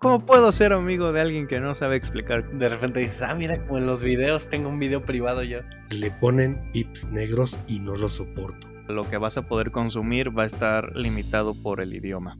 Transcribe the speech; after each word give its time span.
¿Cómo 0.00 0.24
puedo 0.24 0.50
ser 0.50 0.72
amigo 0.72 1.12
de 1.12 1.20
alguien 1.20 1.46
que 1.46 1.60
no 1.60 1.74
sabe 1.74 1.96
explicar? 1.96 2.50
De 2.52 2.70
repente 2.70 3.00
dices, 3.00 3.20
ah, 3.20 3.34
mira, 3.34 3.66
como 3.66 3.76
en 3.76 3.84
los 3.84 4.02
videos, 4.02 4.48
tengo 4.48 4.70
un 4.70 4.78
video 4.78 5.04
privado 5.04 5.42
yo. 5.42 5.58
Le 5.90 6.10
ponen 6.10 6.70
ips 6.72 7.10
negros 7.10 7.60
y 7.66 7.80
no 7.80 7.94
lo 7.96 8.08
soporto. 8.08 8.66
Lo 8.88 9.06
que 9.10 9.18
vas 9.18 9.36
a 9.36 9.46
poder 9.46 9.70
consumir 9.72 10.36
va 10.36 10.44
a 10.44 10.46
estar 10.46 10.96
limitado 10.96 11.52
por 11.52 11.82
el 11.82 11.92
idioma. 11.92 12.38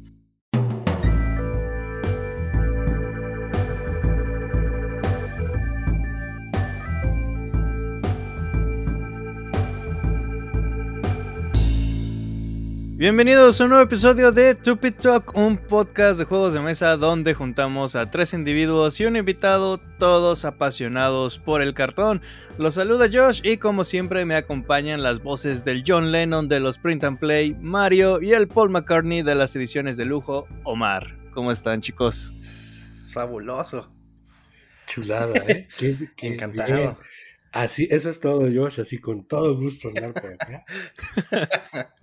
Bienvenidos 13.00 13.58
a 13.58 13.64
un 13.64 13.70
nuevo 13.70 13.84
episodio 13.86 14.30
de 14.30 14.54
Tupid 14.54 14.92
Talk, 14.92 15.34
un 15.34 15.56
podcast 15.56 16.18
de 16.18 16.26
juegos 16.26 16.52
de 16.52 16.60
mesa 16.60 16.98
donde 16.98 17.32
juntamos 17.32 17.96
a 17.96 18.10
tres 18.10 18.34
individuos 18.34 19.00
y 19.00 19.06
un 19.06 19.16
invitado, 19.16 19.78
todos 19.98 20.44
apasionados 20.44 21.38
por 21.38 21.62
el 21.62 21.72
cartón. 21.72 22.20
Los 22.58 22.74
saluda 22.74 23.08
Josh 23.10 23.40
y 23.42 23.56
como 23.56 23.84
siempre 23.84 24.26
me 24.26 24.34
acompañan 24.34 25.02
las 25.02 25.22
voces 25.22 25.64
del 25.64 25.82
John 25.86 26.12
Lennon 26.12 26.46
de 26.46 26.60
los 26.60 26.76
Print 26.76 27.04
and 27.04 27.18
Play, 27.18 27.56
Mario 27.58 28.20
y 28.20 28.34
el 28.34 28.48
Paul 28.48 28.68
McCartney 28.68 29.22
de 29.22 29.34
las 29.34 29.56
ediciones 29.56 29.96
de 29.96 30.04
lujo, 30.04 30.46
Omar. 30.64 31.16
¿Cómo 31.30 31.52
están 31.52 31.80
chicos? 31.80 32.34
Fabuloso. 33.14 33.90
Chulada, 34.86 35.38
¿eh? 35.48 35.68
Qué, 35.78 35.96
Encantado. 36.20 36.98
Así, 37.52 37.88
eso 37.90 38.10
es 38.10 38.20
todo, 38.20 38.42
Josh, 38.42 38.80
así 38.80 38.98
con 38.98 39.26
todo 39.26 39.56
gusto 39.56 39.88
andar 39.88 40.14
por 40.14 40.32
acá. 40.32 40.64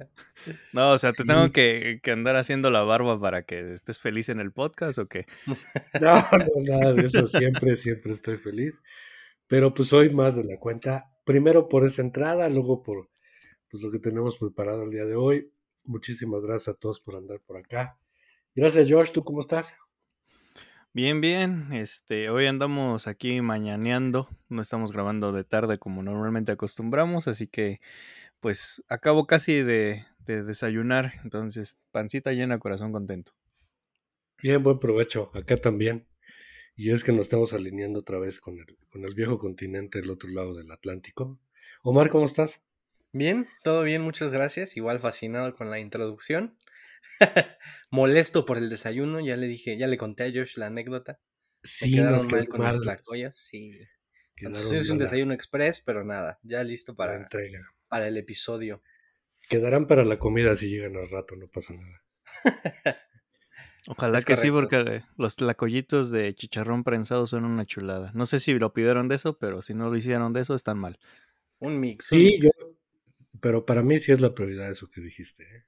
no, 0.74 0.92
o 0.92 0.98
sea, 0.98 1.14
te 1.14 1.24
tengo 1.24 1.52
que, 1.52 2.00
que, 2.04 2.12
andar 2.12 2.36
haciendo 2.36 2.70
la 2.70 2.84
barba 2.84 3.20
para 3.20 3.44
que 3.44 3.74
estés 3.74 3.98
feliz 3.98 4.28
en 4.28 4.42
el 4.42 4.52
podcast 4.52 5.00
o 5.00 5.08
qué? 5.08 5.26
No, 6.02 6.16
no, 6.32 6.48
nada 6.64 6.94
de 6.94 7.06
eso, 7.06 7.28
siempre, 7.28 7.76
siempre 7.78 8.12
estoy 8.12 8.38
feliz. 8.38 8.82
Pero 9.48 9.74
pues 9.74 9.94
hoy 9.94 10.10
más 10.10 10.36
de 10.36 10.44
la 10.44 10.60
cuenta, 10.60 11.10
primero 11.24 11.70
por 11.70 11.86
esa 11.86 12.02
entrada, 12.02 12.50
luego 12.50 12.84
por 12.84 13.10
pues, 13.70 13.82
lo 13.82 13.90
que 13.90 14.00
tenemos 14.00 14.38
preparado 14.38 14.84
el 14.84 14.92
día 14.92 15.06
de 15.06 15.16
hoy. 15.16 15.52
Muchísimas 15.86 16.44
gracias 16.44 16.76
a 16.76 16.78
todos 16.78 17.00
por 17.00 17.16
andar 17.16 17.40
por 17.46 17.56
acá. 17.56 17.98
Gracias, 18.54 18.92
Josh, 18.92 19.12
¿tú 19.12 19.24
cómo 19.24 19.40
estás? 19.40 19.78
Bien, 20.98 21.22
bien. 21.22 21.74
Este, 21.74 22.32
hoy 22.32 22.48
andamos 22.48 23.06
aquí 23.06 23.40
mañaneando. 23.40 24.28
No 24.50 24.64
estamos 24.64 24.92
grabando 24.92 25.32
de 25.32 25.44
tarde 25.44 25.78
como 25.78 26.02
normalmente 26.02 26.52
acostumbramos, 26.52 27.28
así 27.28 27.46
que 27.46 27.82
pues 28.40 28.84
acabo 28.90 29.28
casi 29.28 29.62
de, 29.62 30.08
de 30.26 30.42
desayunar. 30.42 31.14
Entonces, 31.24 31.78
pancita 31.92 32.32
llena, 32.32 32.58
corazón 32.58 32.94
contento. 32.94 33.32
Bien, 34.42 34.64
buen 34.64 34.80
provecho. 34.80 35.30
Acá 35.36 35.58
también. 35.58 36.08
Y 36.76 36.90
es 36.90 37.04
que 37.04 37.12
nos 37.12 37.22
estamos 37.22 37.54
alineando 37.54 38.00
otra 38.00 38.18
vez 38.18 38.40
con 38.40 38.58
el, 38.58 38.66
con 38.90 39.06
el 39.06 39.14
viejo 39.14 39.38
continente 39.38 40.02
del 40.02 40.10
otro 40.10 40.32
lado 40.32 40.56
del 40.56 40.72
Atlántico. 40.72 41.38
Omar, 41.84 42.10
¿cómo 42.10 42.26
estás? 42.26 42.64
Bien, 43.12 43.48
todo 43.62 43.84
bien, 43.84 44.02
muchas 44.02 44.34
gracias. 44.34 44.76
Igual 44.78 45.00
fascinado 45.00 45.54
con 45.54 45.70
la 45.70 45.78
introducción. 45.78 46.58
Molesto 47.92 48.46
por 48.46 48.58
el 48.58 48.70
desayuno, 48.70 49.20
ya 49.20 49.38
le 49.38 49.48
dije, 49.48 49.78
ya 49.78 49.88
le 49.88 49.98
conté 49.98 50.24
a 50.24 50.32
Josh 50.32 50.58
la 50.58 50.68
anécdota. 50.68 51.20
Sí, 51.64 51.92
Me 51.92 51.98
quedaron 51.98 52.28
mal 52.28 52.48
con 52.48 52.64
las 52.64 52.82
tlacoyas, 52.82 53.38
sí. 53.38 53.72
Entonces 54.36 54.72
es 54.74 54.90
un 54.90 54.98
desayuno 54.98 55.34
express, 55.34 55.82
pero 55.82 56.04
nada, 56.04 56.40
ya 56.44 56.64
listo 56.64 56.96
para, 56.96 57.18
entrega. 57.18 57.60
para 57.88 58.08
el 58.08 58.18
episodio. 58.18 58.84
Quedarán 59.50 59.88
para 59.88 60.06
la 60.06 60.20
comida 60.20 60.56
si 60.56 60.70
llegan 60.70 60.96
al 60.96 61.10
rato, 61.10 61.36
no 61.36 61.48
pasa 61.48 61.74
nada. 61.74 62.04
Ojalá 63.88 64.22
que 64.22 64.36
sí, 64.36 64.52
porque 64.52 65.04
los 65.18 65.38
tlacoyitos 65.38 66.12
de 66.12 66.36
chicharrón 66.36 66.84
prensado 66.84 67.26
son 67.26 67.46
una 67.46 67.66
chulada. 67.66 68.12
No 68.14 68.26
sé 68.26 68.40
si 68.40 68.54
lo 68.60 68.74
pidieron 68.74 69.08
de 69.08 69.16
eso, 69.16 69.38
pero 69.38 69.62
si 69.62 69.74
no 69.74 69.90
lo 69.90 69.96
hicieron 69.96 70.34
de 70.34 70.42
eso, 70.42 70.56
están 70.56 70.78
mal. 70.78 71.00
Un 71.60 71.80
mix. 71.80 72.08
Sí, 72.08 72.38
Yo, 72.42 72.50
pero 73.40 73.66
para 73.66 73.84
mí 73.84 73.98
sí 73.98 74.12
es 74.12 74.20
la 74.20 74.34
prioridad 74.34 74.70
eso 74.70 74.90
que 74.90 75.00
dijiste. 75.00 75.44
¿eh? 75.44 75.66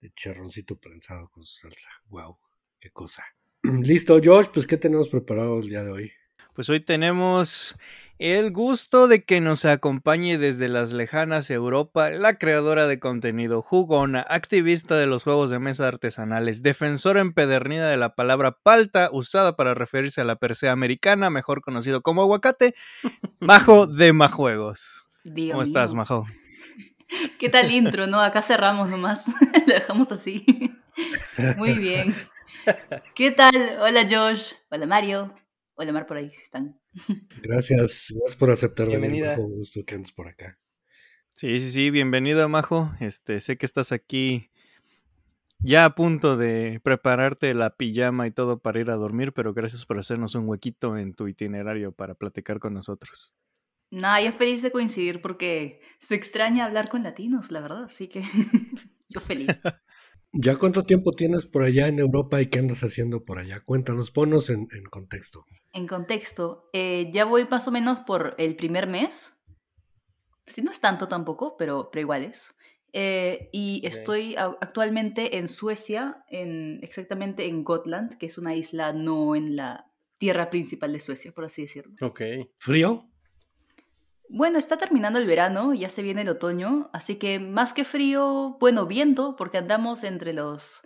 De 0.00 0.12
charroncito 0.14 0.76
prensado 0.76 1.28
con 1.30 1.42
su 1.44 1.56
salsa. 1.56 1.88
Wow, 2.08 2.38
qué 2.80 2.90
cosa. 2.90 3.24
Listo, 3.62 4.20
Josh, 4.22 4.46
pues 4.52 4.66
¿qué 4.66 4.76
tenemos 4.76 5.08
preparado 5.08 5.58
el 5.58 5.68
día 5.68 5.82
de 5.82 5.90
hoy? 5.90 6.12
Pues 6.54 6.70
hoy 6.70 6.80
tenemos 6.80 7.76
el 8.18 8.50
gusto 8.50 9.08
de 9.08 9.24
que 9.24 9.42
nos 9.42 9.66
acompañe 9.66 10.38
desde 10.38 10.68
las 10.68 10.94
lejanas 10.94 11.50
Europa 11.50 12.08
la 12.08 12.38
creadora 12.38 12.86
de 12.86 12.98
contenido 12.98 13.60
jugona, 13.60 14.24
activista 14.26 14.96
de 14.96 15.06
los 15.06 15.24
juegos 15.24 15.50
de 15.50 15.58
mesa 15.58 15.86
artesanales, 15.86 16.62
defensora 16.62 17.20
empedernida 17.20 17.90
de 17.90 17.98
la 17.98 18.14
palabra 18.14 18.52
palta 18.52 19.10
usada 19.12 19.54
para 19.54 19.74
referirse 19.74 20.22
a 20.22 20.24
la 20.24 20.36
persea 20.36 20.72
americana, 20.72 21.28
mejor 21.28 21.60
conocido 21.60 22.00
como 22.00 22.22
aguacate, 22.22 22.74
Majo 23.40 23.86
de 23.86 24.14
Majuegos. 24.14 25.06
¿Cómo 25.24 25.60
estás, 25.60 25.92
Majo? 25.92 26.26
¿Qué 27.38 27.48
tal 27.48 27.70
intro, 27.70 28.06
no? 28.06 28.20
Acá 28.20 28.42
cerramos 28.42 28.88
nomás. 28.88 29.26
Lo 29.66 29.74
dejamos 29.74 30.12
así. 30.12 30.44
Muy 31.56 31.74
bien. 31.74 32.14
¿Qué 33.14 33.30
tal? 33.30 33.54
Hola 33.80 34.06
Josh. 34.08 34.52
Hola 34.70 34.86
Mario. 34.86 35.34
Hola 35.74 35.92
Mar 35.92 36.06
por 36.06 36.16
ahí 36.16 36.30
si 36.30 36.42
están. 36.42 36.80
Gracias, 37.42 38.06
gracias 38.10 38.36
por 38.38 38.50
aceptar 38.50 38.88
Bienvenida. 38.88 39.36
Un 39.38 39.58
gusto 39.58 39.80
que 39.84 39.94
andes 39.94 40.10
por 40.10 40.26
acá. 40.26 40.58
Sí, 41.32 41.60
sí, 41.60 41.70
sí, 41.70 41.90
bienvenida 41.90 42.48
Majo. 42.48 42.94
Este, 42.98 43.40
sé 43.40 43.58
que 43.58 43.66
estás 43.66 43.92
aquí 43.92 44.50
ya 45.58 45.84
a 45.84 45.94
punto 45.94 46.38
de 46.38 46.80
prepararte 46.82 47.52
la 47.52 47.76
pijama 47.76 48.26
y 48.26 48.30
todo 48.30 48.58
para 48.58 48.80
ir 48.80 48.90
a 48.90 48.96
dormir, 48.96 49.34
pero 49.34 49.52
gracias 49.52 49.84
por 49.84 49.98
hacernos 49.98 50.34
un 50.34 50.48
huequito 50.48 50.96
en 50.96 51.12
tu 51.12 51.28
itinerario 51.28 51.92
para 51.92 52.14
platicar 52.14 52.58
con 52.58 52.72
nosotros. 52.72 53.34
Nada, 53.90 54.20
yo 54.20 54.32
feliz 54.32 54.62
de 54.62 54.72
coincidir 54.72 55.22
porque 55.22 55.80
se 56.00 56.14
extraña 56.14 56.64
hablar 56.64 56.88
con 56.88 57.02
latinos, 57.02 57.50
la 57.50 57.60
verdad, 57.60 57.84
así 57.84 58.08
que 58.08 58.22
yo 59.08 59.20
feliz. 59.20 59.48
¿Ya 60.32 60.56
cuánto 60.56 60.84
tiempo 60.84 61.12
tienes 61.12 61.46
por 61.46 61.62
allá 61.62 61.88
en 61.88 61.98
Europa 61.98 62.42
y 62.42 62.46
qué 62.48 62.58
andas 62.58 62.82
haciendo 62.82 63.24
por 63.24 63.38
allá? 63.38 63.60
Cuéntanos, 63.64 64.10
ponos 64.10 64.50
en, 64.50 64.66
en 64.76 64.84
contexto. 64.90 65.44
En 65.72 65.86
contexto, 65.86 66.68
eh, 66.74 67.10
ya 67.12 67.24
voy 67.24 67.46
más 67.50 67.66
o 67.68 67.70
menos 67.72 68.00
por 68.00 68.34
el 68.36 68.54
primer 68.56 68.86
mes. 68.86 69.34
Sí, 70.46 70.62
no 70.62 70.70
es 70.70 70.80
tanto 70.80 71.08
tampoco, 71.08 71.56
pero, 71.56 71.88
pero 71.90 72.02
igual 72.02 72.24
es. 72.24 72.54
Eh, 72.92 73.48
y 73.52 73.86
estoy 73.86 74.36
a- 74.36 74.56
actualmente 74.60 75.38
en 75.38 75.48
Suecia, 75.48 76.24
en, 76.28 76.80
exactamente 76.82 77.46
en 77.46 77.64
Gotland, 77.64 78.16
que 78.18 78.26
es 78.26 78.36
una 78.38 78.54
isla 78.54 78.92
no 78.92 79.34
en 79.36 79.56
la 79.56 79.90
tierra 80.18 80.50
principal 80.50 80.92
de 80.92 81.00
Suecia, 81.00 81.32
por 81.32 81.44
así 81.44 81.62
decirlo. 81.62 81.94
Ok. 82.00 82.20
¿Frío? 82.58 83.08
Bueno, 84.28 84.58
está 84.58 84.76
terminando 84.76 85.18
el 85.18 85.26
verano, 85.26 85.72
ya 85.72 85.88
se 85.88 86.02
viene 86.02 86.22
el 86.22 86.28
otoño, 86.28 86.90
así 86.92 87.16
que 87.16 87.38
más 87.38 87.72
que 87.72 87.84
frío, 87.84 88.56
bueno, 88.58 88.86
viento, 88.86 89.36
porque 89.36 89.58
andamos 89.58 90.02
entre 90.04 90.32
los 90.32 90.82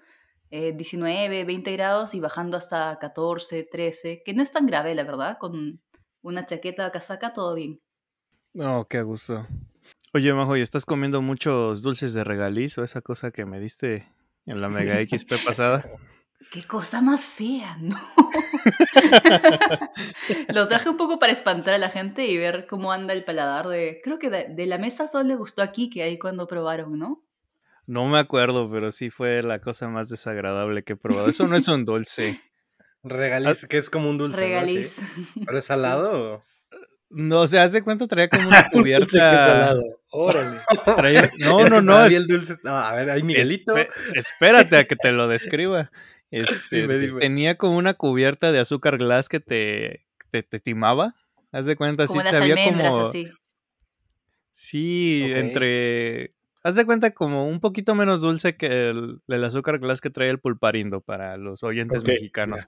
eh, 0.51 0.75
19, 0.77 1.45
20 1.45 1.73
grados 1.73 2.15
y 2.15 2.21
bajando 2.21 2.57
hasta 2.57 2.99
14, 3.01 3.69
13, 3.71 4.23
que 4.25 4.35
no 4.35 4.43
es 4.43 4.53
tan 4.53 4.67
grave, 4.67 4.95
la 4.95 5.05
verdad, 5.05 5.39
con 5.39 5.81
una 6.23 6.45
chaqueta, 6.45 6.91
casaca, 6.91 7.33
todo 7.33 7.55
bien. 7.55 7.81
No, 8.53 8.87
qué 8.89 9.03
gusto. 9.03 9.47
Oye, 10.13 10.35
Majo, 10.35 10.57
¿y 10.57 10.61
estás 10.61 10.85
comiendo 10.85 11.23
muchos 11.23 11.83
dulces 11.83 12.13
de 12.15 12.25
regaliz 12.25 12.77
o 12.79 12.85
esa 12.85 13.01
cosa 13.01 13.31
que 13.31 13.47
me 13.47 13.61
diste 13.61 14.13
en 14.45 14.61
la 14.61 14.69
Mega 14.69 14.95
XP 15.07 15.45
pasada? 15.45 15.89
¡Qué 16.51 16.65
cosa 16.65 17.01
más 17.01 17.25
fea! 17.25 17.77
No. 17.81 17.97
Lo 20.49 20.69
traje 20.69 20.89
un 20.89 20.97
poco 20.97 21.19
para 21.19 21.33
espantar 21.33 21.75
a 21.75 21.79
la 21.79 21.91
gente 21.91 22.27
y 22.27 22.37
ver 22.37 22.67
cómo 22.69 22.93
anda 22.93 23.13
el 23.13 23.25
paladar 23.25 23.69
de... 23.69 24.01
Creo 24.03 24.19
que 24.19 24.31
de, 24.31 24.47
de 24.49 24.67
la 24.67 24.79
mesa 24.79 25.07
solo 25.07 25.29
le 25.29 25.37
gustó 25.37 25.63
aquí 25.63 25.91
que 25.91 26.03
ahí 26.03 26.19
cuando 26.19 26.47
probaron, 26.47 26.99
¿no? 26.99 27.23
No 27.87 28.07
me 28.07 28.19
acuerdo, 28.19 28.71
pero 28.71 28.91
sí 28.91 29.11
fue 29.11 29.43
la 29.43 29.61
cosa 29.61 29.89
más 29.89 30.09
desagradable 30.09 30.83
que 30.85 30.95
he 30.95 30.97
probado. 30.97 31.29
Eso 31.29 31.47
no 31.47 31.57
es 31.57 31.67
un 31.69 31.85
dulce. 31.85 32.41
Regaliz, 33.03 33.67
que 33.67 33.79
es 33.79 33.91
como 33.91 34.11
un 34.11 34.19
dulce. 34.19 34.41
¿no? 34.41 34.47
Regaliz. 34.47 34.93
Sí. 34.93 35.43
¿Pero 35.47 35.59
es 35.59 35.65
salado 35.65 36.35
o? 36.35 36.45
No, 37.13 37.41
o 37.41 37.47
sea, 37.49 37.65
haz 37.65 37.73
de 37.73 37.83
cuenta 37.83 38.07
traía 38.07 38.29
como 38.29 38.47
una 38.49 38.69
cubierta. 38.71 39.19
salado. 39.19 39.83
Órale. 40.11 40.61
traía- 40.97 41.31
No, 41.39 41.65
Es 41.65 41.73
no, 41.73 41.83
no. 41.83 42.05
es- 42.05 42.15
el 42.15 42.27
dulce. 42.29 42.57
no, 42.63 42.71
a 42.77 42.95
ver, 42.95 43.11
ahí 43.11 43.23
Miguelito. 43.25 43.75
Espe- 43.77 43.89
espérate 44.15 44.77
a 44.77 44.85
que 44.85 44.95
te 44.97 45.11
lo 45.11 45.27
describa. 45.27 45.91
Este, 46.71 46.83
Dime, 46.83 46.99
dime. 46.99 47.21
Tenía 47.21 47.57
como 47.57 47.77
una 47.77 47.95
cubierta 47.95 48.53
de 48.53 48.61
azúcar 48.61 48.99
glass 48.99 49.29
que 49.29 49.41
te, 49.41 50.07
te, 50.31 50.43
te 50.45 50.61
timaba. 50.61 51.15
Haz 51.51 51.67
de 51.67 51.75
cuenta, 51.75 52.07
Como 52.07 52.21
sí, 52.21 52.25
las 52.25 52.37
sabía 52.37 52.55
como. 52.65 53.01
así. 53.01 53.27
Sí, 54.53 55.23
entre. 55.35 56.35
Haz 56.63 56.77
de 56.77 56.85
cuenta 56.85 57.11
como 57.13 57.47
un 57.47 57.59
poquito 57.61 57.95
menos 57.95 58.21
dulce 58.21 58.57
que 58.57 58.91
el, 58.91 59.21
el 59.27 59.45
azúcar 59.45 59.79
glass 59.79 60.01
que 60.01 60.11
trae 60.11 60.29
el 60.29 60.39
pulparindo 60.39 61.01
para 61.01 61.37
los 61.37 61.63
oyentes 61.63 62.05
mexicanos. 62.07 62.67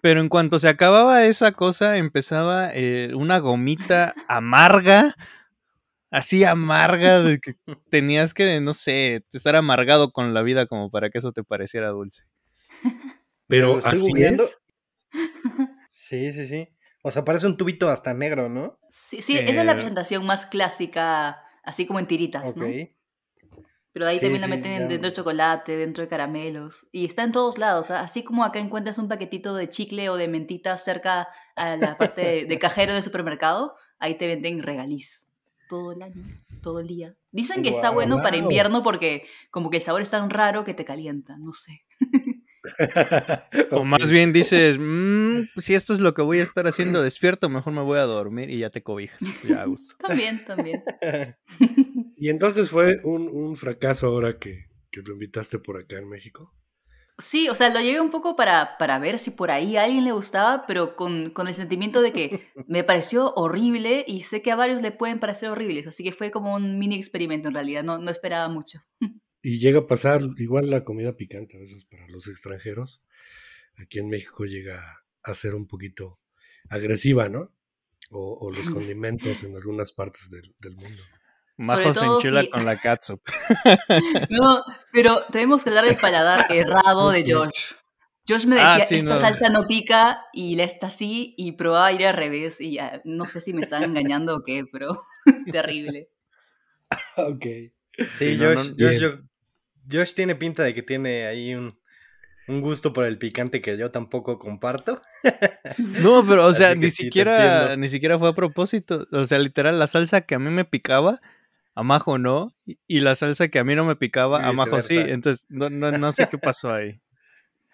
Pero 0.00 0.20
en 0.20 0.28
cuanto 0.28 0.58
se 0.58 0.68
acababa 0.68 1.24
esa 1.26 1.52
cosa, 1.52 1.96
empezaba 1.98 2.70
eh, 2.74 3.12
una 3.14 3.38
gomita 3.38 4.14
amarga, 4.26 5.14
así 6.10 6.44
amarga, 6.44 7.20
de 7.22 7.38
que 7.38 7.54
tenías 7.90 8.34
que, 8.34 8.60
no 8.60 8.74
sé, 8.74 9.24
estar 9.32 9.54
amargado 9.54 10.10
con 10.12 10.34
la 10.34 10.42
vida 10.42 10.66
como 10.66 10.90
para 10.90 11.10
que 11.10 11.18
eso 11.18 11.32
te 11.32 11.44
pareciera 11.44 11.90
dulce. 11.90 12.24
Pero 13.52 13.68
Lo 13.74 13.78
estoy 13.80 13.92
así 13.98 14.00
googleando. 14.08 14.44
es. 14.44 14.58
Sí, 15.90 16.32
sí, 16.32 16.46
sí. 16.46 16.68
O 17.02 17.10
sea, 17.10 17.22
parece 17.24 17.46
un 17.46 17.56
tubito 17.58 17.88
hasta 17.90 18.14
negro, 18.14 18.48
¿no? 18.48 18.78
Sí, 18.92 19.20
sí, 19.20 19.36
esa 19.36 19.60
es 19.60 19.66
la 19.66 19.72
Eh, 19.72 19.74
presentación 19.74 20.24
más 20.24 20.46
clásica, 20.46 21.42
así 21.62 21.86
como 21.86 21.98
en 21.98 22.06
tiritas, 22.06 22.52
Ok. 22.52 22.56
¿no? 22.56 22.66
Pero 23.92 24.06
de 24.06 24.12
ahí 24.12 24.16
Sí, 24.16 24.22
también 24.22 24.40
la 24.40 24.46
sí, 24.46 24.50
meten 24.52 24.80
ya. 24.80 24.88
dentro 24.88 25.10
de 25.10 25.14
chocolate, 25.16 25.76
dentro 25.76 26.02
de 26.02 26.08
caramelos. 26.08 26.88
Y 26.92 27.04
está 27.04 27.24
en 27.24 27.32
todos 27.32 27.58
lados. 27.58 27.90
¿ah? 27.90 28.00
Así 28.00 28.24
como 28.24 28.42
acá 28.42 28.58
encuentras 28.58 28.96
un 28.96 29.06
paquetito 29.08 29.54
de 29.54 29.68
chicle 29.68 30.08
o 30.08 30.16
de 30.16 30.28
mentitas 30.28 30.82
cerca 30.82 31.28
a 31.56 31.76
la 31.76 31.98
parte 31.98 32.22
de, 32.22 32.44
de 32.46 32.58
cajero 32.58 32.94
del 32.94 33.02
supermercado, 33.02 33.74
ahí 33.98 34.16
te 34.16 34.26
venden 34.26 34.62
regaliz. 34.62 35.28
Todo 35.68 35.92
el 35.92 36.02
año, 36.02 36.22
todo 36.62 36.80
el 36.80 36.86
día. 36.86 37.14
Dicen 37.32 37.62
que 37.62 37.68
está 37.68 37.90
bueno 37.90 38.22
para 38.22 38.36
invierno 38.36 38.82
porque 38.82 39.26
como 39.50 39.68
que 39.68 39.76
el 39.78 39.82
sabor 39.82 40.00
es 40.00 40.10
tan 40.10 40.30
raro 40.30 40.64
que 40.64 40.72
te 40.74 40.86
calienta, 40.86 41.36
no 41.36 41.52
sé. 41.52 41.82
O 43.72 43.84
más 43.84 44.10
bien 44.10 44.32
dices, 44.32 44.78
"Mm, 44.78 45.42
si 45.58 45.74
esto 45.74 45.92
es 45.92 46.00
lo 46.00 46.14
que 46.14 46.22
voy 46.22 46.38
a 46.38 46.42
estar 46.42 46.66
haciendo 46.66 47.02
despierto, 47.02 47.48
mejor 47.48 47.72
me 47.72 47.80
voy 47.82 47.98
a 47.98 48.02
dormir 48.02 48.50
y 48.50 48.58
ya 48.58 48.70
te 48.70 48.82
cobijas. 48.82 49.20
Ya 49.48 49.62
a 49.62 49.66
gusto. 49.66 49.96
También, 50.06 50.44
también. 50.44 50.84
Y 52.16 52.28
entonces 52.28 52.70
fue 52.70 53.00
un, 53.02 53.28
un 53.28 53.56
fracaso 53.56 54.06
ahora 54.06 54.38
que, 54.38 54.66
que 54.92 55.02
lo 55.02 55.14
invitaste 55.14 55.58
por 55.58 55.76
acá 55.80 55.98
en 55.98 56.08
México. 56.08 56.54
Sí, 57.18 57.48
o 57.48 57.54
sea, 57.56 57.68
lo 57.68 57.80
llevé 57.80 58.00
un 58.00 58.10
poco 58.10 58.36
para, 58.36 58.78
para 58.78 58.98
ver 59.00 59.18
si 59.18 59.32
por 59.32 59.50
ahí 59.50 59.76
a 59.76 59.82
alguien 59.84 60.04
le 60.04 60.12
gustaba, 60.12 60.64
pero 60.66 60.94
con, 60.96 61.30
con 61.30 61.48
el 61.48 61.54
sentimiento 61.54 62.00
de 62.00 62.12
que 62.12 62.48
me 62.66 62.84
pareció 62.84 63.34
horrible 63.34 64.04
y 64.06 64.22
sé 64.22 64.40
que 64.40 64.52
a 64.52 64.56
varios 64.56 64.82
le 64.82 64.92
pueden 64.92 65.18
parecer 65.20 65.50
horribles, 65.50 65.86
así 65.88 66.02
que 66.04 66.12
fue 66.12 66.30
como 66.30 66.54
un 66.54 66.78
mini 66.78 66.94
experimento 66.96 67.48
en 67.48 67.54
realidad, 67.54 67.82
no, 67.82 67.98
no 67.98 68.10
esperaba 68.10 68.48
mucho. 68.48 68.78
Y 69.42 69.58
llega 69.58 69.80
a 69.80 69.86
pasar 69.86 70.20
igual 70.38 70.70
la 70.70 70.84
comida 70.84 71.16
picante 71.16 71.56
a 71.56 71.60
veces 71.60 71.84
para 71.84 72.06
los 72.08 72.28
extranjeros. 72.28 73.02
Aquí 73.76 73.98
en 73.98 74.08
México 74.08 74.44
llega 74.44 75.02
a 75.22 75.34
ser 75.34 75.54
un 75.54 75.66
poquito 75.66 76.20
agresiva, 76.68 77.28
¿no? 77.28 77.52
O, 78.10 78.38
o 78.40 78.50
los 78.50 78.68
condimentos 78.70 79.42
en 79.42 79.56
algunas 79.56 79.92
partes 79.92 80.30
del, 80.30 80.54
del 80.58 80.76
mundo. 80.76 81.02
Majo 81.56 81.92
se 81.94 82.06
enchila 82.06 82.42
si- 82.42 82.50
con 82.50 82.64
la 82.64 82.76
catsup. 82.76 83.20
No, 84.30 84.62
pero 84.92 85.24
tenemos 85.30 85.62
que 85.64 85.70
hablar 85.70 85.84
del 85.86 85.96
paladar 85.96 86.46
errado 86.50 87.10
de 87.10 87.24
Josh. 87.30 87.72
Josh 88.26 88.46
me 88.46 88.54
decía, 88.56 88.74
Ah, 88.76 88.80
sí, 88.80 88.96
esta 88.96 89.14
no. 89.14 89.18
salsa 89.20 89.48
no 89.48 89.66
pica 89.66 90.20
y 90.32 90.54
la 90.56 90.64
esta 90.64 90.90
sí, 90.90 91.34
y 91.36 91.52
probaba 91.52 91.90
ir 91.92 92.06
al 92.06 92.14
revés, 92.16 92.60
y 92.60 92.74
ya, 92.74 93.02
no 93.04 93.26
sé 93.26 93.40
si 93.40 93.52
me 93.52 93.62
estaban 93.62 93.90
engañando 93.90 94.36
o 94.36 94.42
qué, 94.44 94.64
pero 94.70 95.02
terrible. 95.52 96.08
Ok. 97.16 97.44
Sí, 98.18 98.38
Josh, 98.38 98.70
no, 98.70 98.74
Josh, 98.78 98.98
yo- 99.00 99.18
Josh 99.90 100.14
tiene 100.14 100.34
pinta 100.34 100.62
de 100.62 100.74
que 100.74 100.82
tiene 100.82 101.26
ahí 101.26 101.54
un, 101.54 101.78
un 102.48 102.60
gusto 102.60 102.92
por 102.92 103.04
el 103.04 103.18
picante 103.18 103.60
que 103.60 103.76
yo 103.76 103.90
tampoco 103.90 104.38
comparto. 104.38 105.02
No, 105.78 106.24
pero 106.26 106.46
o 106.46 106.52
sea, 106.52 106.74
ni 106.74 106.90
sí, 106.90 107.04
siquiera, 107.04 107.76
ni 107.76 107.88
siquiera 107.88 108.18
fue 108.18 108.28
a 108.28 108.34
propósito. 108.34 109.06
O 109.12 109.24
sea, 109.26 109.38
literal, 109.38 109.78
la 109.78 109.86
salsa 109.86 110.22
que 110.22 110.34
a 110.34 110.38
mí 110.38 110.50
me 110.50 110.64
picaba, 110.64 111.20
a 111.74 111.82
Majo 111.82 112.18
no. 112.18 112.54
Y, 112.86 113.00
la 113.00 113.14
salsa 113.14 113.48
que 113.48 113.58
a 113.58 113.64
mí 113.64 113.74
no 113.74 113.84
me 113.84 113.96
picaba, 113.96 114.46
a 114.46 114.52
Majo 114.52 114.80
sí. 114.82 114.98
Entonces, 114.98 115.46
no, 115.48 115.70
no, 115.70 115.92
no 115.92 116.12
sé 116.12 116.28
qué 116.30 116.38
pasó 116.38 116.72
ahí. 116.72 117.00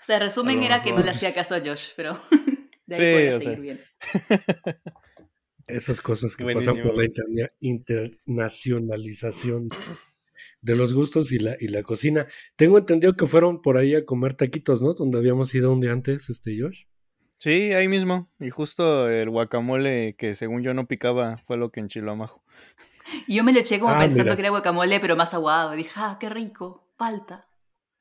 O 0.01 0.05
sea, 0.05 0.21
resumen 0.21 0.63
era 0.63 0.81
que 0.83 0.93
no 0.93 1.03
le 1.03 1.11
hacía 1.11 1.35
caso 1.35 1.57
a 1.57 1.61
Josh, 1.61 1.89
pero 1.97 2.15
de 2.87 2.95
ahí 2.95 2.97
Sí, 2.97 2.97
podía 2.97 3.29
o 3.37 3.41
sea. 3.41 3.41
seguir 3.41 3.61
bien. 3.61 3.81
Esas 5.67 6.01
cosas 6.01 6.37
que 6.37 6.45
pasan 6.55 6.81
por 6.81 6.97
la 6.97 7.05
interna- 7.05 7.51
internacionalización 7.61 9.69
de 10.61 10.77
los 10.77 10.93
gustos 10.95 11.33
y 11.33 11.39
la, 11.39 11.57
y 11.61 11.69
la 11.69 11.83
cocina. 11.83 12.27
Tengo 12.57 12.79
entendido 12.79 13.15
que 13.15 13.27
fueron 13.27 13.63
por 13.63 13.77
ahí 13.77 13.95
a 13.95 14.05
comer 14.05 14.35
taquitos, 14.35 14.83
¿no? 14.83 14.95
Donde 14.95 15.19
habíamos 15.19 15.55
ido 15.55 15.73
un 15.73 15.81
día 15.81 15.93
antes, 15.93 16.31
este 16.31 16.61
Josh. 16.61 16.85
Sí, 17.39 17.73
ahí 17.73 17.87
mismo. 17.89 18.31
Y 18.41 18.51
justo 18.51 19.09
el 19.09 19.31
guacamole 19.31 20.17
que 20.19 20.35
según 20.35 20.63
yo 20.63 20.75
no 20.75 20.89
picaba 20.89 21.37
fue 21.37 21.57
lo 21.57 21.71
que 21.71 21.81
enchiló 21.81 22.13
a 22.13 22.17
Majo. 22.17 22.43
Y 23.27 23.37
yo 23.37 23.45
me 23.45 23.55
lo 23.55 23.61
eché 23.61 23.79
como 23.79 23.95
Ah, 23.95 24.01
pensando 24.01 24.25
mira. 24.25 24.37
que 24.37 24.43
era 24.43 24.51
guacamole, 24.51 25.01
pero 25.01 25.17
más 25.17 25.33
aguado. 25.33 25.73
Y 25.73 25.79
dije, 25.79 25.93
ah, 25.97 26.19
qué 26.21 26.29
rico, 26.29 26.93
falta. 26.99 27.49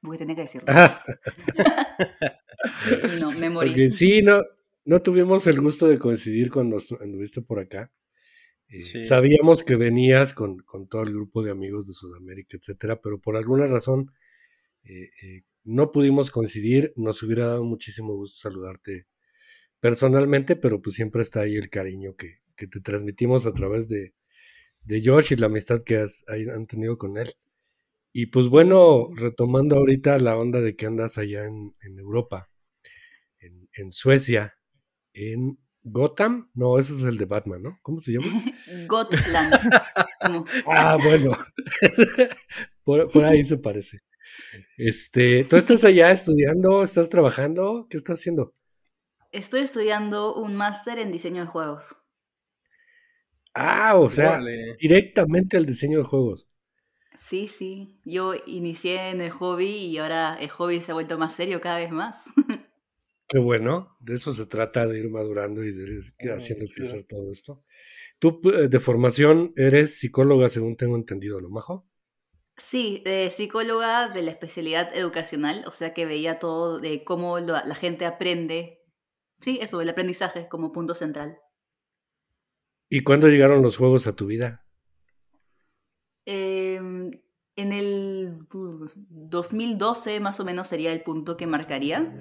Porque 0.01 0.17
tenía 0.17 0.35
que 0.35 0.41
decirlo. 0.41 0.67
Y 3.15 3.19
no, 3.19 3.31
me 3.31 3.49
morí. 3.49 3.69
Porque 3.69 3.89
sí, 3.89 4.21
no, 4.21 4.41
no 4.85 5.01
tuvimos 5.01 5.45
el 5.47 5.59
gusto 5.61 5.87
de 5.87 5.99
coincidir 5.99 6.51
cuando 6.51 6.77
anduviste 7.01 7.41
por 7.41 7.59
acá. 7.59 7.91
Sabíamos 9.01 9.63
que 9.63 9.75
venías 9.75 10.33
con, 10.33 10.59
con 10.59 10.87
todo 10.87 11.03
el 11.03 11.13
grupo 11.13 11.41
de 11.41 11.51
amigos 11.51 11.87
de 11.87 11.93
Sudamérica, 11.93 12.57
etcétera, 12.57 13.01
pero 13.01 13.19
por 13.19 13.37
alguna 13.37 13.65
razón 13.65 14.11
eh, 14.83 15.09
eh, 15.23 15.43
no 15.63 15.91
pudimos 15.91 16.31
coincidir. 16.31 16.93
Nos 16.97 17.23
hubiera 17.23 17.47
dado 17.47 17.63
muchísimo 17.63 18.15
gusto 18.15 18.37
saludarte 18.37 19.07
personalmente, 19.79 20.55
pero 20.57 20.81
pues 20.81 20.95
siempre 20.95 21.21
está 21.21 21.41
ahí 21.41 21.55
el 21.55 21.69
cariño 21.69 22.15
que, 22.15 22.39
que 22.55 22.67
te 22.67 22.81
transmitimos 22.81 23.45
a 23.45 23.53
través 23.53 23.87
de, 23.87 24.13
de 24.83 25.01
Josh 25.03 25.33
y 25.33 25.35
la 25.37 25.45
amistad 25.45 25.81
que 25.83 25.97
has, 25.97 26.25
han 26.27 26.65
tenido 26.65 26.97
con 26.97 27.17
él. 27.17 27.35
Y 28.11 28.27
pues 28.27 28.47
bueno, 28.49 29.09
retomando 29.15 29.77
ahorita 29.77 30.17
la 30.19 30.37
onda 30.37 30.59
de 30.59 30.75
que 30.75 30.87
andas 30.87 31.17
allá 31.17 31.45
en, 31.45 31.75
en 31.81 31.99
Europa, 31.99 32.49
en 33.39 33.91
Suecia, 33.91 34.57
en 35.13 35.59
Gotham, 35.89 36.49
no, 36.53 36.77
ese 36.77 36.93
es 36.93 37.03
el 37.03 37.17
de 37.17 37.25
Batman, 37.25 37.63
¿no? 37.63 37.79
¿Cómo 37.81 37.99
se 37.99 38.13
llama? 38.13 38.27
Gotland. 38.87 39.53
Ah, 40.67 40.97
bueno, 41.01 41.31
por, 42.83 43.09
por 43.09 43.23
ahí 43.23 43.43
se 43.43 43.57
parece. 43.57 43.99
Este, 44.77 45.45
¿tú 45.45 45.55
estás 45.55 45.83
allá 45.83 46.11
estudiando? 46.11 46.83
¿Estás 46.83 47.09
trabajando? 47.09 47.87
¿Qué 47.89 47.97
estás 47.97 48.19
haciendo? 48.19 48.53
estoy 49.31 49.61
estudiando 49.61 50.35
un 50.35 50.55
máster 50.55 50.99
en 50.99 51.11
diseño 51.11 51.41
de 51.41 51.47
juegos. 51.47 51.95
Ah, 53.53 53.95
o 53.95 54.09
sea, 54.09 54.39
directamente 54.79 55.57
al 55.57 55.65
diseño 55.65 55.99
de 55.99 56.03
juegos. 56.03 56.49
Sí, 57.19 57.47
sí. 57.47 57.99
Yo 58.05 58.33
inicié 58.45 59.09
en 59.09 59.21
el 59.21 59.31
hobby 59.31 59.69
y 59.69 59.97
ahora 59.97 60.37
el 60.39 60.49
hobby 60.49 60.81
se 60.81 60.91
ha 60.91 60.93
vuelto 60.93 61.17
más 61.17 61.33
serio 61.33 61.59
cada 61.59 61.77
vez 61.77 61.91
más. 61.91 62.25
Qué 63.29 63.39
bueno, 63.39 63.95
de 63.99 64.15
eso 64.15 64.33
se 64.33 64.45
trata, 64.47 64.87
de 64.87 64.99
ir 64.99 65.09
madurando 65.09 65.63
y 65.63 65.71
de 65.71 65.83
ir 66.19 66.31
haciendo 66.31 66.65
chido. 66.67 66.75
crecer 66.75 67.03
todo 67.05 67.31
esto. 67.31 67.63
Tú 68.19 68.41
eh, 68.53 68.69
de 68.69 68.79
formación 68.79 69.53
eres 69.57 69.99
psicóloga, 69.99 70.49
según 70.49 70.77
tengo 70.77 70.95
entendido, 70.97 71.41
¿no, 71.41 71.49
Majo? 71.49 71.87
Sí, 72.57 73.01
de 73.05 73.29
psicóloga 73.31 74.09
de 74.09 74.21
la 74.21 74.29
especialidad 74.31 74.95
educacional, 74.95 75.63
o 75.67 75.71
sea 75.71 75.93
que 75.95 76.05
veía 76.05 76.37
todo 76.39 76.79
de 76.79 77.03
cómo 77.03 77.39
lo- 77.39 77.53
la 77.65 77.75
gente 77.75 78.05
aprende. 78.05 78.79
Sí, 79.41 79.59
eso, 79.61 79.81
el 79.81 79.89
aprendizaje 79.89 80.47
como 80.49 80.71
punto 80.71 80.95
central. 80.95 81.39
¿Y 82.89 83.01
cuándo 83.03 83.29
llegaron 83.29 83.61
los 83.61 83.77
juegos 83.77 84.07
a 84.07 84.15
tu 84.17 84.25
vida? 84.25 84.65
Em, 86.25 87.09
en 87.55 87.73
el 87.73 88.39
uh, 88.53 88.87
2012 89.07 90.19
más 90.19 90.39
o 90.39 90.45
menos 90.45 90.67
sería 90.67 90.91
el 90.91 91.01
punto 91.03 91.37
que 91.37 91.47
marcaría, 91.47 92.13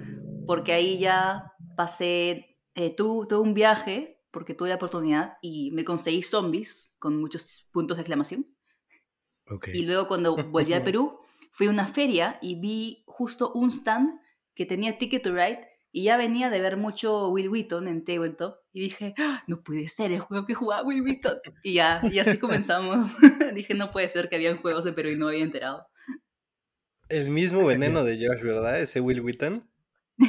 porque 0.47 0.73
ahí 0.73 0.97
ya 0.99 1.53
pasé, 1.75 2.57
eh, 2.75 2.95
tu- 2.95 3.25
tuve 3.27 3.39
un 3.41 3.53
viaje, 3.53 4.21
porque 4.31 4.53
tuve 4.53 4.69
la 4.69 4.75
oportunidad 4.75 5.37
y 5.41 5.71
me 5.71 5.83
conseguí 5.83 6.23
zombies 6.23 6.93
con 6.99 7.19
muchos 7.19 7.67
puntos 7.71 7.97
de 7.97 8.01
exclamación. 8.01 8.47
Ok. 9.49 9.69
Y 9.73 9.85
luego 9.85 10.07
cuando 10.07 10.35
volví 10.35 10.73
a 10.73 10.83
Perú, 10.83 11.19
fui 11.51 11.67
a 11.67 11.69
una 11.69 11.87
feria 11.87 12.37
y 12.41 12.59
vi 12.59 13.03
justo 13.07 13.51
un 13.53 13.69
stand 13.71 14.19
que 14.55 14.65
tenía 14.65 14.97
Ticket 14.97 15.21
to 15.23 15.31
Ride 15.33 15.67
y 15.91 16.03
ya 16.03 16.17
venía 16.17 16.49
de 16.49 16.59
ver 16.59 16.77
mucho 16.77 17.29
Will 17.29 17.49
Wheaton 17.49 17.87
en 17.87 18.03
Tabletop 18.03 18.57
y 18.73 18.81
dije, 18.81 19.13
"Ah, 19.17 19.43
no 19.47 19.63
puede 19.63 19.87
ser 19.87 20.11
el 20.11 20.19
juego 20.19 20.45
que 20.45 20.53
jugaba 20.53 20.83
Will 20.85 21.01
Wheaton. 21.01 21.39
Y 21.63 21.73
ya, 21.75 22.01
y 22.11 22.19
así 22.19 22.37
comenzamos. 22.37 23.07
dije, 23.55 23.73
no 23.73 23.91
puede 23.91 24.09
ser 24.09 24.29
que 24.29 24.35
habían 24.35 24.57
juegos 24.57 24.85
en 24.85 24.93
Perú 24.95 25.09
y 25.09 25.15
no 25.15 25.29
había 25.29 25.43
enterado. 25.43 25.87
El 27.09 27.31
mismo 27.31 27.65
veneno 27.65 28.03
de 28.03 28.15
Josh, 28.17 28.43
¿verdad? 28.43 28.79
Ese 28.81 28.99
Will 28.99 29.21
Wheaton. 29.21 29.67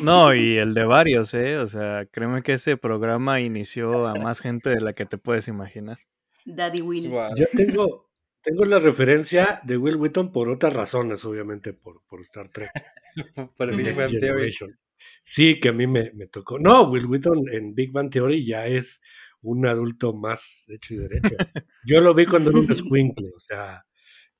No, 0.03 0.35
y 0.35 0.59
el 0.59 0.75
de 0.75 0.85
varios, 0.85 1.33
¿eh? 1.35 1.57
O 1.59 1.67
sea, 1.67 2.07
créeme 2.07 2.43
que 2.43 2.55
ese 2.55 2.77
programa 2.77 3.41
inició 3.41 4.07
a 4.07 4.15
más 4.15 4.41
gente 4.41 4.71
de 4.71 4.81
la 4.81 4.93
que 4.93 5.07
te 5.07 5.17
puedes 5.19 5.49
imaginar. 5.49 5.99
Daddy 6.45 6.81
Will. 6.83 7.11
Ya 7.35 7.47
tengo, 7.53 8.11
tengo 8.43 8.65
la 8.67 8.79
referencia 8.79 9.61
de 9.65 9.77
Will 9.79 9.97
Wheaton 9.97 10.31
por 10.33 10.49
otras 10.51 10.73
razones, 10.75 11.25
obviamente, 11.25 11.73
por, 11.73 12.03
por 12.07 12.21
Star 12.21 12.49
Trek. 12.49 12.71
Por 13.57 13.75
Big 13.75 13.97
Bang 13.97 14.11
Theory. 14.11 14.55
Sí, 15.23 15.59
que 15.59 15.71
a 15.71 15.73
mí 15.73 15.87
me, 15.89 16.13
me 16.15 16.27
tocó. 16.29 16.59
No, 16.59 16.89
Will 16.91 17.07
Wheaton 17.07 17.49
en 17.53 17.75
Big 17.75 17.91
Bang 17.91 18.11
Theory 18.11 18.45
ya 18.45 18.67
es 18.67 19.01
un 19.41 19.67
adulto 19.67 20.13
más 20.15 20.67
hecho 20.69 20.95
y 20.95 20.99
derecho. 20.99 21.35
Yo 21.85 22.01
lo 22.01 22.15
vi 22.15 22.27
cuando 22.27 22.51
era 22.51 22.61
un 22.61 22.71
escuincle, 22.71 23.29
o 23.35 23.41
sea, 23.41 23.85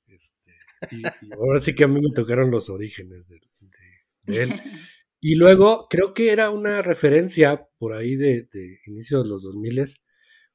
este, 0.07 0.51
y, 0.91 1.01
y 1.01 1.33
ahora 1.33 1.59
sí 1.59 1.75
que 1.75 1.83
a 1.83 1.87
mí 1.89 1.99
me 1.99 2.11
tocaron 2.13 2.51
los 2.51 2.69
orígenes 2.69 3.27
de, 3.29 3.39
de- 3.59 4.33
de 4.33 4.43
él. 4.43 4.53
Y 5.21 5.35
luego 5.35 5.87
creo 5.89 6.13
que 6.13 6.31
era 6.31 6.49
una 6.49 6.81
referencia 6.81 7.67
por 7.77 7.93
ahí 7.93 8.15
de, 8.15 8.43
de 8.51 8.79
inicio 8.87 9.21
de 9.21 9.29
los 9.29 9.43
2000 9.43 9.83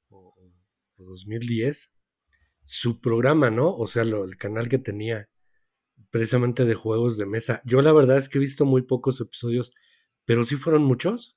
o, 0.09 0.35
o 0.99 1.04
2010, 1.04 1.92
su 2.64 3.00
programa, 3.00 3.50
¿no? 3.50 3.75
O 3.76 3.87
sea, 3.87 4.04
lo- 4.04 4.25
el 4.25 4.37
canal 4.37 4.68
que 4.68 4.78
tenía 4.78 5.28
precisamente 6.11 6.64
de 6.64 6.75
juegos 6.75 7.18
de 7.18 7.26
mesa. 7.26 7.61
Yo 7.64 7.83
la 7.83 7.92
verdad 7.92 8.18
es 8.18 8.28
que 8.28 8.38
he 8.38 8.40
visto 8.40 8.64
muy 8.64 8.83
pocos 8.83 9.21
episodios, 9.21 9.73
pero 10.25 10.44
sí 10.44 10.56
fueron 10.56 10.83
muchos. 10.85 11.37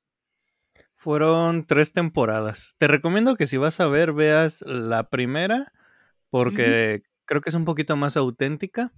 Fueron 0.94 1.66
tres 1.66 1.94
temporadas. 1.94 2.76
Te 2.78 2.88
recomiendo 2.88 3.36
que 3.36 3.48
si 3.48 3.58
vas 3.58 3.80
a 3.80 3.88
ver, 3.88 4.14
veas 4.14 4.62
la 4.64 5.10
primera, 5.10 5.72
porque 6.30 7.04
creo 7.26 7.42
que 7.42 7.50
es 7.50 7.56
un 7.56 7.66
poquito 7.66 7.96
más 7.96 8.18
auténtica. 8.18 8.94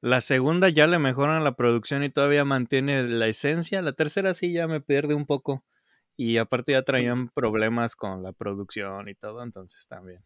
La 0.00 0.20
segunda 0.20 0.70
ya 0.70 0.86
le 0.86 0.98
mejoran 0.98 1.44
la 1.44 1.56
producción 1.56 2.02
y 2.02 2.08
todavía 2.08 2.44
mantiene 2.44 3.02
la 3.06 3.28
esencia. 3.28 3.82
La 3.82 3.92
tercera 3.92 4.32
sí 4.32 4.52
ya 4.52 4.66
me 4.66 4.80
pierde 4.80 5.14
un 5.14 5.26
poco. 5.26 5.64
Y 6.16 6.38
aparte 6.38 6.72
ya 6.72 6.82
traían 6.82 7.28
problemas 7.28 7.96
con 7.96 8.22
la 8.22 8.32
producción 8.32 9.08
y 9.08 9.14
todo, 9.14 9.42
entonces 9.42 9.86
también. 9.88 10.22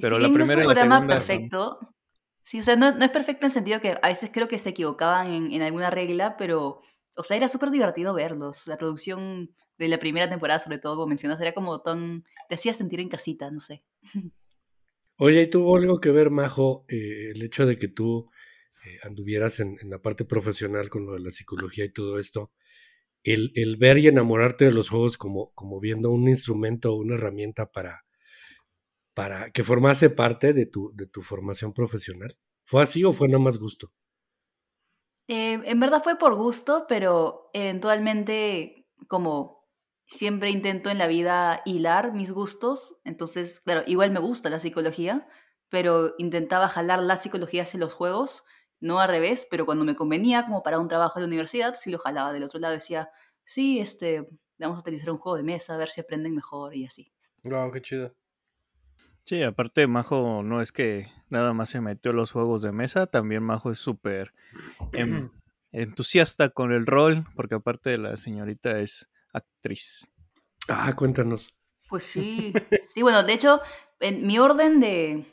Pero 0.00 0.18
la 0.18 0.28
primera 0.28 0.54
no 0.54 0.60
es 0.60 0.66
un 0.66 0.74
programa 0.74 1.06
perfecto. 1.06 1.78
Sí, 2.42 2.60
o 2.60 2.62
sea, 2.62 2.76
no, 2.76 2.88
es 2.88 3.10
perfecto 3.10 3.46
en 3.46 3.50
el 3.50 3.52
sentido 3.52 3.80
que 3.80 3.98
a 4.00 4.08
veces 4.08 4.30
creo 4.32 4.48
que 4.48 4.58
se 4.58 4.70
equivocaban 4.70 5.32
en, 5.32 5.52
en 5.52 5.62
alguna 5.62 5.90
regla, 5.90 6.36
pero, 6.36 6.80
o 7.14 7.22
sea, 7.22 7.36
era 7.36 7.48
súper 7.48 7.70
divertido 7.70 8.14
verlos. 8.14 8.66
La 8.66 8.76
producción 8.76 9.54
de 9.78 9.88
la 9.88 9.98
primera 9.98 10.28
temporada, 10.28 10.58
sobre 10.58 10.78
todo, 10.78 10.96
como 10.96 11.08
mencionas, 11.08 11.40
era 11.40 11.52
como 11.52 11.80
tan... 11.82 12.24
te 12.48 12.56
hacía 12.56 12.74
sentir 12.74 13.00
en 13.00 13.08
casita, 13.08 13.50
no 13.50 13.60
sé. 13.60 13.84
Oye, 15.16 15.42
¿y 15.42 15.50
tuvo 15.50 15.76
algo 15.76 16.00
que 16.00 16.10
ver, 16.10 16.30
Majo, 16.30 16.84
eh, 16.88 17.30
el 17.32 17.42
hecho 17.42 17.66
de 17.66 17.78
que 17.78 17.86
tú 17.86 18.31
eh, 18.84 18.98
anduvieras 19.04 19.60
en, 19.60 19.76
la 19.84 20.00
parte 20.00 20.24
profesional 20.24 20.88
con 20.88 21.06
lo 21.06 21.12
de 21.12 21.20
la 21.20 21.30
psicología 21.30 21.84
y 21.84 21.92
todo 21.92 22.18
esto? 22.18 22.52
El, 23.22 23.52
el, 23.54 23.76
ver 23.76 23.98
y 23.98 24.08
enamorarte 24.08 24.64
de 24.64 24.72
los 24.72 24.88
juegos 24.88 25.16
como, 25.16 25.52
como 25.54 25.78
viendo 25.80 26.10
un 26.10 26.28
instrumento, 26.28 26.94
una 26.94 27.14
herramienta 27.14 27.70
para, 27.70 28.04
para 29.14 29.50
que 29.50 29.62
formase 29.62 30.10
parte 30.10 30.52
de 30.52 30.66
tu, 30.66 30.92
de 30.94 31.06
tu 31.06 31.22
formación 31.22 31.72
profesional. 31.72 32.36
¿Fue 32.64 32.82
así 32.82 33.04
o 33.04 33.12
fue 33.12 33.28
nada 33.28 33.42
más 33.42 33.58
gusto? 33.58 33.92
Eh, 35.28 35.60
en 35.64 35.80
verdad 35.80 36.02
fue 36.02 36.18
por 36.18 36.34
gusto, 36.34 36.86
pero 36.88 37.50
eventualmente 37.52 38.88
como 39.08 39.62
siempre 40.06 40.50
intento 40.50 40.90
en 40.90 40.98
la 40.98 41.06
vida 41.06 41.62
hilar 41.64 42.12
mis 42.12 42.32
gustos, 42.32 42.96
entonces, 43.04 43.60
claro, 43.60 43.82
igual 43.86 44.10
me 44.10 44.20
gusta 44.20 44.50
la 44.50 44.58
psicología, 44.58 45.26
pero 45.68 46.14
intentaba 46.18 46.68
jalar 46.68 47.02
la 47.02 47.16
psicología 47.16 47.62
hacia 47.62 47.80
los 47.80 47.94
juegos, 47.94 48.44
no 48.82 49.00
al 49.00 49.08
revés, 49.08 49.46
pero 49.48 49.64
cuando 49.64 49.84
me 49.84 49.96
convenía, 49.96 50.44
como 50.44 50.62
para 50.62 50.78
un 50.78 50.88
trabajo 50.88 51.18
en 51.18 51.22
la 51.22 51.28
universidad, 51.28 51.74
sí 51.78 51.90
lo 51.90 51.98
jalaba 51.98 52.32
del 52.32 52.42
otro 52.42 52.58
lado, 52.58 52.74
decía, 52.74 53.10
sí, 53.44 53.78
este, 53.78 54.28
vamos 54.58 54.76
a 54.76 54.80
utilizar 54.80 55.10
un 55.10 55.18
juego 55.18 55.36
de 55.36 55.44
mesa, 55.44 55.74
a 55.74 55.78
ver 55.78 55.90
si 55.90 56.00
aprenden 56.00 56.34
mejor 56.34 56.74
y 56.74 56.84
así. 56.84 57.12
Wow, 57.44 57.70
qué 57.70 57.80
chido. 57.80 58.14
Sí, 59.24 59.42
aparte 59.44 59.86
Majo 59.86 60.42
no 60.42 60.60
es 60.60 60.72
que 60.72 61.06
nada 61.28 61.52
más 61.52 61.70
se 61.70 61.80
metió 61.80 62.10
a 62.10 62.14
los 62.14 62.32
juegos 62.32 62.62
de 62.62 62.72
mesa, 62.72 63.06
también 63.06 63.44
Majo 63.44 63.70
es 63.70 63.78
súper 63.78 64.34
em, 64.92 65.30
entusiasta 65.70 66.48
con 66.50 66.72
el 66.72 66.84
rol, 66.84 67.24
porque 67.36 67.54
aparte 67.54 67.90
de 67.90 67.98
la 67.98 68.16
señorita 68.16 68.80
es 68.80 69.08
actriz. 69.32 70.10
Ah, 70.68 70.94
cuéntanos. 70.96 71.54
Pues 71.88 72.02
sí, 72.02 72.52
sí, 72.92 73.02
bueno, 73.02 73.22
de 73.22 73.32
hecho, 73.32 73.60
en 74.00 74.26
mi 74.26 74.40
orden 74.40 74.80
de, 74.80 75.31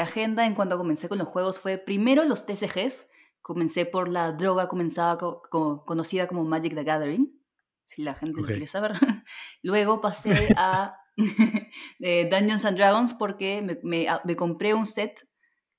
agenda 0.00 0.46
en 0.46 0.54
cuanto 0.54 0.78
comencé 0.78 1.08
con 1.08 1.18
los 1.18 1.28
juegos 1.28 1.60
fue 1.60 1.78
primero 1.78 2.24
los 2.24 2.46
TCGs, 2.46 3.08
comencé 3.40 3.86
por 3.86 4.08
la 4.08 4.32
droga 4.32 4.68
comenzaba 4.68 5.18
conocida 5.18 6.26
como 6.26 6.44
Magic 6.44 6.74
the 6.74 6.84
Gathering, 6.84 7.40
si 7.86 8.02
la 8.02 8.14
gente 8.14 8.42
quiere 8.42 8.66
saber. 8.66 8.92
Luego 9.62 10.00
pasé 10.00 10.32
a 10.56 10.96
Dungeons 11.98 12.64
and 12.64 12.76
Dragons 12.76 13.14
porque 13.14 13.80
me, 13.82 14.36
compré 14.36 14.74
un 14.74 14.86
set 14.86 15.28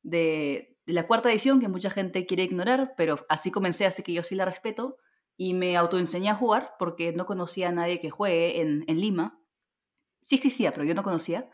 de, 0.04 0.78
de, 0.86 0.94
la 0.94 1.08
cuarta 1.08 1.32
edición 1.32 1.60
que 1.60 1.68
mucha 1.68 1.90
gente 1.90 2.26
quiere 2.26 2.44
ignorar, 2.44 2.94
pero 2.98 3.26
así 3.30 3.52
comencé, 3.52 3.86
así 3.86 4.04
que 4.04 4.14
yo 4.14 4.24
sí 4.24 4.36
la 4.36 4.46
respeto 4.46 4.98
y 5.38 5.54
me 5.54 5.78
autoenseñé 5.78 6.30
a 6.30 6.36
jugar 6.36 6.76
porque 6.78 7.14
no 7.14 7.26
conocía 7.26 7.70
a 7.70 7.72
nadie 7.72 8.00
que 8.00 8.10
juegue 8.10 8.62
en, 8.62 8.84
en 8.88 9.00
Lima. 9.00 9.40
Sí 10.24 10.36
existía, 10.36 10.72
pero 10.72 10.86
yo 10.86 10.94
no 10.94 11.04
conocía. 11.04 11.50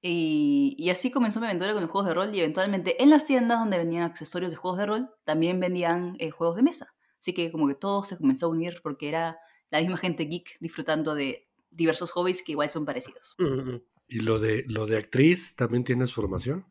Y, 0.00 0.76
y, 0.78 0.90
así 0.90 1.10
comenzó 1.10 1.40
mi 1.40 1.46
aventura 1.46 1.72
con 1.72 1.82
los 1.82 1.90
juegos 1.90 2.06
de 2.06 2.14
rol 2.14 2.34
y 2.34 2.38
eventualmente 2.38 3.02
en 3.02 3.10
las 3.10 3.26
tiendas 3.26 3.58
donde 3.58 3.78
vendían 3.78 4.04
accesorios 4.04 4.52
de 4.52 4.56
juegos 4.56 4.78
de 4.78 4.86
rol 4.86 5.10
también 5.24 5.58
vendían 5.58 6.14
eh, 6.20 6.30
juegos 6.30 6.54
de 6.54 6.62
mesa. 6.62 6.94
Así 7.18 7.34
que 7.34 7.50
como 7.50 7.66
que 7.66 7.74
todo 7.74 8.04
se 8.04 8.16
comenzó 8.16 8.46
a 8.46 8.50
unir 8.50 8.80
porque 8.82 9.08
era 9.08 9.38
la 9.70 9.80
misma 9.80 9.96
gente 9.96 10.24
geek 10.24 10.56
disfrutando 10.60 11.14
de 11.14 11.48
diversos 11.70 12.12
hobbies 12.12 12.42
que 12.42 12.52
igual 12.52 12.70
son 12.70 12.84
parecidos. 12.84 13.36
¿Y 14.06 14.20
lo 14.20 14.38
de, 14.38 14.64
lo 14.68 14.86
de 14.86 14.98
actriz 14.98 15.56
también 15.56 15.84
tienes 15.84 16.14
formación? 16.14 16.64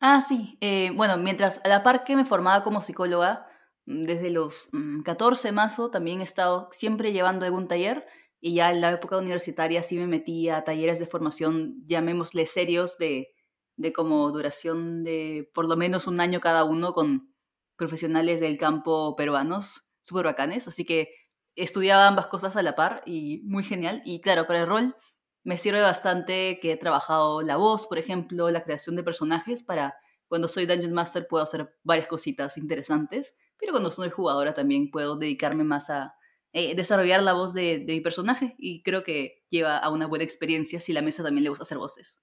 Ah, 0.00 0.20
sí. 0.20 0.58
Eh, 0.60 0.90
bueno, 0.94 1.16
mientras 1.16 1.64
a 1.64 1.68
la 1.68 1.82
par 1.82 2.04
que 2.04 2.16
me 2.16 2.26
formaba 2.26 2.62
como 2.62 2.82
psicóloga, 2.82 3.46
desde 3.86 4.30
los 4.30 4.68
14 5.04 5.52
mm, 5.52 5.54
mazo 5.54 5.90
también 5.90 6.20
he 6.20 6.24
estado 6.24 6.68
siempre 6.72 7.12
llevando 7.12 7.46
algún 7.46 7.68
taller 7.68 8.06
y 8.46 8.54
ya 8.54 8.70
en 8.70 8.80
la 8.80 8.92
época 8.92 9.18
universitaria 9.18 9.82
sí 9.82 9.98
me 9.98 10.06
metí 10.06 10.48
a 10.48 10.62
talleres 10.62 11.00
de 11.00 11.06
formación, 11.06 11.82
llamémosle 11.84 12.46
serios, 12.46 12.96
de, 12.96 13.34
de 13.74 13.92
como 13.92 14.30
duración 14.30 15.02
de 15.02 15.50
por 15.52 15.66
lo 15.66 15.76
menos 15.76 16.06
un 16.06 16.20
año 16.20 16.38
cada 16.38 16.62
uno 16.62 16.92
con 16.92 17.34
profesionales 17.74 18.38
del 18.38 18.56
campo 18.56 19.16
peruanos, 19.16 19.88
súper 20.00 20.26
bacanes, 20.26 20.68
así 20.68 20.84
que 20.84 21.08
estudiaba 21.56 22.06
ambas 22.06 22.28
cosas 22.28 22.54
a 22.56 22.62
la 22.62 22.76
par 22.76 23.02
y 23.04 23.42
muy 23.46 23.64
genial. 23.64 24.00
Y 24.04 24.20
claro, 24.20 24.46
para 24.46 24.60
el 24.60 24.68
rol 24.68 24.94
me 25.42 25.56
sirve 25.56 25.80
bastante 25.80 26.60
que 26.62 26.70
he 26.70 26.76
trabajado 26.76 27.42
la 27.42 27.56
voz, 27.56 27.88
por 27.88 27.98
ejemplo, 27.98 28.48
la 28.50 28.62
creación 28.62 28.94
de 28.94 29.02
personajes 29.02 29.64
para 29.64 29.96
cuando 30.28 30.46
soy 30.46 30.66
Dungeon 30.66 30.92
Master 30.92 31.26
puedo 31.26 31.42
hacer 31.42 31.74
varias 31.82 32.06
cositas 32.06 32.56
interesantes 32.58 33.36
pero 33.58 33.72
cuando 33.72 33.90
soy 33.90 34.10
jugadora 34.10 34.54
también 34.54 34.90
puedo 34.90 35.16
dedicarme 35.16 35.64
más 35.64 35.90
a 35.90 36.14
eh, 36.58 36.74
desarrollar 36.74 37.22
la 37.22 37.34
voz 37.34 37.52
de, 37.52 37.84
mi 37.86 38.00
personaje 38.00 38.54
y 38.56 38.82
creo 38.82 39.04
que 39.04 39.44
lleva 39.50 39.76
a 39.76 39.90
una 39.90 40.06
buena 40.06 40.24
experiencia 40.24 40.80
si 40.80 40.94
la 40.94 41.02
mesa 41.02 41.22
también 41.22 41.44
le 41.44 41.50
gusta 41.50 41.64
hacer 41.64 41.76
voces. 41.76 42.22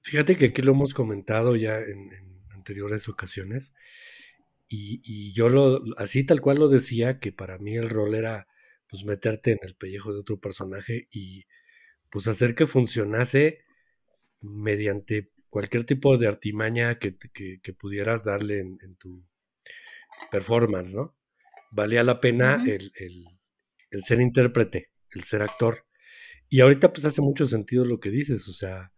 Fíjate 0.00 0.34
que 0.38 0.46
aquí 0.46 0.62
lo 0.62 0.72
hemos 0.72 0.94
comentado 0.94 1.56
ya 1.56 1.78
en, 1.80 2.08
anteriores 2.52 3.06
ocasiones 3.06 3.74
y, 4.66 5.34
yo 5.34 5.50
lo, 5.50 5.82
así 5.98 6.24
tal 6.24 6.40
cual 6.40 6.56
lo 6.56 6.70
decía, 6.70 7.18
que 7.20 7.32
para 7.32 7.58
mí 7.58 7.74
el 7.74 7.90
rol 7.90 8.14
era 8.14 8.48
pues 8.88 9.04
meterte 9.04 9.50
en 9.50 9.58
el 9.60 9.76
pellejo 9.76 10.10
de 10.14 10.20
otro 10.20 10.40
personaje 10.40 11.06
y 11.10 11.44
pues 12.08 12.28
hacer 12.28 12.54
que 12.54 12.64
funcionase 12.64 13.60
mediante 14.40 15.32
cualquier 15.50 15.84
tipo 15.84 16.16
de 16.16 16.28
artimaña 16.28 16.98
que, 16.98 17.14
pudieras 17.78 18.24
darle 18.24 18.60
en, 18.60 18.96
tu, 18.96 19.22
performance, 20.30 20.94
¿no? 20.94 21.14
Valía 21.72 22.02
la 22.02 22.20
pena 22.20 22.64
el, 22.66 23.35
ser 24.02 24.20
intérprete, 24.20 24.90
el 25.10 25.24
ser 25.24 25.42
actor. 25.42 25.86
Y 26.48 26.60
ahorita 26.60 26.92
pues 26.92 27.04
hace 27.04 27.22
mucho 27.22 27.46
sentido 27.46 27.84
lo 27.84 27.98
que 28.00 28.10
dices, 28.10 28.48
o 28.48 28.52
sea, 28.52 28.92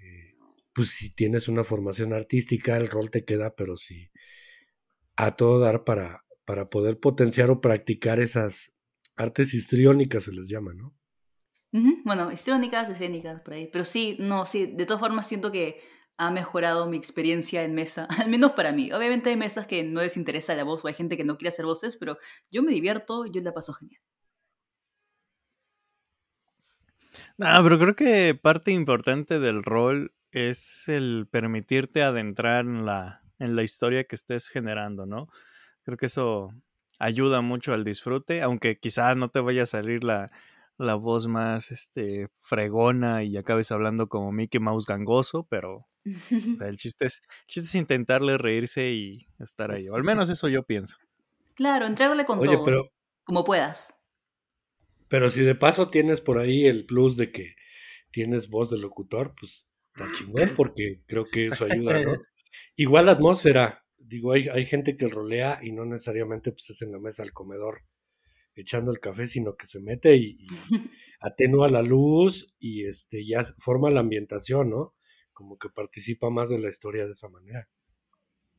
eh, 0.00 0.36
pues 0.72 0.90
si 0.90 1.14
tienes 1.14 1.48
una 1.48 1.64
formación 1.64 2.12
artística, 2.12 2.76
el 2.76 2.88
rol 2.88 3.10
te 3.10 3.24
queda, 3.24 3.54
pero 3.54 3.76
si 3.76 4.10
a 5.16 5.34
todo 5.36 5.58
dar 5.58 5.84
para, 5.84 6.24
para 6.44 6.70
poder 6.70 7.00
potenciar 7.00 7.50
o 7.50 7.60
practicar 7.60 8.20
esas 8.20 8.72
artes 9.16 9.52
histriónicas 9.54 10.24
se 10.24 10.32
les 10.32 10.48
llama, 10.48 10.72
¿no? 10.74 10.94
Bueno, 11.70 12.32
histriónicas, 12.32 12.88
escénicas, 12.88 13.42
por 13.42 13.54
ahí. 13.54 13.68
Pero 13.70 13.84
sí, 13.84 14.16
no, 14.18 14.46
sí, 14.46 14.66
de 14.66 14.86
todas 14.86 15.00
formas 15.00 15.26
siento 15.26 15.52
que 15.52 15.80
ha 16.16 16.30
mejorado 16.30 16.86
mi 16.86 16.96
experiencia 16.96 17.62
en 17.62 17.74
mesa, 17.74 18.08
al 18.18 18.28
menos 18.28 18.52
para 18.52 18.72
mí. 18.72 18.92
Obviamente 18.92 19.30
hay 19.30 19.36
mesas 19.36 19.66
que 19.66 19.84
no 19.84 20.00
les 20.00 20.16
interesa 20.16 20.54
la 20.54 20.64
voz 20.64 20.84
o 20.84 20.88
hay 20.88 20.94
gente 20.94 21.16
que 21.16 21.24
no 21.24 21.36
quiere 21.36 21.50
hacer 21.50 21.64
voces, 21.64 21.96
pero 21.96 22.18
yo 22.50 22.62
me 22.62 22.72
divierto 22.72 23.26
y 23.26 23.30
yo 23.30 23.40
la 23.42 23.52
paso 23.52 23.72
genial. 23.74 24.02
No, 27.38 27.46
pero 27.62 27.78
creo 27.78 27.94
que 27.94 28.34
parte 28.34 28.72
importante 28.72 29.38
del 29.38 29.62
rol 29.62 30.12
es 30.32 30.88
el 30.88 31.28
permitirte 31.30 32.02
adentrar 32.02 32.64
en 32.64 32.84
la, 32.84 33.22
en 33.38 33.56
la 33.56 33.62
historia 33.62 34.04
que 34.04 34.16
estés 34.16 34.48
generando, 34.48 35.06
¿no? 35.06 35.28
Creo 35.84 35.96
que 35.96 36.06
eso 36.06 36.52
ayuda 36.98 37.40
mucho 37.40 37.72
al 37.72 37.84
disfrute, 37.84 38.42
aunque 38.42 38.78
quizás 38.78 39.16
no 39.16 39.30
te 39.30 39.40
vaya 39.40 39.62
a 39.62 39.66
salir 39.66 40.02
la, 40.02 40.32
la 40.78 40.96
voz 40.96 41.28
más 41.28 41.70
este, 41.70 42.28
fregona 42.40 43.22
y 43.22 43.36
acabes 43.36 43.70
hablando 43.72 44.08
como 44.08 44.32
Mickey 44.32 44.60
Mouse 44.60 44.86
gangoso, 44.86 45.46
pero 45.48 45.86
o 46.06 46.56
sea, 46.56 46.68
el 46.68 46.76
chiste 46.78 47.06
es, 47.06 47.22
chiste 47.46 47.68
es 47.68 47.74
intentarle 47.74 48.38
reírse 48.38 48.90
y 48.90 49.28
estar 49.38 49.70
ahí. 49.70 49.88
O 49.88 49.96
al 49.96 50.04
menos 50.04 50.30
eso 50.30 50.48
yo 50.48 50.62
pienso. 50.64 50.96
Claro, 51.54 51.86
entrarle 51.86 52.24
con 52.24 52.40
todo. 52.40 52.64
Pero, 52.64 52.90
como 53.24 53.44
puedas. 53.44 53.97
Pero 55.08 55.30
si 55.30 55.42
de 55.42 55.54
paso 55.54 55.90
tienes 55.90 56.20
por 56.20 56.38
ahí 56.38 56.66
el 56.66 56.86
plus 56.86 57.16
de 57.16 57.32
que 57.32 57.54
tienes 58.10 58.48
voz 58.50 58.70
de 58.70 58.78
locutor, 58.78 59.34
pues 59.38 59.70
está 59.94 60.12
chingón, 60.12 60.52
porque 60.56 61.02
creo 61.06 61.24
que 61.24 61.46
eso 61.46 61.64
ayuda, 61.64 62.02
¿no? 62.02 62.12
Igual 62.76 63.06
la 63.06 63.12
atmósfera. 63.12 63.84
Digo, 63.96 64.32
hay, 64.32 64.48
hay 64.48 64.64
gente 64.64 64.96
que 64.96 65.08
rolea 65.08 65.58
y 65.62 65.72
no 65.72 65.84
necesariamente 65.84 66.52
pues 66.52 66.70
es 66.70 66.82
en 66.82 66.92
la 66.92 66.98
mesa 66.98 67.22
del 67.22 67.32
comedor 67.32 67.84
echando 68.54 68.90
el 68.90 69.00
café, 69.00 69.26
sino 69.26 69.54
que 69.54 69.66
se 69.66 69.80
mete 69.80 70.16
y, 70.16 70.38
y 70.40 70.46
atenúa 71.20 71.68
la 71.68 71.82
luz 71.82 72.54
y 72.58 72.86
este 72.86 73.24
ya 73.24 73.42
forma 73.58 73.90
la 73.90 74.00
ambientación, 74.00 74.70
¿no? 74.70 74.94
como 75.38 75.56
que 75.56 75.68
participa 75.68 76.30
más 76.30 76.48
de 76.48 76.58
la 76.58 76.68
historia 76.68 77.04
de 77.04 77.12
esa 77.12 77.28
manera. 77.28 77.68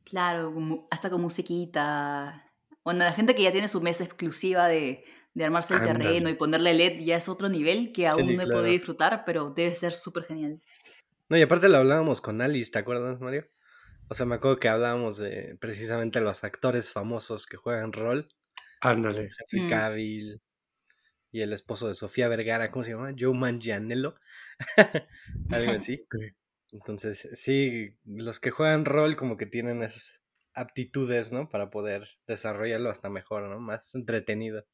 Claro, 0.02 0.86
hasta 0.90 1.10
con 1.10 1.20
musiquita. 1.20 2.54
Bueno, 2.82 3.00
la 3.00 3.12
gente 3.12 3.34
que 3.34 3.42
ya 3.42 3.52
tiene 3.52 3.68
su 3.68 3.82
mesa 3.82 4.02
exclusiva 4.02 4.66
de, 4.66 5.04
de 5.34 5.44
armarse 5.44 5.74
el 5.74 5.82
terreno 5.82 6.28
y 6.28 6.34
ponerle 6.34 6.74
LED 6.74 7.04
ya 7.04 7.16
es 7.16 7.28
otro 7.28 7.48
nivel 7.48 7.92
que 7.92 8.06
Sí, 8.06 8.06
aún 8.06 8.36
no 8.36 8.42
he 8.42 8.46
claro. 8.46 8.60
podido 8.60 8.72
disfrutar, 8.72 9.24
pero 9.24 9.50
debe 9.50 9.74
ser 9.74 9.94
súper 9.94 10.24
genial. 10.24 10.60
No, 11.28 11.36
y 11.36 11.42
aparte 11.42 11.68
lo 11.68 11.76
hablábamos 11.78 12.20
con 12.20 12.40
Alice, 12.40 12.72
¿te 12.72 12.78
acuerdas, 12.78 13.20
Mario? 13.20 13.48
O 14.08 14.14
sea, 14.14 14.26
me 14.26 14.36
acuerdo 14.36 14.58
que 14.58 14.68
hablábamos 14.68 15.18
de 15.18 15.56
precisamente 15.60 16.20
los 16.20 16.44
actores 16.44 16.92
famosos 16.92 17.46
que 17.46 17.56
juegan 17.56 17.92
rol. 17.92 18.28
Ándale. 18.80 19.30
Henry 19.38 19.64
Mm. 19.64 19.68
Cavill 19.68 20.42
y 21.32 21.42
el 21.42 21.52
esposo 21.52 21.88
de 21.88 21.94
Sofía 21.94 22.28
Vergara, 22.28 22.70
¿cómo 22.70 22.82
se 22.84 22.92
llama? 22.92 23.14
Joe 23.18 23.34
Manganiello. 23.34 24.16
Algo 25.50 25.72
así. 25.76 26.06
Entonces, 26.72 27.28
sí, 27.34 27.98
los 28.04 28.40
que 28.40 28.50
juegan 28.50 28.84
rol 28.84 29.16
como 29.16 29.36
que 29.36 29.46
tienen 29.46 29.82
esas 29.82 30.22
aptitudes, 30.54 31.32
¿no? 31.32 31.48
Para 31.48 31.70
poder 31.70 32.06
desarrollarlo 32.26 32.90
hasta 32.90 33.10
mejor, 33.10 33.48
¿no? 33.48 33.60
Más 33.60 33.94
entretenido. 33.94 34.66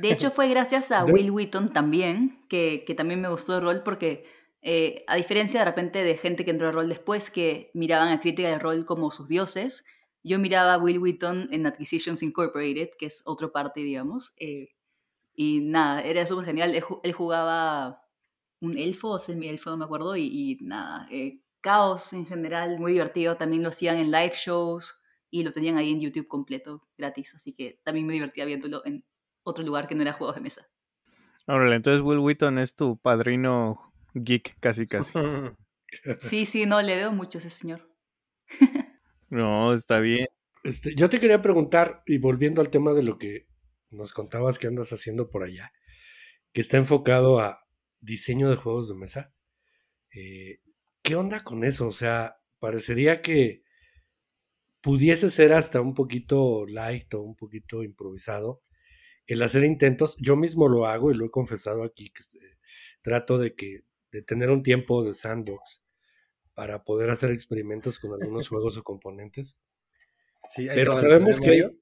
De 0.00 0.10
hecho, 0.10 0.30
fue 0.30 0.48
gracias 0.48 0.90
a 0.92 1.04
De- 1.06 1.12
Will 1.12 1.30
Wheaton 1.30 1.72
también, 1.72 2.44
que, 2.48 2.84
que 2.86 2.94
también 2.94 3.20
me 3.20 3.28
gustó 3.28 3.56
el 3.56 3.62
rol, 3.62 3.82
porque 3.84 4.24
eh, 4.62 5.04
a 5.06 5.16
diferencia 5.16 5.60
de 5.60 5.66
repente 5.66 6.02
de 6.04 6.16
gente 6.16 6.44
que 6.44 6.50
entró 6.50 6.68
al 6.68 6.74
rol 6.74 6.88
después, 6.88 7.30
que 7.30 7.70
miraban 7.74 8.08
a 8.10 8.20
crítica 8.20 8.48
del 8.48 8.60
rol 8.60 8.84
como 8.84 9.10
sus 9.10 9.28
dioses, 9.28 9.84
yo 10.22 10.38
miraba 10.38 10.74
a 10.74 10.78
Will 10.78 10.98
Wheaton 10.98 11.48
en 11.52 11.66
Acquisitions 11.66 12.22
Incorporated, 12.22 12.90
que 12.98 13.06
es 13.06 13.22
otro 13.24 13.52
parte, 13.52 13.80
digamos, 13.80 14.34
eh, 14.38 14.70
y 15.34 15.60
nada, 15.60 16.02
era 16.02 16.26
súper 16.26 16.46
genial. 16.46 16.74
Él, 16.74 16.82
ju- 16.82 17.00
él 17.02 17.12
jugaba 17.12 18.02
un 18.60 18.76
elfo 18.78 19.10
o 19.10 19.18
semi-elfo, 19.18 19.70
no 19.70 19.76
me 19.78 19.84
acuerdo, 19.84 20.16
y, 20.16 20.26
y 20.26 20.58
nada, 20.62 21.08
eh, 21.10 21.42
caos 21.60 22.12
en 22.12 22.26
general, 22.26 22.78
muy 22.80 22.92
divertido. 22.92 23.36
También 23.36 23.62
lo 23.62 23.68
hacían 23.70 23.96
en 23.96 24.10
live 24.10 24.32
shows 24.34 24.96
y 25.30 25.42
lo 25.44 25.52
tenían 25.52 25.76
ahí 25.78 25.90
en 25.92 26.00
YouTube 26.00 26.26
completo, 26.28 26.88
gratis, 26.96 27.34
así 27.34 27.52
que 27.54 27.80
también 27.84 28.06
me 28.06 28.14
divertía 28.14 28.44
viéndolo 28.46 28.82
en 28.84 29.04
otro 29.48 29.64
lugar 29.64 29.88
que 29.88 29.94
no 29.94 30.02
era 30.02 30.12
juegos 30.12 30.36
de 30.36 30.42
mesa. 30.42 30.68
Órale, 31.46 31.76
entonces 31.76 32.02
Will 32.02 32.18
Wheaton 32.18 32.58
es 32.58 32.76
tu 32.76 32.98
padrino 32.98 33.92
geek, 34.14 34.58
casi 34.60 34.86
casi. 34.86 35.12
Sí, 36.20 36.44
sí, 36.44 36.66
no, 36.66 36.82
le 36.82 36.96
veo 36.96 37.12
mucho 37.12 37.38
a 37.38 37.40
ese 37.40 37.48
señor. 37.48 37.88
No, 39.30 39.72
está 39.72 40.00
bien. 40.00 40.26
Este, 40.62 40.94
yo 40.94 41.08
te 41.08 41.18
quería 41.18 41.40
preguntar, 41.40 42.02
y 42.06 42.18
volviendo 42.18 42.60
al 42.60 42.68
tema 42.68 42.92
de 42.92 43.02
lo 43.02 43.16
que 43.16 43.46
nos 43.90 44.12
contabas 44.12 44.58
que 44.58 44.66
andas 44.66 44.92
haciendo 44.92 45.30
por 45.30 45.44
allá, 45.44 45.72
que 46.52 46.60
está 46.60 46.76
enfocado 46.76 47.40
a 47.40 47.60
diseño 48.00 48.50
de 48.50 48.56
juegos 48.56 48.88
de 48.88 48.96
mesa. 48.96 49.34
eh, 50.14 50.60
¿Qué 51.02 51.16
onda 51.16 51.42
con 51.42 51.64
eso? 51.64 51.88
O 51.88 51.92
sea, 51.92 52.36
parecería 52.58 53.22
que 53.22 53.62
pudiese 54.82 55.30
ser 55.30 55.54
hasta 55.54 55.80
un 55.80 55.94
poquito 55.94 56.66
light 56.66 57.12
o 57.14 57.22
un 57.22 57.34
poquito 57.34 57.82
improvisado 57.82 58.62
el 59.28 59.42
hacer 59.42 59.62
intentos. 59.62 60.16
Yo 60.18 60.34
mismo 60.34 60.68
lo 60.68 60.86
hago 60.86 61.12
y 61.12 61.14
lo 61.14 61.26
he 61.26 61.30
confesado 61.30 61.84
aquí, 61.84 62.10
que 62.10 62.22
eh, 62.22 62.56
trato 63.02 63.38
de 63.38 63.54
que 63.54 63.84
de 64.10 64.22
tener 64.22 64.50
un 64.50 64.62
tiempo 64.62 65.04
de 65.04 65.12
sandbox 65.12 65.84
para 66.54 66.82
poder 66.82 67.10
hacer 67.10 67.30
experimentos 67.30 67.98
con 67.98 68.20
algunos 68.20 68.48
juegos 68.48 68.76
o 68.76 68.82
componentes. 68.82 69.58
Sí, 70.48 70.68
ahí 70.68 70.76
Pero 70.76 70.96
sabemos 70.96 71.38
que 71.38 71.50
hay-. 71.50 71.80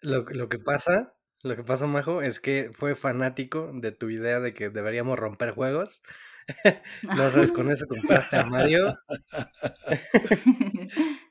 Lo, 0.00 0.24
lo 0.24 0.48
que 0.48 0.58
pasa, 0.58 1.14
lo 1.42 1.54
que 1.54 1.62
pasa, 1.62 1.86
Majo, 1.86 2.22
es 2.22 2.40
que 2.40 2.70
fue 2.72 2.96
fanático 2.96 3.70
de 3.74 3.92
tu 3.92 4.10
idea 4.10 4.40
de 4.40 4.54
que 4.54 4.70
deberíamos 4.70 5.18
romper 5.18 5.52
juegos. 5.52 6.02
no 7.02 7.30
sabes, 7.30 7.52
con 7.52 7.70
eso 7.70 7.86
compraste 7.86 8.36
a 8.36 8.44
Mario, 8.44 8.98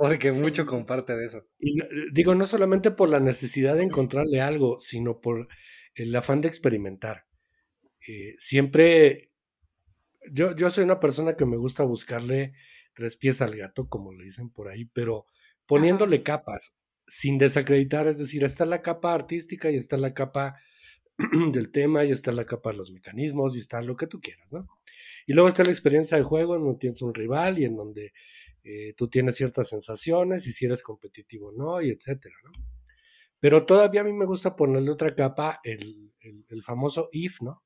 porque 0.00 0.32
Sí. 0.34 0.40
mucho 0.40 0.64
comparte 0.66 1.14
de 1.14 1.26
eso. 1.26 1.46
Y 1.58 1.76
digo, 2.12 2.34
no 2.34 2.46
solamente 2.46 2.90
por 2.90 3.08
la 3.10 3.20
necesidad 3.20 3.76
de 3.76 3.82
encontrarle 3.84 4.40
algo, 4.40 4.78
sino 4.80 5.18
por 5.18 5.48
el 5.94 6.16
afán 6.16 6.40
de 6.40 6.48
experimentar. 6.48 7.26
Eh, 8.08 8.34
siempre, 8.38 9.30
yo, 10.32 10.56
yo 10.56 10.70
soy 10.70 10.84
una 10.84 11.00
persona 11.00 11.36
que 11.36 11.44
me 11.44 11.58
gusta 11.58 11.84
buscarle 11.84 12.54
tres 12.94 13.16
pies 13.16 13.42
al 13.42 13.54
gato, 13.56 13.88
como 13.88 14.12
le 14.12 14.24
dicen 14.24 14.50
por 14.50 14.68
ahí, 14.68 14.86
pero 14.86 15.26
poniéndole 15.66 16.22
capas, 16.22 16.78
sin 17.06 17.36
desacreditar, 17.38 18.08
es 18.08 18.18
decir, 18.18 18.42
está 18.44 18.64
la 18.64 18.80
capa 18.82 19.12
artística 19.14 19.70
y 19.70 19.76
está 19.76 19.96
la 19.98 20.14
capa 20.14 20.56
del 21.52 21.70
tema 21.70 22.04
y 22.04 22.10
está 22.10 22.32
la 22.32 22.46
capa 22.46 22.70
de 22.70 22.78
los 22.78 22.90
mecanismos 22.92 23.54
y 23.54 23.60
está 23.60 23.82
lo 23.82 23.96
que 23.96 24.06
tú 24.06 24.20
quieras, 24.20 24.52
¿no? 24.52 24.66
Y 25.26 25.34
luego 25.34 25.48
está 25.48 25.62
la 25.64 25.72
experiencia 25.72 26.16
de 26.16 26.22
juego 26.22 26.56
en 26.56 26.62
donde 26.64 26.78
tienes 26.78 27.02
un 27.02 27.14
rival 27.14 27.58
y 27.58 27.64
en 27.64 27.76
donde 27.76 28.12
eh, 28.64 28.94
tú 28.96 29.08
tienes 29.08 29.36
ciertas 29.36 29.68
sensaciones 29.68 30.46
y 30.46 30.52
si 30.52 30.66
eres 30.66 30.82
competitivo 30.82 31.48
o 31.48 31.52
no, 31.52 31.80
y 31.82 31.90
etcétera, 31.90 32.34
¿no? 32.44 32.52
Pero 33.38 33.64
todavía 33.64 34.02
a 34.02 34.04
mí 34.04 34.12
me 34.12 34.26
gusta 34.26 34.54
ponerle 34.56 34.90
otra 34.90 35.14
capa, 35.14 35.60
el, 35.64 36.12
el- 36.20 36.44
el 36.48 36.62
famoso 36.62 37.08
if, 37.12 37.40
¿no? 37.40 37.62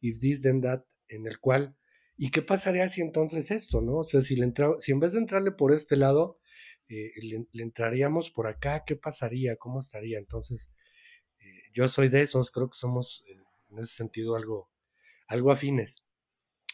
If 0.00 0.18
this, 0.20 0.42
then 0.42 0.60
that, 0.62 0.84
en 1.08 1.26
el 1.26 1.38
cual, 1.38 1.76
¿y 2.16 2.30
qué 2.30 2.40
pasaría 2.42 2.88
si 2.88 3.02
entonces 3.02 3.50
esto, 3.50 3.80
¿no? 3.82 3.98
O 3.98 4.04
sea, 4.04 4.20
si, 4.22 4.36
le 4.36 4.46
entra- 4.46 4.74
si 4.78 4.92
en 4.92 5.00
vez 5.00 5.12
de 5.12 5.18
entrarle 5.18 5.52
por 5.52 5.72
este 5.72 5.96
lado, 5.96 6.38
eh, 6.88 7.10
le, 7.22 7.46
le 7.52 7.62
entraríamos 7.62 8.30
por 8.30 8.46
acá, 8.46 8.84
¿qué 8.86 8.96
pasaría? 8.96 9.56
¿Cómo 9.56 9.80
estaría? 9.80 10.18
Entonces, 10.18 10.72
eh, 11.40 11.44
yo 11.72 11.86
soy 11.88 12.08
de 12.08 12.22
esos, 12.22 12.50
creo 12.50 12.68
que 12.70 12.76
somos 12.78 13.24
eh, 13.28 13.36
en 13.70 13.78
ese 13.78 13.94
sentido 13.94 14.34
algo, 14.36 14.70
algo 15.28 15.50
afines. 15.52 16.04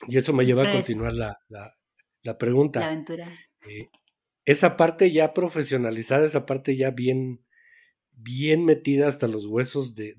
Y 0.07 0.16
eso 0.16 0.33
me 0.33 0.47
lleva 0.47 0.62
a 0.62 0.66
Pues- 0.66 0.77
continuar 0.77 1.14
la, 1.14 1.38
la- 1.49 1.75
la 2.23 2.38
pregunta. 2.38 2.81
La 2.81 2.87
aventura. 2.87 3.37
Eh, 3.66 3.90
esa 4.44 4.77
parte 4.77 5.11
ya 5.11 5.35
profesionalizada, 5.35 6.27
esa 6.27 6.47
parte 6.47 6.77
ya 6.77 6.90
bien, 6.90 7.44
bien 8.12 8.64
metida 8.64 9.09
hasta 9.09 9.29
los 9.29 9.47
huesos 9.47 9.94
de, 9.94 10.14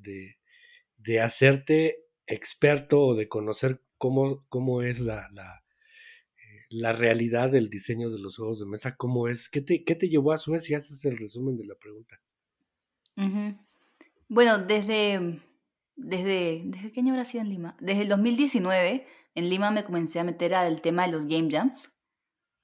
de, 0.98 1.20
hacerte 1.20 2.06
experto 2.28 3.02
o 3.02 3.16
de 3.16 3.28
conocer 3.28 3.82
cómo, 3.98 4.46
cómo 4.50 4.84
es 4.84 5.00
la, 5.00 5.28
la, 5.32 5.64
eh, 6.38 6.66
la 6.70 6.94
realidad 6.94 7.50
del 7.50 7.70
diseño 7.70 8.12
de 8.12 8.20
los 8.20 8.38
juegos 8.38 8.60
de 8.60 8.68
mesa, 8.68 8.96
cómo 8.96 9.28
es, 9.28 9.50
¿qué 9.50 9.62
te, 9.62 9.84
qué 9.84 9.96
te 9.96 10.10
llevó 10.10 10.32
a 10.32 10.38
Suecia? 10.38 10.78
Ese 10.78 10.94
es 10.94 11.06
el 11.06 11.18
resumen 11.18 11.58
de 11.58 11.66
la 11.66 11.76
pregunta. 11.76 12.22
Bueno, 14.30 14.60
desde, 14.60 15.42
desde, 15.96 16.62
¿desde 16.66 16.92
qué 16.92 17.00
año 17.00 17.14
habrá 17.14 17.26
sido 17.26 17.42
en 17.42 17.50
Lima? 17.50 17.76
Desde 17.82 18.04
el 18.04 18.10
2019 18.10 19.08
en 19.36 19.50
Lima 19.50 19.72
me 19.72 19.84
comencé 19.84 20.20
a 20.20 20.24
meter 20.24 20.54
al 20.54 20.82
tema 20.82 21.06
de 21.06 21.12
los 21.12 21.26
game 21.26 21.50
jams. 21.52 21.92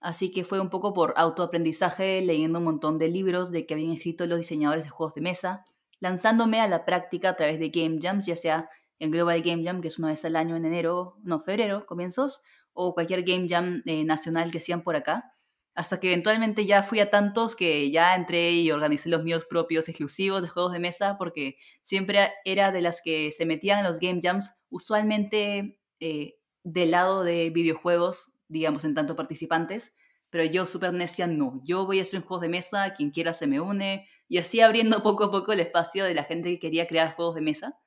Así 0.06 0.32
que 0.32 0.44
fue 0.44 0.60
un 0.60 0.70
poco 0.70 0.94
por 0.94 1.15
autoaprendizaje, 1.18 2.22
leyendo 2.22 2.60
un 2.60 2.65
montón 2.65 3.00
de 3.00 3.08
libros 3.08 3.52
de 3.52 3.65
que 3.65 3.74
habían 3.74 3.91
escrito 3.91 4.28
los 4.28 4.38
diseñadores 4.38 4.84
de 4.84 4.91
juegos 4.91 5.15
de 5.15 5.22
mesa, 5.22 5.65
lanzándome 6.00 6.62
a 6.62 6.68
la 6.68 6.86
práctica 6.86 7.30
a 7.30 7.36
través 7.36 7.60
de 7.60 7.70
game 7.70 7.98
jams, 8.00 8.28
ya 8.28 8.36
sea 8.36 8.70
el 9.00 9.10
Global 9.10 9.41
Game 9.41 9.63
Jam, 9.63 9.82
que 9.82 9.88
es 9.88 9.98
una 9.98 10.10
vez 10.10 10.24
al 10.24 10.36
año 10.36 10.56
en 10.56 10.65
enero, 10.65 11.18
no, 11.24 11.39
febrero, 11.39 11.88
comienzos, 11.88 12.44
o 12.72 12.94
cualquier 12.94 13.24
game 13.24 13.48
jam 13.50 13.82
eh, 13.88 14.04
nacional 14.04 14.52
que 14.52 14.60
hacían 14.60 14.84
por 14.84 14.96
acá. 14.96 15.34
Hasta 15.74 16.00
que 16.00 16.12
eventualmente 16.13 16.68
ya 16.68 16.84
fui 16.84 17.00
a 17.00 17.10
tantos 17.10 17.56
que 17.56 17.89
ya 17.89 18.13
entré 18.13 18.52
y 18.52 18.70
organicé 18.70 19.10
los 19.10 19.24
míos 19.24 19.48
propios 19.50 19.89
exclusivos 19.89 20.44
de 20.44 20.50
juegos 20.50 20.72
de 20.72 20.80
mesa, 20.82 21.18
porque 21.18 21.58
siempre 21.82 22.30
era 22.46 22.72
de 22.72 22.84
las 22.84 23.02
que 23.04 23.32
se 23.32 23.48
metían 23.48 23.80
en 23.80 23.86
los 23.86 24.00
game 24.00 24.20
jams, 24.22 24.54
usualmente 24.70 25.80
eh, 26.00 26.36
del 26.63 26.91
lado 26.91 27.24
de 27.24 27.50
videojuegos, 27.50 28.35
digamos, 28.47 28.84
en 28.86 28.95
tanto 28.95 29.15
participantes, 29.15 29.95
pero 30.29 30.43
yo, 30.43 30.65
super 30.65 30.93
necia, 30.93 31.27
no. 31.27 31.62
Yo 31.63 31.86
voy 31.86 31.99
a 31.99 32.01
hacer 32.01 32.19
un 32.19 32.25
juego 32.25 32.41
de 32.41 32.49
mesa, 32.49 32.93
quien 32.93 33.12
quiera 33.12 33.34
se 33.34 33.47
me 33.47 33.62
une, 33.62 34.08
y 34.27 34.38
así 34.38 34.60
abriendo 34.60 35.01
poco 35.03 35.25
a 35.25 35.31
poco 35.31 35.53
el 35.53 35.60
espacio 35.60 36.05
de 36.05 36.13
la 36.13 36.23
gente 36.23 36.49
que 36.49 36.60
quería 36.60 36.88
crear 36.88 37.15
juegos 37.15 37.36
de 37.36 37.41
mesa. 37.41 37.79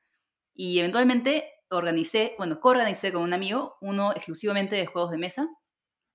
Y 0.54 0.78
eventualmente 0.78 1.44
organicé, 1.70 2.34
bueno, 2.38 2.60
co-organicé 2.60 3.12
con 3.12 3.22
un 3.22 3.32
amigo 3.32 3.76
uno 3.80 4.12
exclusivamente 4.12 4.76
de 4.76 4.86
juegos 4.86 5.10
de 5.10 5.18
mesa. 5.18 5.48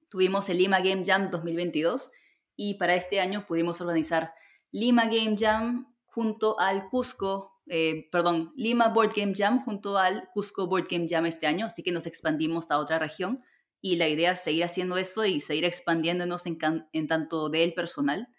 Tuvimos 0.10 0.50
el 0.50 0.58
Lima 0.58 0.80
Game 0.80 1.04
Jam 1.06 1.30
2022 1.30 2.12
y 2.56 2.76
para 2.76 2.96
este 2.96 3.20
año 3.20 3.46
pudimos 3.48 3.80
organizar 3.82 4.34
Lima 4.72 5.06
Game 5.06 5.36
Jam 5.38 5.96
junto 6.06 6.60
al 6.60 6.90
Cusco, 6.90 7.62
eh, 7.68 8.10
perdón, 8.12 8.54
Lima 8.56 8.90
Board 8.90 9.14
Game 9.16 9.34
Jam 9.36 9.64
junto 9.64 9.98
al 9.98 10.30
Cusco 10.34 10.68
Board 10.68 10.88
Game 10.90 11.08
Jam 11.08 11.26
este 11.26 11.48
año, 11.48 11.68
así 11.68 11.84
que 11.84 11.92
nos 11.92 12.06
expandimos 12.06 12.72
a 12.72 12.80
otra 12.80 13.00
región 13.00 13.36
y 13.86 13.98
la 13.98 14.08
idea 14.08 14.32
es 14.32 14.40
seguir 14.40 14.64
haciendo 14.64 14.96
esto 14.98 15.26
y 15.26 15.42
seguir 15.42 15.66
expandiéndonos 15.66 16.46
en, 16.46 16.58
en 16.94 17.08
tanto 17.08 17.50
del 17.50 17.74
personal. 17.74 18.30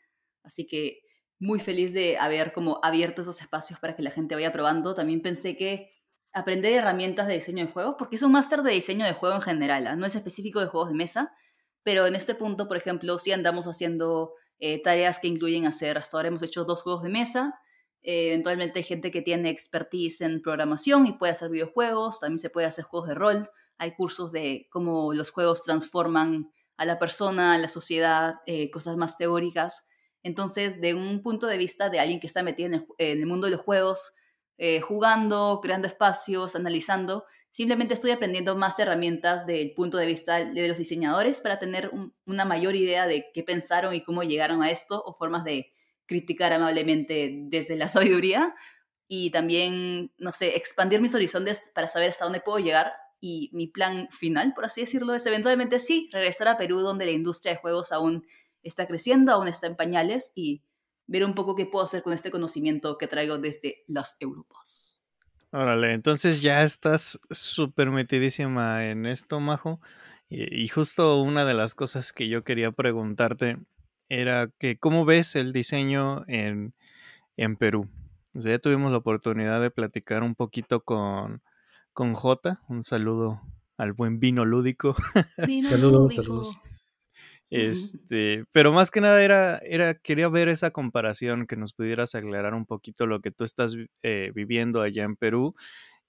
Así 0.42 0.66
que 0.66 1.02
muy 1.38 1.60
feliz 1.60 1.92
de 1.92 2.16
haber 2.16 2.54
como 2.54 2.80
abierto 2.82 3.20
esos 3.20 3.42
espacios 3.42 3.78
para 3.78 3.94
que 3.94 4.02
la 4.02 4.10
gente 4.10 4.34
vaya 4.34 4.52
probando. 4.52 4.94
También 4.94 5.20
pensé 5.20 5.54
que 5.54 5.92
aprender 6.32 6.72
herramientas 6.72 7.26
de 7.26 7.34
diseño 7.34 7.66
de 7.66 7.72
juegos, 7.72 7.96
porque 7.98 8.16
es 8.16 8.22
un 8.22 8.32
máster 8.32 8.62
de 8.62 8.72
diseño 8.72 9.04
de 9.04 9.12
juego 9.12 9.36
en 9.36 9.42
general, 9.42 9.86
¿eh? 9.86 9.96
no 9.96 10.06
es 10.06 10.16
específico 10.16 10.60
de 10.60 10.66
juegos 10.66 10.88
de 10.88 10.96
mesa, 10.96 11.34
pero 11.82 12.06
en 12.06 12.14
este 12.14 12.34
punto, 12.34 12.66
por 12.66 12.78
ejemplo, 12.78 13.18
sí 13.18 13.30
andamos 13.30 13.66
haciendo 13.66 14.32
eh, 14.58 14.82
tareas 14.82 15.18
que 15.18 15.28
incluyen 15.28 15.66
hacer, 15.66 15.98
hasta 15.98 16.16
ahora 16.16 16.28
hemos 16.28 16.42
hecho 16.42 16.64
dos 16.64 16.80
juegos 16.80 17.02
de 17.02 17.10
mesa, 17.10 17.60
eh, 18.00 18.28
eventualmente 18.28 18.78
hay 18.78 18.84
gente 18.84 19.10
que 19.10 19.20
tiene 19.20 19.50
expertise 19.50 20.22
en 20.22 20.40
programación 20.40 21.06
y 21.06 21.12
puede 21.12 21.32
hacer 21.32 21.50
videojuegos, 21.50 22.18
también 22.18 22.38
se 22.38 22.48
puede 22.48 22.66
hacer 22.66 22.84
juegos 22.84 23.10
de 23.10 23.14
rol, 23.14 23.50
hay 23.78 23.94
cursos 23.94 24.32
de 24.32 24.68
cómo 24.70 25.12
los 25.14 25.30
juegos 25.30 25.62
transforman 25.64 26.50
a 26.76 26.84
la 26.84 26.98
persona, 26.98 27.54
a 27.54 27.58
la 27.58 27.68
sociedad, 27.68 28.36
eh, 28.46 28.70
cosas 28.70 28.96
más 28.96 29.16
teóricas. 29.16 29.88
Entonces, 30.22 30.80
de 30.80 30.94
un 30.94 31.22
punto 31.22 31.46
de 31.46 31.58
vista 31.58 31.90
de 31.90 32.00
alguien 32.00 32.20
que 32.20 32.26
está 32.26 32.42
metido 32.42 32.68
en 32.68 32.86
el, 32.98 33.26
mundo 33.26 33.46
de 33.46 33.52
los 33.52 33.60
juegos, 33.60 34.14
eh, 34.56 34.80
jugando, 34.80 35.60
creando 35.62 35.86
espacios, 35.86 36.56
analizando. 36.56 37.24
Simplemente 37.50 37.94
estoy 37.94 38.10
aprendiendo 38.10 38.56
más 38.56 38.78
herramientas 38.78 39.46
del 39.46 39.72
punto 39.74 39.98
de 39.98 40.06
vista 40.06 40.44
de 40.44 40.68
los 40.68 40.78
diseñadores 40.78 41.40
para 41.40 41.58
tener 41.58 41.90
una 42.24 42.44
mayor 42.44 42.74
idea 42.74 43.06
de 43.06 43.26
qué 43.32 43.42
pensaron 43.42 43.94
y 43.94 44.02
cómo 44.02 44.22
llegaron 44.22 44.62
a 44.62 44.70
esto 44.70 45.02
o 45.04 45.14
formas 45.14 45.44
de 45.44 45.72
criticar 46.06 46.52
amablemente 46.52 47.32
desde 47.44 47.76
la 47.76 47.88
sabiduría 47.88 48.54
y 49.06 49.30
también, 49.30 50.12
no 50.18 50.32
sé, 50.32 50.56
expandir 50.56 51.00
mis 51.00 51.14
horizontes 51.14 51.70
para 51.74 51.88
saber 51.88 52.10
hasta 52.10 52.24
dónde 52.24 52.40
puedo 52.40 52.58
llegar. 52.58 52.92
Y 53.26 53.48
mi 53.54 53.66
plan 53.68 54.06
final, 54.10 54.52
por 54.52 54.66
así 54.66 54.82
decirlo, 54.82 55.14
es 55.14 55.24
eventualmente 55.24 55.80
sí, 55.80 56.10
regresar 56.12 56.46
a 56.46 56.58
Perú, 56.58 56.80
donde 56.80 57.06
la 57.06 57.10
industria 57.10 57.54
de 57.54 57.58
juegos 57.58 57.90
aún 57.90 58.26
está 58.62 58.86
creciendo, 58.86 59.32
aún 59.32 59.48
está 59.48 59.66
en 59.66 59.76
pañales, 59.76 60.34
y 60.36 60.60
ver 61.06 61.24
un 61.24 61.34
poco 61.34 61.54
qué 61.54 61.64
puedo 61.64 61.86
hacer 61.86 62.02
con 62.02 62.12
este 62.12 62.30
conocimiento 62.30 62.98
que 62.98 63.08
traigo 63.08 63.38
desde 63.38 63.82
las 63.86 64.18
Europas. 64.20 65.02
Órale, 65.52 65.94
entonces 65.94 66.42
ya 66.42 66.64
estás 66.64 67.18
súper 67.30 67.90
metidísima 67.90 68.84
en 68.90 69.06
esto, 69.06 69.40
Majo. 69.40 69.80
Y, 70.28 70.68
justo 70.68 71.22
una 71.22 71.46
de 71.46 71.54
las 71.54 71.74
cosas 71.74 72.12
que 72.12 72.28
yo 72.28 72.44
quería 72.44 72.72
preguntarte 72.72 73.56
era 74.10 74.50
que 74.58 74.76
cómo 74.78 75.06
ves 75.06 75.34
el 75.34 75.54
diseño 75.54 76.24
en, 76.28 76.74
en 77.38 77.56
Perú. 77.56 77.88
Ya 78.34 78.58
tuvimos 78.58 78.92
la 78.92 78.98
oportunidad 78.98 79.62
de 79.62 79.70
platicar 79.70 80.22
un 80.22 80.34
poquito 80.34 80.82
con, 80.82 81.40
con 81.94 82.12
J. 82.12 82.60
Un 82.68 82.84
saludo 82.84 83.40
al 83.78 83.94
buen 83.94 84.20
vino 84.20 84.44
lúdico. 84.44 84.94
saludos, 85.68 86.14
saludos. 86.14 86.56
Este, 87.50 88.44
pero 88.50 88.72
más 88.72 88.90
que 88.90 89.00
nada 89.00 89.22
era, 89.22 89.58
era, 89.58 89.94
quería 89.94 90.28
ver 90.28 90.48
esa 90.48 90.72
comparación, 90.72 91.46
que 91.46 91.56
nos 91.56 91.72
pudieras 91.72 92.14
aclarar 92.16 92.52
un 92.52 92.66
poquito 92.66 93.06
lo 93.06 93.20
que 93.20 93.30
tú 93.30 93.44
estás 93.44 93.76
eh, 94.02 94.32
viviendo 94.34 94.82
allá 94.82 95.04
en 95.04 95.14
Perú. 95.14 95.54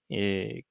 Eh, 0.09 0.63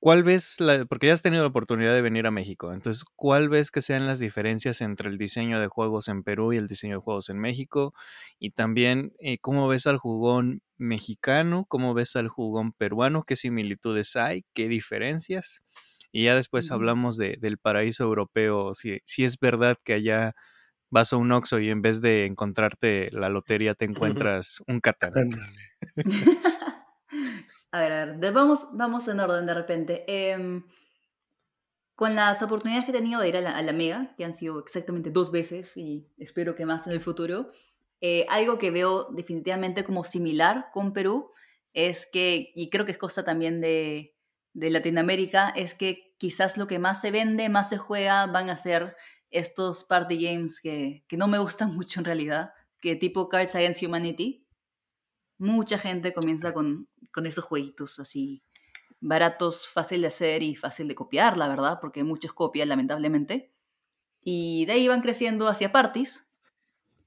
¿Cuál 0.00 0.22
ves, 0.22 0.60
la, 0.60 0.84
porque 0.84 1.08
ya 1.08 1.12
has 1.12 1.22
tenido 1.22 1.42
la 1.42 1.48
oportunidad 1.48 1.92
de 1.92 2.02
venir 2.02 2.26
a 2.28 2.30
México, 2.30 2.72
entonces, 2.72 3.04
¿cuál 3.16 3.48
ves 3.48 3.72
que 3.72 3.82
sean 3.82 4.06
las 4.06 4.20
diferencias 4.20 4.80
entre 4.80 5.08
el 5.08 5.18
diseño 5.18 5.60
de 5.60 5.66
juegos 5.66 6.06
en 6.06 6.22
Perú 6.22 6.52
y 6.52 6.56
el 6.56 6.68
diseño 6.68 6.96
de 6.96 7.02
juegos 7.02 7.30
en 7.30 7.38
México? 7.40 7.94
Y 8.38 8.50
también, 8.50 9.12
eh, 9.18 9.38
¿cómo 9.40 9.66
ves 9.66 9.88
al 9.88 9.98
jugón 9.98 10.62
mexicano? 10.76 11.64
¿Cómo 11.68 11.94
ves 11.94 12.14
al 12.14 12.28
jugón 12.28 12.72
peruano? 12.72 13.24
¿Qué 13.24 13.34
similitudes 13.34 14.14
hay? 14.14 14.44
¿Qué 14.54 14.68
diferencias? 14.68 15.62
Y 16.12 16.24
ya 16.24 16.36
después 16.36 16.70
hablamos 16.70 17.16
de, 17.16 17.36
del 17.40 17.58
paraíso 17.58 18.04
europeo, 18.04 18.74
si, 18.74 19.00
si 19.04 19.24
es 19.24 19.38
verdad 19.40 19.76
que 19.84 19.94
allá 19.94 20.34
vas 20.90 21.12
a 21.12 21.16
un 21.16 21.32
Oxxo 21.32 21.58
y 21.58 21.70
en 21.70 21.82
vez 21.82 22.00
de 22.00 22.24
encontrarte 22.24 23.10
la 23.12 23.28
lotería 23.28 23.74
te 23.74 23.84
encuentras 24.24 24.62
un 24.68 24.80
Catán. 24.80 25.12
a 27.70 27.80
ver, 27.80 27.92
a 27.92 28.06
ver, 28.06 28.32
vamos, 28.32 28.68
vamos 28.72 29.08
en 29.08 29.20
orden 29.20 29.46
de 29.46 29.54
repente. 29.54 30.04
Em, 30.06 30.64
con 31.94 32.14
las 32.14 32.42
oportunidades 32.42 32.84
que 32.84 32.92
he 32.92 32.94
tenido 32.94 33.20
de 33.20 33.28
ir 33.28 33.36
a 33.36 33.40
la, 33.40 33.58
a 33.58 33.72
Mega, 33.72 34.14
que 34.16 34.24
han 34.24 34.34
sido 34.34 34.60
exactamente 34.60 35.10
dos 35.10 35.32
veces 35.32 35.76
y 35.76 36.06
espero 36.16 36.54
que 36.54 36.64
más 36.64 36.86
en 36.86 36.92
el 36.92 37.00
futuro, 37.00 37.50
eh, 38.00 38.24
algo 38.28 38.58
que 38.58 38.70
veo 38.70 39.08
definitivamente 39.10 39.82
como 39.82 40.04
similar 40.04 40.66
con 40.72 40.92
Perú 40.92 41.32
es 41.72 42.06
que, 42.06 42.52
y 42.54 42.70
creo 42.70 42.84
que 42.84 42.92
es 42.92 42.98
cosa 42.98 43.24
también 43.24 43.60
de, 43.60 44.14
de 44.52 44.70
Latinoamérica 44.70 45.50
es 45.50 45.74
que 45.74 46.14
quizás 46.18 46.56
lo 46.56 46.66
que 46.66 46.78
más 46.78 47.00
se 47.00 47.10
vende, 47.10 47.48
más 47.48 47.68
se 47.68 47.78
juega, 47.78 48.26
van 48.26 48.50
a 48.50 48.56
ser 48.56 48.96
estos 49.30 49.84
party 49.84 50.24
games 50.24 50.60
que, 50.60 51.04
que 51.08 51.16
no 51.16 51.28
me 51.28 51.38
gustan 51.38 51.74
mucho 51.76 52.00
en 52.00 52.04
realidad, 52.04 52.52
que 52.80 52.96
tipo 52.96 53.28
Card 53.28 53.48
Science 53.48 53.84
Humanity. 53.84 54.46
Mucha 55.38 55.78
gente 55.78 56.12
comienza 56.12 56.52
con, 56.52 56.88
con 57.12 57.26
esos 57.26 57.44
jueguitos 57.44 57.98
así 57.98 58.42
baratos, 59.00 59.68
fácil 59.68 60.02
de 60.02 60.08
hacer 60.08 60.42
y 60.42 60.56
fácil 60.56 60.88
de 60.88 60.94
copiar, 60.94 61.36
la 61.36 61.48
verdad, 61.48 61.78
porque 61.80 62.02
muchos 62.02 62.32
copian, 62.32 62.68
lamentablemente. 62.68 63.52
Y 64.20 64.66
de 64.66 64.72
ahí 64.72 64.88
van 64.88 65.02
creciendo 65.02 65.48
hacia 65.48 65.70
parties. 65.70 66.28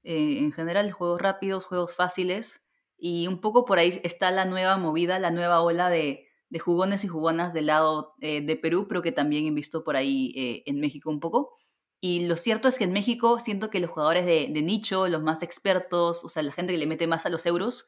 Eh, 0.02 0.38
en 0.38 0.52
general, 0.52 0.90
juegos 0.90 1.20
rápidos, 1.20 1.64
juegos 1.66 1.94
fáciles. 1.94 2.66
Y 2.96 3.26
un 3.26 3.40
poco 3.40 3.64
por 3.64 3.78
ahí 3.78 4.00
está 4.04 4.30
la 4.30 4.46
nueva 4.46 4.78
movida, 4.78 5.18
la 5.18 5.30
nueva 5.30 5.60
ola 5.60 5.90
de 5.90 6.28
de 6.52 6.58
jugones 6.58 7.02
y 7.02 7.08
jugonas 7.08 7.54
del 7.54 7.66
lado 7.66 8.14
eh, 8.20 8.42
de 8.42 8.56
Perú, 8.56 8.84
pero 8.86 9.00
que 9.00 9.10
también 9.10 9.46
he 9.46 9.50
visto 9.50 9.84
por 9.84 9.96
ahí 9.96 10.34
eh, 10.36 10.62
en 10.66 10.80
México 10.80 11.08
un 11.08 11.18
poco. 11.18 11.56
Y 11.98 12.26
lo 12.26 12.36
cierto 12.36 12.68
es 12.68 12.76
que 12.76 12.84
en 12.84 12.92
México 12.92 13.40
siento 13.40 13.70
que 13.70 13.80
los 13.80 13.88
jugadores 13.88 14.26
de, 14.26 14.48
nicho, 14.60 15.08
los 15.08 15.22
más 15.22 15.42
expertos, 15.42 16.22
o 16.22 16.28
sea, 16.28 16.42
la 16.42 16.52
gente 16.52 16.74
que 16.74 16.78
le 16.78 16.86
mete 16.86 17.06
más 17.06 17.24
a 17.24 17.30
los 17.30 17.46
euros, 17.46 17.86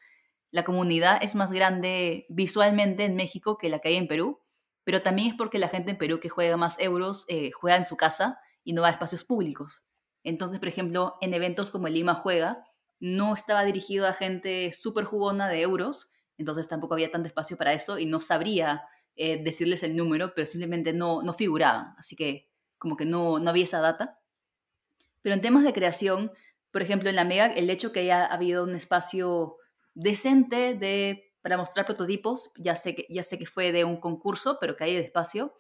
la 0.55 0.63
comunidad 0.63 1.19
es 1.21 1.35
más 1.35 1.51
grande 1.51 2.27
visualmente 2.29 3.05
en 3.05 3.17
México 3.17 3.59
que 3.59 3.69
la 3.69 3.81
que 3.81 3.89
hay 3.89 3.97
en 3.97 4.07
Perú, 4.07 4.41
pero 4.85 5.03
también 5.03 5.31
es 5.31 5.35
porque 5.35 5.59
la 5.59 5.67
gente 5.67 5.91
en 5.91 5.99
Perú 5.99 6.21
que 6.21 6.29
juega 6.29 6.57
más 6.57 6.79
euros 6.79 7.25
eh, 7.27 7.51
juega 7.51 7.77
en 7.77 7.83
su 7.83 7.97
casa 7.97 8.39
y 8.63 8.73
no 8.73 8.83
va 8.83 8.87
a 8.87 8.93
espacios 8.93 9.25
públicos. 9.25 9.83
Entonces, 10.23 10.61
por 10.61 10.69
ejemplo, 10.69 11.17
en 11.21 11.35
eventos 11.35 11.73
como 11.73 11.89
el 11.89 11.95
Lima 11.95 12.15
Juega, 12.15 12.65
no 13.01 13.35
estaba 13.35 13.65
dirigido 13.65 14.07
a 14.07 14.13
gente 14.13 14.73
súper 14.73 15.07
jugona 15.07 15.49
de 15.49 15.61
euros, 15.61 16.13
entonces 16.39 16.69
tampoco 16.69 16.95
había 16.95 17.11
tanto 17.11 17.27
espacio 17.27 17.57
para 17.57 17.73
eso 17.73 17.99
y 17.99 18.07
no 18.07 18.21
sabría 18.21 18.85
eh, 19.17 19.43
decirles 19.43 19.83
el 19.83 19.97
número, 19.97 20.35
pero 20.37 20.47
simplemente 20.47 20.93
no, 20.93 21.23
no 21.23 21.35
así 21.99 22.15
que 22.15 22.49
como 22.79 22.97
que 22.97 23.07
no, 23.07 23.41
no 23.41 23.51
había 23.51 23.65
esa 23.65 23.81
data. 23.81 24.21
Pero 25.21 25.35
en 25.35 25.41
temas 25.41 25.65
de 25.65 25.73
creación, 25.73 26.31
por 26.71 26.83
ejemplo, 26.83 27.11
en 27.11 27.17
la 27.17 27.25
Mega, 27.25 27.47
el 27.47 27.69
hecho 27.71 27.91
que 27.91 28.01
haya 28.01 28.25
habido 28.25 28.63
un 28.63 28.77
espacio 28.77 29.59
decente 29.95 30.75
de, 30.75 31.33
para 31.43 31.57
mostrar 31.57 31.87
prototipos, 31.87 32.53
ya 32.57 32.77
sé, 32.77 32.95
que, 32.95 33.07
ya 33.09 33.23
sé 33.23 33.39
que 33.39 33.47
fue 33.47 33.73
de 33.73 33.85
un 33.85 33.99
concurso, 33.99 34.59
pero 34.61 34.77
que 34.77 34.85
hay 34.85 34.97
el 34.97 35.03
espacio, 35.03 35.55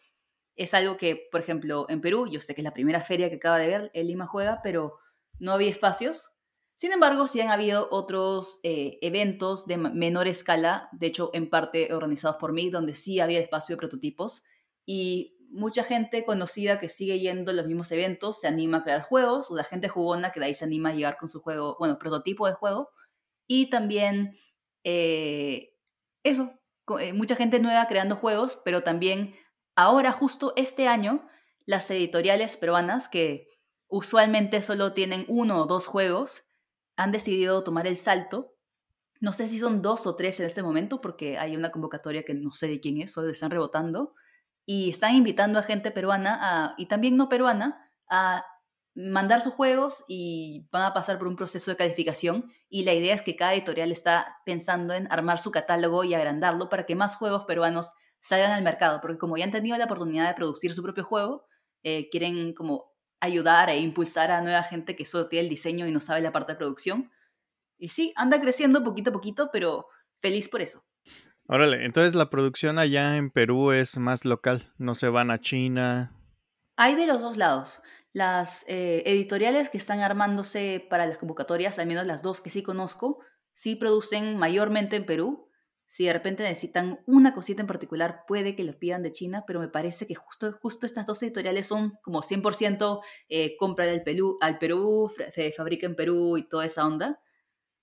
es 0.56 0.74
algo 0.74 0.96
que, 0.96 1.28
por 1.30 1.40
ejemplo, 1.40 1.86
en 1.88 2.00
Perú, 2.00 2.28
yo 2.30 2.40
sé 2.40 2.54
que 2.54 2.60
es 2.60 2.64
la 2.64 2.74
primera 2.74 3.00
feria 3.00 3.28
que 3.28 3.36
acaba 3.36 3.58
de 3.58 3.68
ver, 3.68 3.90
el 3.94 4.06
Lima 4.06 4.26
juega, 4.26 4.60
pero 4.62 4.98
no 5.38 5.52
había 5.52 5.70
espacios. 5.70 6.30
Sin 6.76 6.92
embargo, 6.92 7.26
sí 7.26 7.40
han 7.40 7.50
habido 7.50 7.88
otros 7.90 8.60
eh, 8.62 8.98
eventos 9.00 9.66
de 9.66 9.76
menor 9.76 10.28
escala, 10.28 10.88
de 10.92 11.06
hecho, 11.06 11.30
en 11.32 11.50
parte 11.50 11.92
organizados 11.92 12.36
por 12.36 12.52
mí, 12.52 12.70
donde 12.70 12.94
sí 12.94 13.20
había 13.20 13.40
espacio 13.40 13.74
de 13.74 13.80
prototipos. 13.80 14.44
Y 14.84 15.38
mucha 15.50 15.84
gente 15.84 16.24
conocida 16.24 16.78
que 16.80 16.88
sigue 16.88 17.20
yendo 17.20 17.52
a 17.52 17.54
los 17.54 17.66
mismos 17.66 17.90
eventos 17.92 18.40
se 18.40 18.48
anima 18.48 18.78
a 18.78 18.82
crear 18.82 19.02
juegos, 19.02 19.50
o 19.50 19.56
la 19.56 19.64
gente 19.64 19.88
jugona 19.88 20.32
que 20.32 20.40
de 20.40 20.46
ahí 20.46 20.54
se 20.54 20.64
anima 20.64 20.90
a 20.90 20.94
llegar 20.94 21.16
con 21.16 21.28
su 21.28 21.40
juego, 21.40 21.76
bueno, 21.78 21.98
prototipo 21.98 22.46
de 22.46 22.54
juego. 22.54 22.90
Y 23.46 23.70
también 23.70 24.36
eh, 24.84 25.74
eso, 26.22 26.60
eh, 27.00 27.12
mucha 27.12 27.36
gente 27.36 27.60
nueva 27.60 27.86
creando 27.86 28.16
juegos, 28.16 28.60
pero 28.64 28.82
también 28.82 29.34
ahora, 29.74 30.12
justo 30.12 30.52
este 30.56 30.88
año, 30.88 31.26
las 31.66 31.90
editoriales 31.90 32.56
peruanas 32.56 33.08
que 33.08 33.48
usualmente 33.88 34.62
solo 34.62 34.92
tienen 34.92 35.24
uno 35.28 35.62
o 35.62 35.66
dos 35.66 35.86
juegos, 35.86 36.44
han 36.96 37.12
decidido 37.12 37.64
tomar 37.64 37.86
el 37.86 37.96
salto. 37.96 38.54
No 39.20 39.32
sé 39.32 39.48
si 39.48 39.58
son 39.58 39.82
dos 39.82 40.06
o 40.06 40.16
tres 40.16 40.38
en 40.40 40.46
este 40.46 40.62
momento, 40.62 41.00
porque 41.00 41.38
hay 41.38 41.56
una 41.56 41.70
convocatoria 41.70 42.24
que 42.24 42.34
no 42.34 42.52
sé 42.52 42.68
de 42.68 42.80
quién 42.80 43.00
es, 43.00 43.12
solo 43.12 43.30
están 43.30 43.50
rebotando. 43.50 44.14
Y 44.66 44.90
están 44.90 45.14
invitando 45.14 45.58
a 45.58 45.62
gente 45.62 45.90
peruana 45.90 46.74
y 46.78 46.86
también 46.86 47.16
no 47.16 47.28
peruana 47.28 47.90
a 48.08 48.44
mandar 48.94 49.42
sus 49.42 49.54
juegos 49.54 50.04
y 50.08 50.68
van 50.70 50.84
a 50.84 50.94
pasar 50.94 51.18
por 51.18 51.28
un 51.28 51.36
proceso 51.36 51.70
de 51.70 51.76
calificación. 51.76 52.50
Y 52.68 52.84
la 52.84 52.94
idea 52.94 53.14
es 53.14 53.22
que 53.22 53.36
cada 53.36 53.54
editorial 53.54 53.92
está 53.92 54.38
pensando 54.44 54.94
en 54.94 55.10
armar 55.10 55.38
su 55.38 55.50
catálogo 55.50 56.04
y 56.04 56.14
agrandarlo 56.14 56.68
para 56.68 56.86
que 56.86 56.94
más 56.94 57.16
juegos 57.16 57.44
peruanos 57.44 57.92
salgan 58.20 58.52
al 58.52 58.62
mercado, 58.62 59.00
porque 59.02 59.18
como 59.18 59.36
ya 59.36 59.44
han 59.44 59.50
tenido 59.50 59.76
la 59.76 59.84
oportunidad 59.84 60.28
de 60.28 60.34
producir 60.34 60.74
su 60.74 60.82
propio 60.82 61.04
juego, 61.04 61.46
eh, 61.82 62.08
quieren 62.08 62.54
como 62.54 62.92
ayudar 63.20 63.68
e 63.68 63.78
impulsar 63.78 64.30
a 64.30 64.40
nueva 64.40 64.62
gente 64.62 64.96
que 64.96 65.04
solo 65.04 65.28
tiene 65.28 65.44
el 65.44 65.50
diseño 65.50 65.86
y 65.86 65.92
no 65.92 66.00
sabe 66.00 66.22
la 66.22 66.32
parte 66.32 66.52
de 66.52 66.58
producción. 66.58 67.10
Y 67.76 67.88
sí, 67.88 68.12
anda 68.16 68.40
creciendo 68.40 68.82
poquito 68.82 69.10
a 69.10 69.12
poquito, 69.12 69.50
pero 69.52 69.86
feliz 70.20 70.48
por 70.48 70.62
eso. 70.62 70.84
Órale, 71.46 71.84
entonces 71.84 72.14
la 72.14 72.30
producción 72.30 72.78
allá 72.78 73.16
en 73.16 73.30
Perú 73.30 73.72
es 73.72 73.98
más 73.98 74.24
local, 74.24 74.72
no 74.78 74.94
se 74.94 75.10
van 75.10 75.30
a 75.30 75.40
China. 75.40 76.12
Hay 76.76 76.94
de 76.96 77.06
los 77.06 77.20
dos 77.20 77.36
lados. 77.36 77.82
Las 78.14 78.64
eh, 78.68 79.02
editoriales 79.06 79.70
que 79.70 79.76
están 79.76 80.00
armándose 80.00 80.86
para 80.88 81.04
las 81.04 81.18
convocatorias, 81.18 81.80
al 81.80 81.88
menos 81.88 82.06
las 82.06 82.22
dos 82.22 82.40
que 82.40 82.48
sí 82.48 82.62
conozco, 82.62 83.18
sí 83.54 83.74
producen 83.74 84.36
mayormente 84.36 84.94
en 84.94 85.04
Perú, 85.04 85.50
si 85.88 86.06
de 86.06 86.12
repente 86.12 86.44
necesitan 86.44 87.00
una 87.06 87.34
cosita 87.34 87.62
en 87.62 87.66
particular, 87.66 88.22
puede 88.28 88.54
que 88.54 88.62
lo 88.62 88.78
pidan 88.78 89.02
de 89.02 89.10
China, 89.10 89.42
pero 89.46 89.58
me 89.58 89.68
parece 89.68 90.06
que 90.06 90.14
justo, 90.14 90.56
justo 90.62 90.86
estas 90.86 91.06
dos 91.06 91.20
editoriales 91.24 91.66
son 91.66 91.98
como 92.02 92.22
100% 92.22 93.00
eh, 93.28 93.56
compra 93.56 93.84
al 93.90 94.04
Perú, 94.04 94.38
al 94.40 94.58
Perú 94.58 95.10
fabrica 95.56 95.86
en 95.86 95.96
Perú 95.96 96.36
y 96.36 96.48
toda 96.48 96.66
esa 96.66 96.86
onda, 96.86 97.20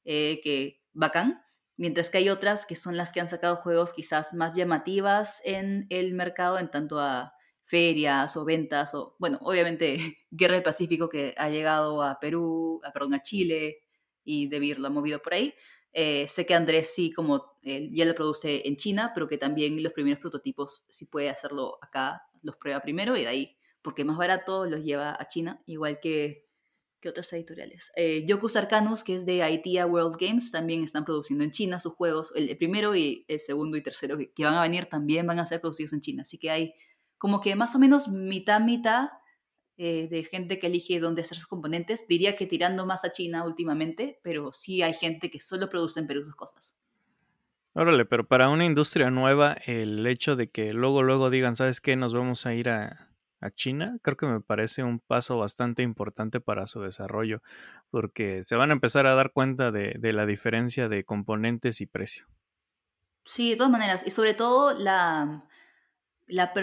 eh, 0.05 0.39
que 0.43 0.81
bacán. 0.93 1.41
Mientras 1.75 2.09
que 2.09 2.19
hay 2.19 2.29
otras 2.29 2.65
que 2.65 2.77
son 2.77 2.95
las 2.95 3.11
que 3.11 3.19
han 3.19 3.27
sacado 3.27 3.57
juegos 3.57 3.91
quizás 3.91 4.33
más 4.33 4.55
llamativas 4.55 5.41
en 5.43 5.87
el 5.89 6.13
mercado, 6.13 6.57
en 6.57 6.71
tanto 6.71 7.01
a 7.01 7.33
ferias 7.71 8.36
o 8.36 8.43
ventas, 8.43 8.93
o 8.93 9.15
bueno, 9.17 9.39
obviamente 9.41 10.19
Guerra 10.29 10.55
del 10.55 10.63
Pacífico 10.63 11.07
que 11.07 11.34
ha 11.38 11.49
llegado 11.49 12.03
a 12.03 12.19
Perú, 12.19 12.81
a, 12.84 12.91
perdón, 12.91 13.13
a 13.13 13.21
Chile 13.21 13.86
y 14.25 14.47
Debir 14.47 14.77
lo 14.77 14.88
ha 14.88 14.91
movido 14.91 15.19
por 15.19 15.34
ahí 15.34 15.53
Eh, 15.93 16.27
sé 16.27 16.45
que 16.45 16.53
Andrés 16.53 16.93
sí, 16.93 17.12
como 17.12 17.60
ya 17.63 18.05
lo 18.05 18.15
produce 18.15 18.67
en 18.67 18.75
China, 18.75 19.12
pero 19.13 19.27
que 19.27 19.38
también 19.38 19.81
los 19.84 19.93
primeros 19.93 20.19
prototipos 20.19 20.86
sí 20.89 21.05
puede 21.05 21.29
hacerlo 21.29 21.77
acá, 21.81 22.23
los 22.43 22.55
prueba 22.57 22.81
primero 22.81 23.15
y 23.17 23.21
de 23.21 23.27
ahí, 23.27 23.57
porque 23.81 24.05
más 24.05 24.17
barato 24.17 24.65
los 24.65 24.84
lleva 24.84 25.15
a 25.19 25.27
China, 25.27 25.62
igual 25.65 25.99
que, 26.01 26.47
que 27.01 27.10
otras 27.10 27.31
editoriales. 27.34 27.91
Eh, 27.95 28.25
Yoku's 28.25 28.55
Arcanus, 28.55 29.03
que 29.03 29.15
es 29.15 29.25
de 29.25 29.38
ITEA 29.49 29.86
World 29.86 30.17
Games, 30.17 30.51
también 30.51 30.84
están 30.84 31.03
produciendo 31.03 31.43
en 31.43 31.51
China 31.51 31.79
sus 31.79 31.93
juegos. 31.93 32.31
El, 32.36 32.55
primero 32.57 32.95
y 32.95 33.25
el 33.27 33.39
segundo 33.39 33.77
y 33.77 33.84
tercero 33.84 34.17
que, 34.17 34.31
que 34.31 34.45
van 34.45 34.55
a 34.55 34.62
venir 34.62 34.86
también 34.86 35.27
van 35.27 35.39
a 35.39 35.45
ser 35.45 35.60
producidos 35.60 35.93
en 35.93 36.01
China. 36.01 36.21
Así 36.23 36.38
que 36.38 36.51
hay 36.51 36.73
como 37.21 37.39
que 37.39 37.55
más 37.55 37.75
o 37.75 37.79
menos 37.79 38.07
mitad, 38.07 38.60
mitad 38.60 39.10
eh, 39.77 40.07
de 40.10 40.23
gente 40.23 40.57
que 40.57 40.65
elige 40.65 40.99
dónde 40.99 41.21
hacer 41.21 41.38
sus 41.38 41.45
componentes. 41.45 42.07
Diría 42.07 42.36
que 42.36 42.47
tirando 42.47 42.88
más 42.88 43.05
a 43.05 43.12
China 43.12 43.45
últimamente, 43.45 44.19
pero 44.23 44.51
sí 44.53 44.81
hay 44.81 44.95
gente 44.95 45.29
que 45.29 45.39
solo 45.39 45.69
produce 45.69 45.99
en 45.99 46.07
Perú 46.07 46.23
sus 46.23 46.34
cosas. 46.34 46.75
Órale, 47.73 48.05
pero 48.05 48.27
para 48.27 48.49
una 48.49 48.65
industria 48.65 49.12
nueva, 49.12 49.53
el 49.67 50.07
hecho 50.07 50.36
de 50.36 50.49
que 50.49 50.73
luego, 50.73 51.03
luego 51.03 51.29
digan, 51.29 51.55
¿sabes 51.55 51.79
qué? 51.79 51.95
Nos 51.95 52.15
vamos 52.15 52.47
a 52.47 52.55
ir 52.55 52.69
a, 52.69 53.12
China, 53.53 53.99
creo 54.01 54.17
que 54.17 54.25
me 54.25 54.41
parece 54.41 54.84
un 54.84 54.99
paso 54.99 55.38
bastante 55.38 55.84
importante 55.84 56.41
para 56.41 56.65
su 56.65 56.81
desarrollo, 56.81 57.43
porque 57.91 58.41
se 58.41 58.55
van 58.55 58.71
a 58.71 58.73
empezar 58.73 59.05
a 59.05 59.13
dar 59.13 59.31
cuenta 59.31 59.71
de, 59.71 59.95
de 59.99 60.13
la 60.13 60.25
diferencia 60.25 60.89
de 60.89 61.03
componentes 61.03 61.81
y 61.81 61.86
precio. 61.86 62.25
Sí, 63.25 63.51
de 63.51 63.57
todas 63.57 63.71
maneras, 63.71 64.03
y 64.05 64.10
sobre 64.10 64.34
todo 64.34 64.73
la, 64.77 65.45
la, 66.31 66.53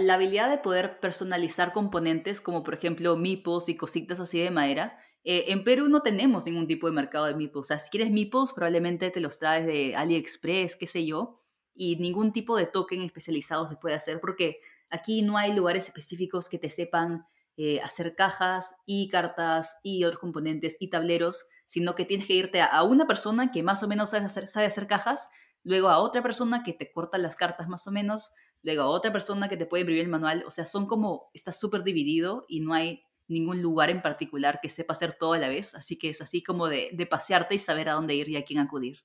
la, 0.00 0.14
habilidad 0.14 0.50
de 0.50 0.58
poder 0.58 0.98
personalizar 0.98 1.72
componentes, 1.72 2.40
como 2.40 2.64
por 2.64 2.74
ejemplo 2.74 3.16
meeples 3.16 3.68
y 3.68 3.76
cositas 3.76 4.18
así 4.18 4.40
de 4.40 4.50
madera. 4.50 4.98
Eh, 5.24 5.52
en 5.52 5.62
Perú 5.62 5.88
no 5.88 6.02
tenemos 6.02 6.44
ningún 6.46 6.66
tipo 6.66 6.88
de 6.88 6.92
mercado 6.92 7.26
de 7.26 7.34
meeples. 7.34 7.60
O 7.60 7.64
sea, 7.64 7.78
si 7.78 7.90
quieres 7.90 8.10
meeples, 8.10 8.52
probablemente 8.52 9.10
te 9.10 9.20
los 9.20 9.38
traes 9.38 9.66
de 9.66 9.94
AliExpress, 9.94 10.76
qué 10.76 10.86
sé 10.86 11.06
yo, 11.06 11.40
y 11.74 11.96
ningún 11.96 12.32
tipo 12.32 12.56
de 12.56 12.66
token 12.66 13.02
especializado 13.02 13.66
se 13.66 13.76
puede 13.76 13.94
hacer 13.94 14.20
porque 14.20 14.58
aquí 14.90 15.22
no 15.22 15.38
hay 15.38 15.52
lugares 15.52 15.86
específicos 15.86 16.48
que 16.48 16.58
te 16.58 16.70
sepan 16.70 17.24
eh, 17.56 17.80
hacer 17.80 18.16
cajas 18.16 18.82
y 18.84 19.08
cartas 19.08 19.78
y 19.82 20.04
otros 20.04 20.20
componentes 20.20 20.76
y 20.80 20.90
tableros, 20.90 21.46
sino 21.66 21.94
que 21.94 22.04
tienes 22.04 22.26
que 22.26 22.34
irte 22.34 22.60
a, 22.62 22.82
una 22.82 23.06
persona 23.06 23.52
que 23.52 23.62
más 23.62 23.82
o 23.82 23.88
menos 23.88 24.10
sabe 24.10 24.26
hacer, 24.26 24.48
sabe 24.48 24.66
hacer 24.66 24.88
cajas, 24.88 25.28
luego 25.62 25.88
a 25.88 25.98
otra 25.98 26.22
persona 26.22 26.62
que 26.64 26.72
te 26.72 26.90
corta 26.90 27.18
las 27.18 27.36
cartas 27.36 27.68
más 27.68 27.86
o 27.86 27.92
menos, 27.92 28.32
luego 28.62 28.82
a 28.82 28.86
otra 28.86 29.12
persona 29.12 29.48
que 29.48 29.56
te 29.56 29.66
puede 29.66 29.82
imprimir 29.82 30.04
el 30.04 30.10
manual. 30.10 30.44
O 30.46 30.50
sea, 30.50 30.66
son 30.66 30.86
como, 30.86 31.30
está 31.34 31.52
súper 31.52 31.84
dividido 31.84 32.44
y 32.48 32.60
no 32.60 32.74
hay 32.74 33.02
ningún 33.28 33.62
lugar 33.62 33.90
en 33.90 34.02
particular 34.02 34.60
que 34.62 34.68
sepa 34.68 34.94
hacer 34.94 35.12
todo 35.12 35.34
a 35.34 35.38
la 35.38 35.48
vez. 35.48 35.74
Así 35.74 35.98
que 35.98 36.10
es 36.10 36.20
así 36.20 36.42
como 36.42 36.68
de, 36.68 36.90
de 36.92 37.06
pasearte 37.06 37.54
y 37.54 37.58
saber 37.58 37.88
a 37.88 37.94
dónde 37.94 38.14
ir 38.14 38.28
y 38.28 38.36
a 38.36 38.44
quién 38.44 38.60
acudir. 38.60 38.98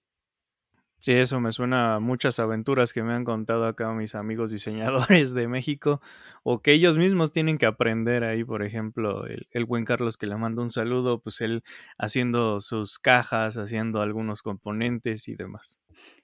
Sí, 1.04 1.12
eso 1.12 1.42
me 1.42 1.52
suena 1.52 1.96
a 1.96 2.00
muchas 2.00 2.40
aventuras 2.40 2.94
que 2.94 3.04
me 3.04 3.12
han 3.12 3.26
contado 3.26 3.66
acá 3.66 3.92
mis 3.92 4.16
amigos 4.16 4.52
diseñadores 4.52 5.34
de 5.34 5.50
México 5.50 6.00
o 6.44 6.62
que 6.62 6.72
ellos 6.72 6.96
mismos 6.96 7.34
tienen 7.34 7.58
que 7.58 7.66
aprender 7.66 8.24
ahí, 8.24 8.46
por 8.46 8.64
ejemplo, 8.64 9.26
el, 9.26 9.50
el, 9.52 9.66
buen 9.66 9.84
Carlos 9.84 10.16
que 10.16 10.28
le 10.28 10.38
mando 10.38 10.62
un 10.62 10.70
saludo, 10.70 11.20
pues 11.22 11.42
él 11.42 11.66
haciendo 11.98 12.62
sus 12.62 13.00
cajas, 13.00 13.58
haciendo 13.58 14.02
algunos 14.02 14.42
componentes 14.44 15.28
y 15.28 15.36
demás. 15.36 15.82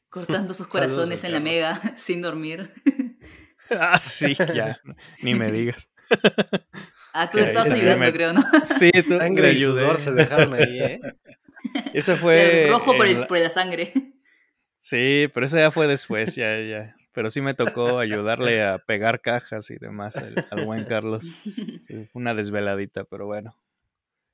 Cortando 0.07 0.53
sus 0.53 0.67
corazones 0.69 1.25
en 1.25 1.33
la 1.33 1.41
mega 1.41 1.81
sin 1.97 2.21
dormir. 2.21 2.71
Ah, 3.71 3.99
sí, 3.99 4.35
ya, 4.53 4.79
ni 5.21 5.35
me 5.35 5.51
digas. 5.51 5.89
Ah, 7.13 7.29
tú 7.29 7.39
estabas 7.39 7.71
ayudando, 7.71 8.11
creo, 8.13 8.33
¿no? 8.33 8.43
Sí, 8.63 8.91
tú 9.07 9.17
Sangre 9.17 9.53
y 9.53 9.59
sudor 9.59 9.97
se 9.97 10.11
dejaron 10.11 10.53
ahí, 10.53 10.79
¿eh? 10.79 10.99
Eso 11.93 12.15
fue... 12.15 12.65
El 12.65 12.71
rojo 12.71 12.95
por, 12.95 13.07
el, 13.07 13.27
por 13.27 13.39
la 13.39 13.49
sangre. 13.49 13.93
Sí, 14.77 15.27
pero 15.33 15.45
eso 15.45 15.57
ya 15.57 15.71
fue 15.71 15.87
después, 15.87 16.35
ya, 16.35 16.57
ya. 16.61 16.95
Pero 17.11 17.29
sí 17.29 17.41
me 17.41 17.53
tocó 17.53 17.99
ayudarle 17.99 18.63
a 18.63 18.77
pegar 18.77 19.19
cajas 19.19 19.69
y 19.71 19.75
demás 19.75 20.15
al, 20.15 20.65
buen 20.65 20.85
Carlos. 20.85 21.35
Sí, 21.79 22.07
una 22.13 22.33
desveladita, 22.33 23.03
pero 23.03 23.25
bueno. 23.25 23.57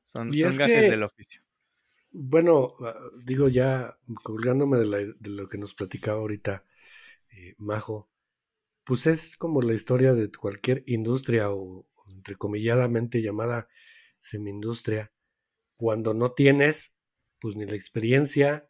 Son, 0.04 0.32
son 0.32 0.56
gajes 0.56 0.92
del 0.92 1.02
oficio. 1.02 1.42
Bueno, 2.12 2.76
ah, 2.82 2.96
digo 3.26 3.48
ya, 3.48 3.98
colgándome 4.24 4.78
de, 4.78 5.16
lo 5.22 5.50
que 5.50 5.58
nos 5.58 5.74
platicaba 5.74 6.20
ahorita 6.20 6.64
eh, 7.32 7.56
Majo, 7.58 8.08
pues 8.86 9.08
es 9.08 9.36
como 9.36 9.62
la 9.62 9.74
historia 9.74 10.14
de 10.14 10.32
cualquier 10.32 10.84
industria 10.86 11.52
o, 11.52 11.88
entrecomilladamente 12.14 13.22
llamada 13.22 13.68
semi-industria. 14.18 15.12
Cuando 15.76 16.14
no 16.14 16.34
tienes, 16.34 16.98
pues 17.40 17.56
ni 17.56 17.66
la 17.66 17.76
experiencia, 17.76 18.70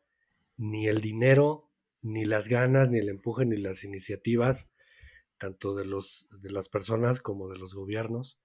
ni 0.57 0.87
el 0.87 1.01
dinero, 1.01 1.69
ni 2.01 2.23
las 2.23 2.47
ganas, 2.47 2.89
ni 2.89 2.99
el 2.99 3.09
empuje, 3.09 3.45
ni 3.45 3.57
las 3.57 3.83
iniciativas, 3.83 4.71
tanto 5.37 5.75
de, 5.75 5.85
los, 5.85 6.29
de 6.41 6.51
las 6.51 6.69
personas 6.69 7.21
como 7.21 7.49
de 7.49 7.57
los 7.57 7.73
gobiernos, 7.73 8.39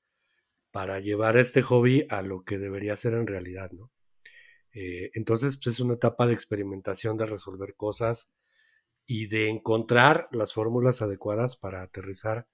para 0.73 0.99
llevar 0.99 1.37
este 1.37 1.63
hobby 1.63 2.07
a 2.11 2.23
lo 2.23 2.45
que 2.45 2.59
debería 2.59 2.97
ser 2.97 3.15
en 3.15 3.29
realidad, 3.29 3.71
¿no? 3.71 3.93
Eh, 4.73 5.11
entonces, 5.15 5.57
pues 5.57 5.75
es 5.77 5.81
una 5.81 5.95
etapa 5.95 6.27
de 6.27 6.35
experimentación, 6.35 7.17
de 7.17 7.27
resolver 7.27 7.75
cosas 7.77 8.31
y 9.13 9.27
de 9.27 9.49
encontrar 9.49 10.29
las 10.31 10.53
fórmulas 10.53 11.03
adecuadas 11.03 11.57
para 11.57 11.83
aterrizar 11.83 12.47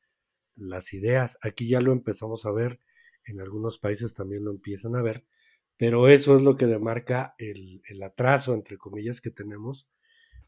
las 0.55 0.95
ideas. 0.95 1.39
Aquí 1.43 1.69
ya 1.69 1.83
lo 1.83 1.93
empezamos 1.93 2.47
a 2.47 2.51
ver, 2.51 2.81
en 3.27 3.43
algunos 3.43 3.79
países 3.79 4.15
también 4.15 4.43
lo 4.43 4.53
empiezan 4.53 4.97
a 4.97 5.03
ver, 5.03 5.27
pero 5.77 6.09
eso 6.09 6.35
es 6.35 6.41
lo 6.41 6.57
que 6.57 6.65
demarca 6.65 7.35
el, 7.37 7.83
atraso, 8.03 8.55
entre 8.55 8.79
comillas, 8.79 9.21
que 9.21 9.31
tenemos 9.31 9.91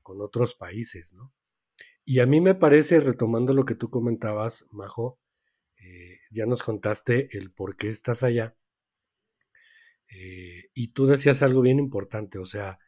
con 0.01 0.23
otros 0.23 0.55
países, 0.55 1.12
¿no? 1.12 1.35
Y 2.07 2.21
a 2.21 2.27
mí 2.27 2.40
me 2.40 2.55
parece, 2.55 3.01
retomando 3.01 3.53
lo 3.53 3.66
que 3.66 3.75
tú 3.75 3.90
comentabas, 3.90 4.66
Majo, 4.71 5.21
eh, 5.77 6.21
ya 6.31 6.47
nos 6.47 6.62
contaste 6.62 7.37
el 7.37 7.53
por 7.53 7.77
qué 7.77 7.90
estás 7.90 8.23
allá. 8.23 8.57
Eh, 10.11 10.71
y 10.73 10.88
tú 10.88 11.05
decías 11.05 11.42
algo 11.42 11.61
bien 11.61 11.79
importante, 11.79 12.38
o 12.38 12.47
sea, 12.47 12.79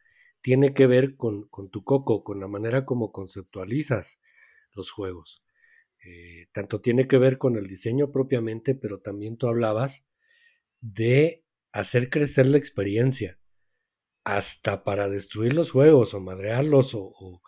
tiene 0.41 0.73
que 0.73 0.87
ver 0.87 1.15
con, 1.15 1.49
tu 1.71 1.83
coco, 1.83 2.23
con 2.23 2.39
la 2.39 2.47
manera 2.47 2.85
como 2.85 3.11
conceptualizas 3.11 4.21
los 4.73 4.91
juegos. 4.91 5.43
Eh, 6.03 6.47
tanto 6.51 6.81
tiene 6.81 7.07
que 7.07 7.17
ver 7.17 7.37
con 7.37 7.57
el 7.57 7.67
diseño 7.67 8.11
propiamente, 8.11 8.73
pero 8.73 8.99
también 8.99 9.37
tú 9.37 9.47
hablabas 9.47 10.07
de 10.79 11.45
hacer 11.71 12.09
crecer 12.09 12.47
la 12.47 12.57
experiencia, 12.57 13.39
hasta 14.23 14.83
para 14.83 15.09
destruir 15.09 15.53
los 15.53 15.71
juegos 15.71 16.13
o 16.13 16.19
madrearlos 16.19 16.91
o, 16.95 17.41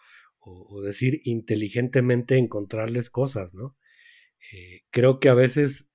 decir 0.83 1.21
inteligentemente 1.23 2.37
encontrarles 2.37 3.09
cosas, 3.09 3.55
¿no? 3.55 3.77
Eh, 4.51 4.81
creo 4.89 5.19
que 5.21 5.29
a 5.29 5.33
veces 5.33 5.93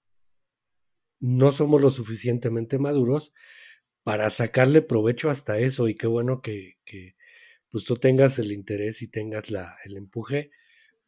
no 1.21 1.53
somos 1.53 1.83
lo 1.83 1.91
suficientemente 1.91 2.79
maduros 2.79 3.35
para 4.09 4.31
sacarle 4.31 4.81
provecho 4.81 5.29
hasta 5.29 5.59
eso 5.59 5.87
y 5.87 5.95
qué 5.95 6.07
bueno 6.07 6.41
que, 6.41 6.79
pues 7.71 7.85
tú 7.85 7.97
tengas 7.97 8.39
el 8.39 8.53
interés 8.53 9.03
y 9.03 9.09
tengas 9.09 9.51
la, 9.51 9.77
el 9.85 9.99
empuje 9.99 10.51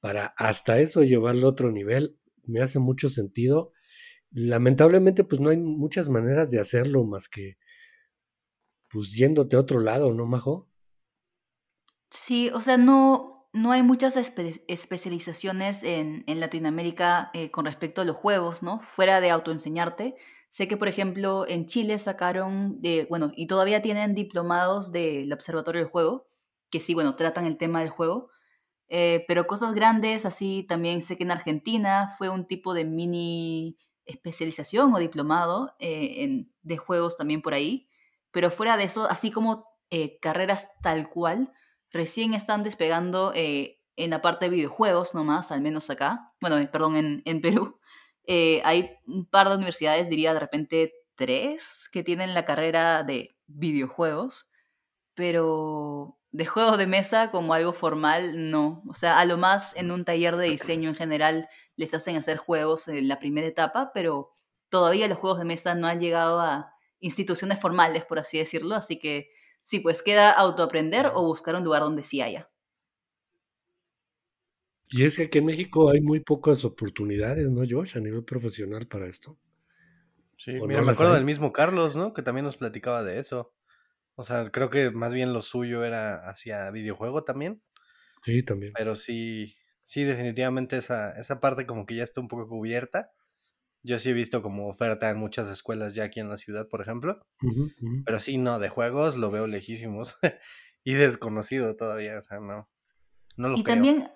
para 0.00 0.34
hasta 0.36 0.80
eso 0.80 1.02
llevarlo 1.02 1.46
a 1.46 1.48
otro 1.48 1.72
nivel. 1.72 2.18
Me 2.44 2.60
hace 2.60 2.78
mucho 2.78 3.08
sentido. 3.08 3.72
Lamentablemente 4.32 5.24
pues 5.24 5.40
no 5.40 5.48
hay 5.48 5.56
muchas 5.56 6.10
maneras 6.10 6.50
de 6.50 6.60
hacerlo 6.60 7.02
más 7.04 7.30
que 7.30 7.56
pues 8.90 9.14
yéndote 9.14 9.56
a 9.56 9.60
otro 9.60 9.80
lado, 9.80 10.12
¿no, 10.12 10.26
Majo? 10.26 10.68
Sí, 12.10 12.50
o 12.50 12.60
sea, 12.60 12.76
no, 12.76 13.48
no 13.54 13.72
hay 13.72 13.82
muchas 13.82 14.14
especializaciones 14.18 15.84
en, 15.84 16.22
en 16.26 16.38
Latinoamérica 16.38 17.30
eh, 17.32 17.50
con 17.50 17.64
respecto 17.64 18.02
a 18.02 18.04
los 18.04 18.16
juegos, 18.16 18.62
¿no? 18.62 18.82
Fuera 18.82 19.22
de 19.22 19.30
autoenseñarte. 19.30 20.16
Sé 20.50 20.66
que, 20.66 20.76
por 20.76 20.88
ejemplo, 20.88 21.46
en 21.46 21.66
Chile 21.66 21.98
sacaron, 22.00 22.80
de, 22.82 23.06
bueno, 23.08 23.32
y 23.36 23.46
todavía 23.46 23.82
tienen 23.82 24.14
diplomados 24.14 24.90
del 24.90 25.32
Observatorio 25.32 25.80
del 25.80 25.90
Juego, 25.90 26.26
que 26.70 26.80
sí, 26.80 26.92
bueno, 26.92 27.14
tratan 27.14 27.46
el 27.46 27.56
tema 27.56 27.80
del 27.80 27.90
juego, 27.90 28.30
eh, 28.88 29.24
pero 29.28 29.46
cosas 29.46 29.74
grandes, 29.74 30.26
así 30.26 30.64
también 30.68 31.02
sé 31.02 31.16
que 31.16 31.22
en 31.22 31.30
Argentina 31.30 32.12
fue 32.18 32.28
un 32.28 32.46
tipo 32.46 32.74
de 32.74 32.84
mini 32.84 33.78
especialización 34.04 34.92
o 34.92 34.98
diplomado 34.98 35.76
eh, 35.78 36.24
en, 36.24 36.52
de 36.62 36.76
juegos 36.76 37.16
también 37.16 37.42
por 37.42 37.54
ahí, 37.54 37.88
pero 38.32 38.50
fuera 38.50 38.76
de 38.76 38.84
eso, 38.84 39.06
así 39.06 39.30
como 39.30 39.66
eh, 39.90 40.18
carreras 40.18 40.72
tal 40.82 41.08
cual, 41.08 41.52
recién 41.92 42.34
están 42.34 42.64
despegando 42.64 43.32
en 43.34 44.10
la 44.10 44.22
parte 44.22 44.46
de 44.46 44.56
videojuegos 44.56 45.14
nomás, 45.14 45.52
al 45.52 45.60
menos 45.60 45.90
acá, 45.90 46.32
bueno, 46.40 46.56
perdón, 46.72 46.96
en, 46.96 47.22
en 47.24 47.40
Perú, 47.40 47.78
eh, 48.32 48.62
hay 48.64 48.96
un 49.08 49.26
par 49.26 49.48
de 49.48 49.56
universidades, 49.56 50.08
diría 50.08 50.32
de 50.32 50.38
repente 50.38 50.92
tres, 51.16 51.88
que 51.90 52.04
tienen 52.04 52.32
la 52.32 52.44
carrera 52.44 53.02
de 53.02 53.34
videojuegos, 53.48 54.46
pero 55.14 56.16
de 56.30 56.46
juegos 56.46 56.78
de 56.78 56.86
mesa 56.86 57.32
como 57.32 57.54
algo 57.54 57.72
formal, 57.72 58.50
no. 58.50 58.84
O 58.88 58.94
sea, 58.94 59.18
a 59.18 59.24
lo 59.24 59.36
más 59.36 59.76
en 59.76 59.90
un 59.90 60.04
taller 60.04 60.36
de 60.36 60.46
diseño 60.48 60.90
en 60.90 60.94
general 60.94 61.48
les 61.76 61.92
hacen 61.92 62.16
hacer 62.16 62.38
juegos 62.38 62.86
en 62.86 63.08
la 63.08 63.18
primera 63.18 63.48
etapa, 63.48 63.90
pero 63.92 64.36
todavía 64.68 65.08
los 65.08 65.18
juegos 65.18 65.40
de 65.40 65.46
mesa 65.46 65.74
no 65.74 65.88
han 65.88 66.00
llegado 66.00 66.40
a 66.40 66.72
instituciones 67.00 67.58
formales, 67.58 68.04
por 68.04 68.20
así 68.20 68.38
decirlo, 68.38 68.76
así 68.76 69.00
que 69.00 69.30
sí, 69.64 69.80
pues 69.80 70.02
queda 70.02 70.30
autoaprender 70.30 71.10
o 71.14 71.24
buscar 71.24 71.56
un 71.56 71.64
lugar 71.64 71.82
donde 71.82 72.04
sí 72.04 72.20
haya. 72.22 72.49
Y 74.90 75.05
es 75.05 75.16
que 75.16 75.24
aquí 75.24 75.38
en 75.38 75.46
México 75.46 75.90
hay 75.90 76.00
muy 76.00 76.20
pocas 76.20 76.64
oportunidades, 76.64 77.48
¿no, 77.48 77.62
Josh, 77.68 77.96
a 77.96 78.00
nivel 78.00 78.24
profesional 78.24 78.87
para 78.87 79.07
esto? 79.07 79.38
Sí, 80.37 80.53
mira, 80.53 80.83
me 80.83 80.92
acuerdo 80.92 81.14
del 81.14 81.24
mismo 81.24 81.53
Carlos, 81.53 81.96
¿no? 81.96 82.12
Que 82.12 82.22
también 82.22 82.44
nos 82.44 82.57
platicaba 82.57 83.03
de 83.03 83.18
eso. 83.18 83.53
O 84.14 84.22
sea, 84.22 84.44
creo 84.50 84.70
que 84.70 84.90
más 84.90 85.14
bien 85.14 85.33
lo 85.33 85.42
suyo 85.42 85.85
era 85.85 86.29
hacia 86.29 86.70
videojuego 86.70 87.24
también. 87.24 87.62
Sí, 88.24 88.42
también. 88.42 88.72
Pero 88.74 88.96
sí, 88.96 89.57
sí, 89.85 90.05
definitivamente 90.05 90.76
esa, 90.76 91.12
esa 91.12 91.40
parte 91.40 91.66
como 91.66 91.87
que 91.87 91.94
ya 91.94 92.03
está 92.03 92.20
un 92.20 92.29
poco 92.29 92.48
cubierta. 92.48 93.12
Yo 93.83 93.98
sí 93.98 94.11
he 94.11 94.12
visto 94.12 94.42
como 94.42 94.68
oferta 94.68 95.09
en 95.11 95.16
muchas 95.16 95.48
escuelas 95.48 95.94
ya 95.94 96.05
aquí 96.05 96.20
en 96.20 96.29
la 96.29 96.37
ciudad, 96.37 96.68
por 96.68 96.83
ejemplo. 96.83 97.24
Pero 98.05 98.20
sí, 98.20 98.37
no, 98.37 98.59
de 98.59 98.68
juegos 98.68 99.16
lo 99.16 99.31
veo 99.31 99.46
lejísimos 99.46 100.18
y 100.85 100.94
desconocido 100.94 101.76
todavía, 101.76 102.18
o 102.18 102.22
sea, 102.22 102.40
no. 102.40 102.68
No 103.37 103.48
lo 103.48 103.57
y 103.57 103.64
también, 103.64 104.11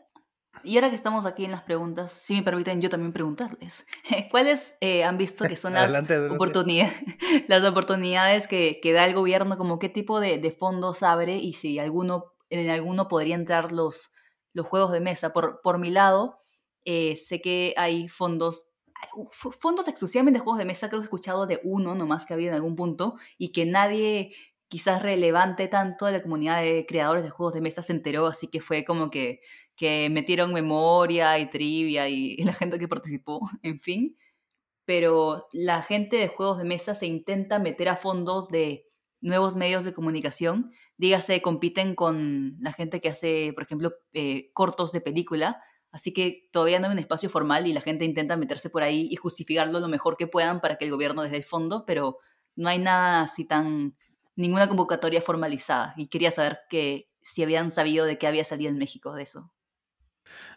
y 0.62 0.76
ahora 0.76 0.90
que 0.90 0.96
estamos 0.96 1.26
aquí 1.26 1.44
en 1.44 1.50
las 1.50 1.62
preguntas, 1.62 2.12
si 2.12 2.34
me 2.34 2.42
permiten 2.42 2.80
yo 2.80 2.88
también 2.88 3.12
preguntarles, 3.12 3.86
¿cuáles 4.30 4.76
eh, 4.80 5.04
han 5.04 5.18
visto 5.18 5.44
que 5.46 5.56
son 5.56 5.74
las, 5.74 5.92
Oportunidades, 6.30 6.94
las 7.48 7.64
oportunidades 7.64 8.46
que, 8.46 8.78
que, 8.82 8.92
da 8.92 9.04
el 9.04 9.14
gobierno? 9.14 9.58
Como 9.58 9.78
qué 9.78 9.88
tipo 9.88 10.20
de, 10.20 10.38
de, 10.38 10.50
fondos 10.50 11.02
abre 11.02 11.36
y 11.36 11.54
si 11.54 11.78
alguno, 11.78 12.32
en 12.50 12.70
alguno 12.70 13.08
podría 13.08 13.34
entrar 13.34 13.72
los, 13.72 14.12
los 14.52 14.66
juegos 14.66 14.92
de 14.92 15.00
mesa. 15.00 15.32
Por, 15.32 15.60
por 15.62 15.78
mi 15.78 15.90
lado, 15.90 16.40
eh, 16.84 17.16
sé 17.16 17.40
que 17.40 17.74
hay 17.76 18.08
fondos 18.08 18.68
fondos 19.32 19.86
exclusivamente 19.86 20.38
de 20.38 20.44
juegos 20.44 20.58
de 20.58 20.64
mesa, 20.64 20.88
creo 20.88 21.00
que 21.00 21.04
he 21.04 21.08
escuchado 21.08 21.46
de 21.46 21.60
uno 21.62 21.94
nomás 21.94 22.24
que 22.24 22.32
había 22.32 22.48
en 22.48 22.54
algún 22.54 22.74
punto 22.74 23.16
y 23.36 23.52
que 23.52 23.66
nadie 23.66 24.34
quizás 24.68 25.02
relevante 25.02 25.68
tanto 25.68 26.06
de 26.06 26.12
la 26.12 26.22
comunidad 26.22 26.62
de 26.62 26.84
creadores 26.86 27.22
de 27.22 27.30
juegos 27.30 27.54
de 27.54 27.60
mesa 27.60 27.82
se 27.82 27.92
enteró, 27.92 28.26
así 28.26 28.48
que 28.48 28.60
fue 28.60 28.84
como 28.84 29.10
que, 29.10 29.40
que 29.76 30.08
metieron 30.10 30.52
memoria 30.52 31.38
y 31.38 31.50
trivia 31.50 32.08
y, 32.08 32.36
la 32.38 32.52
gente 32.52 32.78
que 32.78 32.88
participó, 32.88 33.48
en 33.62 33.80
fin. 33.80 34.16
Pero 34.84 35.48
la 35.52 35.82
gente 35.82 36.16
de 36.16 36.28
juegos 36.28 36.58
de 36.58 36.64
mesa 36.64 36.94
se 36.94 37.06
intenta 37.06 37.58
meter 37.58 37.88
a 37.88 37.96
fondos 37.96 38.50
de 38.50 38.86
nuevos 39.20 39.56
medios 39.56 39.84
de 39.86 39.94
comunicación, 39.94 40.72
dígase, 40.98 41.40
compiten 41.40 41.94
con 41.94 42.56
la 42.60 42.72
gente 42.74 43.00
que 43.00 43.08
hace, 43.08 43.52
por 43.54 43.64
ejemplo, 43.64 43.94
eh, 44.12 44.50
cortos 44.52 44.92
de 44.92 45.00
película, 45.00 45.62
Así 45.94 46.12
que 46.12 46.48
todavía 46.50 46.80
no 46.80 46.88
hay 46.88 46.92
un 46.92 46.98
espacio 46.98 47.30
formal 47.30 47.68
y 47.68 47.72
la 47.72 47.80
gente 47.80 48.04
intenta 48.04 48.36
meterse 48.36 48.68
por 48.68 48.82
ahí 48.82 49.06
y 49.12 49.14
justificarlo 49.14 49.78
lo 49.78 49.86
mejor 49.86 50.16
que 50.16 50.26
puedan 50.26 50.60
para 50.60 50.74
que 50.76 50.86
el 50.86 50.90
gobierno 50.90 51.22
desde 51.22 51.36
el 51.36 51.44
fondo, 51.44 51.84
pero 51.86 52.18
no 52.56 52.68
hay 52.68 52.80
nada 52.80 53.22
así 53.22 53.44
tan, 53.44 53.96
ninguna 54.34 54.66
convocatoria 54.66 55.22
formalizada. 55.22 55.94
Y 55.96 56.08
quería 56.08 56.32
saber 56.32 56.58
que 56.68 57.08
si 57.22 57.44
habían 57.44 57.70
sabido 57.70 58.06
de 58.06 58.18
qué 58.18 58.26
había 58.26 58.44
salido 58.44 58.72
en 58.72 58.78
México 58.78 59.12
de 59.12 59.22
eso. 59.22 59.53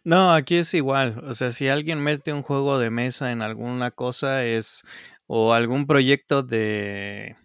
No, 0.03 0.33
aquí 0.33 0.57
es 0.57 0.73
igual. 0.73 1.23
O 1.27 1.33
sea, 1.33 1.51
si 1.51 1.67
alguien 1.67 1.99
mete 1.99 2.33
un 2.33 2.41
juego 2.41 2.79
de 2.79 2.89
mesa 2.89 3.31
en 3.31 3.41
alguna 3.41 3.91
cosa 3.91 4.45
es 4.45 4.83
o 5.27 5.53
algún 5.53 5.87
proyecto 5.87 6.43
de 6.43 7.35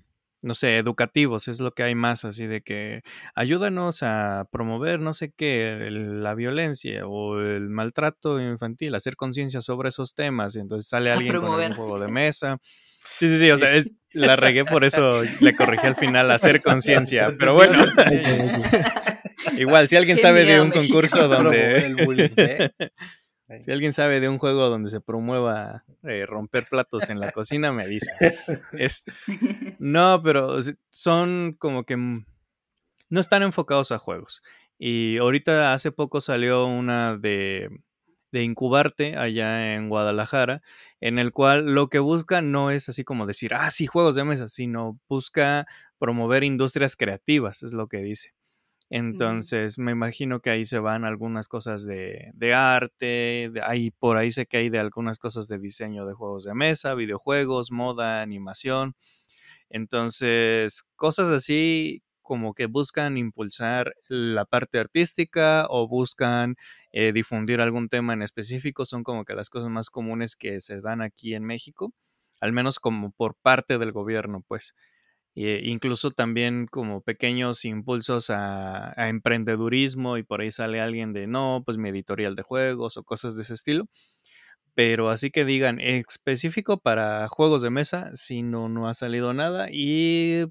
no 0.42 0.54
sé, 0.54 0.76
educativos, 0.76 1.46
es 1.46 1.60
lo 1.60 1.72
que 1.72 1.84
hay 1.84 1.94
más, 1.94 2.24
así 2.24 2.46
de 2.46 2.62
que 2.62 3.02
ayúdanos 3.36 4.02
a 4.02 4.44
promover, 4.50 4.98
no 4.98 5.12
sé 5.12 5.32
qué, 5.32 5.88
la 5.90 6.34
violencia 6.34 7.06
o 7.06 7.40
el 7.40 7.70
maltrato 7.70 8.40
infantil, 8.40 8.94
hacer 8.96 9.14
conciencia 9.14 9.60
sobre 9.60 9.90
esos 9.90 10.14
temas, 10.14 10.56
y 10.56 10.58
entonces 10.58 10.88
sale 10.88 11.12
alguien 11.12 11.40
con 11.40 11.44
un 11.48 11.74
juego 11.74 12.00
de 12.00 12.08
mesa. 12.12 12.58
Sí, 13.14 13.28
sí, 13.28 13.38
sí, 13.38 13.50
o 13.50 13.56
sea, 13.56 13.68
la 14.12 14.36
regué, 14.36 14.64
por 14.64 14.84
eso 14.84 15.22
le 15.40 15.54
corregí 15.54 15.86
al 15.86 15.96
final, 15.96 16.30
hacer 16.30 16.60
conciencia, 16.60 17.32
pero 17.38 17.54
bueno. 17.54 17.84
Igual, 19.56 19.88
si 19.88 19.96
alguien 19.96 20.18
sabe 20.18 20.44
de 20.44 20.60
un 20.60 20.70
concurso 20.70 21.28
donde... 21.28 22.72
Si 23.60 23.70
alguien 23.70 23.92
sabe 23.92 24.20
de 24.20 24.30
un 24.30 24.38
juego 24.38 24.70
donde 24.70 24.90
se 24.90 25.02
promueva 25.02 25.84
eh, 26.04 26.24
romper 26.24 26.64
platos 26.64 27.10
en 27.10 27.20
la 27.20 27.32
cocina, 27.32 27.70
me 27.70 27.82
avisa. 27.82 28.12
no, 29.78 30.22
pero 30.22 30.58
son 30.88 31.54
como 31.58 31.84
que 31.84 31.96
no 31.96 33.20
están 33.20 33.42
enfocados 33.42 33.92
a 33.92 33.98
juegos. 33.98 34.42
Y 34.78 35.18
ahorita 35.18 35.74
hace 35.74 35.92
poco 35.92 36.20
salió 36.20 36.66
una 36.66 37.18
de, 37.18 37.68
de 38.32 38.42
Incubarte 38.42 39.16
allá 39.16 39.74
en 39.74 39.88
Guadalajara, 39.88 40.62
en 41.00 41.18
el 41.18 41.32
cual 41.32 41.74
lo 41.74 41.88
que 41.88 41.98
busca 41.98 42.40
no 42.40 42.70
es 42.70 42.88
así 42.88 43.04
como 43.04 43.26
decir, 43.26 43.54
ah, 43.54 43.70
sí, 43.70 43.86
juegos 43.86 44.16
de 44.16 44.24
mesa, 44.24 44.48
sino 44.48 44.98
busca 45.08 45.66
promover 45.98 46.42
industrias 46.42 46.96
creativas, 46.96 47.62
es 47.62 47.74
lo 47.74 47.86
que 47.86 47.98
dice. 47.98 48.32
Entonces, 48.94 49.78
me 49.78 49.92
imagino 49.92 50.40
que 50.40 50.50
ahí 50.50 50.66
se 50.66 50.78
van 50.78 51.06
algunas 51.06 51.48
cosas 51.48 51.86
de, 51.86 52.54
arte, 52.54 53.48
de, 53.50 53.62
ahí, 53.64 53.90
por 53.90 54.18
ahí 54.18 54.30
sé 54.32 54.44
que 54.44 54.58
hay 54.58 54.68
de 54.68 54.78
algunas 54.78 55.18
cosas 55.18 55.48
de 55.48 55.58
diseño 55.58 56.04
de 56.04 56.12
juegos 56.12 56.44
de 56.44 56.52
mesa, 56.52 56.94
videojuegos, 56.94 57.72
moda, 57.72 58.20
animación. 58.20 58.94
Entonces, 59.70 60.84
cosas 60.96 61.30
así 61.30 62.02
como 62.20 62.52
que 62.52 62.66
buscan 62.66 63.16
impulsar 63.16 63.94
la 64.08 64.44
parte 64.44 64.78
artística 64.78 65.66
o 65.70 65.88
buscan 65.88 66.56
eh, 66.92 67.12
difundir 67.14 67.62
algún 67.62 67.88
tema 67.88 68.12
en 68.12 68.20
específico, 68.20 68.84
son 68.84 69.04
como 69.04 69.24
que 69.24 69.34
las 69.34 69.48
cosas 69.48 69.70
más 69.70 69.88
comunes 69.88 70.36
que 70.36 70.60
se 70.60 70.82
dan 70.82 71.00
aquí 71.00 71.34
en 71.34 71.44
México, 71.44 71.94
al 72.42 72.52
menos 72.52 72.78
como 72.78 73.10
por 73.12 73.36
parte 73.36 73.78
del 73.78 73.92
gobierno, 73.92 74.44
pues. 74.46 74.74
Eh, 75.34 75.62
incluso 75.64 76.10
también 76.10 76.66
como 76.66 77.00
pequeños 77.00 77.64
impulsos 77.64 78.28
a, 78.28 78.92
emprendedurismo 79.08 80.18
y 80.18 80.22
por 80.22 80.42
ahí 80.42 80.52
sale 80.52 80.80
alguien 80.80 81.12
de 81.14 81.26
no, 81.26 81.62
pues 81.64 81.78
mi 81.78 81.88
editorial 81.88 82.34
de 82.36 82.42
juegos 82.42 82.96
o 82.96 83.04
cosas 83.04 83.36
de 83.36 83.42
ese 83.42 83.54
estilo. 83.54 83.86
Pero 84.74 85.10
así 85.10 85.30
que 85.30 85.44
digan 85.44 85.80
específico 85.80 86.78
para 86.78 87.28
juegos 87.28 87.62
de 87.62 87.70
mesa, 87.70 88.10
si 88.14 88.42
no, 88.42 88.68
no 88.68 88.88
ha 88.88 88.94
salido 88.94 89.34
nada 89.34 89.68
y 89.70 90.46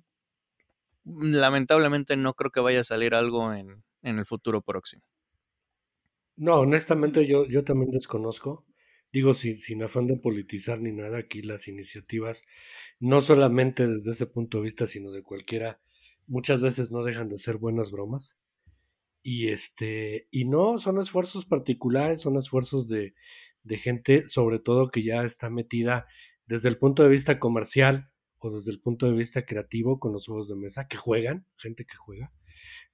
lamentablemente 1.05 2.17
no 2.17 2.33
creo 2.33 2.51
que 2.51 2.59
vaya 2.59 2.81
a 2.81 2.83
salir 2.83 3.15
algo 3.15 3.53
en, 3.53 3.83
en 4.03 4.19
el 4.19 4.25
futuro 4.25 4.61
próximo. 4.61 5.03
No, 6.37 6.55
honestamente 6.55 7.27
yo, 7.27 7.45
yo 7.45 7.63
también 7.63 7.91
desconozco 7.91 8.65
digo 9.11 9.33
sin, 9.33 9.57
sin 9.57 9.83
afán 9.83 10.07
de 10.07 10.17
politizar 10.17 10.81
ni 10.81 10.91
nada, 10.91 11.19
aquí 11.19 11.41
las 11.41 11.67
iniciativas, 11.67 12.43
no 12.99 13.21
solamente 13.21 13.87
desde 13.87 14.11
ese 14.11 14.27
punto 14.27 14.57
de 14.57 14.63
vista, 14.63 14.85
sino 14.85 15.11
de 15.11 15.23
cualquiera, 15.23 15.81
muchas 16.27 16.61
veces 16.61 16.91
no 16.91 17.03
dejan 17.03 17.29
de 17.29 17.37
ser 17.37 17.57
buenas 17.57 17.91
bromas. 17.91 18.37
Y 19.23 19.49
este, 19.49 20.27
y 20.31 20.45
no, 20.45 20.79
son 20.79 20.97
esfuerzos 20.99 21.45
particulares, 21.45 22.21
son 22.21 22.37
esfuerzos 22.37 22.87
de, 22.87 23.13
de 23.63 23.77
gente, 23.77 24.27
sobre 24.27 24.59
todo 24.59 24.89
que 24.89 25.03
ya 25.03 25.23
está 25.23 25.49
metida 25.49 26.07
desde 26.47 26.69
el 26.69 26.77
punto 26.77 27.03
de 27.03 27.09
vista 27.09 27.39
comercial 27.39 28.11
o 28.39 28.51
desde 28.51 28.71
el 28.71 28.81
punto 28.81 29.05
de 29.05 29.13
vista 29.13 29.45
creativo 29.45 29.99
con 29.99 30.11
los 30.11 30.25
juegos 30.25 30.47
de 30.49 30.55
mesa, 30.55 30.87
que 30.87 30.97
juegan, 30.97 31.45
gente 31.57 31.85
que 31.85 31.95
juega, 31.95 32.33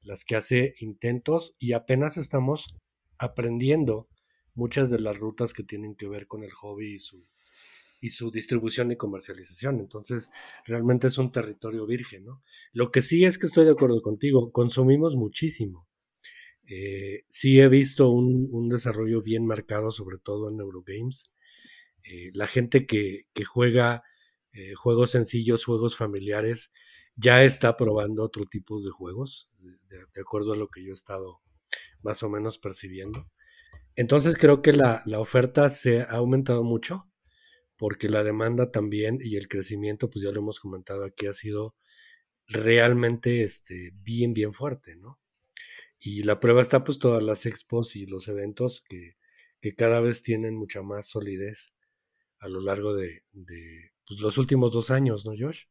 las 0.01 0.25
que 0.25 0.35
hace 0.35 0.75
intentos 0.79 1.55
y 1.59 1.71
apenas 1.71 2.17
estamos 2.17 2.75
aprendiendo 3.17 4.09
muchas 4.57 4.89
de 4.89 4.99
las 4.99 5.17
rutas 5.19 5.53
que 5.53 5.63
tienen 5.63 5.95
que 5.95 6.07
ver 6.07 6.27
con 6.27 6.43
el 6.43 6.51
hobby 6.51 6.95
y 6.95 6.99
su, 6.99 7.23
y 8.01 8.09
su 8.09 8.31
distribución 8.31 8.91
y 8.91 8.97
comercialización. 8.97 9.79
Entonces, 9.79 10.31
realmente 10.65 11.07
es 11.07 11.17
un 11.19 11.31
territorio 11.31 11.85
virgen, 11.85 12.25
¿no? 12.25 12.43
Lo 12.73 12.91
que 12.91 13.01
sí 13.01 13.23
es 13.23 13.37
que 13.37 13.45
estoy 13.45 13.65
de 13.65 13.71
acuerdo 13.71 14.01
contigo, 14.01 14.51
consumimos 14.51 15.15
muchísimo. 15.15 15.87
Eh, 16.67 17.23
sí 17.29 17.61
he 17.61 17.69
visto 17.69 18.09
un, 18.09 18.67
desarrollo 18.67 19.21
bien 19.21 19.45
marcado, 19.45 19.91
sobre 19.91 20.17
todo 20.17 20.49
en 20.49 20.59
Eurogames. 20.59 21.31
Eh, 22.03 22.31
la 22.33 22.47
gente 22.47 22.87
que, 22.87 23.27
juega 23.45 24.03
eh, 24.53 24.73
juegos 24.73 25.11
sencillos, 25.11 25.65
juegos 25.65 25.95
familiares, 25.95 26.71
ya 27.15 27.43
está 27.43 27.77
probando 27.77 28.23
otro 28.23 28.45
tipo 28.45 28.81
de 28.81 28.89
juegos, 28.89 29.49
de 29.89 30.21
acuerdo 30.21 30.53
a 30.53 30.57
lo 30.57 30.67
que 30.69 30.83
yo 30.83 30.89
he 30.91 30.93
estado 30.93 31.41
más 32.01 32.23
o 32.23 32.29
menos 32.29 32.57
percibiendo. 32.57 33.29
Entonces 33.97 34.37
creo 34.37 34.61
que 34.61 34.73
la, 34.73 35.03
oferta 35.17 35.69
se 35.69 36.01
ha 36.01 36.11
aumentado 36.11 36.63
mucho 36.63 37.09
porque 37.77 38.09
la 38.09 38.23
demanda 38.23 38.71
también 38.71 39.17
y 39.19 39.37
el 39.37 39.47
crecimiento, 39.47 40.07
pues 40.09 40.23
ya 40.23 40.31
lo 40.31 40.39
hemos 40.39 40.59
comentado 40.59 41.03
aquí, 41.03 41.25
ha 41.25 41.33
sido 41.33 41.75
realmente 42.45 43.43
este, 43.43 43.91
bien, 44.03 44.33
bien 44.33 44.53
fuerte, 44.53 44.95
¿no? 44.95 45.19
Y 45.99 46.23
la 46.23 46.39
prueba 46.39 46.61
está 46.61 46.83
pues 46.83 46.99
todas 46.99 47.23
las 47.23 47.47
expos 47.47 47.95
y 47.95 48.05
los 48.05 48.27
eventos 48.27 48.83
que, 48.87 49.15
cada 49.75 49.99
vez 49.99 50.23
tienen 50.23 50.55
mucha 50.55 50.81
más 50.81 51.09
solidez 51.09 51.73
a 52.39 52.47
lo 52.47 52.61
largo 52.61 52.93
de, 52.93 53.25
de 53.33 53.91
pues, 54.05 54.21
los 54.21 54.37
últimos 54.37 54.71
dos 54.71 54.91
años, 54.91 55.25
¿no, 55.25 55.33
Josh? 55.37 55.65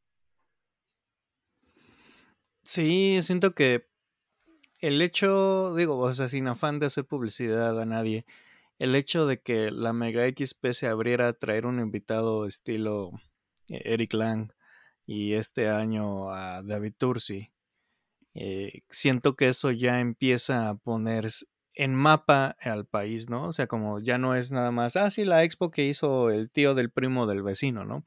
Sí, 2.63 3.21
siento 3.23 3.55
que 3.55 3.89
el 4.81 5.01
hecho, 5.03 5.75
digo, 5.75 5.99
o 5.99 6.13
sea, 6.13 6.29
sin 6.29 6.49
afán 6.49 6.79
de 6.79 6.87
hacer 6.87 7.05
publicidad 7.05 7.81
a 7.81 7.87
nadie, 7.87 8.25
el 8.79 8.95
hecho 8.95 9.27
de 9.27 9.41
que 9.41 9.71
la 9.71 9.93
Mega 9.93 10.27
XP 10.29 10.73
se 10.73 10.87
abriera 10.87 11.29
a 11.29 11.33
traer 11.33 11.67
un 11.67 11.81
invitado 11.81 12.47
estilo 12.47 13.13
eh, 13.69 13.83
Eric 13.85 14.13
Lang 14.15 14.53
y 15.07 15.35
este 15.35 15.69
año 15.69 16.31
a 16.31 16.63
David 16.63 16.95
Tursi, 16.99 17.51
eh, 18.35 18.83
siento 18.91 19.35
que 19.35 19.49
eso 19.49 19.71
ya 19.71 20.01
empieza 20.01 20.69
a 20.69 20.75
poner 20.75 21.29
en 21.75 21.95
mapa 21.95 22.57
al 22.61 22.87
país, 22.87 23.31
¿no? 23.31 23.45
O 23.45 23.53
sea, 23.53 23.67
como 23.67 24.01
ya 24.01 24.19
no 24.19 24.35
es 24.35 24.53
nada 24.53 24.71
más, 24.71 24.97
ah, 24.97 25.11
sí, 25.11 25.25
la 25.25 25.45
expo 25.45 25.71
que 25.71 25.87
hizo 25.87 26.31
el 26.31 26.51
tío 26.51 26.75
del 26.75 26.91
primo 26.91 27.27
del 27.27 27.43
vecino, 27.43 27.85
¿no? 27.85 28.05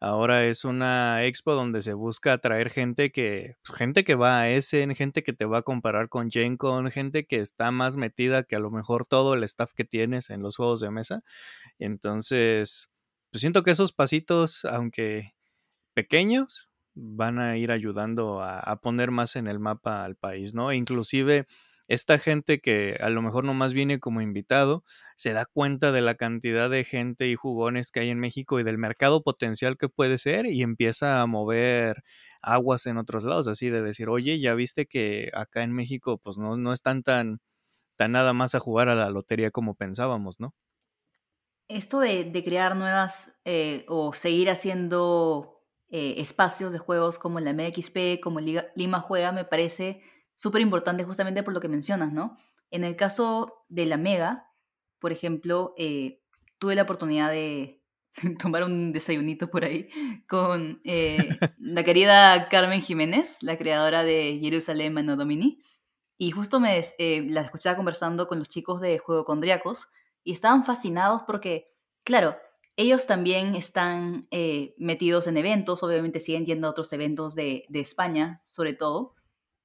Ahora 0.00 0.44
es 0.46 0.64
una 0.64 1.24
expo 1.24 1.54
donde 1.54 1.82
se 1.82 1.92
busca 1.92 2.32
atraer 2.34 2.70
gente 2.70 3.10
que, 3.10 3.56
pues, 3.64 3.76
gente 3.76 4.04
que 4.04 4.14
va 4.14 4.40
a 4.40 4.50
Essen, 4.50 4.94
gente 4.94 5.24
que 5.24 5.32
te 5.32 5.44
va 5.44 5.58
a 5.58 5.62
comparar 5.62 6.08
con 6.08 6.30
GenCon, 6.30 6.90
gente 6.92 7.26
que 7.26 7.40
está 7.40 7.72
más 7.72 7.96
metida 7.96 8.44
que 8.44 8.54
a 8.56 8.60
lo 8.60 8.70
mejor 8.70 9.06
todo 9.06 9.34
el 9.34 9.42
staff 9.44 9.72
que 9.74 9.84
tienes 9.84 10.30
en 10.30 10.42
los 10.42 10.56
juegos 10.56 10.80
de 10.80 10.90
mesa. 10.92 11.22
Entonces, 11.78 12.88
pues 13.30 13.40
siento 13.40 13.62
que 13.64 13.72
esos 13.72 13.92
pasitos, 13.92 14.64
aunque 14.64 15.34
pequeños, 15.94 16.70
van 16.94 17.38
a 17.38 17.56
ir 17.56 17.72
ayudando 17.72 18.40
a, 18.40 18.58
a 18.60 18.80
poner 18.80 19.10
más 19.10 19.36
en 19.36 19.48
el 19.48 19.60
mapa 19.60 20.04
al 20.04 20.16
país, 20.16 20.54
¿no? 20.54 20.72
Inclusive 20.72 21.46
esta 21.88 22.18
gente 22.18 22.60
que 22.60 22.98
a 23.00 23.08
lo 23.08 23.22
mejor 23.22 23.44
nomás 23.44 23.72
viene 23.72 23.98
como 23.98 24.20
invitado, 24.20 24.84
se 25.16 25.32
da 25.32 25.46
cuenta 25.46 25.90
de 25.90 26.02
la 26.02 26.14
cantidad 26.14 26.68
de 26.68 26.84
gente 26.84 27.28
y 27.28 27.34
jugones 27.34 27.90
que 27.90 28.00
hay 28.00 28.10
en 28.10 28.20
México 28.20 28.60
y 28.60 28.62
del 28.62 28.78
mercado 28.78 29.22
potencial 29.22 29.78
que 29.78 29.88
puede 29.88 30.18
ser 30.18 30.46
y 30.46 30.62
empieza 30.62 31.22
a 31.22 31.26
mover 31.26 32.04
aguas 32.42 32.86
en 32.86 32.98
otros 32.98 33.24
lados, 33.24 33.48
así 33.48 33.70
de 33.70 33.82
decir, 33.82 34.08
oye, 34.10 34.38
ya 34.38 34.54
viste 34.54 34.86
que 34.86 35.30
acá 35.34 35.62
en 35.62 35.72
México 35.72 36.18
pues 36.18 36.36
no, 36.36 36.56
no 36.56 36.72
están 36.72 37.02
tan, 37.02 37.40
tan 37.96 38.12
nada 38.12 38.34
más 38.34 38.54
a 38.54 38.60
jugar 38.60 38.88
a 38.90 38.94
la 38.94 39.10
lotería 39.10 39.50
como 39.50 39.74
pensábamos, 39.74 40.38
¿no? 40.40 40.54
Esto 41.68 42.00
de, 42.00 42.30
crear 42.44 42.76
nuevas 42.76 43.38
eh, 43.44 43.84
o 43.88 44.14
seguir 44.14 44.48
haciendo 44.48 45.64
eh, 45.90 46.14
espacios 46.18 46.72
de 46.72 46.78
juegos 46.78 47.18
como 47.18 47.40
la 47.40 47.52
MXP, 47.52 48.20
como 48.22 48.40
Lima 48.40 49.00
Juega, 49.00 49.32
me 49.32 49.44
parece 49.44 50.00
súper 50.38 50.62
importante 50.62 51.04
justamente 51.04 51.42
por 51.42 51.52
lo 51.52 51.60
que 51.60 51.68
mencionas, 51.68 52.12
¿no? 52.12 52.38
En 52.70 52.84
el 52.84 52.96
caso 52.96 53.64
de 53.68 53.86
la 53.86 53.96
Mega, 53.96 54.48
por 55.00 55.10
ejemplo, 55.10 55.74
eh, 55.76 56.22
tuve 56.58 56.76
la 56.76 56.82
oportunidad 56.82 57.30
de 57.30 57.82
tomar 58.40 58.62
un 58.62 58.92
desayunito 58.92 59.50
por 59.50 59.64
ahí 59.64 59.88
con 60.28 60.80
eh, 60.84 61.38
la 61.58 61.82
querida 61.82 62.48
Carmen 62.48 62.80
Jiménez, 62.80 63.38
la 63.42 63.58
creadora 63.58 64.04
de 64.04 64.38
Jerusalén 64.40 64.94
Mano 64.94 65.16
Domini, 65.16 65.60
y 66.16 66.30
justo 66.30 66.60
me 66.60 66.80
eh, 66.98 67.26
la 67.28 67.40
escuchaba 67.40 67.76
conversando 67.76 68.28
con 68.28 68.38
los 68.38 68.48
chicos 68.48 68.80
de 68.80 68.98
Juego 68.98 69.24
Condriacos 69.24 69.88
y 70.22 70.32
estaban 70.32 70.62
fascinados 70.62 71.22
porque, 71.26 71.72
claro, 72.04 72.36
ellos 72.76 73.08
también 73.08 73.56
están 73.56 74.20
metidos 74.76 75.26
en 75.26 75.36
eventos, 75.36 75.82
obviamente 75.82 76.20
siguen 76.20 76.46
yendo 76.46 76.68
a 76.68 76.70
otros 76.70 76.92
eventos 76.92 77.34
de, 77.34 77.64
de 77.68 77.80
España, 77.80 78.40
sobre 78.44 78.72
todo, 78.72 79.16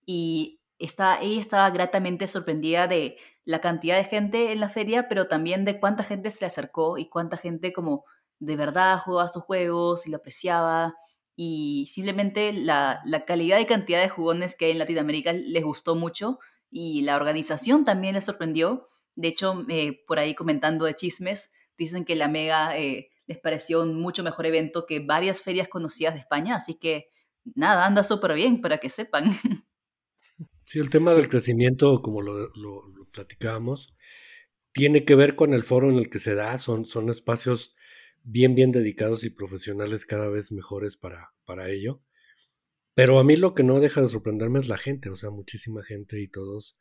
y 0.04 0.63
ella 0.84 1.40
estaba 1.40 1.70
gratamente 1.70 2.28
sorprendida 2.28 2.88
de 2.88 3.18
la 3.46 3.62
cantidad 3.62 3.98
de 3.98 4.06
gente 4.06 4.52
en 4.52 4.60
la 4.60 4.70
feria, 4.70 5.08
pero 5.08 5.28
también 5.28 5.66
de 5.66 5.80
cuánta 5.80 6.04
gente 6.04 6.32
se 6.32 6.42
le 6.42 6.48
acercó 6.48 6.98
y 6.98 7.10
cuánta 7.10 7.38
gente 7.38 7.74
como 7.74 8.06
de 8.40 8.56
verdad 8.56 9.00
jugaba 9.00 9.30
sus 9.30 9.44
juegos 9.44 10.08
y 10.08 10.12
lo 10.12 10.18
apreciaba. 10.18 10.96
Y 11.36 11.88
simplemente 11.92 12.54
la, 12.54 13.02
calidad 13.26 13.60
y 13.60 13.66
cantidad 13.66 14.02
de 14.02 14.10
jugones 14.10 14.56
que 14.56 14.66
hay 14.66 14.72
en 14.72 14.80
Latinoamérica 14.80 15.34
les 15.34 15.64
gustó 15.64 15.96
mucho 15.96 16.40
y 16.70 17.02
la 17.02 17.16
organización 17.16 17.84
también 17.84 18.16
les 18.16 18.26
sorprendió. 18.26 18.90
De 19.16 19.30
hecho, 19.30 19.66
eh, 19.70 20.04
por 20.08 20.20
ahí 20.20 20.36
comentando 20.36 20.86
de 20.86 20.94
chismes, 20.94 21.52
dicen 21.78 22.06
que 22.06 22.16
la 22.16 22.28
Mega 22.28 22.78
eh, 22.78 23.10
les 23.26 23.40
pareció 23.40 23.82
un 23.84 24.00
mucho 24.00 24.24
mejor 24.24 24.46
evento 24.46 24.86
que 24.86 25.00
varias 25.00 25.42
ferias 25.42 25.68
conocidas 25.68 26.14
de 26.14 26.20
España, 26.20 26.56
así 26.56 26.76
que 26.76 27.10
nada, 27.56 27.86
anda 27.86 28.04
súper 28.04 28.34
bien 28.34 28.62
para 28.62 28.78
que 28.80 28.90
sepan. 28.90 29.26
Sí, 30.64 30.80
el 30.80 30.90
tema 30.90 31.14
del 31.14 31.30
crecimiento, 31.30 32.02
como 32.02 32.22
lo, 32.22 32.52
platicábamos, 33.12 33.96
tiene 34.72 35.06
que 35.06 35.16
ver 35.16 35.36
con 35.36 35.54
el 35.54 35.64
foro 35.64 35.90
en 35.90 35.98
el 35.98 36.10
que 36.10 36.20
se 36.20 36.36
da, 36.36 36.58
son, 36.58 36.86
son 36.86 37.10
espacios 37.10 37.76
bien, 38.24 38.56
bien 38.56 38.72
dedicados 38.72 39.24
y 39.24 39.30
profesionales 39.30 40.06
cada 40.06 40.30
vez 40.30 40.52
mejores 40.52 40.98
para, 40.98 41.34
para 41.46 41.70
ello. 41.70 42.02
Pero 42.96 43.20
a 43.20 43.24
mí 43.24 43.36
lo 43.36 43.54
que 43.54 43.64
no 43.64 43.80
deja 43.80 44.02
de 44.02 44.08
sorprenderme 44.08 44.60
es 44.60 44.68
la 44.68 44.78
gente, 44.78 45.10
o 45.10 45.16
sea, 45.16 45.32
muchísima 45.32 45.84
gente 45.84 46.22
y 46.22 46.28
todos 46.28 46.78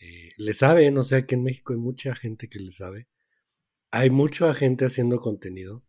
eh, 0.00 0.32
le 0.36 0.52
saben, 0.52 0.98
o 0.98 1.02
sea, 1.02 1.26
que 1.26 1.36
en 1.36 1.42
México 1.42 1.72
hay 1.72 1.78
mucha 1.78 2.14
gente 2.14 2.48
que 2.48 2.60
le 2.60 2.70
sabe. 2.70 3.08
Hay 3.90 4.10
mucha 4.10 4.52
gente 4.54 4.84
haciendo 4.84 5.20
contenido 5.20 5.84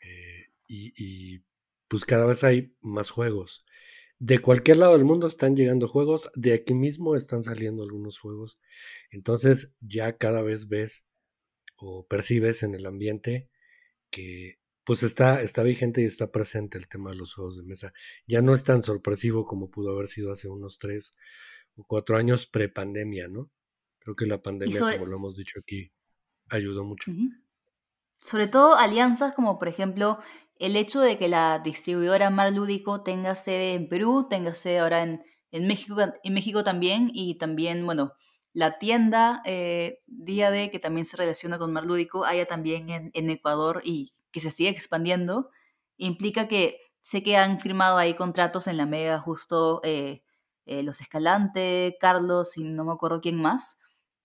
eh, 0.00 0.48
y, 0.66 0.92
y, 0.96 1.44
pues 1.88 2.04
cada 2.04 2.26
vez 2.26 2.44
hay 2.44 2.74
más 2.80 3.10
juegos. 3.10 3.64
De 4.20 4.38
cualquier 4.38 4.76
lado 4.76 4.92
del 4.92 5.06
mundo 5.06 5.26
están 5.26 5.56
llegando 5.56 5.88
juegos, 5.88 6.30
de 6.34 6.52
aquí 6.52 6.74
mismo 6.74 7.16
están 7.16 7.42
saliendo 7.42 7.82
algunos 7.82 8.18
juegos. 8.18 8.60
Entonces 9.10 9.74
ya 9.80 10.18
cada 10.18 10.42
vez 10.42 10.68
ves 10.68 11.06
o 11.76 12.06
percibes 12.06 12.62
en 12.62 12.74
el 12.74 12.84
ambiente 12.84 13.48
que 14.10 14.58
pues 14.84 15.04
está, 15.04 15.40
está 15.40 15.62
vigente 15.62 16.02
y 16.02 16.04
está 16.04 16.30
presente 16.30 16.76
el 16.76 16.86
tema 16.86 17.10
de 17.10 17.16
los 17.16 17.32
juegos 17.32 17.56
de 17.56 17.62
mesa. 17.62 17.94
Ya 18.26 18.42
no 18.42 18.52
es 18.52 18.62
tan 18.62 18.82
sorpresivo 18.82 19.46
como 19.46 19.70
pudo 19.70 19.92
haber 19.92 20.06
sido 20.06 20.32
hace 20.32 20.50
unos 20.50 20.78
tres 20.78 21.16
o 21.76 21.84
cuatro 21.86 22.18
años 22.18 22.46
pre-pandemia, 22.46 23.28
¿no? 23.28 23.50
Creo 24.00 24.16
que 24.16 24.26
la 24.26 24.42
pandemia, 24.42 24.80
como 24.80 25.06
lo 25.06 25.16
hemos 25.16 25.36
dicho 25.36 25.60
aquí, 25.60 25.92
ayudó 26.50 26.84
mucho. 26.84 27.10
Sobre 28.22 28.46
todo 28.46 28.76
alianzas 28.76 29.34
como 29.34 29.58
por 29.58 29.68
ejemplo 29.68 30.18
el 30.58 30.76
hecho 30.76 31.00
de 31.00 31.16
que 31.16 31.28
la 31.28 31.58
distribuidora 31.58 32.28
Mar 32.30 32.52
Lúdico 32.52 33.02
tenga 33.02 33.34
sede 33.34 33.72
en 33.74 33.88
Perú, 33.88 34.26
tenga 34.28 34.54
sede 34.54 34.80
ahora 34.80 35.02
en, 35.02 35.24
en, 35.52 35.66
México, 35.66 35.96
en 36.22 36.34
México 36.34 36.62
también, 36.62 37.10
y 37.14 37.38
también, 37.38 37.84
bueno, 37.86 38.12
la 38.52 38.78
tienda 38.78 39.42
eh, 39.46 40.00
Día 40.06 40.50
de, 40.50 40.70
que 40.70 40.78
también 40.78 41.06
se 41.06 41.16
relaciona 41.16 41.58
con 41.58 41.72
Mar 41.72 41.86
Lúdico, 41.86 42.24
haya 42.24 42.46
también 42.46 43.10
en, 43.14 43.30
Ecuador 43.30 43.80
y 43.84 44.12
que 44.32 44.40
se 44.40 44.50
siga 44.50 44.70
expandiendo, 44.70 45.50
implica 45.96 46.48
que 46.48 46.78
sé 47.02 47.22
que 47.22 47.36
han 47.36 47.60
firmado 47.60 47.96
ahí 47.96 48.14
contratos 48.14 48.66
en 48.66 48.76
la 48.76 48.86
Mega 48.86 49.18
justo 49.18 49.80
eh, 49.84 50.22
eh, 50.66 50.82
Los 50.82 51.00
Escalante, 51.00 51.96
Carlos 52.00 52.56
y 52.56 52.64
no 52.64 52.84
me 52.84 52.92
acuerdo 52.92 53.20
quién 53.20 53.36
más, 53.40 53.78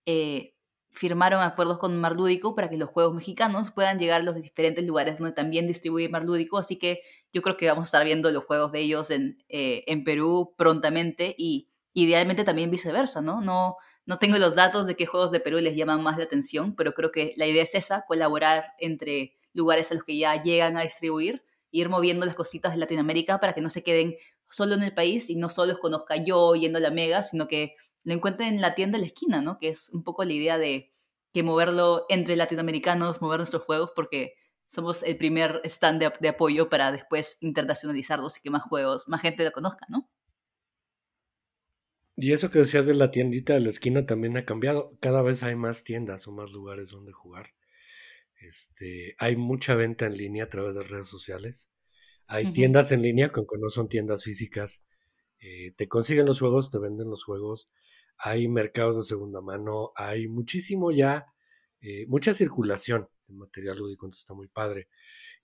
eh, 0.05 0.54
firmaron 0.95 1.41
acuerdos 1.41 1.77
con 1.77 1.97
Marlúdico 1.97 2.55
para 2.55 2.69
que 2.69 2.77
los 2.77 2.89
juegos 2.89 3.13
mexicanos 3.13 3.71
puedan 3.71 3.99
llegar 3.99 4.21
a 4.21 4.23
los 4.23 4.35
diferentes 4.35 4.85
lugares 4.85 5.17
donde 5.17 5.33
también 5.33 5.67
distribuye 5.67 6.09
Marlúdico, 6.09 6.57
así 6.57 6.77
que 6.77 7.01
yo 7.33 7.41
creo 7.41 7.57
que 7.57 7.67
vamos 7.67 7.83
a 7.83 7.85
estar 7.85 8.05
viendo 8.05 8.31
los 8.31 8.45
juegos 8.45 8.71
de 8.71 8.79
ellos 8.79 9.11
en, 9.11 9.43
eh, 9.49 9.83
en 9.87 10.03
Perú 10.03 10.53
prontamente 10.57 11.35
y 11.37 11.69
idealmente 11.93 12.43
también 12.43 12.71
viceversa, 12.71 13.21
¿no? 13.21 13.41
¿no? 13.41 13.77
No 14.05 14.19
tengo 14.19 14.37
los 14.37 14.55
datos 14.55 14.85
de 14.85 14.95
qué 14.95 15.05
juegos 15.05 15.31
de 15.31 15.39
Perú 15.39 15.59
les 15.59 15.75
llaman 15.75 16.03
más 16.03 16.17
la 16.17 16.25
atención, 16.25 16.75
pero 16.75 16.93
creo 16.93 17.11
que 17.11 17.33
la 17.37 17.47
idea 17.47 17.63
es 17.63 17.75
esa, 17.75 18.05
colaborar 18.05 18.73
entre 18.79 19.37
lugares 19.53 19.91
a 19.91 19.95
los 19.95 20.03
que 20.03 20.17
ya 20.17 20.41
llegan 20.41 20.77
a 20.77 20.83
distribuir, 20.83 21.43
ir 21.71 21.89
moviendo 21.89 22.25
las 22.25 22.35
cositas 22.35 22.73
de 22.73 22.77
Latinoamérica 22.77 23.39
para 23.39 23.53
que 23.53 23.61
no 23.61 23.69
se 23.69 23.83
queden 23.83 24.15
solo 24.49 24.75
en 24.75 24.83
el 24.83 24.93
país 24.93 25.29
y 25.29 25.35
no 25.35 25.49
solo 25.49 25.73
los 25.73 25.81
conozca 25.81 26.17
yo 26.17 26.55
yendo 26.55 26.77
a 26.77 26.81
la 26.81 26.91
Mega, 26.91 27.23
sino 27.23 27.47
que 27.47 27.75
lo 28.05 28.13
encuentren 28.13 28.53
en 28.53 28.61
la 28.61 28.75
tienda 28.75 28.97
de 28.97 29.01
la 29.01 29.07
esquina, 29.07 29.41
¿no? 29.41 29.57
Que 29.57 29.69
es 29.69 29.89
un 29.89 30.03
poco 30.03 30.23
la 30.23 30.31
idea 30.31 30.57
de 30.57 30.91
que 31.33 31.43
moverlo 31.43 32.05
entre 32.07 32.35
latinoamericanos, 32.35 33.21
mover 33.21 33.39
nuestros 33.39 33.63
juegos, 33.63 33.91
porque 33.95 34.35
somos 34.67 35.03
el 35.03 35.17
primer 35.17 35.59
stand 35.65 36.01
de, 36.19 36.27
apoyo 36.29 36.69
para 36.69 36.91
después 36.91 37.37
internacionalizarlos 37.41 38.37
y 38.37 38.41
que 38.41 38.49
más 38.51 38.63
juegos, 38.63 39.07
más 39.07 39.21
gente 39.21 39.43
lo 39.43 39.51
conozca, 39.51 39.85
¿no? 39.89 40.09
Y 42.15 42.31
eso 42.31 42.49
que 42.49 42.59
decías 42.59 42.85
de 42.85 42.93
la 42.93 43.11
tiendita 43.11 43.53
de 43.53 43.59
la 43.59 43.69
esquina 43.69 44.05
también 44.05 44.37
ha 44.37 44.45
cambiado. 44.45 44.95
Cada 45.01 45.21
vez 45.21 45.43
hay 45.43 45.55
más 45.55 45.83
tiendas 45.83 46.27
o 46.27 46.31
más 46.31 46.51
lugares 46.51 46.91
donde 46.91 47.11
jugar. 47.11 47.47
Este, 48.39 49.15
hay 49.17 49.35
mucha 49.35 49.75
venta 49.75 50.05
en 50.05 50.15
línea 50.15 50.45
a 50.45 50.49
través 50.49 50.75
de 50.75 50.83
redes 50.83 51.09
sociales. 51.09 51.71
Hay 52.27 52.53
tiendas 52.53 52.91
en 52.91 53.01
línea, 53.01 53.31
que 53.31 53.41
no 53.59 53.69
son 53.69 53.89
tiendas 53.89 54.23
físicas, 54.23 54.83
eh, 55.39 55.73
te 55.75 55.87
consiguen 55.87 56.25
los 56.25 56.39
juegos, 56.39 56.71
te 56.71 56.79
venden 56.79 57.09
los 57.09 57.23
juegos 57.23 57.69
hay 58.17 58.47
mercados 58.47 58.97
de 58.97 59.03
segunda 59.03 59.41
mano, 59.41 59.91
hay 59.95 60.27
muchísimo 60.27 60.91
ya, 60.91 61.25
eh, 61.81 62.05
mucha 62.07 62.33
circulación 62.33 63.07
de 63.27 63.35
material 63.35 63.77
lúdico, 63.77 64.05
entonces 64.05 64.23
está 64.23 64.33
muy 64.33 64.47
padre. 64.47 64.87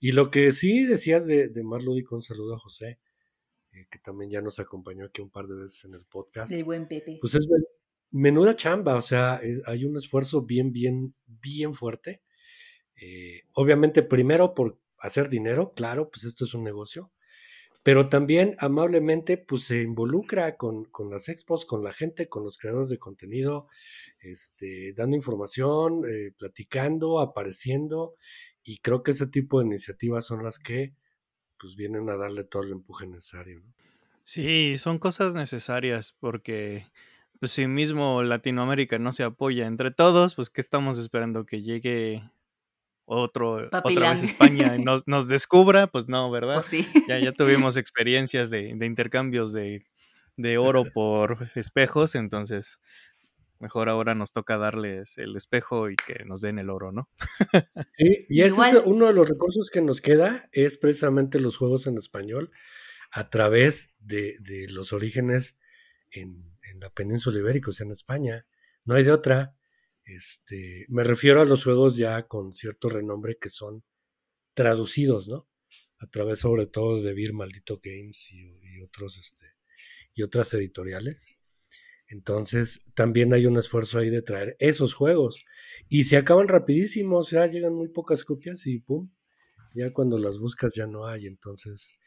Y 0.00 0.12
lo 0.12 0.30
que 0.30 0.52
sí 0.52 0.84
decías 0.84 1.26
de, 1.26 1.48
de 1.48 1.62
Mar 1.62 1.82
Lúdico, 1.82 2.14
un 2.14 2.22
saludo 2.22 2.56
a 2.56 2.58
José, 2.58 2.98
eh, 3.72 3.86
que 3.90 3.98
también 3.98 4.30
ya 4.30 4.42
nos 4.42 4.58
acompañó 4.58 5.06
aquí 5.06 5.22
un 5.22 5.30
par 5.30 5.46
de 5.46 5.56
veces 5.56 5.84
en 5.84 5.94
el 5.94 6.04
podcast. 6.04 6.52
El 6.52 6.64
buen 6.64 6.88
Pepe. 6.88 7.18
Pues 7.20 7.34
es 7.34 7.48
menuda 8.10 8.56
chamba, 8.56 8.96
o 8.96 9.02
sea, 9.02 9.40
hay 9.66 9.84
un 9.84 9.96
esfuerzo 9.96 10.42
bien, 10.42 10.72
bien, 10.72 11.14
bien 11.26 11.72
fuerte. 11.72 12.22
Eh, 13.00 13.42
obviamente, 13.54 14.02
primero 14.02 14.54
por 14.54 14.78
hacer 14.98 15.28
dinero, 15.28 15.72
claro, 15.74 16.10
pues 16.10 16.24
esto 16.24 16.44
es 16.44 16.54
un 16.54 16.62
negocio 16.62 17.12
pero 17.82 18.08
también 18.08 18.54
amablemente 18.58 19.36
pues 19.36 19.64
se 19.64 19.82
involucra 19.82 20.56
con, 20.56 20.88
las 21.10 21.28
expos, 21.28 21.66
con 21.66 21.82
la 21.82 21.92
gente, 21.92 22.28
con 22.28 22.44
los 22.44 22.58
creadores 22.58 22.88
de 22.88 22.98
contenido, 22.98 23.66
este, 24.20 24.92
dando 24.94 25.16
información, 25.16 26.02
eh, 26.08 26.32
platicando, 26.38 27.20
apareciendo, 27.20 28.14
y 28.62 28.78
creo 28.78 29.02
que 29.02 29.10
ese 29.10 29.26
tipo 29.26 29.60
de 29.60 29.66
iniciativas 29.66 30.24
son 30.24 30.44
las 30.44 30.58
que 30.58 30.92
pues 31.58 31.74
vienen 31.76 32.08
a 32.08 32.16
darle 32.16 32.44
todo 32.44 32.62
el 32.62 32.72
empuje 32.72 33.06
necesario. 33.06 33.62
Sí, 34.24 34.76
son 34.76 34.98
cosas 34.98 35.34
necesarias 35.34 36.14
porque 36.18 36.86
pues 37.40 37.50
si 37.50 37.66
mismo 37.66 38.22
Latinoamérica 38.22 39.00
no 39.00 39.10
se 39.10 39.24
apoya 39.24 39.66
entre 39.66 39.90
todos, 39.90 40.36
pues 40.36 40.48
¿qué 40.48 40.60
estamos 40.60 40.98
esperando? 40.98 41.44
¿Que 41.44 41.62
llegue 41.62 42.22
otro, 43.04 43.68
otra 43.72 44.10
vez 44.10 44.22
España 44.22 44.76
nos, 44.78 45.06
nos 45.06 45.28
descubra? 45.28 45.86
Pues 45.86 46.08
no, 46.08 46.30
¿verdad? 46.30 46.58
Oh, 46.58 46.62
sí. 46.62 46.86
ya, 47.08 47.18
ya 47.18 47.32
tuvimos 47.32 47.76
experiencias 47.76 48.50
de, 48.50 48.74
de 48.74 48.86
intercambios 48.86 49.52
de, 49.52 49.84
de 50.36 50.58
oro 50.58 50.84
por 50.92 51.50
espejos, 51.54 52.14
entonces 52.14 52.78
mejor 53.58 53.88
ahora 53.88 54.16
nos 54.16 54.32
toca 54.32 54.58
darles 54.58 55.18
el 55.18 55.36
espejo 55.36 55.88
y 55.88 55.94
que 55.94 56.24
nos 56.24 56.40
den 56.40 56.58
el 56.58 56.68
oro, 56.68 56.90
¿no? 56.90 57.08
Sí, 57.96 58.26
y 58.28 58.42
ese 58.42 58.60
es 58.70 58.82
uno 58.84 59.06
de 59.06 59.12
los 59.12 59.28
recursos 59.28 59.70
que 59.70 59.80
nos 59.80 60.00
queda, 60.00 60.48
es 60.50 60.76
precisamente 60.76 61.38
los 61.38 61.56
juegos 61.56 61.86
en 61.86 61.96
español 61.96 62.50
a 63.12 63.30
través 63.30 63.94
de, 64.00 64.36
de 64.40 64.68
los 64.68 64.92
orígenes 64.92 65.58
en, 66.10 66.52
en 66.72 66.80
la 66.80 66.90
península 66.90 67.38
ibérica, 67.38 67.70
o 67.70 67.72
sea, 67.72 67.84
en 67.84 67.92
España. 67.92 68.46
No 68.84 68.94
hay 68.94 69.04
de 69.04 69.12
otra. 69.12 69.54
Este, 70.16 70.86
me 70.88 71.04
refiero 71.04 71.40
a 71.40 71.44
los 71.44 71.64
juegos 71.64 71.96
ya 71.96 72.26
con 72.26 72.52
cierto 72.52 72.88
renombre 72.88 73.38
que 73.40 73.48
son 73.48 73.82
traducidos, 74.54 75.28
¿no? 75.28 75.48
A 75.98 76.06
través 76.08 76.40
sobre 76.40 76.66
todo 76.66 77.00
de 77.00 77.14
Vir 77.14 77.32
Maldito 77.32 77.80
Games 77.82 78.28
y, 78.30 78.80
otros, 78.82 79.18
este, 79.18 79.46
y 80.14 80.22
otras 80.22 80.52
editoriales. 80.54 81.28
Entonces, 82.08 82.84
también 82.94 83.32
hay 83.32 83.46
un 83.46 83.56
esfuerzo 83.56 83.98
ahí 83.98 84.10
de 84.10 84.22
traer 84.22 84.56
esos 84.58 84.92
juegos. 84.92 85.44
Y 85.88 86.04
se 86.04 86.18
acaban 86.18 86.48
rapidísimo, 86.48 87.18
o 87.18 87.22
sea, 87.22 87.46
llegan 87.46 87.74
muy 87.74 87.88
pocas 87.88 88.24
copias 88.24 88.66
y 88.66 88.80
pum, 88.80 89.10
ya 89.74 89.92
cuando 89.92 90.18
las 90.18 90.38
buscas 90.38 90.74
ya 90.74 90.86
no 90.86 91.06
hay. 91.06 91.26
Entonces, 91.26 91.98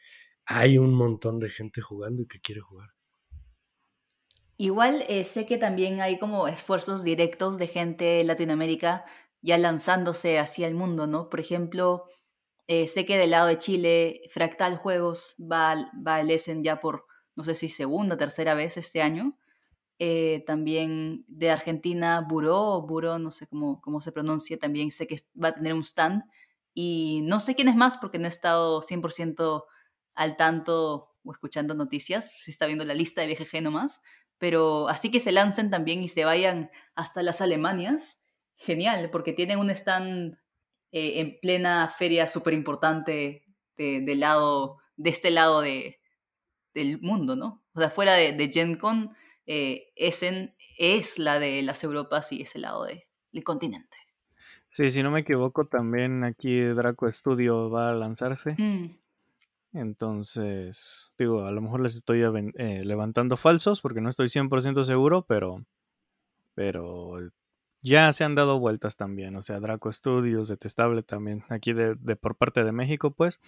hay 0.44 0.78
un 0.78 0.94
montón 0.94 1.40
de 1.40 1.48
gente 1.48 1.80
jugando 1.80 2.22
y 2.22 2.26
que 2.26 2.40
quiere 2.40 2.60
jugar. 2.60 2.95
Igual 4.58 5.04
eh, 5.08 5.24
sé 5.24 5.46
que 5.46 5.58
también 5.58 6.00
hay 6.00 6.18
como 6.18 6.48
esfuerzos 6.48 7.04
directos 7.04 7.58
de 7.58 7.66
gente 7.66 8.04
de 8.04 8.24
Latinoamérica 8.24 9.04
ya 9.42 9.58
lanzándose 9.58 10.38
hacia 10.38 10.66
el 10.66 10.74
mundo, 10.74 11.06
¿no? 11.06 11.28
Por 11.28 11.40
ejemplo, 11.40 12.06
eh, 12.66 12.88
sé 12.88 13.06
que 13.06 13.18
del 13.18 13.30
lado 13.30 13.46
de 13.48 13.58
Chile, 13.58 14.22
Fractal 14.30 14.76
Juegos 14.76 15.36
va, 15.40 15.90
va 16.06 16.16
al 16.16 16.30
Essen 16.30 16.64
ya 16.64 16.80
por, 16.80 17.06
no 17.36 17.44
sé 17.44 17.54
si 17.54 17.68
segunda, 17.68 18.16
tercera 18.16 18.54
vez 18.54 18.76
este 18.76 19.02
año. 19.02 19.38
Eh, 19.98 20.42
también 20.46 21.24
de 21.28 21.50
Argentina, 21.50 22.20
Buró, 22.28 22.82
Buró, 22.82 23.18
no 23.18 23.30
sé 23.30 23.46
cómo, 23.46 23.80
cómo 23.80 24.00
se 24.00 24.12
pronuncia, 24.12 24.58
también 24.58 24.90
sé 24.90 25.06
que 25.06 25.18
va 25.42 25.48
a 25.48 25.54
tener 25.54 25.74
un 25.74 25.84
stand. 25.84 26.24
Y 26.74 27.20
no 27.24 27.40
sé 27.40 27.54
quién 27.54 27.68
es 27.68 27.76
más 27.76 27.98
porque 27.98 28.18
no 28.18 28.26
he 28.26 28.28
estado 28.28 28.82
100% 28.82 29.64
al 30.14 30.36
tanto 30.36 31.14
o 31.24 31.32
escuchando 31.32 31.74
noticias, 31.74 32.32
si 32.44 32.50
está 32.50 32.66
viendo 32.66 32.84
la 32.84 32.94
lista 32.94 33.20
de 33.20 33.28
BGG 33.28 33.62
nomás, 33.62 34.02
pero 34.38 34.88
así 34.88 35.10
que 35.10 35.20
se 35.20 35.32
lancen 35.32 35.70
también 35.70 36.02
y 36.02 36.08
se 36.08 36.24
vayan 36.24 36.70
hasta 36.94 37.22
las 37.22 37.40
Alemanias, 37.40 38.22
genial, 38.56 39.10
porque 39.10 39.32
tienen 39.32 39.58
un 39.58 39.70
stand 39.70 40.38
eh, 40.92 41.20
en 41.20 41.38
plena 41.40 41.88
feria 41.88 42.28
súper 42.28 42.54
importante 42.54 43.44
de, 43.76 44.14
lado, 44.16 44.78
de 44.96 45.10
este 45.10 45.30
lado 45.30 45.60
de, 45.60 46.00
del 46.74 47.00
mundo, 47.00 47.36
¿no? 47.36 47.64
O 47.74 47.80
sea, 47.80 47.90
fuera 47.90 48.14
de, 48.14 48.32
de 48.32 48.50
Gen 48.50 48.76
Con, 48.76 49.14
eh, 49.46 49.92
Essen 49.94 50.54
es 50.78 51.18
la 51.18 51.38
de 51.38 51.62
las 51.62 51.84
Europas 51.84 52.32
y 52.32 52.42
ese 52.42 52.58
lado 52.58 52.84
del 52.84 53.44
continente. 53.44 53.96
Sí, 54.68 54.90
si 54.90 55.02
no 55.02 55.10
me 55.10 55.20
equivoco, 55.20 55.66
también 55.66 56.24
aquí 56.24 56.60
Draco 56.60 57.10
Studio 57.12 57.70
va 57.70 57.90
a 57.90 57.94
lanzarse. 57.94 58.56
Mm. 58.58 58.98
Entonces, 59.76 61.12
digo, 61.18 61.44
a 61.44 61.50
lo 61.50 61.60
mejor 61.60 61.80
les 61.80 61.96
estoy 61.96 62.22
eh, 62.22 62.84
levantando 62.84 63.36
falsos 63.36 63.80
porque 63.80 64.00
no 64.00 64.08
estoy 64.08 64.28
100% 64.28 64.82
seguro, 64.82 65.26
pero, 65.26 65.64
pero 66.54 67.12
ya 67.82 68.12
se 68.12 68.24
han 68.24 68.34
dado 68.34 68.58
vueltas 68.58 68.96
también. 68.96 69.36
O 69.36 69.42
sea, 69.42 69.60
Draco 69.60 69.92
Studios, 69.92 70.48
detestable 70.48 71.02
también, 71.02 71.44
aquí 71.48 71.72
de, 71.72 71.94
de, 71.94 72.16
por 72.16 72.36
parte 72.36 72.64
de 72.64 72.72
México, 72.72 73.12
pues. 73.12 73.40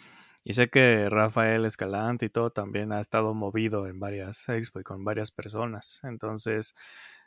Y 0.44 0.54
sé 0.54 0.68
que 0.70 1.08
Rafael 1.10 1.64
Escalante 1.64 2.26
y 2.26 2.30
todo 2.30 2.50
también 2.50 2.92
ha 2.92 3.00
estado 3.00 3.34
movido 3.34 3.86
en 3.86 3.98
varias 3.98 4.48
expo 4.48 4.80
y 4.80 4.84
con 4.84 5.04
varias 5.04 5.30
personas. 5.30 6.00
Entonces, 6.04 6.74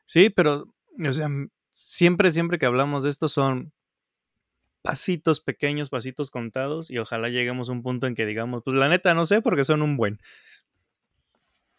sí, 0.05 0.29
pero, 0.29 0.73
o 1.05 1.13
sea, 1.13 1.29
siempre, 1.69 2.31
siempre 2.31 2.59
que 2.59 2.65
hablamos 2.65 3.03
de 3.03 3.09
esto 3.09 3.27
son 3.27 3.73
pasitos 4.82 5.39
pequeños, 5.39 5.89
pasitos 5.89 6.32
contados 6.32 6.89
y 6.89 6.97
ojalá 6.97 7.29
lleguemos 7.29 7.69
a 7.69 7.71
un 7.73 7.84
punto 7.84 8.07
en 8.07 8.15
que 8.15 8.25
digamos, 8.25 8.63
pues 8.63 8.75
la 8.75 8.89
neta 8.89 9.13
no 9.13 9.25
sé 9.25 9.41
porque 9.41 9.63
son 9.63 9.82
un 9.82 9.97
buen. 9.97 10.19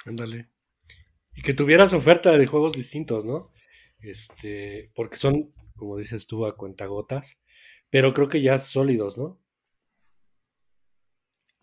Ándale. 0.07 0.49
Y 1.35 1.43
que 1.43 1.55
tuvieras 1.55 1.93
oferta 1.93 2.37
de 2.37 2.47
juegos 2.47 2.75
distintos, 2.75 3.25
¿no? 3.25 3.51
Este, 4.01 4.91
porque 4.95 5.17
son, 5.17 5.53
como 5.77 5.97
dices 5.97 6.27
tú, 6.27 6.45
a 6.47 6.57
cuentagotas, 6.57 7.41
pero 7.91 8.13
creo 8.13 8.29
que 8.29 8.43
ya 8.43 8.59
sólidos, 8.59 9.17
¿no? 9.17 9.41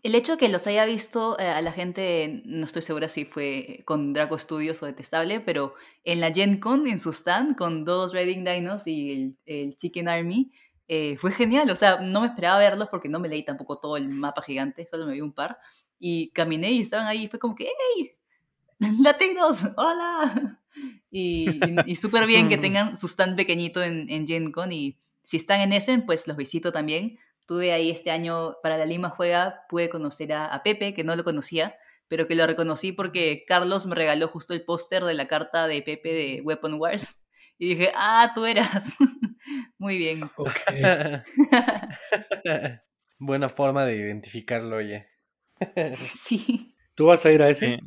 El 0.02 0.14
hecho 0.14 0.32
de 0.32 0.38
que 0.38 0.48
los 0.48 0.66
haya 0.66 0.86
visto 0.86 1.38
eh, 1.38 1.46
a 1.46 1.60
la 1.60 1.72
gente, 1.72 2.42
no 2.46 2.64
estoy 2.64 2.80
segura 2.80 3.10
si 3.10 3.26
fue 3.26 3.82
con 3.84 4.14
Draco 4.14 4.38
Studios 4.38 4.82
o 4.82 4.86
Detestable, 4.86 5.40
pero 5.40 5.74
en 6.04 6.20
la 6.20 6.32
Gen 6.32 6.58
Con, 6.58 6.86
en 6.86 6.98
su 6.98 7.10
stand, 7.10 7.56
con 7.56 7.84
dos 7.84 8.14
Raiding 8.14 8.42
Dinos 8.42 8.86
y 8.86 9.12
el, 9.12 9.36
el 9.44 9.76
Chicken 9.76 10.08
Army, 10.08 10.52
eh, 10.92 11.16
fue 11.18 11.30
genial, 11.30 11.70
o 11.70 11.76
sea, 11.76 12.00
no 12.00 12.20
me 12.20 12.26
esperaba 12.26 12.58
verlos 12.58 12.88
porque 12.88 13.08
no 13.08 13.20
me 13.20 13.28
leí 13.28 13.44
tampoco 13.44 13.78
todo 13.78 13.96
el 13.96 14.08
mapa 14.08 14.42
gigante, 14.42 14.84
solo 14.86 15.06
me 15.06 15.12
vi 15.12 15.20
un 15.20 15.32
par. 15.32 15.56
Y 16.00 16.32
caminé 16.32 16.72
y 16.72 16.80
estaban 16.80 17.06
ahí, 17.06 17.28
fue 17.28 17.38
como 17.38 17.54
que, 17.54 17.68
¡hey! 17.96 18.10
¡Latinos! 19.00 19.62
¡Hola! 19.76 20.58
Y, 21.12 21.60
y, 21.86 21.96
súper 21.96 22.26
bien 22.26 22.48
que 22.48 22.56
tengan 22.58 22.96
su 22.96 23.08
stand 23.08 23.36
pequeñito 23.36 23.82
en, 23.82 24.08
en 24.08 24.28
Gen 24.28 24.52
Con 24.52 24.70
y 24.70 25.00
si 25.24 25.36
están 25.36 25.60
en 25.60 25.72
Essen, 25.72 26.06
pues 26.06 26.28
los 26.28 26.36
visito 26.36 26.70
también. 26.70 27.18
Tuve 27.44 27.72
ahí 27.72 27.90
este 27.90 28.12
año 28.12 28.54
para 28.62 28.78
la 28.78 28.86
Lima 28.86 29.10
Juega, 29.10 29.64
pude 29.68 29.88
conocer 29.90 30.32
a, 30.32 30.46
a 30.46 30.62
Pepe, 30.62 30.94
que 30.94 31.02
no 31.02 31.16
lo 31.16 31.24
conocía, 31.24 31.74
pero 32.06 32.28
que 32.28 32.36
lo 32.36 32.46
reconocí 32.46 32.92
porque 32.92 33.44
Carlos 33.48 33.86
me 33.86 33.96
regaló 33.96 34.28
justo 34.28 34.54
el 34.54 34.64
póster 34.64 35.02
de 35.02 35.14
la 35.14 35.26
carta 35.26 35.66
de 35.66 35.82
Pepe 35.82 36.12
de 36.12 36.40
Weapon 36.42 36.74
Wars. 36.74 37.19
Y 37.62 37.74
dije, 37.74 37.92
ah, 37.94 38.32
tú 38.34 38.46
eras. 38.46 38.94
Muy 39.78 39.98
bien. 39.98 40.30
Buena 43.18 43.50
forma 43.50 43.84
de 43.84 43.96
identificarlo, 43.96 44.76
oye. 44.76 45.06
sí. 46.14 46.74
¿Tú 46.94 47.04
vas 47.04 47.26
a 47.26 47.32
ir 47.32 47.42
a 47.42 47.50
ese? 47.50 47.78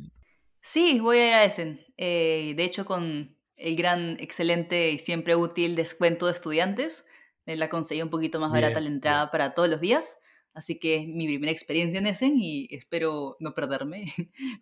Sí, 0.60 1.00
voy 1.00 1.18
a 1.18 1.26
ir 1.26 1.34
a 1.34 1.44
ese. 1.44 1.84
Eh, 1.96 2.54
de 2.56 2.64
hecho, 2.64 2.84
con 2.84 3.36
el 3.56 3.74
gran, 3.74 4.16
excelente 4.20 4.92
y 4.92 5.00
siempre 5.00 5.34
útil 5.34 5.74
descuento 5.74 6.26
de 6.26 6.32
estudiantes, 6.32 7.08
me 7.44 7.56
la 7.56 7.68
conseguí 7.68 8.00
un 8.00 8.10
poquito 8.10 8.38
más 8.38 8.52
barata 8.52 8.80
la 8.80 8.88
entrada 8.88 9.32
para 9.32 9.54
todos 9.54 9.68
los 9.68 9.80
días. 9.80 10.20
Así 10.52 10.78
que 10.78 10.98
es 10.98 11.08
mi 11.08 11.26
primera 11.26 11.50
experiencia 11.50 11.98
en 11.98 12.06
Essen 12.06 12.38
y 12.38 12.68
espero 12.70 13.36
no 13.40 13.56
perderme. 13.56 14.04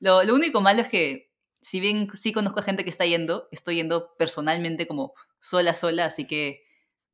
Lo, 0.01 0.23
lo 0.23 0.35
único 0.35 0.63
malo 0.63 0.81
es 0.81 0.89
que, 0.89 1.32
si 1.63 1.81
bien 1.81 2.09
sí 2.15 2.33
conozco 2.33 2.61
a 2.61 2.65
gente 2.65 2.85
que 2.85 2.91
está 2.91 3.07
yendo, 3.07 3.49
estoy 3.53 3.77
yendo 3.77 4.15
personalmente 4.19 4.87
como 4.87 5.15
sola, 5.41 5.75
sola, 5.75 6.07
así 6.07 6.27
que 6.27 6.65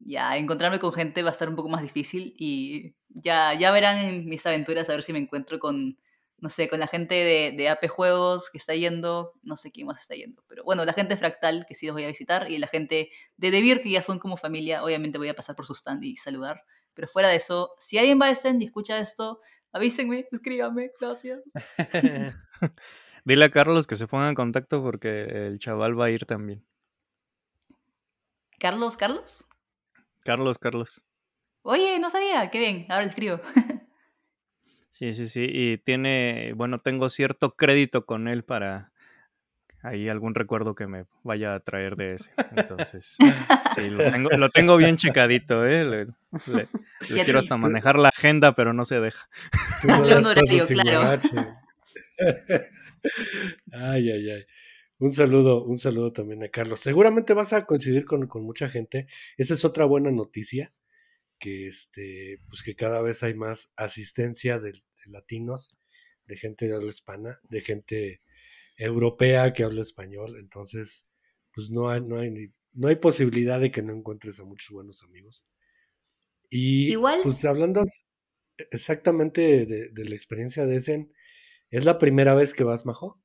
ya 0.01 0.37
encontrarme 0.37 0.79
con 0.79 0.93
gente 0.93 1.23
va 1.23 1.31
a 1.31 1.35
ser 1.35 1.49
un 1.49 1.57
poco 1.57 1.69
más 1.69 1.83
difícil 1.83 2.35
y 2.39 2.95
ya, 3.09 3.53
ya 3.55 3.71
verán 3.71 3.99
en 3.99 4.27
mis 4.27 4.47
aventuras 4.47 4.89
a 4.89 4.93
ver 4.93 5.03
si 5.03 5.13
me 5.13 5.19
encuentro 5.19 5.59
con, 5.59 5.99
no 6.39 6.49
sé, 6.49 6.69
con 6.69 6.81
la 6.81 6.87
gente 6.87 7.15
de, 7.15 7.53
de 7.57 7.69
AP 7.69 7.89
Juegos 7.89 8.49
que 8.51 8.59
está 8.59 8.75
yendo, 8.75 9.35
no 9.43 9.57
sé 9.57 9.71
quién 9.71 9.87
más 9.87 10.01
está 10.01 10.15
yendo, 10.15 10.43
pero 10.49 10.65
bueno, 10.65 10.85
la 10.85 10.95
gente 10.95 11.17
Fractal 11.17 11.67
que 11.67 11.75
sí 11.75 11.87
los 11.87 11.95
voy 11.95 12.05
a 12.05 12.09
visitar 12.09 12.51
y 12.51 12.57
la 12.59 12.69
gente 12.69 13.11
de 13.37 13.51
Devir 13.51 13.83
que 13.83 13.91
ya 13.91 14.03
son 14.03 14.19
como 14.19 14.39
familia, 14.39 14.83
obviamente 14.83 15.19
voy 15.19 15.29
a 15.29 15.37
pasar 15.37 15.57
por 15.57 15.67
su 15.67 15.75
stand 15.75 16.05
y 16.05 16.17
saludar, 16.17 16.63
pero 16.95 17.07
fuera 17.07 17.29
de 17.29 17.37
eso, 17.37 17.75
si 17.79 17.99
alguien 17.99 18.19
va 18.21 18.27
a 18.27 18.31
stand 18.31 18.63
y 18.63 18.67
escucha 18.67 18.99
esto, 18.99 19.41
avísenme, 19.73 20.27
escríbame, 20.33 20.91
gracias. 20.99 21.41
Dile 23.29 23.45
a 23.45 23.51
Carlos 23.51 23.87
que 23.87 23.95
se 23.95 24.07
ponga 24.07 24.31
en 24.31 24.35
contacto 24.35 24.83
porque 24.83 25.25
el 25.25 25.59
chaval 25.59 26.01
va 26.01 26.07
a 26.07 26.11
ir 26.11 26.25
también. 26.25 26.65
¿Carlos, 28.59 28.97
Carlos? 28.97 29.47
Carlos, 30.25 30.57
Carlos. 30.57 31.05
Oye, 31.61 31.99
no 31.99 32.09
sabía, 32.09 32.49
qué 32.51 32.59
bien, 32.59 32.87
ahora 32.89 33.03
le 33.03 33.11
escribo. 33.11 33.39
sí, 34.89 35.13
sí, 35.13 35.29
sí, 35.29 35.47
y 35.47 35.77
tiene, 35.77 36.55
bueno, 36.57 36.79
tengo 36.79 37.11
cierto 37.11 37.55
crédito 37.55 38.07
con 38.07 38.29
él 38.29 38.45
para 38.45 38.93
ahí 39.83 40.09
algún 40.09 40.35
recuerdo 40.35 40.75
que 40.75 40.87
me 40.87 41.05
vaya 41.23 41.55
a 41.55 41.61
traer 41.61 41.97
de 41.97 42.15
ese. 42.15 42.33
Entonces, 42.57 43.19
sí, 43.77 43.91
lo 43.91 44.49
tengo, 44.49 44.79
bien 44.79 44.97
checadito, 44.97 45.67
¿eh? 45.67 45.85
Le, 45.85 46.07
quiero 47.25 47.41
hasta 47.41 47.59
manejar 47.59 47.99
la 47.99 48.09
agenda, 48.09 48.55
pero 48.55 48.73
no 48.73 48.87
se 48.87 49.01
deja. 49.01 49.29
claro. 49.83 51.21
Ay, 53.73 54.11
ay, 54.11 54.31
ay. 54.31 54.45
Un 54.99 55.13
saludo, 55.13 55.65
un 55.65 55.79
saludo 55.79 56.13
también 56.13 56.43
a 56.43 56.49
Carlos. 56.49 56.81
Seguramente 56.81 57.33
vas 57.33 57.53
a 57.53 57.67
coincidir 57.67 58.05
con, 58.05 58.29
mucha 58.45 58.69
gente. 58.69 59.07
Esa 59.37 59.55
es 59.55 59.65
otra 59.65 59.85
buena 59.85 60.11
noticia, 60.11 60.75
que 61.39 61.67
este, 61.69 62.41
pues 62.49 62.63
que 62.63 62.75
cada 62.75 63.01
vez 63.01 63.23
hay 63.23 63.35
más 63.35 63.73
asistencia 63.77 64.59
de, 64.59 64.73
latinos, 65.07 65.77
de 66.27 66.37
gente 66.37 66.67
de 66.67 66.75
habla 66.75 66.91
hispana, 66.91 67.41
de 67.45 67.61
gente 67.61 68.23
europea 68.77 69.53
que 69.53 69.65
habla 69.65 69.83
español, 69.83 70.37
entonces 70.39 71.13
pues 71.53 71.71
no 71.71 71.89
hay, 71.89 72.01
no 72.01 72.19
hay, 72.19 72.53
no 72.73 72.89
hay 72.89 72.97
posibilidad 72.97 73.61
de 73.61 73.71
que 73.71 73.83
no 73.83 73.93
encuentres 73.93 74.39
a 74.41 74.45
muchos 74.45 74.71
buenos 74.71 75.03
amigos. 75.03 75.45
Y 76.51 76.93
Igual. 76.93 77.21
pues 77.23 77.45
hablando 77.45 77.83
exactamente 78.71 79.67
de, 79.67 80.05
la 80.05 80.15
experiencia 80.15 80.67
de 80.67 80.77
Essen, 80.77 81.13
¿es 81.71 81.85
la 81.85 81.99
primera 81.99 82.35
vez 82.35 82.55
que 82.55 82.65
vas, 82.65 82.87
Majo? 82.87 83.21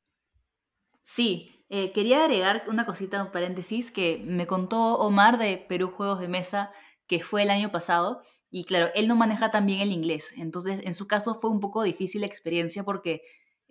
Sí, 1.04 1.66
eh, 1.70 1.92
quería 1.92 2.24
agregar 2.24 2.64
una 2.68 2.86
cosita, 2.86 3.24
un 3.24 3.32
paréntesis, 3.32 3.92
que 3.92 4.22
me 4.26 4.48
contó 4.48 4.96
Omar 4.98 5.38
de 5.38 5.58
Perú 5.58 5.90
Juegos 5.90 6.20
de 6.20 6.28
Mesa, 6.28 6.72
que 7.08 7.20
fue 7.20 7.44
el 7.44 7.50
año 7.50 7.72
pasado, 7.72 8.22
y 8.50 8.66
claro, 8.66 8.92
él 8.96 9.08
no 9.08 9.16
maneja 9.16 9.52
tan 9.52 9.66
bien 9.66 9.82
el 9.82 9.92
inglés, 9.92 10.34
entonces 10.38 10.80
en 10.84 10.94
su 10.94 11.08
caso 11.08 11.36
fue 11.36 11.50
un 11.50 11.60
poco 11.60 11.84
difícil 11.84 12.22
la 12.22 12.28
experiencia 12.28 12.84
porque 12.84 13.24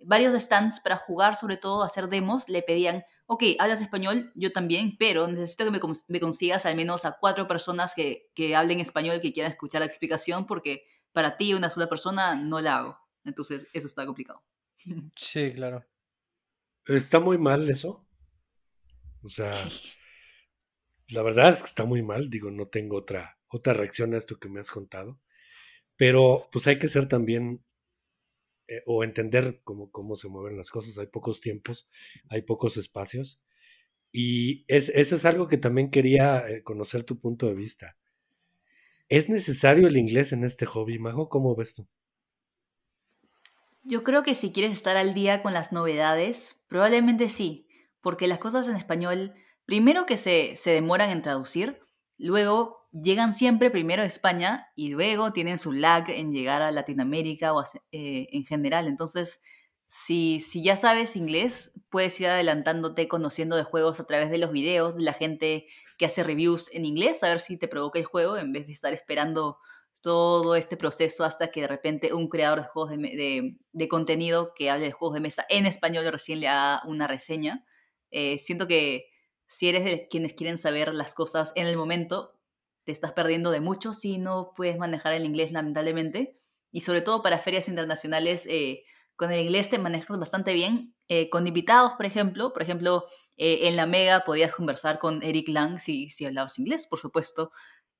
varios 0.05 0.33
stands 0.41 0.79
para 0.79 0.97
jugar, 0.97 1.35
sobre 1.35 1.57
todo 1.57 1.83
hacer 1.83 2.09
demos, 2.09 2.49
le 2.49 2.61
pedían, 2.61 3.03
ok, 3.25 3.43
hablas 3.59 3.81
español, 3.81 4.31
yo 4.35 4.51
también, 4.51 4.95
pero 4.97 5.27
necesito 5.27 5.65
que 5.65 5.71
me, 5.71 6.19
consigas 6.19 6.65
al 6.65 6.75
menos 6.75 7.05
a 7.05 7.17
cuatro 7.19 7.47
personas 7.47 7.93
que, 7.95 8.29
que, 8.35 8.55
hablen 8.55 8.79
español, 8.79 9.21
que 9.21 9.33
quieran 9.33 9.51
escuchar 9.51 9.81
la 9.81 9.85
explicación, 9.85 10.45
porque 10.45 10.83
para 11.11 11.37
ti 11.37 11.53
una 11.53 11.69
sola 11.69 11.87
persona 11.87 12.35
no 12.35 12.59
la 12.59 12.77
hago. 12.77 12.97
Entonces, 13.23 13.67
eso 13.73 13.87
está 13.87 14.05
complicado. 14.05 14.43
Sí, 15.15 15.51
claro. 15.53 15.83
Está 16.87 17.19
muy 17.19 17.37
mal 17.37 17.69
eso. 17.69 18.05
O 19.23 19.27
sea, 19.27 19.51
la 21.09 21.21
verdad 21.23 21.49
es 21.49 21.61
que 21.61 21.67
está 21.69 21.85
muy 21.85 22.01
mal. 22.01 22.29
Digo, 22.29 22.51
no 22.51 22.67
tengo 22.67 22.97
otra, 22.97 23.37
otra 23.47 23.73
reacción 23.73 24.13
a 24.13 24.17
esto 24.17 24.37
que 24.39 24.49
me 24.49 24.59
has 24.59 24.69
contado. 24.71 25.19
Pero 25.97 26.49
pues 26.51 26.67
hay 26.67 26.79
que 26.79 26.87
ser 26.89 27.07
también 27.07 27.63
eh, 28.67 28.81
o 28.85 29.03
entender 29.03 29.61
cómo, 29.63 29.91
cómo 29.91 30.15
se 30.15 30.29
mueven 30.29 30.57
las 30.57 30.69
cosas. 30.69 30.97
Hay 30.99 31.07
pocos 31.07 31.41
tiempos, 31.41 31.89
hay 32.29 32.41
pocos 32.43 32.77
espacios. 32.77 33.41
Y 34.13 34.65
es, 34.67 34.89
eso 34.89 35.15
es 35.17 35.25
algo 35.25 35.47
que 35.47 35.57
también 35.57 35.91
quería 35.91 36.49
eh, 36.49 36.63
conocer 36.63 37.03
tu 37.03 37.19
punto 37.19 37.47
de 37.47 37.55
vista. 37.55 37.97
¿Es 39.07 39.29
necesario 39.29 39.87
el 39.87 39.95
inglés 39.95 40.33
en 40.33 40.43
este 40.43 40.65
hobby, 40.65 40.99
Majo? 40.99 41.29
¿Cómo 41.29 41.55
ves 41.55 41.73
tú? 41.73 41.87
Yo 43.83 44.03
creo 44.03 44.23
que 44.23 44.33
si 44.33 44.51
quieres 44.53 44.71
estar 44.71 44.95
al 44.95 45.13
día 45.13 45.43
con 45.43 45.53
las 45.53 45.73
novedades, 45.73 46.63
probablemente 46.67 47.27
sí, 47.27 47.67
porque 48.01 48.27
las 48.27 48.39
cosas 48.39 48.67
en 48.69 48.77
español, 48.77 49.33
primero 49.65 50.05
que 50.05 50.17
se, 50.17 50.55
se 50.55 50.71
demoran 50.71 51.09
en 51.09 51.21
traducir, 51.21 51.81
luego 52.17 52.87
llegan 52.93 53.33
siempre 53.33 53.71
primero 53.71 54.03
a 54.03 54.05
España 54.05 54.71
y 54.75 54.89
luego 54.89 55.33
tienen 55.33 55.57
su 55.57 55.73
lag 55.73 56.09
en 56.09 56.31
llegar 56.31 56.61
a 56.61 56.71
Latinoamérica 56.71 57.53
o 57.53 57.63
eh, 57.91 58.27
en 58.31 58.45
general. 58.45 58.87
Entonces, 58.87 59.41
si, 59.85 60.39
si 60.39 60.63
ya 60.63 60.77
sabes 60.77 61.15
inglés, 61.15 61.73
puedes 61.89 62.19
ir 62.21 62.27
adelantándote 62.27 63.07
conociendo 63.07 63.55
de 63.57 63.63
juegos 63.63 63.99
a 63.99 64.05
través 64.05 64.29
de 64.29 64.37
los 64.37 64.51
videos 64.51 64.95
de 64.95 65.03
la 65.03 65.13
gente 65.13 65.67
que 65.97 66.05
hace 66.05 66.23
reviews 66.23 66.69
en 66.73 66.85
inglés, 66.85 67.21
a 67.23 67.29
ver 67.29 67.39
si 67.39 67.57
te 67.57 67.67
provoca 67.67 67.99
el 67.99 68.05
juego 68.05 68.37
en 68.37 68.53
vez 68.53 68.65
de 68.67 68.73
estar 68.73 68.93
esperando 68.93 69.57
todo 70.03 70.55
este 70.55 70.75
proceso 70.75 71.23
hasta 71.23 71.49
que 71.49 71.61
de 71.61 71.67
repente 71.67 72.13
un 72.13 72.27
creador 72.27 72.59
de 72.59 72.67
juegos 72.67 72.91
de, 72.91 73.57
de, 73.71 73.87
contenido 73.87 74.53
que 74.53 74.69
hable 74.69 74.87
de 74.87 74.91
juegos 74.91 75.15
de 75.15 75.21
mesa 75.21 75.45
en 75.47 75.65
español 75.65 76.11
recién 76.11 76.41
le 76.41 76.49
haga 76.49 76.81
una 76.85 77.07
reseña. 77.07 77.65
Eh, 78.11 78.37
siento 78.37 78.67
que 78.67 79.05
si 79.47 79.69
eres 79.69 79.85
de 79.85 80.09
quienes 80.09 80.33
quieren 80.33 80.57
saber 80.57 80.93
las 80.93 81.15
cosas 81.15 81.53
en 81.55 81.67
el 81.67 81.77
momento, 81.77 82.37
te 82.83 82.91
estás 82.91 83.13
perdiendo 83.13 83.49
de 83.49 83.61
mucho 83.61 83.93
si 83.93 84.17
no 84.17 84.51
puedes 84.57 84.77
manejar 84.77 85.13
el 85.13 85.23
inglés, 85.23 85.53
lamentablemente. 85.53 86.37
Y 86.69 86.81
sobre 86.81 86.99
todo 86.99 87.23
para 87.23 87.37
ferias 87.37 87.69
internacionales, 87.69 88.45
eh, 88.49 88.83
con 89.15 89.31
el 89.31 89.39
inglés 89.39 89.69
te 89.69 89.79
manejas 89.79 90.19
bastante 90.19 90.51
bien. 90.51 90.95
Eh, 91.07 91.29
con 91.29 91.47
invitados, 91.47 91.93
por 91.93 92.05
ejemplo, 92.05 92.51
por 92.51 92.61
ejemplo, 92.61 93.05
en 93.37 93.77
la 93.77 93.85
Mega 93.85 94.25
podías 94.25 94.53
conversar 94.53 94.99
con 94.99 95.23
Eric 95.23 95.47
Lang 95.47 95.79
si, 95.79 96.09
si 96.09 96.25
hablabas 96.25 96.59
inglés, 96.59 96.87
por 96.87 96.99
supuesto. 96.99 97.51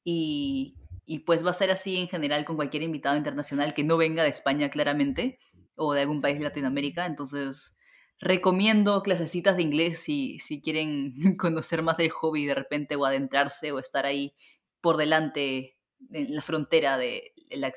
Y, 0.03 0.75
y 1.05 1.19
pues 1.19 1.45
va 1.45 1.49
a 1.51 1.53
ser 1.53 1.71
así 1.71 1.97
en 1.97 2.07
general 2.07 2.45
con 2.45 2.55
cualquier 2.55 2.83
invitado 2.83 3.17
internacional 3.17 3.73
que 3.73 3.83
no 3.83 3.97
venga 3.97 4.23
de 4.23 4.29
España, 4.29 4.69
claramente, 4.69 5.39
o 5.75 5.93
de 5.93 6.01
algún 6.01 6.21
país 6.21 6.37
de 6.37 6.45
Latinoamérica. 6.45 7.05
Entonces, 7.05 7.77
recomiendo 8.19 9.01
clasecitas 9.03 9.57
de 9.57 9.63
inglés 9.63 9.99
si, 9.99 10.39
si 10.39 10.61
quieren 10.61 11.13
conocer 11.37 11.81
más 11.81 11.97
del 11.97 12.09
hobby 12.09 12.45
de 12.45 12.55
repente 12.55 12.95
o 12.95 13.05
adentrarse 13.05 13.71
o 13.71 13.79
estar 13.79 14.05
ahí 14.05 14.33
por 14.81 14.97
delante 14.97 15.77
en 16.11 16.35
la 16.35 16.41
frontera 16.41 16.97
de 16.97 17.33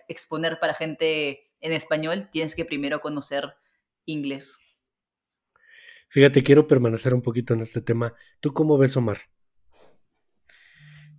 exponer 0.09 0.59
para 0.59 0.75
gente 0.75 1.53
en 1.61 1.73
español, 1.73 2.29
tienes 2.33 2.55
que 2.55 2.65
primero 2.65 3.01
conocer 3.01 3.55
inglés. 4.05 4.59
Fíjate, 6.09 6.43
quiero 6.43 6.67
permanecer 6.67 7.15
un 7.15 7.23
poquito 7.23 7.55
en 7.55 7.61
este 7.61 7.81
tema. 7.81 8.15
¿Tú 8.41 8.53
cómo 8.53 8.79
ves, 8.79 8.97
Omar? 8.97 9.19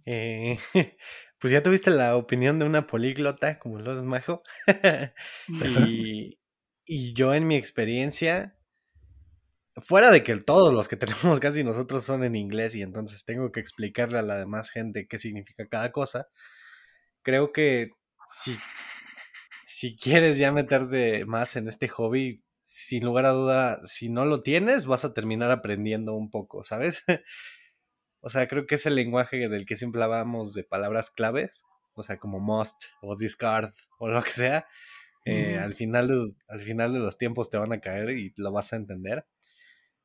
Eh, 0.05 0.57
pues 1.39 1.53
ya 1.53 1.63
tuviste 1.63 1.91
la 1.91 2.15
opinión 2.15 2.59
de 2.59 2.65
una 2.65 2.87
políglota, 2.87 3.59
como 3.59 3.79
lo 3.79 3.97
es 3.97 4.03
Majo. 4.03 4.41
y, 5.47 6.39
y 6.85 7.13
yo 7.13 7.33
en 7.33 7.47
mi 7.47 7.55
experiencia, 7.55 8.57
fuera 9.81 10.11
de 10.11 10.23
que 10.23 10.35
todos 10.37 10.73
los 10.73 10.87
que 10.87 10.95
tenemos 10.97 11.39
casi 11.39 11.63
nosotros 11.63 12.03
son 12.03 12.23
en 12.23 12.35
inglés 12.35 12.75
y 12.75 12.81
entonces 12.81 13.25
tengo 13.25 13.51
que 13.51 13.59
explicarle 13.59 14.19
a 14.19 14.23
la 14.23 14.37
demás 14.37 14.69
gente 14.69 15.07
qué 15.07 15.19
significa 15.19 15.67
cada 15.67 15.91
cosa, 15.91 16.27
creo 17.21 17.51
que 17.51 17.91
si, 18.29 18.57
si 19.65 19.97
quieres 19.97 20.37
ya 20.37 20.51
meterte 20.51 21.25
más 21.25 21.55
en 21.55 21.67
este 21.67 21.87
hobby, 21.87 22.43
sin 22.63 23.05
lugar 23.05 23.25
a 23.25 23.29
duda, 23.29 23.79
si 23.85 24.09
no 24.09 24.25
lo 24.25 24.41
tienes, 24.41 24.85
vas 24.85 25.05
a 25.05 25.13
terminar 25.13 25.51
aprendiendo 25.51 26.15
un 26.15 26.29
poco, 26.29 26.63
¿sabes? 26.63 27.03
o 28.27 28.29
sea, 28.29 28.45
creo 28.49 28.65
que 28.65 28.75
es 28.75 28.85
el 28.85 28.95
lenguaje 28.95 29.47
del 29.47 29.65
que 29.65 29.77
siempre 29.77 30.03
hablábamos 30.03 30.53
de 30.53 30.65
palabras 30.65 31.11
claves, 31.11 31.63
o 31.93 32.03
sea, 32.03 32.17
como 32.17 32.41
must 32.41 32.75
o 33.01 33.15
discard 33.15 33.71
o 33.99 34.09
lo 34.09 34.21
que 34.21 34.31
sea. 34.31 34.67
Eh, 35.23 35.57
al, 35.57 35.73
final 35.73 36.35
al 36.49 36.59
final 36.59 36.91
de 36.91 36.99
los 36.99 37.17
tiempos 37.17 37.49
te 37.49 37.57
van 37.57 37.71
a 37.71 37.79
caer 37.79 38.09
y 38.09 38.33
lo 38.35 38.51
vas 38.51 38.73
a 38.73 38.75
entender. 38.75 39.25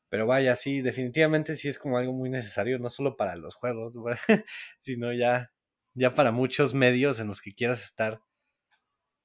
Pero 0.08 0.24
vaya, 0.24 0.54
sí, 0.54 0.82
definitivamente 0.82 1.56
sí 1.56 1.66
es 1.66 1.80
como 1.80 1.98
algo 1.98 2.12
muy 2.12 2.30
necesario, 2.30 2.78
no 2.78 2.90
solo 2.90 3.16
para 3.16 3.34
los 3.34 3.56
juegos, 3.56 3.92
sino 4.78 5.12
ya, 5.12 5.52
ya 5.94 6.12
para 6.12 6.30
muchos 6.30 6.74
medios 6.74 7.18
en 7.18 7.26
los 7.26 7.42
que 7.42 7.52
quieras 7.52 7.82
estar 7.82 8.22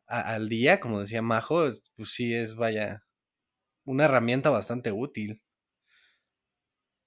al 0.07 0.49
día, 0.49 0.79
como 0.79 1.01
decía 1.01 1.21
Majo, 1.21 1.69
pues 1.97 2.09
sí 2.09 2.33
es, 2.33 2.55
vaya, 2.55 3.03
una 3.85 4.05
herramienta 4.05 4.49
bastante 4.49 4.91
útil. 4.91 5.43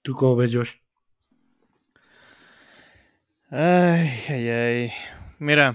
¿Tú 0.04 0.14
cómo 0.14 0.36
ves, 0.36 0.54
Josh? 0.54 0.79
Ay, 3.52 4.08
ay, 4.28 4.48
ay. 4.48 4.92
Mira, 5.40 5.74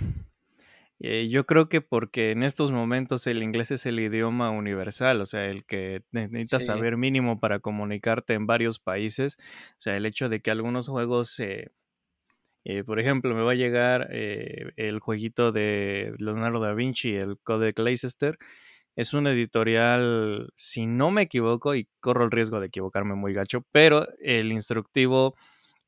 eh, 0.99 1.27
yo 1.29 1.45
creo 1.45 1.67
que 1.67 1.81
porque 1.81 2.31
en 2.31 2.41
estos 2.43 2.71
momentos 2.71 3.27
el 3.27 3.43
inglés 3.43 3.69
es 3.71 3.85
el 3.85 3.99
idioma 3.99 4.49
universal, 4.49 5.19
o 5.19 5.25
sea, 5.25 5.45
el 5.45 5.65
que 5.65 6.01
necesitas 6.11 6.65
saber 6.65 6.95
mínimo 6.95 7.39
para 7.41 7.59
comunicarte 7.59 8.33
en 8.33 8.47
varios 8.47 8.79
países. 8.79 9.37
O 9.71 9.81
sea, 9.81 9.97
el 9.97 10.05
hecho 10.05 10.29
de 10.29 10.39
que 10.39 10.51
algunos 10.51 10.87
juegos, 10.87 11.37
eh, 11.41 11.71
eh, 12.63 12.85
por 12.85 13.01
ejemplo, 13.01 13.35
me 13.35 13.43
va 13.43 13.51
a 13.51 13.55
llegar 13.55 14.07
el 14.09 14.99
jueguito 14.99 15.51
de 15.51 16.13
Leonardo 16.17 16.61
da 16.61 16.73
Vinci, 16.73 17.15
el 17.15 17.37
Codec 17.39 17.77
Leicester. 17.79 18.37
Es 18.95 19.13
un 19.13 19.27
editorial, 19.27 20.49
si 20.55 20.85
no 20.85 21.11
me 21.11 21.23
equivoco, 21.23 21.75
y 21.75 21.89
corro 21.99 22.23
el 22.23 22.31
riesgo 22.31 22.61
de 22.61 22.67
equivocarme 22.67 23.15
muy 23.15 23.33
gacho, 23.33 23.65
pero 23.73 24.07
el 24.19 24.53
instructivo 24.53 25.35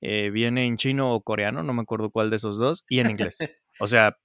viene 0.02 0.66
en 0.66 0.78
chino 0.78 1.14
o 1.14 1.22
coreano, 1.22 1.64
no 1.64 1.74
me 1.74 1.82
acuerdo 1.82 2.10
cuál 2.10 2.30
de 2.30 2.38
esos 2.38 2.60
dos, 2.60 2.86
y 2.90 3.00
en 3.00 3.10
inglés. 3.10 3.38
O 3.80 3.86
sea, 3.86 4.18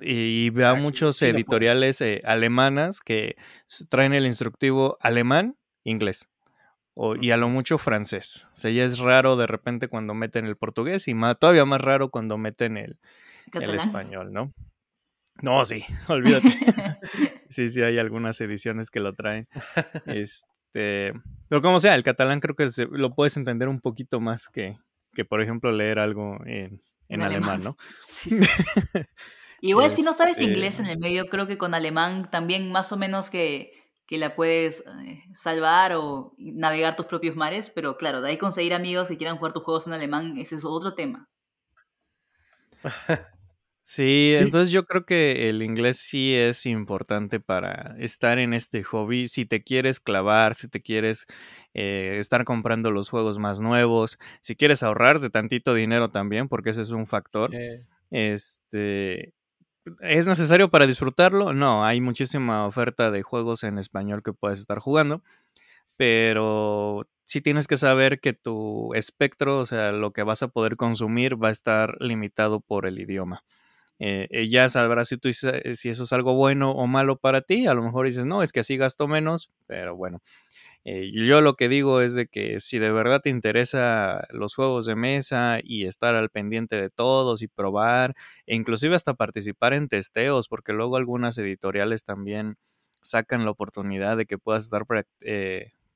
y 0.00 0.50
veo 0.50 0.76
muchos 0.76 1.20
editoriales 1.22 2.00
eh, 2.00 2.22
alemanas 2.24 3.00
que 3.00 3.36
traen 3.88 4.14
el 4.14 4.26
instructivo 4.26 4.96
alemán, 5.00 5.56
inglés. 5.84 6.30
O, 6.94 7.16
y 7.16 7.30
a 7.30 7.36
lo 7.36 7.48
mucho 7.48 7.78
francés. 7.78 8.48
O 8.52 8.56
sea, 8.56 8.70
ya 8.70 8.84
es 8.84 8.98
raro 8.98 9.36
de 9.36 9.46
repente 9.46 9.88
cuando 9.88 10.14
meten 10.14 10.46
el 10.46 10.56
portugués 10.56 11.06
y 11.08 11.14
más, 11.14 11.38
todavía 11.38 11.64
más 11.64 11.80
raro 11.80 12.10
cuando 12.10 12.38
meten 12.38 12.76
el, 12.76 12.98
el 13.52 13.74
español, 13.74 14.32
¿no? 14.32 14.52
No, 15.42 15.64
sí, 15.64 15.84
olvídate. 16.08 16.50
sí, 17.48 17.68
sí, 17.68 17.82
hay 17.82 17.98
algunas 17.98 18.40
ediciones 18.40 18.90
que 18.90 19.00
lo 19.00 19.14
traen. 19.14 19.48
Este, 20.06 20.48
pero 20.72 21.62
como 21.62 21.80
sea, 21.80 21.94
el 21.94 22.02
catalán 22.02 22.40
creo 22.40 22.54
que 22.56 22.68
lo 22.90 23.14
puedes 23.14 23.36
entender 23.36 23.68
un 23.68 23.80
poquito 23.80 24.20
más 24.20 24.48
que, 24.48 24.78
que 25.12 25.24
por 25.24 25.42
ejemplo, 25.42 25.72
leer 25.72 25.98
algo 25.98 26.38
en, 26.46 26.82
en, 27.08 27.22
alemán, 27.22 27.62
¿no? 27.62 27.76
Sí. 28.06 28.38
Igual 29.62 29.90
si 29.90 30.02
no 30.02 30.14
sabes 30.14 30.40
inglés 30.40 30.78
en 30.78 30.86
este 30.86 30.94
el 30.94 31.00
medio, 31.00 31.28
creo 31.28 31.46
que 31.46 31.58
con 31.58 31.74
alemán 31.74 32.30
también 32.30 32.72
más 32.72 32.92
o 32.92 32.96
menos 32.96 33.28
que, 33.28 33.72
que 34.06 34.16
la 34.16 34.34
puedes 34.34 34.84
eh, 35.04 35.22
salvar 35.34 35.92
o 35.94 36.34
navegar 36.38 36.96
tus 36.96 37.06
propios 37.06 37.36
mares, 37.36 37.70
pero 37.70 37.96
claro, 37.96 38.22
de 38.22 38.30
ahí 38.30 38.38
conseguir 38.38 38.72
amigos 38.72 39.08
que 39.08 39.18
quieran 39.18 39.36
jugar 39.36 39.52
tus 39.52 39.62
juegos 39.62 39.86
en 39.86 39.92
alemán, 39.92 40.38
ese 40.38 40.54
es 40.54 40.64
otro 40.64 40.94
tema. 40.94 41.28
Sí, 43.82 44.32
entonces 44.34 44.70
yo 44.70 44.84
creo 44.84 45.04
que 45.04 45.48
el 45.48 45.62
inglés 45.62 45.96
sí 45.96 46.34
es 46.34 46.64
importante 46.66 47.40
para 47.40 47.96
estar 47.98 48.38
en 48.38 48.54
este 48.54 48.84
hobby. 48.84 49.26
Si 49.26 49.46
te 49.46 49.64
quieres 49.64 49.98
clavar, 49.98 50.54
si 50.54 50.68
te 50.68 50.80
quieres 50.80 51.26
eh, 51.74 52.18
estar 52.20 52.44
comprando 52.44 52.92
los 52.92 53.08
juegos 53.08 53.38
más 53.38 53.60
nuevos, 53.60 54.18
si 54.42 54.54
quieres 54.54 54.82
ahorrar 54.82 55.18
de 55.18 55.30
tantito 55.30 55.74
dinero 55.74 56.08
también, 56.08 56.48
porque 56.48 56.70
ese 56.70 56.82
es 56.82 56.90
un 56.90 57.06
factor. 57.06 57.50
Este, 58.10 59.32
¿Es 60.00 60.26
necesario 60.26 60.70
para 60.70 60.86
disfrutarlo? 60.86 61.52
No, 61.52 61.84
hay 61.84 62.00
muchísima 62.00 62.66
oferta 62.66 63.10
de 63.10 63.22
juegos 63.22 63.64
en 63.64 63.78
español 63.78 64.22
que 64.22 64.32
puedes 64.32 64.60
estar 64.60 64.78
jugando, 64.78 65.22
pero 65.96 67.08
sí 67.24 67.40
tienes 67.40 67.66
que 67.66 67.76
saber 67.76 68.20
que 68.20 68.32
tu 68.34 68.94
espectro, 68.94 69.58
o 69.58 69.66
sea, 69.66 69.92
lo 69.92 70.12
que 70.12 70.22
vas 70.22 70.42
a 70.42 70.48
poder 70.48 70.76
consumir 70.76 71.42
va 71.42 71.48
a 71.48 71.52
estar 71.52 71.96
limitado 72.00 72.60
por 72.60 72.86
el 72.86 73.00
idioma. 73.00 73.42
Eh, 74.02 74.48
ya 74.48 74.66
sabrás 74.70 75.08
si, 75.08 75.18
tú, 75.18 75.28
eh, 75.28 75.76
si 75.76 75.90
eso 75.90 76.04
es 76.04 76.12
algo 76.14 76.34
bueno 76.34 76.72
o 76.72 76.86
malo 76.86 77.16
para 77.18 77.42
ti. 77.42 77.66
A 77.66 77.74
lo 77.74 77.82
mejor 77.82 78.06
dices, 78.06 78.24
no, 78.24 78.42
es 78.42 78.52
que 78.52 78.60
así 78.60 78.76
gasto 78.78 79.06
menos, 79.06 79.52
pero 79.66 79.94
bueno. 79.94 80.20
Eh, 80.84 81.10
yo 81.12 81.42
lo 81.42 81.56
que 81.56 81.68
digo 81.68 82.00
es 82.00 82.14
de 82.14 82.26
que 82.26 82.58
si 82.60 82.78
de 82.78 82.90
verdad 82.90 83.20
te 83.20 83.28
interesa 83.28 84.26
los 84.30 84.54
juegos 84.54 84.86
de 84.86 84.96
mesa 84.96 85.58
y 85.62 85.84
estar 85.84 86.14
al 86.14 86.30
pendiente 86.30 86.76
de 86.76 86.88
todos 86.88 87.42
y 87.42 87.48
probar, 87.48 88.14
e 88.46 88.56
inclusive 88.56 88.94
hasta 88.96 89.12
participar 89.14 89.74
en 89.74 89.88
testeos, 89.88 90.48
porque 90.48 90.72
luego 90.72 90.96
algunas 90.96 91.36
editoriales 91.36 92.04
también 92.04 92.56
sacan 93.02 93.44
la 93.44 93.50
oportunidad 93.50 94.16
de 94.16 94.24
que 94.26 94.38
puedas 94.38 94.64
estar 94.64 94.84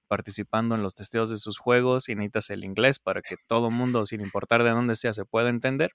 participando 0.09 0.75
en 0.75 0.83
los 0.83 0.95
testeos 0.95 1.31
de 1.31 1.39
sus 1.39 1.59
juegos 1.59 2.11
y 2.11 2.15
necesitas 2.15 2.51
el 2.51 2.65
inglés 2.65 2.99
para 2.99 3.23
que 3.23 3.37
todo 3.47 3.71
mundo, 3.71 4.05
sin 4.05 4.21
importar 4.21 4.63
de 4.65 4.71
dónde 4.71 4.97
sea, 4.97 5.15
se 5.15 5.25
pueda 5.25 5.49
entender 5.49 5.93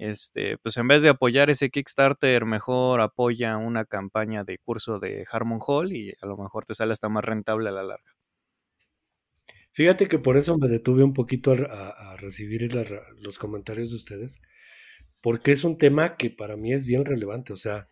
este, 0.00 0.56
pues 0.56 0.78
en 0.78 0.88
vez 0.88 1.02
de 1.02 1.10
apoyar 1.10 1.50
ese 1.50 1.68
Kickstarter, 1.68 2.46
mejor 2.46 3.02
apoya 3.02 3.58
una 3.58 3.84
campaña 3.84 4.44
de 4.44 4.56
curso 4.56 4.98
de 4.98 5.26
Harmon 5.30 5.58
Hall 5.60 5.92
y 5.92 6.14
a 6.22 6.26
lo 6.26 6.38
mejor 6.38 6.64
te 6.64 6.72
sale 6.72 6.92
hasta 6.92 7.10
más 7.10 7.22
rentable 7.22 7.68
a 7.68 7.72
la 7.72 7.82
larga. 7.82 8.16
Fíjate 9.72 10.08
que 10.08 10.18
por 10.18 10.38
eso 10.38 10.56
me 10.56 10.68
detuve 10.68 11.04
un 11.04 11.12
poquito 11.12 11.52
a, 11.52 12.16
recibir 12.16 12.70
los 13.18 13.38
comentarios 13.38 13.90
de 13.90 13.96
ustedes, 13.96 14.40
porque 15.20 15.52
es 15.52 15.64
un 15.64 15.76
tema 15.76 16.16
que 16.16 16.30
para 16.30 16.56
mí 16.56 16.72
es 16.72 16.86
bien 16.86 17.04
relevante. 17.04 17.52
O 17.52 17.58
sea, 17.58 17.86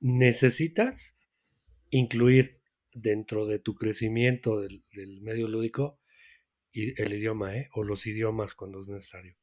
necesitas 0.00 1.16
incluir 1.88 2.60
dentro 2.92 3.46
de 3.46 3.58
tu 3.58 3.74
crecimiento 3.74 4.60
del, 4.60 4.84
medio 5.22 5.48
lúdico 5.48 5.98
el 6.72 7.14
idioma, 7.14 7.56
¿eh? 7.56 7.68
o 7.72 7.82
los 7.82 8.06
idiomas 8.06 8.52
cuando 8.52 8.80
es 8.80 8.90
necesario. 8.90 9.36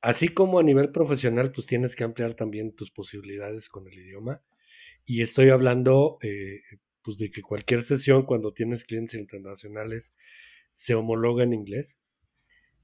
Así 0.00 0.28
como 0.28 0.58
a 0.58 0.62
nivel 0.62 0.92
profesional, 0.92 1.52
pues 1.52 1.66
tienes 1.66 1.96
que 1.96 2.04
ampliar 2.04 2.34
también 2.34 2.72
tus 2.74 2.90
posibilidades 2.90 3.68
con 3.68 3.88
el 3.88 3.94
idioma. 3.98 4.42
Y 5.04 5.22
estoy 5.22 5.50
hablando 5.50 6.18
eh, 6.22 6.60
pues 7.02 7.18
de 7.18 7.30
que 7.30 7.42
cualquier 7.42 7.82
sesión 7.82 8.24
cuando 8.26 8.52
tienes 8.52 8.84
clientes 8.84 9.18
internacionales 9.20 10.14
se 10.72 10.94
homologa 10.94 11.44
en 11.44 11.54
inglés. 11.54 12.00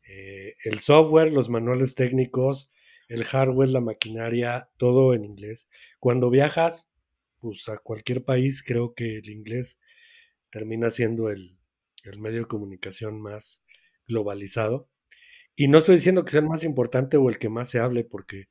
Eh, 0.09 0.57
el 0.65 0.81
software, 0.81 1.33
los 1.33 1.49
manuales 1.49 1.95
técnicos, 1.95 2.73
el 3.09 3.25
hardware, 3.25 3.69
la 3.69 3.81
maquinaria, 3.81 4.71
todo 4.79 5.15
en 5.15 5.25
inglés. 5.25 5.71
Cuando 6.01 6.31
viajas 6.31 6.93
pues 7.41 7.69
a 7.69 7.79
cualquier 7.79 8.25
país, 8.25 8.63
creo 8.63 8.95
que 8.95 9.19
el 9.19 9.29
inglés 9.29 9.81
termina 10.51 10.91
siendo 10.91 11.31
el 11.31 11.59
medio 12.19 12.41
de 12.41 12.47
comunicación 12.47 13.21
más 13.21 13.65
globalizado. 14.07 14.89
Y 15.55 15.69
no 15.69 15.79
estoy 15.79 15.97
diciendo 15.97 16.25
que 16.25 16.31
sea 16.31 16.41
el 16.41 16.49
más 16.49 16.65
importante 16.65 17.17
o 17.17 17.29
el 17.29 17.39
que 17.39 17.49
más 17.49 17.69
se 17.69 17.79
hable, 17.79 18.05
porque 18.05 18.49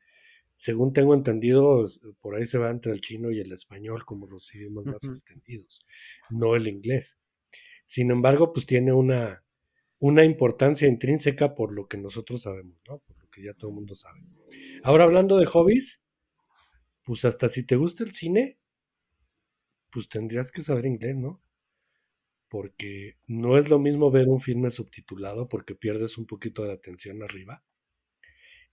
según 0.53 0.93
tengo 0.93 1.13
entendido, 1.13 1.85
por 2.19 2.35
ahí 2.35 2.45
se 2.45 2.57
va 2.57 2.69
entre 2.69 2.91
el 2.91 3.01
chino 3.01 3.31
y 3.31 3.39
el 3.39 3.51
español 3.51 4.05
como 4.05 4.27
los 4.27 4.53
idiomas 4.53 4.85
más 4.85 5.03
extendidos, 5.05 5.85
no 6.29 6.55
el 6.55 6.67
inglés. 6.67 7.19
Sin 7.85 8.11
embargo, 8.11 8.53
pues 8.53 8.65
tiene 8.65 8.93
una, 8.93 9.43
una 9.99 10.23
importancia 10.23 10.87
intrínseca 10.87 11.55
por 11.55 11.73
lo 11.73 11.87
que 11.87 11.97
nosotros 11.97 12.43
sabemos, 12.43 12.77
¿no? 12.87 12.99
Por 12.99 13.17
lo 13.19 13.29
que 13.29 13.43
ya 13.43 13.53
todo 13.53 13.69
el 13.69 13.75
mundo 13.75 13.95
sabe. 13.95 14.19
Ahora, 14.83 15.05
hablando 15.05 15.37
de 15.37 15.45
hobbies, 15.45 16.01
pues 17.03 17.25
hasta 17.25 17.49
si 17.49 17.65
te 17.65 17.75
gusta 17.75 18.03
el 18.03 18.11
cine, 18.11 18.59
pues 19.89 20.09
tendrías 20.09 20.51
que 20.51 20.61
saber 20.61 20.85
inglés, 20.85 21.17
¿no? 21.17 21.41
Porque 22.51 23.15
no 23.27 23.57
es 23.57 23.69
lo 23.69 23.79
mismo 23.79 24.11
ver 24.11 24.27
un 24.27 24.41
filme 24.41 24.69
subtitulado 24.69 25.47
porque 25.47 25.73
pierdes 25.73 26.17
un 26.17 26.25
poquito 26.25 26.65
de 26.65 26.73
atención 26.73 27.23
arriba. 27.23 27.63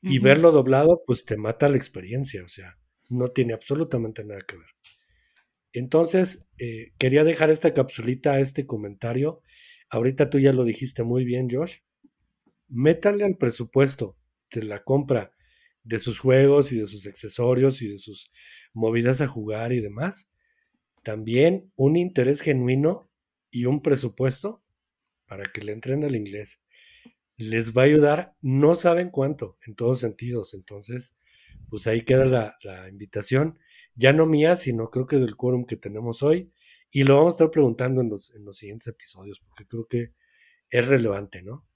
Y 0.02 0.18
verlo 0.18 0.50
doblado, 0.50 1.02
pues 1.06 1.24
te 1.24 1.36
mata 1.36 1.68
la 1.68 1.76
experiencia, 1.76 2.42
o 2.42 2.48
sea, 2.48 2.76
no 3.08 3.30
tiene 3.30 3.52
absolutamente 3.52 4.24
nada 4.24 4.40
que 4.40 4.56
ver. 4.56 4.66
Entonces, 5.72 6.48
eh, 6.58 6.92
quería 6.98 7.22
dejar 7.22 7.50
esta 7.50 7.72
capsulita, 7.72 8.40
este 8.40 8.66
comentario. 8.66 9.42
Ahorita 9.90 10.28
tú 10.28 10.40
ya 10.40 10.52
lo 10.52 10.64
dijiste 10.64 11.04
muy 11.04 11.24
bien, 11.24 11.48
Josh. 11.48 11.78
Métale 12.66 13.24
al 13.24 13.36
presupuesto 13.36 14.18
de 14.50 14.64
la 14.64 14.82
compra 14.82 15.32
de 15.84 16.00
sus 16.00 16.18
juegos 16.18 16.72
y 16.72 16.80
de 16.80 16.86
sus 16.86 17.06
accesorios 17.06 17.80
y 17.82 17.88
de 17.88 17.98
sus 17.98 18.32
movidas 18.72 19.20
a 19.20 19.28
jugar 19.28 19.72
y 19.72 19.80
demás. 19.80 20.28
También 21.04 21.72
un 21.76 21.94
interés 21.94 22.40
genuino 22.40 23.07
y 23.51 23.66
un 23.66 23.82
presupuesto 23.82 24.62
para 25.26 25.44
que 25.44 25.62
le 25.62 25.72
entren 25.72 26.05
al 26.05 26.16
inglés. 26.16 26.61
Les 27.36 27.76
va 27.76 27.82
a 27.82 27.84
ayudar, 27.86 28.36
no 28.40 28.74
saben 28.74 29.11
cuánto, 29.11 29.59
en 29.66 29.76
todos 29.76 30.01
sentidos. 30.01 30.55
Entonces, 30.55 31.16
pues 31.68 31.86
ahí 31.86 32.05
queda 32.05 32.57
la, 32.62 32.88
invitación, 32.88 33.59
ya 33.94 34.12
no 34.12 34.26
mía, 34.26 34.57
sino 34.57 34.90
creo 34.90 35.07
que 35.07 35.16
del 35.16 35.36
quórum 35.36 35.64
que 35.64 35.76
tenemos 35.76 36.22
hoy. 36.22 36.53
Y 36.90 37.05
lo 37.05 37.16
vamos 37.16 37.34
a 37.34 37.36
estar 37.36 37.51
preguntando 37.51 38.01
en 38.01 38.09
los, 38.09 38.34
en 38.34 38.44
los 38.44 38.57
siguientes 38.57 38.88
episodios, 38.88 39.40
porque 39.40 39.66
creo 39.66 39.86
que 39.86 40.14
es 40.70 40.88
relevante, 40.88 41.42
¿no? 41.42 41.66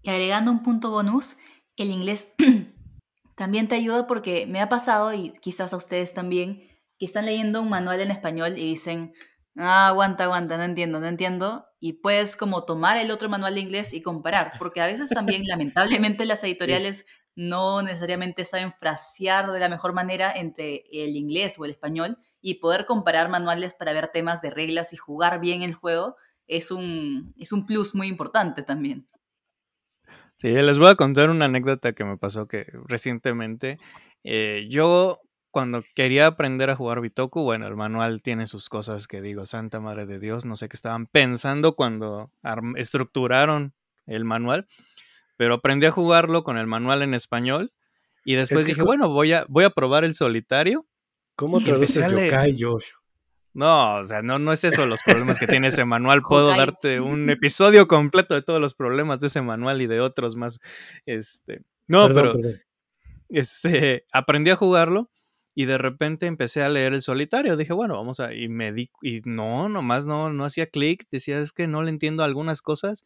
Y 0.00 0.10
agregando 0.10 0.50
un 0.50 0.62
punto 0.62 0.90
bonus, 0.90 1.36
el 1.76 1.90
inglés 1.90 2.34
también 3.36 3.68
te 3.68 3.74
ayuda 3.74 4.06
porque 4.06 4.46
me 4.46 4.60
ha 4.60 4.68
pasado, 4.68 5.12
y 5.12 5.32
quizás 5.40 5.72
a 5.72 5.76
ustedes 5.76 6.14
también, 6.14 6.68
que 6.98 7.06
están 7.06 7.26
leyendo 7.26 7.60
un 7.60 7.68
manual 7.68 8.00
en 8.00 8.10
español 8.10 8.58
y 8.58 8.70
dicen, 8.70 9.12
Ah, 9.56 9.88
aguanta, 9.88 10.24
aguanta, 10.24 10.56
no 10.56 10.62
entiendo, 10.64 10.98
no 10.98 11.06
entiendo. 11.06 11.66
Y 11.78 11.94
puedes 11.94 12.36
como 12.36 12.64
tomar 12.64 12.96
el 12.96 13.10
otro 13.10 13.28
manual 13.28 13.54
de 13.54 13.60
inglés 13.60 13.92
y 13.92 14.02
comparar, 14.02 14.52
porque 14.58 14.80
a 14.80 14.86
veces 14.86 15.10
también 15.10 15.42
lamentablemente 15.46 16.24
las 16.24 16.42
editoriales 16.42 17.04
no 17.34 17.82
necesariamente 17.82 18.44
saben 18.44 18.72
frasear 18.72 19.50
de 19.52 19.60
la 19.60 19.68
mejor 19.68 19.92
manera 19.92 20.32
entre 20.32 20.84
el 20.90 21.16
inglés 21.16 21.58
o 21.58 21.64
el 21.64 21.70
español 21.70 22.18
y 22.40 22.54
poder 22.54 22.86
comparar 22.86 23.28
manuales 23.28 23.74
para 23.74 23.92
ver 23.92 24.08
temas 24.08 24.42
de 24.42 24.50
reglas 24.50 24.92
y 24.92 24.96
jugar 24.96 25.40
bien 25.40 25.62
el 25.62 25.74
juego 25.74 26.16
es 26.46 26.70
un, 26.70 27.34
es 27.38 27.52
un 27.52 27.66
plus 27.66 27.94
muy 27.94 28.08
importante 28.08 28.62
también. 28.62 29.08
Sí, 30.36 30.48
les 30.48 30.78
voy 30.78 30.88
a 30.88 30.96
contar 30.96 31.30
una 31.30 31.44
anécdota 31.44 31.92
que 31.92 32.04
me 32.04 32.16
pasó 32.18 32.48
que 32.48 32.66
recientemente 32.86 33.78
eh, 34.24 34.66
yo 34.68 35.20
cuando 35.52 35.84
quería 35.94 36.26
aprender 36.26 36.70
a 36.70 36.74
jugar 36.74 37.00
Bitoku, 37.00 37.42
bueno, 37.42 37.68
el 37.68 37.76
manual 37.76 38.22
tiene 38.22 38.46
sus 38.46 38.68
cosas 38.68 39.06
que 39.06 39.20
digo, 39.20 39.46
Santa 39.46 39.78
Madre 39.78 40.06
de 40.06 40.18
Dios, 40.18 40.44
no 40.44 40.56
sé 40.56 40.68
qué 40.68 40.74
estaban 40.74 41.06
pensando 41.06 41.76
cuando 41.76 42.32
estructuraron 42.76 43.74
el 44.06 44.24
manual, 44.24 44.66
pero 45.36 45.54
aprendí 45.54 45.86
a 45.86 45.90
jugarlo 45.90 46.42
con 46.42 46.56
el 46.56 46.66
manual 46.66 47.02
en 47.02 47.14
español 47.14 47.72
y 48.24 48.34
después 48.34 48.66
dije, 48.66 48.82
bueno, 48.82 49.10
voy 49.10 49.34
a, 49.34 49.44
voy 49.48 49.64
a 49.64 49.70
probar 49.70 50.04
el 50.04 50.14
solitario. 50.14 50.86
¿Cómo 51.36 51.60
traduces 51.60 52.10
Yokai, 52.10 52.56
Josh? 52.58 52.86
No, 53.52 53.96
o 53.96 54.04
sea, 54.06 54.22
no, 54.22 54.38
no 54.38 54.52
es 54.52 54.64
eso 54.64 54.86
los 54.86 55.02
problemas 55.02 55.38
que 55.38 55.46
tiene 55.46 55.68
ese 55.68 55.84
manual. 55.84 56.22
Puedo 56.28 56.48
darte 56.56 57.00
un 57.00 57.28
episodio 57.28 57.86
completo 57.86 58.34
de 58.34 58.42
todos 58.42 58.60
los 58.60 58.74
problemas 58.74 59.20
de 59.20 59.26
ese 59.26 59.42
manual 59.42 59.82
y 59.82 59.86
de 59.86 60.00
otros 60.00 60.34
más. 60.34 60.60
Este, 61.04 61.60
no, 61.86 62.08
pero 62.08 62.34
este, 63.28 64.06
aprendí 64.12 64.50
a 64.50 64.56
jugarlo 64.56 65.11
y 65.54 65.66
de 65.66 65.78
repente 65.78 66.26
empecé 66.26 66.62
a 66.62 66.68
leer 66.68 66.94
el 66.94 67.02
solitario. 67.02 67.56
Dije, 67.56 67.72
bueno, 67.72 67.94
vamos 67.96 68.20
a. 68.20 68.34
Y 68.34 68.48
me 68.48 68.72
di. 68.72 68.90
Y 69.02 69.20
no, 69.24 69.68
nomás 69.68 70.06
no, 70.06 70.32
no 70.32 70.44
hacía 70.44 70.66
clic. 70.66 71.06
Decía, 71.10 71.40
es 71.40 71.52
que 71.52 71.66
no 71.66 71.82
le 71.82 71.90
entiendo 71.90 72.24
algunas 72.24 72.62
cosas. 72.62 73.04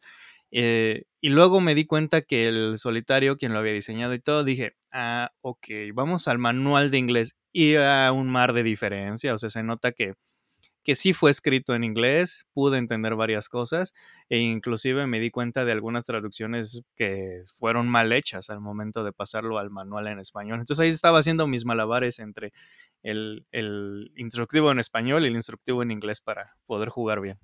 Eh, 0.51 1.03
y 1.21 1.29
luego 1.29 1.59
me 1.61 1.75
di 1.75 1.85
cuenta 1.85 2.21
que 2.21 2.47
el 2.47 2.77
solitario, 2.77 3.37
quien 3.37 3.53
lo 3.53 3.59
había 3.59 3.73
diseñado 3.73 4.13
y 4.13 4.19
todo, 4.19 4.43
dije, 4.43 4.75
ah, 4.91 5.31
ok, 5.41 5.67
vamos 5.93 6.27
al 6.27 6.39
manual 6.39 6.91
de 6.91 6.97
inglés. 6.99 7.35
Y 7.51 7.75
a 7.75 8.11
un 8.13 8.29
mar 8.29 8.53
de 8.53 8.63
diferencia. 8.63 9.33
O 9.33 9.37
sea, 9.37 9.49
se 9.49 9.63
nota 9.63 9.91
que 9.91 10.13
que 10.87 10.95
sí 10.95 11.11
fue 11.11 11.31
escrito 11.31 11.75
en 11.75 11.83
inglés, 11.83 12.47
pude 12.53 12.77
entender 12.77 13.13
varias 13.15 13.49
cosas 13.49 13.93
e 14.29 14.37
inclusive 14.37 15.05
me 15.05 15.19
di 15.19 15.31
cuenta 15.31 15.65
de 15.65 15.73
algunas 15.73 16.05
traducciones 16.05 16.81
que 16.95 17.43
fueron 17.59 17.89
mal 17.89 18.13
hechas 18.13 18.49
al 18.49 18.61
momento 18.61 19.03
de 19.03 19.11
pasarlo 19.11 19.59
al 19.59 19.69
manual 19.69 20.07
en 20.07 20.17
español. 20.17 20.61
Entonces 20.61 20.81
ahí 20.81 20.89
estaba 20.89 21.19
haciendo 21.19 21.45
mis 21.45 21.65
malabares 21.65 22.19
entre 22.19 22.53
el, 23.03 23.45
instructivo 24.15 24.71
en 24.71 24.79
español 24.79 25.23
y 25.23 25.27
el 25.27 25.35
instructivo 25.35 25.83
en 25.83 25.91
inglés 25.91 26.21
para 26.21 26.55
poder 26.65 26.87
jugar 26.87 27.19
bien. 27.19 27.37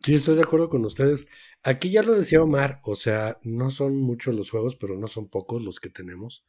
Sí, 0.00 0.14
estoy 0.14 0.34
de 0.34 0.42
acuerdo 0.42 0.68
con 0.68 0.84
ustedes. 0.84 1.28
Aquí 1.62 1.88
ya 1.88 2.02
lo 2.02 2.14
decía 2.14 2.42
Omar, 2.42 2.80
o 2.82 2.96
sea, 2.96 3.38
no 3.44 3.70
son 3.70 3.96
muchos 3.96 4.34
los 4.34 4.50
juegos, 4.50 4.74
pero 4.74 4.98
no 4.98 5.06
son 5.06 5.28
pocos 5.28 5.62
los 5.62 5.78
que 5.78 5.88
tenemos. 5.88 6.44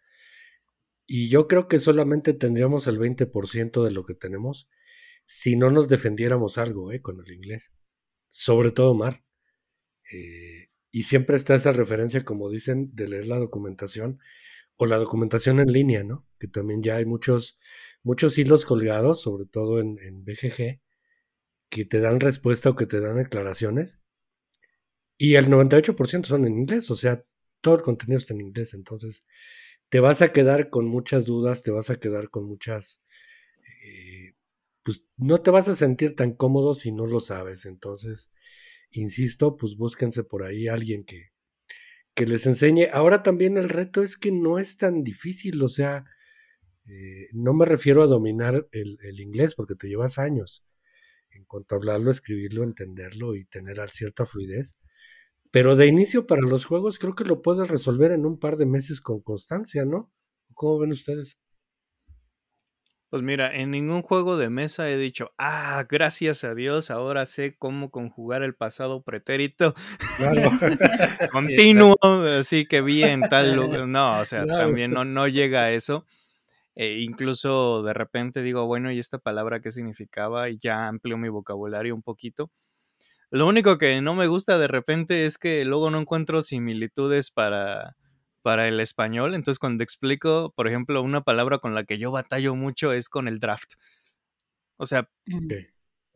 Y 1.05 1.29
yo 1.29 1.47
creo 1.47 1.67
que 1.67 1.77
solamente 1.77 2.33
tendríamos 2.33 2.87
el 2.87 2.97
20% 2.97 3.83
de 3.83 3.91
lo 3.91 4.03
que 4.03 4.15
tenemos 4.15 4.67
si 5.25 5.55
no 5.55 5.71
nos 5.71 5.89
defendiéramos 5.89 6.57
algo 6.57 6.91
¿eh? 6.91 7.01
con 7.01 7.19
el 7.19 7.31
inglés. 7.31 7.73
Sobre 8.27 8.71
todo 8.71 8.91
Omar. 8.91 9.23
Eh, 10.11 10.69
y 10.91 11.03
siempre 11.03 11.35
está 11.35 11.55
esa 11.55 11.71
referencia, 11.71 12.23
como 12.23 12.49
dicen, 12.49 12.91
de 12.93 13.07
leer 13.07 13.27
la 13.27 13.37
documentación 13.37 14.19
o 14.77 14.85
la 14.85 14.97
documentación 14.97 15.59
en 15.59 15.71
línea, 15.71 16.03
¿no? 16.03 16.27
Que 16.39 16.47
también 16.47 16.83
ya 16.83 16.97
hay 16.97 17.05
muchos, 17.05 17.59
muchos 18.03 18.37
hilos 18.37 18.65
colgados, 18.65 19.21
sobre 19.21 19.45
todo 19.45 19.79
en, 19.79 19.97
en 19.99 20.23
BGG, 20.23 20.81
que 21.69 21.85
te 21.85 21.99
dan 21.99 22.19
respuesta 22.19 22.69
o 22.69 22.75
que 22.75 22.85
te 22.85 22.99
dan 22.99 23.19
aclaraciones. 23.19 23.99
Y 25.17 25.35
el 25.35 25.47
98% 25.47 26.25
son 26.25 26.45
en 26.45 26.57
inglés, 26.59 26.91
o 26.91 26.95
sea, 26.95 27.23
todo 27.61 27.75
el 27.75 27.81
contenido 27.81 28.17
está 28.17 28.33
en 28.33 28.41
inglés. 28.41 28.73
Entonces, 28.73 29.25
te 29.89 29.99
vas 29.99 30.21
a 30.21 30.31
quedar 30.31 30.69
con 30.69 30.87
muchas 30.87 31.25
dudas, 31.25 31.63
te 31.63 31.71
vas 31.71 31.89
a 31.89 31.97
quedar 31.97 32.29
con 32.29 32.45
muchas... 32.45 33.01
Pues 34.85 35.05
no 35.17 35.41
te 35.41 35.51
vas 35.51 35.67
a 35.67 35.75
sentir 35.75 36.15
tan 36.15 36.33
cómodo 36.33 36.75
si 36.75 36.91
no 36.91 37.07
lo 37.07 37.19
sabes. 37.19 37.65
Entonces, 37.65 38.31
insisto, 38.91 39.57
pues 39.57 39.75
búsquense 39.75 40.23
por 40.23 40.43
ahí 40.43 40.67
alguien 40.67 41.03
que, 41.03 41.31
que 42.13 42.25
les 42.27 42.45
enseñe. 42.45 42.89
Ahora 42.93 43.23
también 43.23 43.57
el 43.57 43.69
reto 43.69 44.03
es 44.03 44.15
que 44.15 44.31
no 44.31 44.59
es 44.59 44.77
tan 44.77 45.03
difícil, 45.03 45.61
o 45.63 45.67
sea, 45.67 46.05
eh, 46.87 47.27
no 47.33 47.53
me 47.53 47.65
refiero 47.65 48.03
a 48.03 48.07
dominar 48.07 48.67
el, 48.71 48.97
el, 49.03 49.19
inglés 49.19 49.55
porque 49.55 49.75
te 49.75 49.87
llevas 49.87 50.19
años 50.19 50.63
en 51.31 51.45
cuanto 51.45 51.75
a 51.75 51.79
hablarlo, 51.79 52.11
escribirlo, 52.11 52.63
entenderlo 52.63 53.35
y 53.35 53.45
tener 53.45 53.77
cierta 53.89 54.25
fluidez. 54.25 54.79
Pero 55.51 55.75
de 55.75 55.87
inicio 55.87 56.27
para 56.27 56.41
los 56.43 56.65
juegos 56.65 56.99
creo 56.99 57.15
que 57.15 57.25
lo 57.25 57.41
puedes 57.41 57.67
resolver 57.69 58.11
en 58.11 58.25
un 58.25 58.39
par 58.39 58.57
de 58.57 58.67
meses 58.67 59.01
con 59.01 59.21
constancia, 59.21 59.83
¿no? 59.85 60.11
¿Cómo 60.53 60.79
ven 60.79 60.91
ustedes? 60.91 61.39
Pues 63.15 63.23
mira, 63.23 63.49
en 63.55 63.71
ningún 63.71 64.01
juego 64.01 64.35
de 64.35 64.49
mesa 64.49 64.89
he 64.89 64.97
dicho, 64.97 65.31
ah, 65.37 65.85
gracias 65.89 66.43
a 66.43 66.53
Dios, 66.53 66.91
ahora 66.91 67.25
sé 67.25 67.55
cómo 67.57 67.89
conjugar 67.89 68.43
el 68.43 68.55
pasado 68.55 69.03
pretérito. 69.03 69.73
Claro. 70.17 70.41
Continuo, 71.31 71.95
así 72.37 72.65
que 72.65 72.81
bien, 72.81 73.21
tal. 73.29 73.55
No, 73.87 74.19
o 74.19 74.25
sea, 74.25 74.45
también 74.45 74.91
no, 74.91 75.05
no 75.05 75.29
llega 75.29 75.61
a 75.61 75.71
eso. 75.71 76.05
E 76.75 76.99
incluso 76.99 77.83
de 77.83 77.93
repente 77.93 78.41
digo, 78.41 78.65
bueno, 78.65 78.91
¿y 78.91 78.99
esta 78.99 79.17
palabra 79.17 79.61
qué 79.61 79.71
significaba? 79.71 80.49
Y 80.49 80.57
ya 80.57 80.89
amplio 80.89 81.17
mi 81.17 81.29
vocabulario 81.29 81.95
un 81.95 82.01
poquito. 82.01 82.51
Lo 83.31 83.47
único 83.47 83.77
que 83.77 84.01
no 84.01 84.13
me 84.13 84.27
gusta 84.27 84.57
de 84.57 84.67
repente 84.67 85.25
es 85.25 85.37
que 85.37 85.63
luego 85.63 85.89
no 85.89 86.01
encuentro 86.01 86.41
similitudes 86.41 87.31
para, 87.31 87.95
para 88.45 88.67
el 88.67 88.79
español. 88.79 89.33
Entonces, 89.33 89.57
cuando 89.57 89.83
explico, 89.83 90.53
por 90.55 90.67
ejemplo, 90.67 91.01
una 91.01 91.21
palabra 91.21 91.57
con 91.57 91.73
la 91.73 91.83
que 91.83 91.97
yo 91.97 92.11
batallo 92.11 92.53
mucho 92.53 92.93
es 92.93 93.09
con 93.09 93.27
el 93.27 93.39
draft. 93.39 93.73
O 94.77 94.85
sea, 94.85 95.09
mm. 95.25 95.47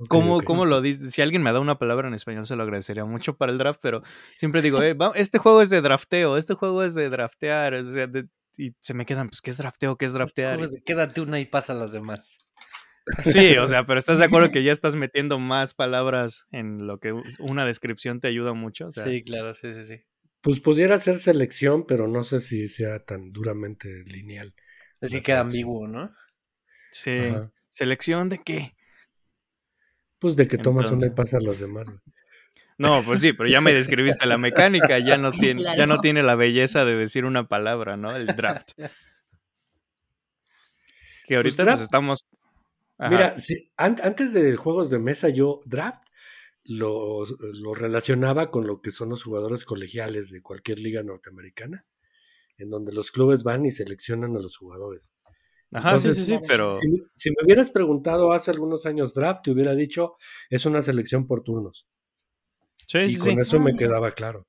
¿cómo, 0.07 0.65
lo 0.65 0.79
dice? 0.79 1.09
Si 1.09 1.23
alguien 1.23 1.41
me 1.41 1.51
da 1.51 1.59
una 1.59 1.79
palabra 1.79 2.07
en 2.07 2.13
español, 2.13 2.45
se 2.45 2.55
lo 2.55 2.61
agradecería 2.61 3.03
mucho 3.03 3.35
para 3.35 3.51
el 3.51 3.57
draft, 3.57 3.79
pero 3.81 4.03
siempre 4.35 4.61
digo, 4.61 4.83
eh, 4.83 4.95
este 5.15 5.39
juego 5.39 5.63
es 5.63 5.71
de 5.71 5.81
drafteo, 5.81 6.37
este 6.37 6.53
juego 6.53 6.83
es 6.83 6.93
de 6.93 7.09
draftear. 7.09 7.73
O 7.73 7.91
sea, 7.91 8.05
de, 8.05 8.27
y 8.57 8.75
se 8.79 8.93
me 8.93 9.07
quedan, 9.07 9.29
pues, 9.29 9.41
¿qué 9.41 9.49
es 9.49 9.57
drafteo? 9.57 9.97
¿Qué 9.97 10.05
es 10.05 10.13
draftear? 10.13 10.59
quédate 10.85 11.21
una 11.21 11.39
y 11.39 11.47
pasa 11.47 11.73
a 11.73 11.77
las 11.77 11.91
demás. 11.91 12.37
Sí, 13.23 13.57
o 13.57 13.65
sea, 13.65 13.87
pero 13.87 13.97
¿estás 13.97 14.19
de 14.19 14.25
acuerdo 14.25 14.51
que 14.51 14.61
ya 14.63 14.71
estás 14.71 14.93
metiendo 14.93 15.39
más 15.39 15.73
palabras 15.73 16.45
en 16.51 16.85
lo 16.85 16.99
que 16.99 17.11
una 17.39 17.65
descripción 17.65 18.19
te 18.19 18.27
ayuda 18.27 18.53
mucho? 18.53 18.91
sí, 18.91 19.23
claro, 19.23 19.55
sí, 19.55 19.73
sí, 19.73 19.83
sí. 19.83 20.03
Pues 20.41 20.61
pudiera 20.61 20.97
ser 20.97 21.17
selección, 21.17 21.85
pero 21.85 22.07
no 22.07 22.23
sé 22.23 22.39
si 22.39 22.67
sea 22.67 22.99
tan 22.99 23.31
duramente 23.31 24.03
lineal. 24.05 24.53
Así 25.01 25.21
que 25.21 25.33
ambiguo, 25.33 25.87
¿no? 25.87 26.13
Sí. 26.91 27.33
¿Selección 27.69 28.29
de 28.29 28.41
qué? 28.43 28.75
Pues 30.17 30.35
de 30.35 30.47
que 30.47 30.57
tomas 30.57 30.91
una 30.91 31.07
y 31.07 31.09
pasas 31.11 31.35
a 31.35 31.43
los 31.43 31.59
demás. 31.59 31.87
No, 32.77 33.03
pues 33.03 33.19
sí, 33.19 33.33
pero 33.33 33.49
ya 33.49 33.59
me 33.59 33.73
describiste 33.73 34.25
la 34.25 34.37
mecánica, 34.37 34.99
ya 34.99 35.17
no 35.17 35.31
tiene, 35.31 35.63
ya 35.75 35.85
no 35.85 35.99
tiene 35.99 36.23
la 36.23 36.35
belleza 36.35 36.85
de 36.85 36.95
decir 36.95 37.25
una 37.25 37.47
palabra, 37.47 37.97
¿no? 37.97 38.15
El 38.15 38.27
draft. 38.27 38.71
Que 41.25 41.35
ahorita 41.35 41.65
pues, 41.65 41.81
estamos. 41.81 42.25
Mira, 42.97 43.35
antes 43.77 44.33
de 44.33 44.55
juegos 44.55 44.89
de 44.89 44.99
mesa, 44.99 45.29
yo 45.29 45.61
draft 45.65 46.03
lo, 46.69 47.73
relacionaba 47.75 48.51
con 48.51 48.67
lo 48.67 48.81
que 48.81 48.91
son 48.91 49.09
los 49.09 49.23
jugadores 49.23 49.65
colegiales 49.65 50.31
de 50.31 50.41
cualquier 50.41 50.79
liga 50.79 51.03
norteamericana, 51.03 51.85
en 52.57 52.69
donde 52.69 52.93
los 52.93 53.11
clubes 53.11 53.43
van 53.43 53.65
y 53.65 53.71
seleccionan 53.71 54.35
a 54.35 54.39
los 54.39 54.57
jugadores. 54.57 55.13
Ajá, 55.71 55.99
sí, 55.99 56.13
sí, 56.13 56.25
sí, 56.25 56.39
pero. 56.47 56.71
Si, 56.71 56.87
si, 57.13 57.29
me 57.29 57.45
hubieras 57.45 57.69
preguntado 57.69 58.33
hace 58.33 58.51
algunos 58.51 58.85
años 58.85 59.13
draft, 59.13 59.43
te 59.43 59.51
hubiera 59.51 59.75
dicho, 59.75 60.15
es 60.49 60.65
una 60.65 60.81
selección 60.81 61.27
por 61.27 61.43
turnos 61.43 61.87
y 62.93 63.17
con 63.17 63.39
eso 63.39 63.59
me 63.59 63.75
quedaba 63.75 64.11
claro. 64.11 64.47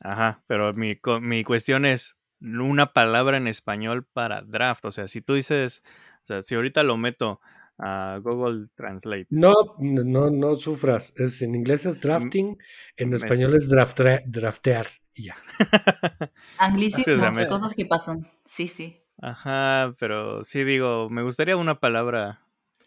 Ajá, 0.00 0.42
pero 0.46 0.72
mi, 0.74 0.98
mi 1.20 1.44
cuestión 1.44 1.86
es 1.86 2.16
una 2.40 2.92
palabra 2.92 3.36
en 3.36 3.46
español 3.46 4.04
para 4.12 4.42
draft. 4.42 4.84
O 4.84 4.90
sea, 4.90 5.06
si 5.06 5.20
tú 5.20 5.34
dices, 5.34 5.82
o 6.24 6.26
sea, 6.26 6.42
si 6.42 6.56
ahorita 6.56 6.82
lo 6.82 6.96
meto 6.96 7.40
a 7.78 8.18
Google 8.22 8.66
Translate. 8.74 9.26
No, 9.30 9.52
no, 9.78 10.30
no 10.30 10.54
sufras. 10.54 11.14
Es, 11.16 11.42
en 11.42 11.54
inglés 11.54 11.86
es 11.86 12.00
drafting, 12.00 12.58
en 12.96 13.14
español 13.14 13.54
es, 13.54 13.68
draftear 13.68 14.86
y 15.14 15.24
ya. 15.24 15.36
Anglicismos, 16.58 17.48
cosas 17.48 17.74
que 17.74 17.86
pasan. 17.86 18.30
Sí, 18.46 18.68
sí. 18.68 18.98
Ajá, 19.18 19.94
pero 19.98 20.42
sí 20.42 20.64
digo, 20.64 21.08
me 21.10 21.22
gustaría 21.22 21.56
una 21.56 21.78
palabra 21.78 22.42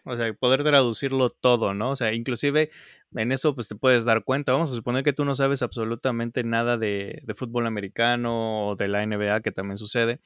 o 0.06 0.16
sea, 0.16 0.32
poder 0.34 0.64
traducirlo 0.64 1.32
todo, 1.32 1.74
¿no? 1.74 1.90
O 1.90 1.96
sea, 1.96 2.14
inclusive 2.14 2.70
en 3.16 3.32
eso 3.32 3.56
pues 3.56 3.68
te 3.68 3.76
puedes 3.76 4.06
dar 4.06 4.24
cuenta. 4.24 4.52
Vamos 4.52 4.70
a 4.70 4.76
suponer 4.76 5.04
que 5.04 5.14
tú 5.14 5.26
no 5.26 5.34
sabes 5.34 5.64
absolutamente 5.64 6.44
nada 6.44 6.78
de, 6.78 7.24
fútbol 7.36 7.66
americano 7.66 8.68
o 8.68 8.76
de 8.76 8.88
la 8.88 9.06
NBA, 9.06 9.42
que 9.42 9.52
también 9.52 9.78
sucede. 9.78 10.20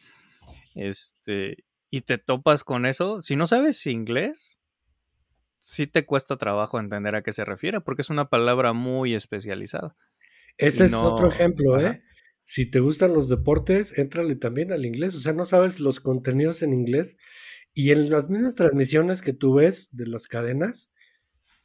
Este, 0.75 1.63
y 1.89 2.01
te 2.01 2.17
topas 2.17 2.63
con 2.63 2.85
eso. 2.85 3.21
Si 3.21 3.35
no 3.35 3.47
sabes 3.47 3.85
inglés, 3.85 4.59
sí 5.57 5.87
te 5.87 6.05
cuesta 6.05 6.37
trabajo 6.37 6.79
entender 6.79 7.15
a 7.15 7.21
qué 7.21 7.33
se 7.33 7.45
refiere, 7.45 7.81
porque 7.81 8.01
es 8.01 8.09
una 8.09 8.29
palabra 8.29 8.73
muy 8.73 9.13
especializada. 9.13 9.95
Ese 10.57 10.85
es 10.85 10.93
otro 10.93 11.27
ejemplo, 11.27 11.79
¿eh? 11.79 12.03
Si 12.43 12.65
te 12.65 12.79
gustan 12.79 13.13
los 13.13 13.29
deportes, 13.29 13.97
éntrale 13.97 14.35
también 14.35 14.71
al 14.71 14.85
inglés. 14.85 15.15
O 15.15 15.19
sea, 15.19 15.33
no 15.33 15.45
sabes 15.45 15.79
los 15.79 15.99
contenidos 15.99 16.63
en 16.63 16.73
inglés 16.73 17.17
y 17.73 17.91
en 17.91 18.09
las 18.09 18.29
mismas 18.29 18.55
transmisiones 18.55 19.21
que 19.21 19.33
tú 19.33 19.53
ves 19.53 19.89
de 19.91 20.07
las 20.07 20.27
cadenas, 20.27 20.91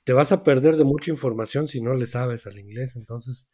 te 0.04 0.12
vas 0.12 0.30
a 0.30 0.42
perder 0.42 0.76
de 0.76 0.84
mucha 0.84 1.10
información 1.10 1.66
si 1.66 1.80
no 1.80 1.94
le 1.94 2.06
sabes 2.06 2.46
al 2.46 2.58
inglés. 2.58 2.96
Entonces, 2.96 3.52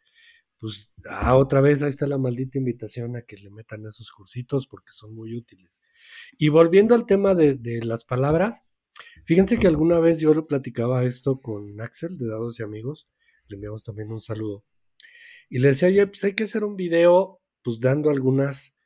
pues 0.61 0.93
ah, 1.09 1.35
otra 1.35 1.59
vez 1.59 1.81
ahí 1.81 1.89
está 1.89 2.05
la 2.05 2.19
maldita 2.19 2.59
invitación 2.59 3.15
a 3.15 3.23
que 3.23 3.35
le 3.35 3.49
metan 3.49 3.83
esos 3.87 4.11
cursitos 4.11 4.67
porque 4.67 4.91
son 4.91 5.15
muy 5.15 5.35
útiles. 5.35 5.81
Y 6.37 6.49
volviendo 6.49 6.93
al 6.93 7.07
tema 7.07 7.33
de, 7.33 7.79
las 7.83 8.03
palabras, 8.03 8.63
fíjense 9.25 9.57
que 9.57 9.67
alguna 9.67 9.97
vez 9.97 10.19
yo 10.19 10.35
lo 10.35 10.45
platicaba 10.45 11.03
esto 11.03 11.41
con 11.41 11.81
Axel 11.81 12.15
de 12.15 12.27
Dados 12.27 12.59
y 12.59 12.63
Amigos, 12.63 13.09
le 13.47 13.55
enviamos 13.55 13.83
también 13.83 14.11
un 14.11 14.21
saludo. 14.21 14.63
Y 15.49 15.57
le 15.57 15.69
decía, 15.69 15.87
oye, 15.87 16.05
pues 16.05 16.23
hay 16.25 16.35
que 16.35 16.43
hacer 16.43 16.63
un 16.63 16.75
video, 16.75 17.41
pues 17.63 17.79
dando 17.79 18.11
algunas 18.11 18.77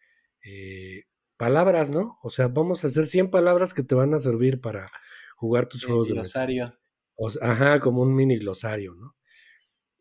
eh, 0.46 1.04
palabras, 1.36 1.92
¿no? 1.92 2.20
O 2.24 2.30
sea, 2.30 2.48
vamos 2.48 2.86
a 2.86 2.88
hacer 2.88 3.06
100 3.06 3.30
palabras 3.30 3.74
que 3.74 3.84
te 3.84 3.96
van 3.96 4.14
a 4.14 4.20
servir 4.20 4.62
para 4.62 4.90
jugar 5.36 5.68
tus 5.68 5.84
juegos 5.84 6.08
de 6.08 6.14
glosario. 6.14 6.74
ajá, 7.42 7.82
como 7.82 8.02
un 8.02 8.16
mini 8.16 8.38
glosario, 8.38 8.96
¿no? 8.96 9.18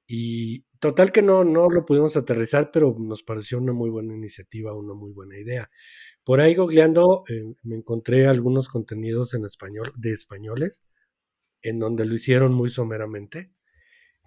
Y 0.07 0.65
total 0.85 1.13
que 1.13 1.23
no, 1.23 1.45
no 1.45 1.71
lo 1.71 1.87
pudimos 1.87 2.15
aterrizar, 2.15 2.71
pero 2.71 2.95
nos 2.99 3.23
pareció 3.23 3.57
una 3.57 3.73
muy 3.73 3.89
buena 3.89 4.13
iniciativa, 4.15 4.77
una 4.77 4.93
muy 4.93 5.13
buena 5.13 5.39
idea. 5.39 5.71
Por 6.25 6.43
ahí 6.43 6.55
googleando 6.55 7.25
eh, 7.27 7.55
me 7.63 7.77
encontré 7.77 8.27
algunos 8.27 8.69
contenidos 8.69 9.33
en 9.33 9.47
español, 9.47 9.95
de 9.97 10.11
españoles, 10.11 10.85
en 11.63 11.79
donde 11.79 12.05
lo 12.05 12.13
hicieron 12.13 12.53
muy 12.53 12.69
someramente, 12.69 13.51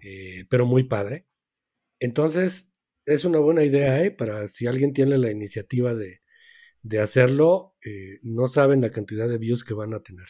eh, 0.02 0.46
pero 0.50 0.66
muy 0.66 0.82
padre. 0.82 1.28
Entonces, 2.00 2.74
es 3.06 3.24
una 3.24 3.38
buena 3.38 3.62
idea, 3.62 4.02
¿eh? 4.02 4.10
Para 4.10 4.48
si 4.48 4.66
alguien 4.66 4.92
tiene 4.92 5.16
la 5.16 5.30
iniciativa 5.30 5.94
de, 5.94 6.22
de 6.82 6.98
hacerlo, 6.98 7.76
eh, 7.84 8.18
no 8.22 8.48
saben 8.48 8.80
la 8.80 8.90
cantidad 8.90 9.28
de 9.28 9.38
views 9.38 9.62
que 9.62 9.74
van 9.74 9.94
a 9.94 10.02
tener. 10.02 10.26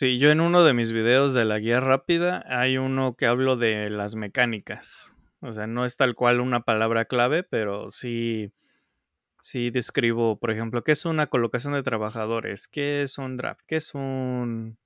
Sí, 0.00 0.18
yo 0.18 0.30
en 0.30 0.40
uno 0.40 0.64
de 0.64 0.72
mis 0.72 0.92
videos 0.92 1.34
de 1.34 1.44
la 1.44 1.58
guía 1.58 1.78
rápida 1.78 2.42
hay 2.48 2.78
uno 2.78 3.16
que 3.16 3.26
hablo 3.26 3.58
de 3.58 3.90
las 3.90 4.14
mecánicas. 4.14 5.14
O 5.42 5.52
sea, 5.52 5.66
no 5.66 5.84
es 5.84 5.98
tal 5.98 6.14
cual 6.14 6.40
una 6.40 6.62
palabra 6.62 7.04
clave, 7.04 7.42
pero 7.42 7.90
sí, 7.90 8.50
sí 9.42 9.68
describo, 9.68 10.38
por 10.40 10.52
ejemplo, 10.52 10.84
qué 10.84 10.92
es 10.92 11.04
una 11.04 11.26
colocación 11.26 11.74
de 11.74 11.82
trabajadores, 11.82 12.66
qué 12.66 13.02
es 13.02 13.18
un 13.18 13.36
draft, 13.36 13.60
qué 13.68 13.76
es 13.76 13.94
un 13.94 14.78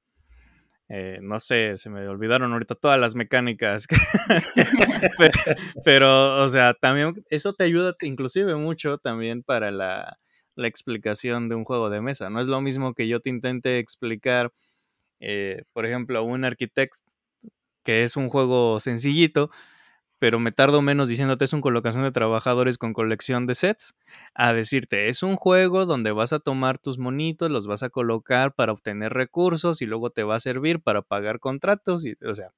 Eh, 0.88 1.20
no 1.22 1.38
sé, 1.38 1.76
se 1.76 1.90
me 1.90 2.08
olvidaron 2.08 2.52
ahorita 2.52 2.74
todas 2.74 2.98
las 2.98 3.14
mecánicas. 3.14 3.86
pero, 5.84 6.42
o 6.42 6.48
sea, 6.48 6.74
también 6.74 7.24
eso 7.30 7.52
te 7.52 7.62
ayuda 7.62 7.94
inclusive 8.00 8.56
mucho 8.56 8.98
también 8.98 9.44
para 9.44 9.70
la, 9.70 10.18
la, 10.56 10.66
explicación 10.66 11.48
de 11.48 11.54
un 11.54 11.64
juego 11.64 11.88
de 11.88 12.00
mesa. 12.00 12.30
No 12.30 12.40
es 12.40 12.48
lo 12.48 12.60
mismo 12.60 12.94
que 12.94 13.06
yo 13.06 13.20
te 13.20 13.30
intente 13.30 13.78
explicar, 13.78 14.52
eh, 15.26 15.62
por 15.72 15.86
ejemplo, 15.86 16.22
un 16.22 16.44
Architect, 16.44 16.96
que 17.82 18.02
es 18.02 18.16
un 18.16 18.28
juego 18.28 18.78
sencillito, 18.78 19.50
pero 20.18 20.38
me 20.38 20.52
tardo 20.52 20.82
menos 20.82 21.08
diciéndote 21.08 21.44
es 21.44 21.52
una 21.52 21.62
colocación 21.62 22.04
de 22.04 22.12
trabajadores 22.12 22.78
con 22.78 22.92
colección 22.92 23.46
de 23.46 23.54
sets, 23.54 23.94
a 24.34 24.52
decirte 24.52 25.08
es 25.08 25.22
un 25.22 25.36
juego 25.36 25.86
donde 25.86 26.12
vas 26.12 26.32
a 26.32 26.40
tomar 26.40 26.78
tus 26.78 26.98
monitos, 26.98 27.50
los 27.50 27.66
vas 27.66 27.82
a 27.82 27.90
colocar 27.90 28.54
para 28.54 28.72
obtener 28.72 29.12
recursos 29.12 29.82
y 29.82 29.86
luego 29.86 30.10
te 30.10 30.22
va 30.22 30.36
a 30.36 30.40
servir 30.40 30.80
para 30.80 31.02
pagar 31.02 31.40
contratos, 31.40 32.04
y, 32.04 32.16
o 32.24 32.34
sea. 32.34 32.52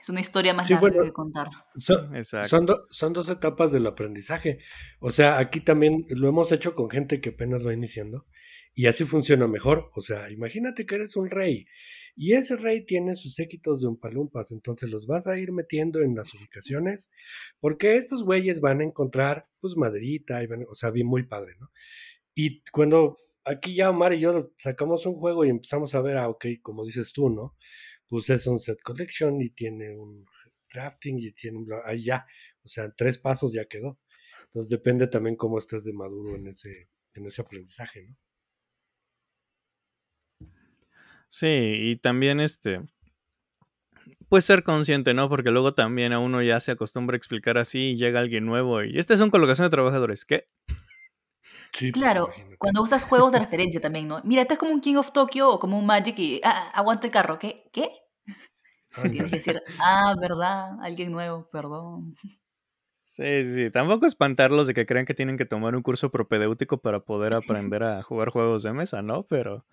Es 0.00 0.08
una 0.08 0.20
historia 0.20 0.54
más 0.54 0.70
larga 0.70 1.02
que 1.02 1.12
contar. 1.12 1.48
Son, 1.74 2.24
son, 2.24 2.66
son, 2.90 3.12
dos 3.12 3.28
etapas 3.28 3.72
del 3.72 3.88
aprendizaje. 3.88 4.60
O 5.00 5.10
sea, 5.10 5.38
aquí 5.38 5.58
también 5.60 6.06
lo 6.10 6.28
hemos 6.28 6.52
hecho 6.52 6.76
con 6.76 6.88
gente 6.88 7.20
que 7.20 7.30
apenas 7.30 7.66
va 7.66 7.72
iniciando 7.74 8.24
y 8.76 8.86
así 8.86 9.04
funciona 9.04 9.48
mejor. 9.48 9.90
O 9.94 10.02
sea, 10.02 10.30
imagínate 10.30 10.84
que 10.84 10.96
eres 10.96 11.16
un 11.16 11.30
rey 11.30 11.66
y 12.14 12.34
ese 12.34 12.56
rey 12.56 12.84
tiene 12.84 13.14
sus 13.16 13.34
séquitos 13.34 13.80
de 13.80 13.88
umpalumpas, 13.88 14.52
entonces 14.52 14.90
los 14.90 15.06
vas 15.06 15.26
a 15.26 15.38
ir 15.38 15.50
metiendo 15.52 16.02
en 16.02 16.14
las 16.14 16.32
ubicaciones, 16.34 17.10
porque 17.58 17.96
estos 17.96 18.22
güeyes 18.22 18.60
van 18.60 18.80
a 18.80 18.84
encontrar, 18.84 19.48
pues, 19.60 19.76
maderita, 19.76 20.40
o 20.68 20.74
sea, 20.74 20.90
bien 20.90 21.06
muy 21.06 21.24
padre, 21.24 21.54
¿no? 21.58 21.72
Y 22.34 22.62
cuando 22.70 23.16
aquí 23.44 23.74
ya 23.74 23.90
Omar 23.90 24.12
y 24.12 24.20
yo 24.20 24.52
sacamos 24.56 25.06
un 25.06 25.14
juego 25.14 25.44
y 25.44 25.50
empezamos 25.50 25.94
a 25.94 26.02
ver, 26.02 26.18
ah, 26.18 26.28
ok, 26.28 26.46
como 26.62 26.84
dices 26.84 27.12
tú, 27.12 27.30
¿no? 27.30 27.56
Pues 28.08 28.30
es 28.30 28.46
un 28.46 28.58
set 28.58 28.80
collection 28.82 29.40
y 29.40 29.50
tiene 29.50 29.96
un 29.96 30.26
drafting 30.72 31.18
y 31.18 31.32
tiene 31.32 31.58
un... 31.58 31.68
Ahí 31.84 32.04
ya, 32.04 32.26
o 32.62 32.68
sea, 32.68 32.90
tres 32.94 33.18
pasos 33.18 33.52
ya 33.54 33.64
quedó. 33.64 33.98
Entonces 34.44 34.70
depende 34.70 35.06
también 35.08 35.36
cómo 35.36 35.58
estés 35.58 35.84
de 35.84 35.92
maduro 35.94 36.36
en 36.36 36.46
ese, 36.48 36.90
en 37.14 37.26
ese 37.26 37.42
aprendizaje, 37.42 38.04
¿no? 38.08 38.16
Sí, 41.28 41.46
y 41.46 41.96
también 41.96 42.40
este, 42.40 42.80
pues 44.28 44.44
ser 44.44 44.62
consciente, 44.62 45.14
¿no? 45.14 45.28
Porque 45.28 45.50
luego 45.50 45.74
también 45.74 46.12
a 46.12 46.18
uno 46.18 46.42
ya 46.42 46.60
se 46.60 46.72
acostumbra 46.72 47.14
a 47.14 47.18
explicar 47.18 47.58
así 47.58 47.90
y 47.90 47.96
llega 47.96 48.20
alguien 48.20 48.46
nuevo 48.46 48.82
y 48.82 48.98
esta 48.98 49.14
es 49.14 49.20
una 49.20 49.30
colocación 49.30 49.66
de 49.66 49.70
trabajadores, 49.70 50.24
¿qué? 50.24 50.48
Sí, 51.72 51.92
pues, 51.92 52.02
claro, 52.02 52.30
cuando 52.58 52.82
usas 52.82 53.04
juegos 53.04 53.32
de 53.32 53.38
referencia 53.38 53.80
también, 53.80 54.08
¿no? 54.08 54.20
Mira, 54.24 54.42
este 54.42 54.54
es 54.54 54.60
como 54.60 54.72
un 54.72 54.80
King 54.80 54.96
of 54.96 55.12
Tokyo 55.12 55.50
o 55.50 55.60
como 55.60 55.78
un 55.78 55.86
Magic 55.86 56.18
y 56.18 56.40
ah, 56.42 56.70
aguanta 56.74 57.06
el 57.06 57.12
carro, 57.12 57.38
¿qué? 57.38 57.68
¿Qué? 57.72 57.90
Tienes 59.02 59.30
que 59.30 59.36
decir, 59.36 59.62
ah, 59.80 60.14
verdad, 60.18 60.80
alguien 60.80 61.12
nuevo, 61.12 61.48
perdón. 61.50 62.14
Sí, 63.04 63.44
sí, 63.44 63.70
tampoco 63.70 64.06
espantarlos 64.06 64.66
de 64.66 64.74
que 64.74 64.86
crean 64.86 65.06
que 65.06 65.14
tienen 65.14 65.36
que 65.36 65.44
tomar 65.44 65.76
un 65.76 65.82
curso 65.82 66.10
propedéutico 66.10 66.78
para 66.78 67.00
poder 67.00 67.34
aprender 67.34 67.82
a 67.82 68.02
jugar 68.02 68.30
juegos 68.30 68.62
de 68.62 68.72
mesa, 68.72 69.02
¿no? 69.02 69.24
Pero 69.24 69.64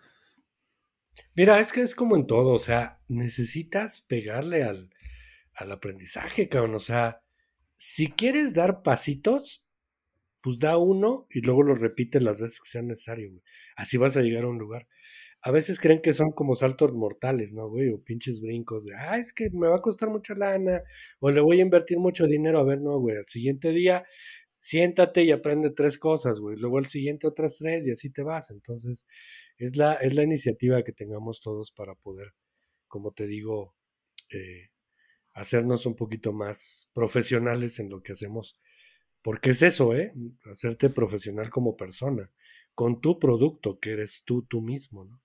Mira, 1.35 1.59
es 1.59 1.73
que 1.73 1.81
es 1.81 1.95
como 1.95 2.15
en 2.15 2.27
todo, 2.27 2.53
o 2.53 2.59
sea, 2.59 3.01
necesitas 3.07 4.01
pegarle 4.01 4.63
al, 4.63 4.89
al 5.55 5.71
aprendizaje, 5.71 6.49
cabrón. 6.49 6.75
O 6.75 6.79
sea, 6.79 7.21
si 7.75 8.11
quieres 8.11 8.53
dar 8.53 8.83
pasitos, 8.83 9.65
pues 10.41 10.59
da 10.59 10.77
uno 10.77 11.27
y 11.29 11.41
luego 11.41 11.63
lo 11.63 11.73
repite 11.75 12.19
las 12.19 12.39
veces 12.39 12.59
que 12.59 12.69
sea 12.69 12.81
necesario, 12.81 13.31
güey. 13.31 13.41
Así 13.75 13.97
vas 13.97 14.17
a 14.17 14.21
llegar 14.21 14.43
a 14.43 14.49
un 14.49 14.59
lugar. 14.59 14.87
A 15.41 15.51
veces 15.51 15.79
creen 15.79 16.01
que 16.01 16.13
son 16.13 16.31
como 16.31 16.55
saltos 16.55 16.93
mortales, 16.93 17.53
¿no, 17.53 17.69
güey? 17.69 17.89
O 17.89 18.01
pinches 18.03 18.41
brincos 18.41 18.85
de, 18.85 18.95
ah, 18.95 19.17
es 19.17 19.33
que 19.33 19.49
me 19.51 19.67
va 19.67 19.77
a 19.77 19.81
costar 19.81 20.09
mucha 20.09 20.35
lana, 20.35 20.81
o 21.19 21.31
le 21.31 21.41
voy 21.41 21.59
a 21.59 21.63
invertir 21.63 21.97
mucho 21.97 22.25
dinero. 22.25 22.59
A 22.59 22.63
ver, 22.63 22.81
no, 22.81 22.99
güey, 22.99 23.17
al 23.17 23.27
siguiente 23.27 23.71
día 23.71 24.05
siéntate 24.57 25.23
y 25.23 25.31
aprende 25.31 25.71
tres 25.71 25.97
cosas, 25.97 26.39
güey. 26.39 26.57
Luego 26.57 26.77
al 26.77 26.85
siguiente 26.85 27.27
otras 27.27 27.57
tres 27.57 27.85
y 27.85 27.91
así 27.91 28.09
te 28.11 28.23
vas. 28.23 28.49
Entonces, 28.51 29.07
es 29.63 29.77
la, 29.77 29.93
es 29.93 30.13
la 30.13 30.23
iniciativa 30.23 30.83
que 30.83 30.91
tengamos 30.91 31.41
todos 31.41 31.71
para 31.71 31.95
poder, 31.95 32.33
como 32.87 33.11
te 33.11 33.27
digo, 33.27 33.75
eh, 34.29 34.69
hacernos 35.33 35.85
un 35.85 35.95
poquito 35.95 36.33
más 36.33 36.91
profesionales 36.93 37.79
en 37.79 37.89
lo 37.89 38.01
que 38.01 38.11
hacemos. 38.11 38.59
Porque 39.21 39.51
es 39.51 39.61
eso, 39.61 39.95
¿eh? 39.95 40.13
Hacerte 40.51 40.89
profesional 40.89 41.49
como 41.49 41.77
persona, 41.77 42.29
con 42.75 42.99
tu 42.99 43.19
producto, 43.19 43.79
que 43.79 43.91
eres 43.93 44.23
tú, 44.25 44.43
tú 44.43 44.61
mismo, 44.61 45.05
¿no? 45.05 45.21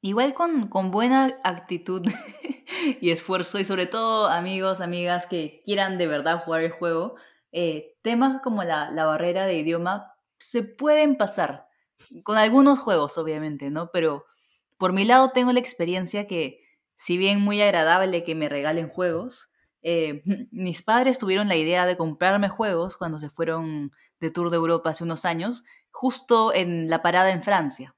Igual 0.00 0.34
con, 0.34 0.68
con 0.68 0.90
buena 0.90 1.38
actitud 1.44 2.06
y 3.00 3.10
esfuerzo, 3.10 3.58
y 3.58 3.64
sobre 3.64 3.86
todo 3.86 4.28
amigos, 4.28 4.80
amigas 4.80 5.26
que 5.26 5.60
quieran 5.64 5.98
de 5.98 6.06
verdad 6.06 6.44
jugar 6.44 6.62
el 6.62 6.70
juego, 6.70 7.16
eh, 7.52 7.96
temas 8.02 8.40
como 8.42 8.62
la, 8.62 8.90
la 8.90 9.04
barrera 9.04 9.46
de 9.46 9.58
idioma 9.58 10.16
se 10.38 10.62
pueden 10.62 11.16
pasar. 11.16 11.65
Con 12.22 12.38
algunos 12.38 12.78
juegos, 12.78 13.18
obviamente, 13.18 13.70
¿no? 13.70 13.90
Pero 13.92 14.24
por 14.78 14.92
mi 14.92 15.04
lado 15.04 15.30
tengo 15.30 15.52
la 15.52 15.60
experiencia 15.60 16.26
que, 16.26 16.60
si 16.96 17.16
bien 17.16 17.40
muy 17.40 17.60
agradable 17.60 18.24
que 18.24 18.34
me 18.34 18.48
regalen 18.48 18.88
juegos, 18.88 19.50
eh, 19.82 20.22
mis 20.50 20.82
padres 20.82 21.18
tuvieron 21.18 21.48
la 21.48 21.56
idea 21.56 21.86
de 21.86 21.96
comprarme 21.96 22.48
juegos 22.48 22.96
cuando 22.96 23.18
se 23.18 23.30
fueron 23.30 23.92
de 24.20 24.30
Tour 24.30 24.50
de 24.50 24.56
Europa 24.56 24.90
hace 24.90 25.04
unos 25.04 25.24
años, 25.24 25.64
justo 25.90 26.52
en 26.52 26.90
la 26.90 27.02
parada 27.02 27.30
en 27.30 27.42
Francia. 27.42 27.94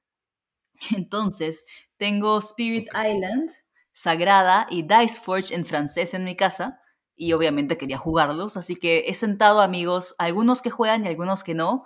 Entonces, 0.97 1.65
tengo 1.97 2.39
Spirit 2.39 2.89
Island, 2.89 3.51
Sagrada 3.93 4.67
y 4.71 4.83
Dice 4.83 5.21
Forge 5.21 5.55
en 5.55 5.67
francés 5.67 6.15
en 6.15 6.25
mi 6.25 6.37
casa, 6.37 6.81
y 7.17 7.33
obviamente 7.33 7.77
quería 7.77 7.99
jugarlos, 7.99 8.57
así 8.57 8.77
que 8.77 9.07
he 9.09 9.15
sentado 9.15 9.61
amigos, 9.61 10.15
algunos 10.19 10.63
que 10.63 10.71
juegan 10.71 11.05
y 11.05 11.09
algunos 11.09 11.43
que 11.43 11.55
no, 11.55 11.85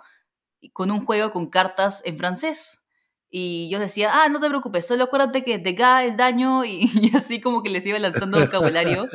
con 0.71 0.91
un 0.91 1.05
juego 1.05 1.31
con 1.31 1.49
cartas 1.49 2.01
en 2.05 2.17
francés. 2.17 2.79
Y 3.29 3.67
yo 3.69 3.79
decía, 3.79 4.11
ah, 4.13 4.29
no 4.29 4.39
te 4.39 4.47
preocupes, 4.47 4.85
solo 4.85 5.05
acuérdate 5.05 5.43
que 5.43 5.57
de 5.57 5.73
ga 5.73 6.03
es 6.05 6.15
daño 6.17 6.63
y, 6.65 7.11
así 7.15 7.41
como 7.41 7.63
que 7.63 7.69
les 7.69 7.85
iba 7.85 7.97
lanzando 7.99 8.39
vocabulario. 8.39 9.07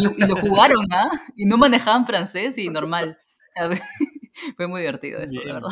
Y, 0.00 0.22
y 0.22 0.26
lo 0.26 0.36
jugaron, 0.36 0.86
¿ah? 0.92 1.10
Y 1.34 1.46
no 1.46 1.56
manejaban 1.58 2.06
francés 2.06 2.58
y 2.58 2.68
normal. 2.68 3.18
Fue 4.56 4.66
muy 4.66 4.80
divertido 4.82 5.20
eso, 5.20 5.40
la 5.44 5.54
verdad. 5.54 5.70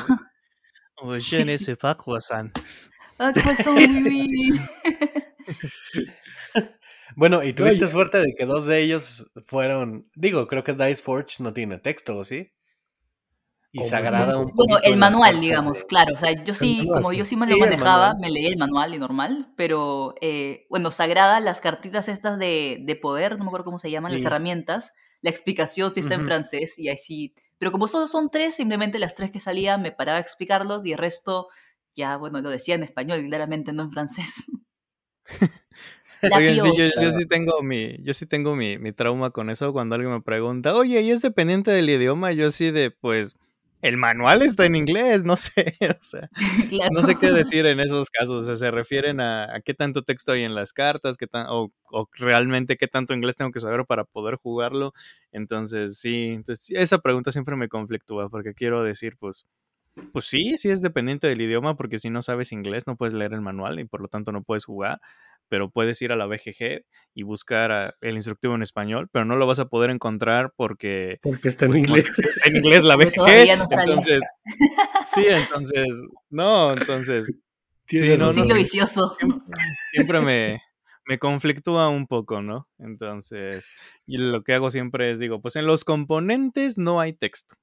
Oh, 0.96 1.16
je 1.18 1.44
ne 1.44 1.58
sais 1.58 1.76
pas 1.76 1.96
croissant. 1.96 2.50
Ah, 3.18 3.32
croissant, 3.32 3.76
oui, 3.76 4.52
Bueno, 7.16 7.44
y 7.44 7.52
tuviste 7.52 7.86
suerte 7.86 8.18
de 8.18 8.34
que 8.36 8.44
dos 8.44 8.66
de 8.66 8.80
ellos 8.80 9.30
fueron. 9.46 10.08
Digo, 10.14 10.48
creo 10.48 10.64
que 10.64 10.72
Dice 10.72 11.02
Forge 11.02 11.42
no 11.42 11.52
tiene 11.52 11.78
texto, 11.78 12.24
¿sí? 12.24 12.53
Y 13.74 13.82
se 13.82 13.96
agrada 13.96 14.38
un 14.38 14.52
Bueno, 14.54 14.78
el 14.84 14.96
manual, 14.96 15.40
digamos, 15.40 15.82
claro. 15.82 16.14
O 16.14 16.18
sea, 16.18 16.44
yo 16.44 16.54
sí, 16.54 16.86
como 16.86 17.12
yo 17.12 17.24
sí 17.24 17.34
me 17.34 17.48
lo 17.48 17.58
manejaba, 17.58 18.14
me 18.14 18.30
leí 18.30 18.46
el 18.46 18.56
manual 18.56 18.94
y 18.94 18.98
normal, 18.98 19.52
pero 19.56 20.14
eh, 20.20 20.66
bueno, 20.70 20.92
Sagrada, 20.92 21.40
las 21.40 21.60
cartitas 21.60 22.08
estas 22.08 22.38
de, 22.38 22.78
de, 22.82 22.94
poder, 22.94 23.36
no 23.36 23.42
me 23.42 23.48
acuerdo 23.48 23.64
cómo 23.64 23.80
se 23.80 23.90
llaman, 23.90 24.12
las 24.12 24.24
herramientas, 24.24 24.92
la 25.22 25.30
explicación 25.30 25.90
sí 25.90 26.00
está 26.00 26.14
en 26.14 26.24
francés 26.24 26.78
y 26.78 26.88
así. 26.88 27.34
Pero 27.58 27.72
como 27.72 27.88
solo 27.88 28.06
son 28.06 28.30
tres, 28.30 28.54
simplemente 28.54 29.00
las 29.00 29.16
tres 29.16 29.32
que 29.32 29.40
salían 29.40 29.82
me 29.82 29.90
paraba 29.90 30.18
a 30.18 30.20
explicarlos 30.20 30.86
y 30.86 30.92
el 30.92 30.98
resto 30.98 31.48
ya, 31.96 32.16
bueno, 32.16 32.40
lo 32.42 32.50
decía 32.50 32.76
en 32.76 32.84
español, 32.84 33.26
claramente 33.26 33.72
no 33.72 33.82
en 33.82 33.90
francés. 33.90 34.44
Oigan, 36.22 36.60
sí, 36.60 36.76
yo, 37.02 37.10
sí 37.10 37.26
tengo 37.26 37.60
mi, 37.62 37.98
yo 38.02 38.14
sí 38.14 38.24
tengo 38.24 38.54
mi, 38.54 38.78
mi 38.78 38.92
trauma 38.92 39.30
con 39.30 39.50
eso 39.50 39.72
cuando 39.72 39.96
alguien 39.96 40.12
me 40.12 40.22
pregunta, 40.22 40.74
oye, 40.74 41.02
¿y 41.02 41.10
es 41.10 41.22
dependiente 41.22 41.72
del 41.72 41.90
idioma? 41.90 42.32
Yo 42.32 42.48
así 42.48 42.70
de, 42.70 42.90
pues, 42.90 43.36
el 43.84 43.98
manual 43.98 44.40
está 44.40 44.64
en 44.64 44.76
inglés, 44.76 45.24
no 45.24 45.36
sé, 45.36 45.76
o 46.00 46.02
sea, 46.02 46.30
no 46.90 47.02
sé 47.02 47.16
qué 47.16 47.30
decir 47.30 47.66
en 47.66 47.80
esos 47.80 48.08
casos, 48.08 48.42
o 48.42 48.46
sea, 48.46 48.56
se 48.56 48.70
refieren 48.70 49.20
a, 49.20 49.60
qué 49.62 49.74
tanto 49.74 50.02
texto 50.02 50.32
hay 50.32 50.42
en 50.42 50.54
las 50.54 50.72
cartas, 50.72 51.18
qué 51.18 51.26
tan, 51.26 51.46
o, 51.50 51.70
realmente 52.14 52.78
qué 52.78 52.88
tanto 52.88 53.12
inglés 53.12 53.36
tengo 53.36 53.50
que 53.50 53.60
saber 53.60 53.84
para 53.84 54.04
poder 54.04 54.36
jugarlo, 54.36 54.94
entonces 55.32 55.98
sí, 55.98 56.28
entonces 56.28 56.70
esa 56.74 56.98
pregunta 56.98 57.30
siempre 57.30 57.56
me 57.56 57.68
conflictúa 57.68 58.30
porque 58.30 58.54
quiero 58.54 58.82
decir, 58.82 59.18
pues, 59.18 59.44
pues 60.14 60.24
sí, 60.24 60.56
sí 60.56 60.70
es 60.70 60.80
dependiente 60.80 61.26
del 61.26 61.42
idioma 61.42 61.76
porque 61.76 61.98
si 61.98 62.08
no 62.08 62.22
sabes 62.22 62.52
inglés 62.52 62.86
no 62.86 62.96
puedes 62.96 63.12
leer 63.12 63.34
el 63.34 63.42
manual 63.42 63.78
y 63.80 63.84
por 63.84 64.00
lo 64.00 64.08
tanto 64.08 64.32
no 64.32 64.42
puedes 64.42 64.64
jugar, 64.64 64.98
pero 65.48 65.70
puedes 65.70 66.00
ir 66.02 66.12
a 66.12 66.16
la 66.16 66.26
BGG 66.26 66.84
y 67.14 67.22
buscar 67.22 67.96
el 68.00 68.14
instructivo 68.14 68.54
en 68.54 68.62
español, 68.62 69.08
pero 69.12 69.24
no 69.24 69.36
lo 69.36 69.46
vas 69.46 69.58
a 69.58 69.66
poder 69.66 69.90
encontrar 69.90 70.52
porque... 70.56 71.18
Porque 71.22 71.48
está 71.48 71.66
en 71.66 71.72
pues, 71.72 71.78
inglés. 71.78 72.04
Está 72.18 72.48
en 72.48 72.56
inglés 72.56 72.84
la 72.84 72.96
BGG. 72.96 73.28
entonces, 73.28 74.24
sí, 75.14 75.26
entonces, 75.28 76.02
no, 76.30 76.72
entonces... 76.72 77.30
Sí, 77.86 78.00
no, 78.16 78.32
no, 78.32 78.54
vicioso. 78.54 79.14
Siempre, 79.92 80.20
me, 80.20 80.62
me 81.06 81.18
conflictúa 81.18 81.88
un 81.88 82.06
poco, 82.06 82.40
¿no? 82.40 82.68
Entonces, 82.78 83.72
y 84.06 84.16
lo 84.16 84.42
que 84.42 84.54
hago 84.54 84.70
siempre 84.70 85.10
es, 85.10 85.18
digo, 85.18 85.40
pues 85.40 85.56
en 85.56 85.66
los 85.66 85.84
componentes 85.84 86.78
no 86.78 87.00
hay 87.00 87.12
texto. 87.12 87.56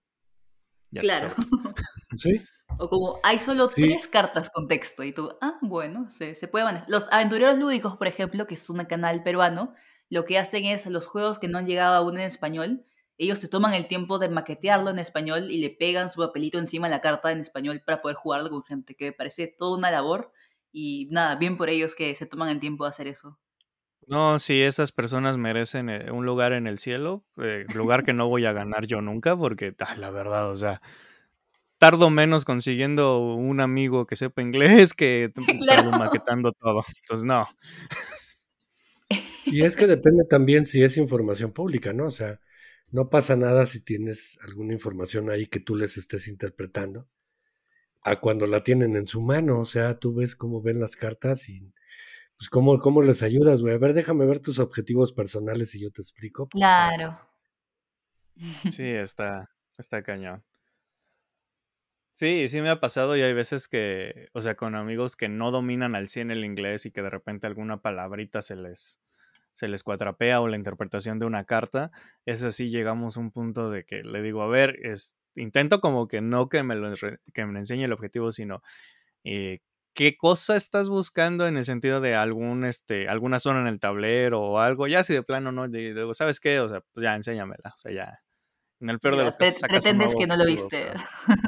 Claro. 0.93 1.33
Sí. 2.17 2.41
O 2.77 2.89
como 2.89 3.19
hay 3.23 3.39
solo 3.39 3.67
tres 3.69 4.07
cartas 4.07 4.49
con 4.49 4.67
texto 4.67 5.03
y 5.03 5.13
tú, 5.13 5.31
ah, 5.39 5.57
bueno, 5.61 6.09
se, 6.09 6.35
se 6.35 6.49
puede 6.49 6.65
manejar. 6.65 6.89
Los 6.89 7.11
aventureros 7.11 7.57
lúdicos, 7.57 7.95
por 7.95 8.07
ejemplo, 8.07 8.47
que 8.47 8.55
es 8.55 8.69
un 8.69 8.83
canal 8.83 9.23
peruano, 9.23 9.73
lo 10.09 10.25
que 10.25 10.37
hacen 10.37 10.65
es 10.65 10.85
los 10.87 11.05
juegos 11.05 11.39
que 11.39 11.47
no 11.47 11.57
han 11.57 11.67
llegado 11.67 11.95
aún 11.95 12.17
en 12.17 12.25
español, 12.25 12.85
ellos 13.17 13.39
se 13.39 13.47
toman 13.47 13.75
el 13.75 13.87
tiempo 13.87 14.17
de 14.17 14.29
maquetearlo 14.29 14.89
en 14.89 14.97
español 14.97 15.51
y 15.51 15.59
le 15.59 15.69
pegan 15.69 16.09
su 16.09 16.21
papelito 16.21 16.57
encima 16.57 16.87
de 16.87 16.95
la 16.95 17.01
carta 17.01 17.31
en 17.31 17.39
español 17.39 17.81
para 17.85 18.01
poder 18.01 18.17
jugarlo 18.17 18.49
con 18.49 18.63
gente, 18.63 18.95
que 18.95 19.05
me 19.05 19.11
parece 19.11 19.47
toda 19.47 19.77
una 19.77 19.91
labor 19.91 20.31
y 20.71 21.07
nada, 21.11 21.35
bien 21.35 21.55
por 21.55 21.69
ellos 21.69 21.93
que 21.93 22.15
se 22.15 22.25
toman 22.25 22.49
el 22.49 22.59
tiempo 22.59 22.83
de 22.83 22.89
hacer 22.89 23.07
eso. 23.07 23.37
No, 24.07 24.39
sí, 24.39 24.61
esas 24.61 24.91
personas 24.91 25.37
merecen 25.37 25.89
eh, 25.89 26.11
un 26.11 26.25
lugar 26.25 26.53
en 26.53 26.67
el 26.67 26.79
cielo, 26.79 27.23
eh, 27.37 27.65
lugar 27.73 28.03
que 28.03 28.13
no 28.13 28.27
voy 28.27 28.45
a 28.45 28.51
ganar 28.53 28.85
yo 28.87 29.01
nunca, 29.01 29.37
porque 29.37 29.73
ah, 29.79 29.95
la 29.97 30.09
verdad, 30.09 30.49
o 30.51 30.55
sea, 30.55 30.81
tardo 31.77 32.09
menos 32.09 32.45
consiguiendo 32.45 33.19
un 33.19 33.61
amigo 33.61 34.05
que 34.07 34.15
sepa 34.15 34.41
inglés 34.41 34.93
que 34.93 35.31
tardo 35.67 35.91
maquetando 35.91 36.51
todo. 36.53 36.83
Entonces, 37.01 37.25
no. 37.25 37.47
Y 39.45 39.63
es 39.63 39.75
que 39.75 39.87
depende 39.87 40.23
también 40.25 40.65
si 40.65 40.83
es 40.83 40.97
información 40.97 41.51
pública, 41.53 41.93
¿no? 41.93 42.05
O 42.07 42.11
sea, 42.11 42.39
no 42.91 43.09
pasa 43.09 43.35
nada 43.35 43.65
si 43.65 43.81
tienes 43.81 44.39
alguna 44.43 44.73
información 44.73 45.29
ahí 45.29 45.47
que 45.47 45.59
tú 45.59 45.75
les 45.75 45.97
estés 45.97 46.27
interpretando 46.27 47.07
a 48.03 48.19
cuando 48.19 48.47
la 48.47 48.63
tienen 48.63 48.95
en 48.95 49.07
su 49.07 49.21
mano. 49.21 49.59
O 49.59 49.65
sea, 49.65 49.99
tú 49.99 50.13
ves 50.15 50.35
cómo 50.35 50.61
ven 50.61 50.79
las 50.79 50.95
cartas 50.95 51.49
y 51.49 51.73
pues 52.41 52.49
cómo, 52.49 52.79
cómo 52.79 53.03
les 53.03 53.21
ayudas, 53.21 53.61
güey. 53.61 53.75
A 53.75 53.77
ver, 53.77 53.93
déjame 53.93 54.25
ver 54.25 54.39
tus 54.39 54.57
objetivos 54.57 55.13
personales 55.13 55.75
y 55.75 55.79
yo 55.79 55.91
te 55.91 56.01
explico. 56.01 56.49
Pues, 56.49 56.59
claro. 56.59 57.19
Sí, 58.71 58.83
está, 58.89 59.51
está 59.77 60.01
cañón. 60.01 60.43
Sí, 62.13 62.47
sí 62.47 62.61
me 62.61 62.69
ha 62.69 62.79
pasado 62.79 63.15
y 63.15 63.21
hay 63.21 63.35
veces 63.35 63.67
que, 63.67 64.29
o 64.33 64.41
sea, 64.41 64.55
con 64.55 64.73
amigos 64.73 65.15
que 65.15 65.29
no 65.29 65.51
dominan 65.51 65.93
al 65.93 66.07
100 66.07 66.31
el 66.31 66.43
inglés 66.43 66.87
y 66.87 66.91
que 66.91 67.03
de 67.03 67.11
repente 67.11 67.45
alguna 67.45 67.83
palabrita 67.83 68.41
se 68.41 68.55
les, 68.55 69.03
se 69.51 69.67
les 69.67 69.83
cuatrapea 69.83 70.41
o 70.41 70.47
la 70.47 70.57
interpretación 70.57 71.19
de 71.19 71.27
una 71.27 71.43
carta, 71.43 71.91
es 72.25 72.43
así 72.43 72.71
llegamos 72.71 73.17
a 73.17 73.19
un 73.19 73.29
punto 73.29 73.69
de 73.69 73.85
que 73.85 74.01
le 74.01 74.23
digo, 74.23 74.41
a 74.41 74.47
ver, 74.47 74.79
es, 74.81 75.15
intento 75.35 75.79
como 75.79 76.07
que 76.07 76.21
no 76.21 76.49
que 76.49 76.63
me, 76.63 76.73
lo, 76.73 76.91
que 77.35 77.45
me 77.45 77.59
enseñe 77.59 77.83
el 77.83 77.93
objetivo, 77.93 78.31
sino 78.31 78.63
eh, 79.23 79.59
qué 79.93 80.15
cosa 80.17 80.55
estás 80.55 80.89
buscando 80.89 81.47
en 81.47 81.57
el 81.57 81.63
sentido 81.63 82.01
de 82.01 82.15
algún, 82.15 82.65
este, 82.65 83.07
alguna 83.07 83.39
zona 83.39 83.61
en 83.61 83.67
el 83.67 83.79
tablero 83.79 84.41
o 84.41 84.59
algo, 84.59 84.87
ya 84.87 85.03
si 85.03 85.13
de 85.13 85.23
plano 85.23 85.51
no, 85.51 85.67
digo, 85.67 86.13
¿sabes 86.13 86.39
qué? 86.39 86.59
O 86.59 86.69
sea, 86.69 86.81
pues 86.93 87.03
ya 87.03 87.15
enséñamela, 87.15 87.73
o 87.75 87.77
sea, 87.77 87.91
ya. 87.91 88.19
En 88.81 88.89
el 88.89 88.99
peor 88.99 89.15
de 89.15 89.23
los 89.25 89.35
casos. 89.35 89.61
Pretendes 89.61 90.15
que 90.15 90.25
no 90.25 90.35
lo 90.35 90.45
viste. 90.45 90.87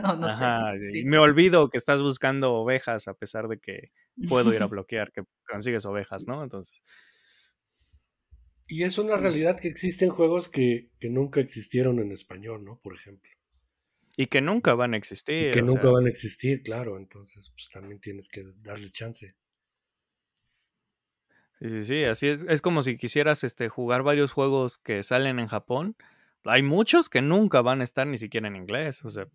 no, 0.03 0.27
Ajá, 0.27 0.73
Me 1.03 1.17
olvido 1.17 1.69
que 1.69 1.77
estás 1.77 2.01
buscando 2.01 2.53
ovejas 2.53 3.07
a 3.07 3.15
pesar 3.15 3.47
de 3.47 3.59
que 3.59 3.91
puedo 4.29 4.53
ir 4.53 4.61
a 4.61 4.67
bloquear 4.67 5.11
que 5.11 5.23
consigues 5.49 5.85
ovejas, 5.85 6.27
¿no? 6.27 6.43
Entonces. 6.43 6.83
Y 8.67 8.83
es 8.83 8.99
una 8.99 9.17
realidad 9.17 9.59
que 9.59 9.67
existen 9.67 10.09
juegos 10.09 10.47
que, 10.47 10.91
nunca 11.01 11.39
existieron 11.39 11.99
en 11.99 12.11
español, 12.11 12.63
¿no? 12.63 12.79
Por 12.83 12.93
ejemplo. 12.93 13.29
Y 14.15 14.27
que 14.27 14.41
nunca 14.41 14.75
van 14.75 14.93
a 14.93 14.97
existir. 14.97 15.49
Y 15.49 15.51
que 15.51 15.61
nunca 15.61 15.89
van 15.89 16.05
a 16.05 16.09
existir, 16.09 16.61
claro. 16.61 16.97
Entonces, 16.97 17.51
pues 17.55 17.69
también 17.69 17.99
tienes 17.99 18.29
que 18.29 18.43
darle 18.61 18.89
chance. 18.91 19.35
Sí, 21.59 21.69
sí, 21.69 21.83
sí. 21.83 22.03
Así 22.03 22.27
es. 22.27 22.45
Es 22.47 22.61
como 22.61 22.81
si 22.81 22.97
quisieras 22.97 23.43
este, 23.43 23.69
jugar 23.69 24.03
varios 24.03 24.31
juegos 24.31 24.77
que 24.77 25.01
salen 25.01 25.39
en 25.39 25.47
Japón. 25.47 25.95
Hay 26.43 26.61
muchos 26.61 27.09
que 27.09 27.21
nunca 27.21 27.61
van 27.61 27.81
a 27.81 27.83
estar 27.83 28.05
ni 28.05 28.17
siquiera 28.17 28.47
en 28.47 28.55
inglés. 28.55 29.03
O 29.03 29.09
sea, 29.09 29.27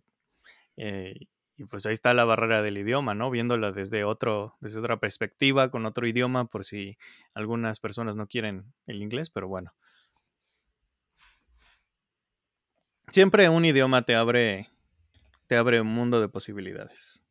eh, 0.77 1.27
y 1.59 1.65
pues 1.65 1.85
ahí 1.85 1.91
está 1.91 2.13
la 2.13 2.23
barrera 2.23 2.61
del 2.61 2.77
idioma, 2.77 3.15
¿no? 3.15 3.29
Viéndola 3.29 3.73
desde 3.73 4.05
otro, 4.05 4.55
desde 4.61 4.79
otra 4.79 4.97
perspectiva, 5.01 5.69
con 5.71 5.85
otro 5.85 6.07
idioma, 6.07 6.45
por 6.45 6.63
si 6.63 6.97
algunas 7.33 7.81
personas 7.81 8.15
no 8.15 8.27
quieren 8.27 8.73
el 8.87 9.01
inglés, 9.01 9.29
pero 9.29 9.49
bueno. 9.49 9.73
Siempre 13.11 13.49
un 13.49 13.65
idioma 13.65 14.05
te 14.05 14.15
abre, 14.15 14.69
te 15.47 15.55
abre 15.55 15.81
un 15.81 15.87
mundo 15.87 16.21
de 16.21 16.29
posibilidades. 16.29 17.23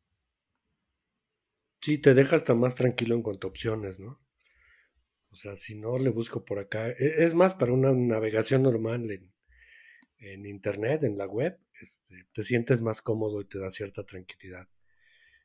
Sí, 1.81 1.97
te 1.97 2.13
deja 2.13 2.35
hasta 2.35 2.53
más 2.53 2.75
tranquilo 2.75 3.15
en 3.15 3.21
cuanto 3.21 3.47
a 3.47 3.49
opciones, 3.49 3.99
¿no? 3.99 4.21
O 5.31 5.35
sea, 5.35 5.55
si 5.55 5.75
no 5.75 5.97
le 5.97 6.09
busco 6.09 6.43
por 6.43 6.59
acá, 6.59 6.89
e, 6.89 7.23
es 7.23 7.33
más 7.33 7.53
para 7.53 7.71
una 7.71 7.91
navegación 7.93 8.63
normal 8.63 9.09
en, 10.19 10.45
internet, 10.45 11.03
en 11.03 11.17
la 11.17 11.27
web, 11.27 11.57
este, 11.79 12.27
te 12.33 12.43
sientes 12.43 12.81
más 12.81 13.01
cómodo 13.01 13.39
y 13.41 13.45
te 13.45 13.59
da 13.59 13.69
cierta 13.69 14.05
tranquilidad. 14.05 14.67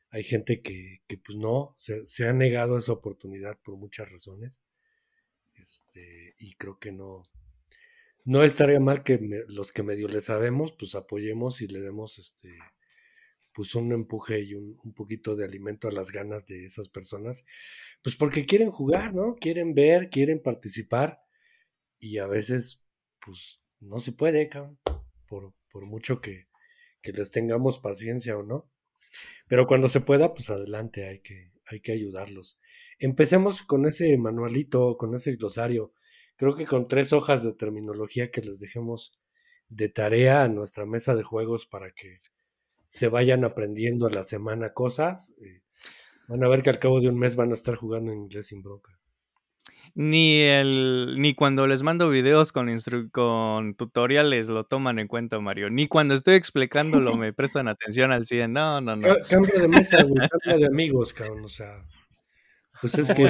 Hay 0.09 0.23
gente 0.23 0.61
que, 0.61 1.01
que 1.07 1.17
pues 1.17 1.37
no, 1.37 1.75
se, 1.77 2.05
se, 2.05 2.27
ha 2.27 2.33
negado 2.33 2.77
esa 2.77 2.91
oportunidad 2.91 3.57
por 3.61 3.77
muchas 3.77 4.11
razones. 4.11 4.63
Este, 5.55 6.35
y 6.37 6.55
creo 6.55 6.77
que 6.79 6.91
no, 6.91 7.23
no 8.25 8.43
estaría 8.43 8.79
mal 8.79 9.03
que 9.03 9.19
los 9.47 9.71
que 9.71 9.83
medio 9.83 10.07
le 10.07 10.21
sabemos, 10.21 10.73
pues 10.77 10.95
apoyemos 10.95 11.61
y 11.61 11.67
le 11.67 11.79
demos 11.79 12.19
este, 12.19 12.49
pues 13.53 13.73
un 13.75 13.91
empuje 13.93 14.41
y 14.41 14.55
un, 14.55 14.77
un, 14.83 14.93
poquito 14.93 15.35
de 15.35 15.45
alimento 15.45 15.87
a 15.87 15.91
las 15.91 16.11
ganas 16.11 16.45
de 16.47 16.65
esas 16.65 16.89
personas, 16.89 17.45
pues 18.03 18.17
porque 18.17 18.45
quieren 18.45 18.71
jugar, 18.71 19.13
¿no? 19.13 19.35
Quieren 19.35 19.73
ver, 19.73 20.09
quieren 20.09 20.41
participar 20.41 21.21
y 21.99 22.19
a 22.19 22.27
veces, 22.27 22.83
pues 23.25 23.61
no 23.79 23.99
se 23.99 24.11
puede, 24.11 24.47
por, 25.27 25.53
por 25.71 25.85
mucho 25.87 26.21
que, 26.21 26.47
que, 27.01 27.11
les 27.13 27.31
tengamos 27.31 27.79
paciencia 27.79 28.37
o 28.37 28.43
no. 28.43 28.69
Pero 29.47 29.65
cuando 29.65 29.87
se 29.87 30.01
pueda, 30.01 30.33
pues 30.33 30.51
adelante, 30.51 31.07
hay 31.07 31.19
que, 31.19 31.51
hay 31.65 31.79
que 31.79 31.93
ayudarlos. 31.93 32.59
Empecemos 32.99 33.63
con 33.63 33.87
ese 33.87 34.17
manualito, 34.17 34.97
con 34.97 35.15
ese 35.15 35.35
glosario. 35.35 35.93
Creo 36.37 36.55
que 36.55 36.65
con 36.65 36.87
tres 36.87 37.13
hojas 37.13 37.43
de 37.43 37.53
terminología 37.53 38.31
que 38.31 38.41
les 38.41 38.59
dejemos 38.59 39.19
de 39.69 39.89
tarea 39.89 40.43
a 40.43 40.49
nuestra 40.49 40.85
mesa 40.85 41.15
de 41.15 41.23
juegos 41.23 41.65
para 41.65 41.91
que 41.91 42.21
se 42.87 43.07
vayan 43.07 43.43
aprendiendo 43.43 44.07
a 44.07 44.11
la 44.11 44.23
semana 44.23 44.73
cosas. 44.73 45.35
Eh, 45.39 45.61
van 46.27 46.43
a 46.43 46.47
ver 46.47 46.61
que 46.61 46.69
al 46.69 46.79
cabo 46.79 47.01
de 47.01 47.09
un 47.09 47.17
mes 47.17 47.35
van 47.35 47.51
a 47.51 47.55
estar 47.55 47.75
jugando 47.75 48.11
en 48.11 48.19
inglés 48.19 48.47
sin 48.47 48.61
bronca 48.61 48.99
ni 49.95 50.41
el 50.41 51.15
ni 51.17 51.33
cuando 51.33 51.67
les 51.67 51.81
mando 51.81 52.09
videos 52.09 52.51
con 52.51 52.67
con 53.11 53.75
tutoriales 53.75 54.49
lo 54.49 54.65
toman 54.65 54.99
en 54.99 55.07
cuenta, 55.07 55.39
Mario. 55.39 55.69
Ni 55.69 55.87
cuando 55.87 56.13
estoy 56.13 56.35
explicándolo 56.35 57.15
me 57.17 57.33
prestan 57.33 57.69
atención 57.69 58.11
al 58.11 58.25
100. 58.25 58.51
No, 58.51 58.81
no, 58.81 58.97
no. 58.97 59.15
Cambio 59.29 59.57
de 59.57 59.67
mesa, 59.69 59.97
cambio 60.43 60.59
de 60.59 60.65
amigos, 60.67 61.13
cabrón, 61.13 61.45
o 61.45 61.49
sea. 61.49 61.85
Pues 62.91 63.09
es 63.09 63.17
que 63.17 63.23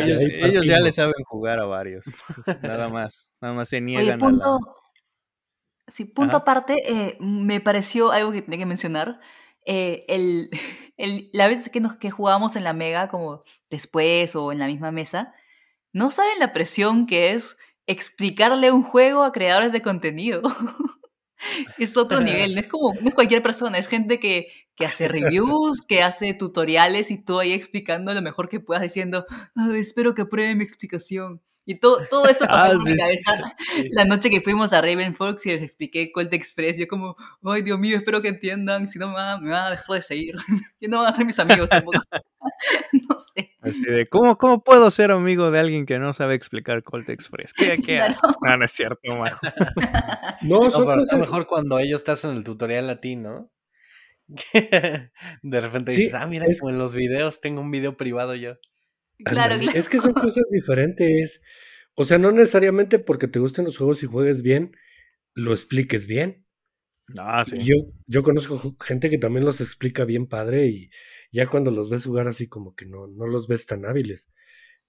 ellos, 0.43 0.65
ya 0.65 0.79
le 0.79 0.91
saben 0.91 1.23
jugar 1.25 1.59
a 1.59 1.65
varios. 1.65 2.05
Pues, 2.35 2.61
nada 2.61 2.89
más, 2.89 3.31
nada 3.41 3.53
más 3.53 3.69
se 3.69 3.81
niegan 3.81 4.03
Oye, 4.03 4.17
punto, 4.17 4.59
Sí, 5.87 6.05
punto 6.05 6.37
aparte, 6.37 6.75
eh, 6.87 7.17
me 7.19 7.61
pareció 7.61 8.11
algo 8.11 8.31
que 8.31 8.41
tenía 8.41 8.59
que 8.59 8.65
mencionar. 8.65 9.19
Eh, 9.65 10.05
el, 10.07 10.49
el, 10.97 11.29
la 11.33 11.47
vez 11.47 11.69
que, 11.69 11.79
nos, 11.79 11.95
que 11.97 12.11
jugábamos 12.11 12.55
en 12.55 12.63
la 12.63 12.73
Mega, 12.73 13.07
como 13.07 13.43
después 13.69 14.35
o 14.35 14.51
en 14.51 14.59
la 14.59 14.67
misma 14.67 14.91
mesa, 14.91 15.33
no 15.93 16.11
saben 16.11 16.39
la 16.39 16.53
presión 16.53 17.05
que 17.05 17.31
es 17.33 17.57
explicarle 17.87 18.71
un 18.71 18.83
juego 18.83 19.23
a 19.23 19.31
creadores 19.31 19.71
de 19.71 19.81
contenido. 19.81 20.41
es 21.77 21.97
otro 21.97 22.21
nivel, 22.21 22.55
no 22.55 22.61
es 22.61 22.67
como 22.67 22.93
no 22.93 23.09
es 23.09 23.15
cualquier 23.15 23.41
persona, 23.41 23.77
es 23.77 23.87
gente 23.87 24.19
que, 24.19 24.47
que 24.75 24.85
hace 24.85 25.07
reviews, 25.07 25.81
que 25.81 26.01
hace 26.01 26.33
tutoriales 26.33 27.11
y 27.11 27.23
tú 27.23 27.39
ahí 27.39 27.53
explicando 27.53 28.13
lo 28.13 28.21
mejor 28.21 28.49
que 28.49 28.59
puedas 28.59 28.83
diciendo, 28.83 29.25
espero 29.75 30.13
que 30.13 30.23
apruebe 30.23 30.55
mi 30.55 30.63
explicación. 30.63 31.41
Y 31.67 31.79
todo, 31.79 31.99
todo 32.09 32.27
eso 32.27 32.45
pasó 32.45 32.73
ah, 32.73 32.77
por 32.77 32.89
mi 32.89 32.95
cabeza 32.95 33.55
la 33.91 34.05
noche 34.05 34.29
que 34.29 34.39
fuimos 34.39 34.71
a 34.71 34.81
Raven 34.81 35.15
Fox 35.15 35.47
y 35.47 35.49
les 35.49 35.63
expliqué 35.63 36.11
Colt 36.11 36.31
Express. 36.33 36.77
Yo 36.77 36.87
como, 36.87 37.15
ay 37.43 37.63
Dios 37.63 37.79
mío, 37.79 37.97
espero 37.97 38.21
que 38.21 38.27
entiendan, 38.27 38.87
si 38.87 38.99
no 38.99 39.07
me 39.09 39.15
van, 39.15 39.51
a 39.51 39.71
dejar 39.71 39.95
de 39.95 40.01
seguir. 40.03 40.35
y 40.79 40.87
no 40.87 40.99
van 40.99 41.07
a 41.07 41.13
ser 41.13 41.25
mis 41.25 41.39
amigos 41.39 41.67
tampoco. 41.67 41.97
no 43.09 43.19
sé. 43.19 43.51
Así 43.61 43.83
de, 43.83 44.05
¿cómo, 44.05 44.37
¿cómo 44.37 44.63
puedo 44.63 44.91
ser 44.91 45.09
amigo 45.09 45.49
de 45.49 45.59
alguien 45.59 45.87
que 45.87 45.97
no 45.97 46.13
sabe 46.13 46.35
explicar 46.35 46.83
Colt 46.83 47.09
Express? 47.09 47.53
¿Qué, 47.53 47.79
qué 47.83 47.99
No, 48.41 48.57
no 48.57 48.65
es 48.65 48.71
cierto, 48.71 49.15
Majo. 49.15 49.39
no, 50.41 50.69
no 50.69 51.01
es 51.01 51.13
mejor 51.13 51.47
cuando 51.47 51.79
ellos 51.79 52.03
te 52.03 52.11
hacen 52.11 52.37
el 52.37 52.43
tutorial 52.43 52.89
a 52.91 53.01
ti, 53.01 53.15
¿no? 53.15 53.49
de 55.43 55.61
repente 55.61 55.91
dices, 55.91 56.15
ah, 56.15 56.25
mira, 56.25 56.45
como 56.59 56.71
en 56.71 56.79
los 56.79 56.95
videos 56.95 57.41
tengo 57.41 57.61
un 57.61 57.71
video 57.71 57.95
privado 57.97 58.35
yo. 58.35 58.55
Claro, 59.23 59.55
Es 59.73 59.89
que 59.89 59.99
son 59.99 60.13
cosas 60.13 60.43
diferentes. 60.51 61.41
O 61.95 62.03
sea, 62.03 62.17
no 62.17 62.31
necesariamente 62.31 62.99
porque 62.99 63.27
te 63.27 63.39
gusten 63.39 63.65
los 63.65 63.77
juegos 63.77 64.03
y 64.03 64.07
juegues 64.07 64.41
bien, 64.41 64.75
lo 65.33 65.51
expliques 65.51 66.07
bien. 66.07 66.45
Ah, 67.17 67.43
sí. 67.43 67.57
Yo, 67.59 67.75
yo 68.07 68.23
conozco 68.23 68.75
gente 68.83 69.09
que 69.09 69.17
también 69.17 69.45
los 69.45 69.61
explica 69.61 70.05
bien 70.05 70.27
padre 70.27 70.67
y 70.67 70.89
ya 71.31 71.47
cuando 71.47 71.71
los 71.71 71.89
ves 71.89 72.05
jugar 72.05 72.27
así 72.27 72.47
como 72.47 72.75
que 72.75 72.85
no, 72.85 73.07
no 73.07 73.27
los 73.27 73.47
ves 73.47 73.65
tan 73.65 73.85
hábiles. 73.85 74.31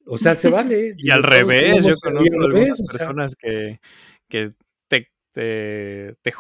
O 0.07 0.17
sea, 0.17 0.35
se 0.35 0.49
vale. 0.49 0.95
y 0.97 1.11
al 1.11 1.23
revés, 1.23 1.85
yo 1.85 1.95
conozco 2.03 2.41
algunas 2.41 2.81
personas 2.81 3.35
que, 3.37 3.81
que 4.29 4.53
te, 4.89 5.13
te, 5.33 6.33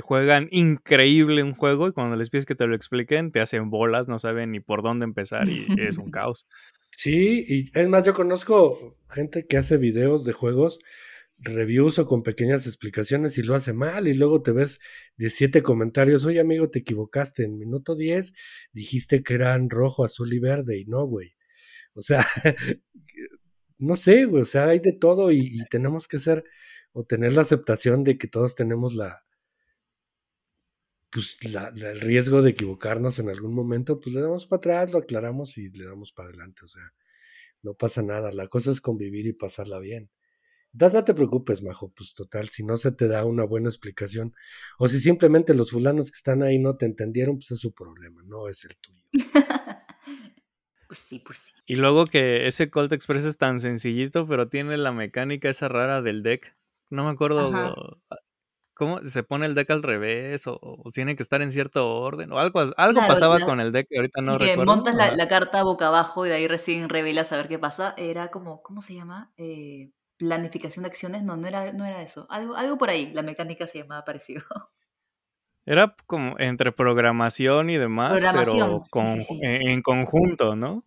juegan 0.00 0.48
increíble 0.50 1.42
un 1.42 1.54
juego 1.54 1.88
y 1.88 1.92
cuando 1.92 2.16
les 2.16 2.30
pides 2.30 2.46
que 2.46 2.54
te 2.54 2.66
lo 2.66 2.74
expliquen, 2.74 3.32
te 3.32 3.40
hacen 3.40 3.70
bolas, 3.70 4.08
no 4.08 4.18
saben 4.18 4.52
ni 4.52 4.60
por 4.60 4.82
dónde 4.82 5.04
empezar 5.04 5.48
y 5.48 5.66
es 5.78 5.98
un 5.98 6.10
caos. 6.10 6.46
Sí, 6.90 7.44
y 7.46 7.78
es 7.78 7.88
más, 7.88 8.04
yo 8.04 8.14
conozco 8.14 8.96
gente 9.10 9.46
que 9.46 9.58
hace 9.58 9.76
videos 9.76 10.24
de 10.24 10.32
juegos, 10.32 10.80
reviews 11.38 11.98
o 11.98 12.06
con 12.06 12.22
pequeñas 12.22 12.66
explicaciones 12.66 13.36
y 13.38 13.42
lo 13.42 13.54
hace 13.54 13.72
mal 13.72 14.08
y 14.08 14.14
luego 14.14 14.42
te 14.42 14.52
ves 14.52 14.80
17 15.18 15.62
comentarios, 15.62 16.24
oye 16.24 16.40
amigo, 16.40 16.70
te 16.70 16.80
equivocaste, 16.80 17.44
en 17.44 17.58
minuto 17.58 17.94
10 17.94 18.32
dijiste 18.72 19.22
que 19.22 19.34
eran 19.34 19.68
rojo, 19.70 20.04
azul 20.04 20.32
y 20.32 20.38
verde 20.38 20.78
y 20.78 20.86
no, 20.86 21.04
güey. 21.04 21.34
O 21.94 22.00
sea, 22.00 22.26
no 23.78 23.96
sé, 23.96 24.24
güey, 24.24 24.42
o 24.42 24.46
sea, 24.46 24.68
hay 24.68 24.80
de 24.80 24.92
todo 24.92 25.30
y, 25.32 25.64
tenemos 25.70 26.08
que 26.08 26.18
ser 26.18 26.44
o 26.92 27.04
tener 27.04 27.34
la 27.34 27.42
aceptación 27.42 28.04
de 28.04 28.16
que 28.18 28.28
todos 28.28 28.54
tenemos 28.54 28.94
la, 28.94 29.25
pues 31.10 31.38
el 31.42 32.00
riesgo 32.00 32.42
de 32.42 32.50
equivocarnos 32.50 33.18
en 33.18 33.28
algún 33.28 33.54
momento, 33.54 34.00
pues 34.00 34.14
le 34.14 34.20
damos 34.20 34.46
para 34.46 34.58
atrás, 34.58 34.92
lo 34.92 34.98
aclaramos 34.98 35.56
y 35.58 35.70
le 35.70 35.84
damos 35.86 36.12
para 36.12 36.28
adelante, 36.28 36.62
o 36.64 36.68
sea, 36.68 36.92
no 37.62 37.74
pasa 37.74 38.02
nada, 38.02 38.32
la 38.32 38.48
cosa 38.48 38.70
es 38.70 38.80
convivir 38.80 39.26
y 39.26 39.32
pasarla 39.32 39.78
bien. 39.78 40.10
Entonces 40.72 40.94
no 40.94 41.04
te 41.04 41.14
preocupes, 41.14 41.62
Majo, 41.62 41.90
pues 41.96 42.12
total, 42.12 42.48
si 42.48 42.62
no 42.62 42.76
se 42.76 42.92
te 42.92 43.08
da 43.08 43.24
una 43.24 43.44
buena 43.44 43.68
explicación, 43.68 44.34
o 44.78 44.88
si 44.88 45.00
simplemente 45.00 45.54
los 45.54 45.70
fulanos 45.70 46.10
que 46.10 46.16
están 46.16 46.42
ahí 46.42 46.58
no 46.58 46.76
te 46.76 46.84
entendieron, 46.84 47.36
pues 47.36 47.50
es 47.52 47.60
su 47.60 47.72
problema, 47.72 48.22
no 48.24 48.48
es 48.48 48.64
el 48.64 48.76
tuyo. 48.76 49.02
Pues 50.88 51.00
sí, 51.00 51.18
pues 51.18 51.38
sí. 51.38 51.52
Y 51.66 51.74
luego 51.74 52.06
que 52.06 52.46
ese 52.46 52.70
Colt 52.70 52.92
Express 52.92 53.24
es 53.24 53.38
tan 53.38 53.58
sencillito, 53.58 54.26
pero 54.28 54.48
tiene 54.48 54.76
la 54.76 54.92
mecánica 54.92 55.50
esa 55.50 55.68
rara 55.68 56.00
del 56.00 56.22
deck. 56.22 56.56
No 56.90 57.04
me 57.04 57.10
acuerdo 57.10 57.50
cómo 58.76 58.98
se 59.06 59.22
pone 59.22 59.46
el 59.46 59.54
deck 59.54 59.70
al 59.70 59.82
revés 59.82 60.46
o, 60.46 60.58
tiene 60.92 61.16
que 61.16 61.22
estar 61.22 61.42
en 61.42 61.50
cierto 61.50 61.98
orden 61.98 62.30
o 62.32 62.38
algo, 62.38 62.60
algo 62.76 63.00
pasaba 63.06 63.40
con 63.40 63.60
el 63.60 63.72
deck 63.72 63.88
ahorita 63.96 64.20
no 64.20 64.38
sí, 64.38 64.44
que 64.44 64.56
montas 64.58 64.94
la, 64.94 65.28
carta 65.28 65.62
boca 65.62 65.88
abajo 65.88 66.26
y 66.26 66.28
de 66.28 66.36
ahí 66.36 66.46
recién 66.46 66.88
revelas 66.88 67.32
a 67.32 67.36
ver 67.36 67.48
qué 67.48 67.58
pasa. 67.58 67.94
Era 67.96 68.30
como, 68.30 68.62
¿cómo 68.62 68.82
se 68.82 68.94
llama? 68.94 69.32
Eh, 69.36 69.90
planificación 70.18 70.82
de 70.84 70.88
acciones. 70.88 71.22
No, 71.22 71.36
no 71.36 71.48
era, 71.48 71.72
no 71.72 71.84
era 71.84 72.02
eso. 72.02 72.26
Algo, 72.30 72.54
algo 72.54 72.78
por 72.78 72.90
ahí. 72.90 73.10
La 73.10 73.22
mecánica 73.22 73.66
se 73.66 73.78
llamaba 73.78 74.04
parecido. 74.04 74.42
Era 75.68 75.96
como 76.06 76.38
entre 76.38 76.70
programación 76.70 77.70
y 77.70 77.76
demás, 77.76 78.20
pero 78.22 78.82
en 79.42 79.82
conjunto, 79.82 80.54
¿no? 80.54 80.84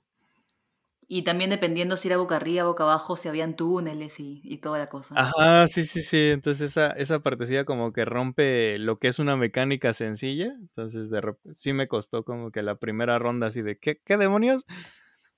Y 1.12 1.24
también 1.24 1.50
dependiendo 1.50 1.98
si 1.98 2.08
era 2.08 2.18
boca 2.18 2.36
arriba, 2.36 2.66
boca 2.66 2.84
abajo, 2.84 3.18
si 3.18 3.28
habían 3.28 3.56
túneles 3.56 4.20
y, 4.20 4.58
toda 4.62 4.78
la 4.78 4.90
cosa. 4.90 5.16
Ajá, 5.18 5.68
sí, 5.68 5.88
sí, 5.88 6.04
sí. 6.04 6.30
Entonces 6.30 6.70
esa, 6.70 6.92
esa 6.92 7.22
partecilla 7.22 7.66
como 7.66 7.92
que 7.92 8.06
rompe 8.06 8.78
lo 8.78 9.00
que 9.00 9.08
es 9.08 9.18
una 9.18 9.36
mecánica 9.36 9.92
sencilla. 9.94 10.54
Entonces 10.60 11.10
de 11.10 11.34
sí 11.54 11.74
me 11.74 11.88
costó 11.88 12.24
como 12.24 12.52
que 12.52 12.62
la 12.62 12.76
primera 12.76 13.18
ronda 13.18 13.48
así 13.48 13.64
de 13.64 13.80
¿qué, 13.80 14.00
qué 14.06 14.18
demonios? 14.18 14.68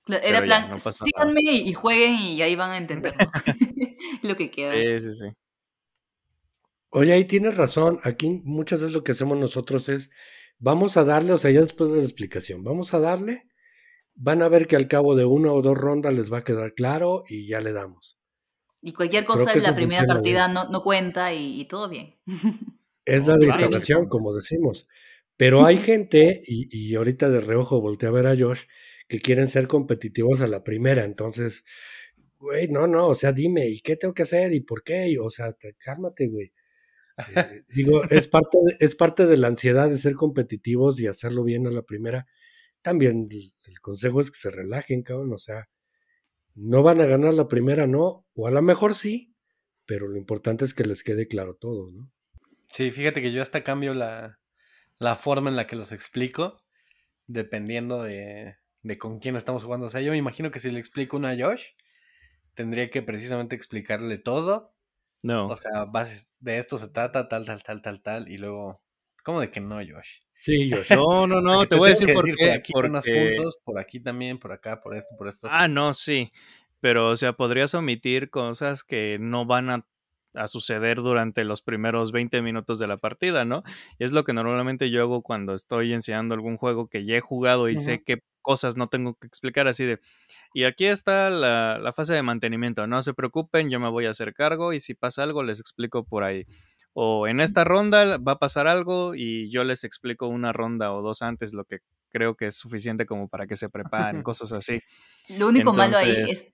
Era 0.08 0.42
plan, 0.42 0.78
síganme 0.78 1.40
y 1.40 1.72
jueguen 1.72 2.16
y 2.16 2.42
ahí 2.42 2.54
van 2.54 2.72
a 2.72 2.76
entender 2.76 3.14
lo 4.22 4.36
que 4.36 4.50
queda. 4.50 4.74
Sí, 4.74 5.00
sí, 5.00 5.14
sí. 5.14 5.26
Oye, 6.90 7.14
ahí 7.14 7.24
tienes 7.24 7.56
razón. 7.56 7.98
Aquí 8.02 8.42
muchas 8.44 8.80
veces 8.80 8.94
lo 8.94 9.02
que 9.02 9.12
hacemos 9.12 9.38
nosotros 9.38 9.88
es, 9.88 10.10
vamos 10.58 10.98
a 10.98 11.04
darle, 11.04 11.32
o 11.32 11.38
sea, 11.38 11.50
ya 11.50 11.60
después 11.60 11.90
de 11.92 11.96
la 11.96 12.04
explicación, 12.04 12.62
vamos 12.62 12.92
a 12.92 12.98
darle, 12.98 13.44
van 14.14 14.42
a 14.42 14.48
ver 14.48 14.66
que 14.66 14.76
al 14.76 14.88
cabo 14.88 15.14
de 15.14 15.24
una 15.24 15.52
o 15.52 15.62
dos 15.62 15.76
rondas 15.76 16.14
les 16.14 16.32
va 16.32 16.38
a 16.38 16.44
quedar 16.44 16.74
claro 16.74 17.24
y 17.28 17.46
ya 17.46 17.60
le 17.60 17.72
damos. 17.72 18.18
Y 18.80 18.92
cualquier 18.92 19.24
cosa 19.24 19.52
en 19.52 19.62
la 19.62 19.74
primera 19.74 20.06
partida 20.06 20.48
no, 20.48 20.68
no, 20.68 20.82
cuenta 20.82 21.32
y, 21.32 21.64
todo 21.66 21.88
bien. 21.88 22.16
Es 23.04 23.26
la 23.26 23.36
de 23.36 23.46
instalación, 23.46 24.08
como 24.08 24.34
decimos. 24.34 24.88
Pero 25.36 25.64
hay 25.64 25.78
gente, 25.78 26.42
y, 26.46 26.68
y 26.70 26.94
ahorita 26.94 27.28
de 27.30 27.40
reojo 27.40 27.80
volteé 27.80 28.08
a 28.08 28.12
ver 28.12 28.26
a 28.26 28.36
Josh, 28.36 28.62
que 29.08 29.20
quieren 29.20 29.46
ser 29.46 29.66
competitivos 29.66 30.40
a 30.40 30.46
la 30.46 30.64
primera. 30.64 31.04
Entonces, 31.04 31.64
güey, 32.38 32.68
no, 32.68 32.86
no, 32.86 33.08
o 33.08 33.14
sea, 33.14 33.32
dime, 33.32 33.68
¿y 33.68 33.80
qué 33.80 33.96
tengo 33.96 34.14
que 34.14 34.22
hacer? 34.22 34.52
¿Y 34.52 34.60
por 34.60 34.82
qué? 34.82 35.16
o 35.20 35.30
sea, 35.30 35.56
cálmate, 35.78 36.28
güey. 36.28 36.52
Eh, 37.36 37.62
digo, 37.68 38.02
es 38.10 38.26
parte, 38.26 38.58
de, 38.64 38.76
es 38.80 38.94
parte 38.94 39.26
de 39.26 39.36
la 39.36 39.48
ansiedad 39.48 39.88
de 39.88 39.96
ser 39.96 40.14
competitivos 40.14 40.98
y 40.98 41.06
hacerlo 41.06 41.44
bien 41.44 41.66
a 41.66 41.70
la 41.70 41.82
primera. 41.82 42.26
También 42.80 43.28
consejo 43.82 44.20
es 44.20 44.30
que 44.30 44.38
se 44.38 44.50
relajen, 44.50 45.02
cabrón. 45.02 45.34
O 45.34 45.38
sea, 45.38 45.68
no 46.54 46.82
van 46.82 47.02
a 47.02 47.06
ganar 47.06 47.34
la 47.34 47.48
primera, 47.48 47.86
no. 47.86 48.26
O 48.34 48.46
a 48.46 48.50
lo 48.50 48.62
mejor 48.62 48.94
sí, 48.94 49.34
pero 49.84 50.08
lo 50.08 50.16
importante 50.16 50.64
es 50.64 50.72
que 50.72 50.84
les 50.84 51.02
quede 51.02 51.28
claro 51.28 51.54
todo, 51.54 51.92
¿no? 51.92 52.10
Sí, 52.72 52.90
fíjate 52.90 53.20
que 53.20 53.32
yo 53.32 53.42
hasta 53.42 53.62
cambio 53.62 53.92
la, 53.92 54.40
la 54.98 55.14
forma 55.14 55.50
en 55.50 55.56
la 55.56 55.66
que 55.66 55.76
los 55.76 55.92
explico, 55.92 56.56
dependiendo 57.26 58.02
de, 58.02 58.56
de 58.80 58.98
con 58.98 59.18
quién 59.18 59.36
estamos 59.36 59.64
jugando. 59.64 59.88
O 59.88 59.90
sea, 59.90 60.00
yo 60.00 60.12
me 60.12 60.16
imagino 60.16 60.50
que 60.50 60.60
si 60.60 60.70
le 60.70 60.80
explico 60.80 61.18
una 61.18 61.30
a 61.32 61.36
Josh, 61.36 61.66
tendría 62.54 62.90
que 62.90 63.02
precisamente 63.02 63.54
explicarle 63.54 64.16
todo 64.16 64.72
no. 65.22 65.46
O 65.46 65.56
sea, 65.56 65.86
de 66.40 66.58
esto 66.58 66.78
se 66.78 66.88
trata, 66.88 67.28
tal, 67.28 67.44
tal, 67.44 67.62
tal, 67.62 67.80
tal, 67.80 68.02
tal, 68.02 68.28
y 68.28 68.38
luego, 68.38 68.82
¿cómo 69.22 69.40
de 69.40 69.50
que 69.50 69.60
no, 69.60 69.76
Josh? 69.76 70.18
Sí, 70.42 70.72
Josh. 70.72 70.90
No, 70.90 71.26
no, 71.28 71.40
no, 71.40 71.66
te, 71.66 71.76
voy 71.76 71.90
a 71.90 71.90
decir 71.90 72.12
por 72.12 72.24
qué. 72.24 72.46
Por 72.46 72.50
aquí 72.50 72.72
unos 72.74 73.04
puntos, 73.06 73.62
por 73.64 73.78
aquí 73.78 74.00
también, 74.00 74.38
por 74.38 74.52
acá, 74.52 74.80
por 74.80 74.96
esto, 74.96 75.14
por 75.16 75.28
esto. 75.28 75.46
Ah, 75.48 75.68
no, 75.68 75.92
sí. 75.92 76.32
Pero, 76.80 77.10
o 77.10 77.16
sea, 77.16 77.34
podrías 77.34 77.74
omitir 77.74 78.28
cosas 78.28 78.82
que 78.82 79.18
no 79.20 79.46
van 79.46 79.70
a, 79.70 79.86
suceder 80.46 80.96
durante 80.96 81.44
los 81.44 81.60
primeros 81.60 82.10
20 82.10 82.40
minutos 82.40 82.78
de 82.78 82.86
la 82.86 82.96
partida, 82.96 83.44
¿no? 83.44 83.62
Y 83.98 84.04
es 84.04 84.12
lo 84.12 84.24
que 84.24 84.32
normalmente 84.32 84.88
yo 84.88 85.02
hago 85.02 85.20
cuando 85.20 85.52
estoy 85.52 85.92
enseñando 85.92 86.34
algún 86.34 86.56
juego 86.56 86.88
que 86.88 87.04
ya 87.04 87.16
he 87.16 87.20
jugado 87.20 87.68
y 87.68 87.78
sé 87.78 88.02
qué 88.02 88.22
cosas 88.40 88.74
no 88.74 88.86
tengo 88.86 89.14
que 89.14 89.26
explicar 89.26 89.68
así 89.68 89.84
de, 89.84 90.00
y 90.54 90.64
aquí 90.64 90.86
está 90.86 91.30
la, 91.30 91.92
fase 91.94 92.14
de 92.14 92.22
mantenimiento. 92.22 92.86
No 92.86 93.00
se 93.02 93.14
preocupen, 93.14 93.70
yo 93.70 93.80
me 93.80 93.90
voy 93.90 94.06
a 94.06 94.10
hacer 94.10 94.34
cargo 94.34 94.72
y 94.72 94.80
si 94.80 94.94
pasa 94.94 95.22
algo 95.22 95.42
les 95.42 95.60
explico 95.60 96.04
por 96.04 96.24
ahí. 96.24 96.46
O 96.94 97.26
en 97.26 97.40
esta 97.40 97.64
ronda 97.64 98.18
va 98.18 98.32
a 98.32 98.38
pasar 98.38 98.68
algo 98.68 99.14
y 99.14 99.50
yo 99.50 99.64
les 99.64 99.84
explico 99.84 100.26
una 100.26 100.52
ronda 100.52 100.92
o 100.92 101.02
dos 101.02 101.22
antes 101.22 101.54
lo 101.54 101.64
que 101.64 101.78
creo 102.10 102.36
que 102.36 102.48
es 102.48 102.56
suficiente 102.56 103.06
como 103.06 103.28
para 103.28 103.46
que 103.46 103.56
se 103.56 103.68
preparen, 103.68 104.22
cosas 104.22 104.52
así. 104.52 104.80
Lo 105.38 105.48
único 105.48 105.72
malo 105.72 105.96
ahí 105.96 106.16
es. 106.28 106.46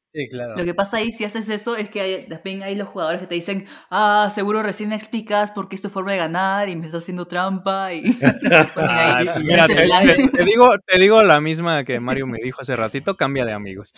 Lo 0.56 0.64
que 0.64 0.74
pasa 0.74 0.96
ahí, 0.96 1.12
si 1.12 1.24
haces 1.24 1.50
eso, 1.50 1.76
es 1.76 1.90
que 1.90 2.00
hay, 2.00 2.28
también 2.28 2.62
hay 2.62 2.74
los 2.74 2.88
jugadores 2.88 3.20
que 3.20 3.26
te 3.26 3.34
dicen, 3.34 3.66
ah, 3.90 4.30
seguro 4.34 4.62
recién 4.62 4.88
me 4.88 4.94
explicas 4.94 5.50
por 5.50 5.68
qué 5.68 5.76
es 5.76 5.82
tu 5.82 5.90
forma 5.90 6.12
de 6.12 6.18
ganar 6.18 6.68
y 6.70 6.76
me 6.76 6.86
estás 6.86 7.02
haciendo 7.02 7.26
trampa. 7.26 7.92
Y, 7.92 8.16
ah, 8.76 9.34
mira, 9.44 9.66
te, 9.66 10.44
digo, 10.44 10.70
te 10.86 10.98
digo 10.98 11.22
la 11.22 11.42
misma 11.42 11.84
que 11.84 12.00
Mario 12.00 12.26
me 12.26 12.38
dijo 12.42 12.62
hace 12.62 12.74
ratito: 12.74 13.16
cambia 13.16 13.44
de 13.44 13.52
amigos. 13.52 13.92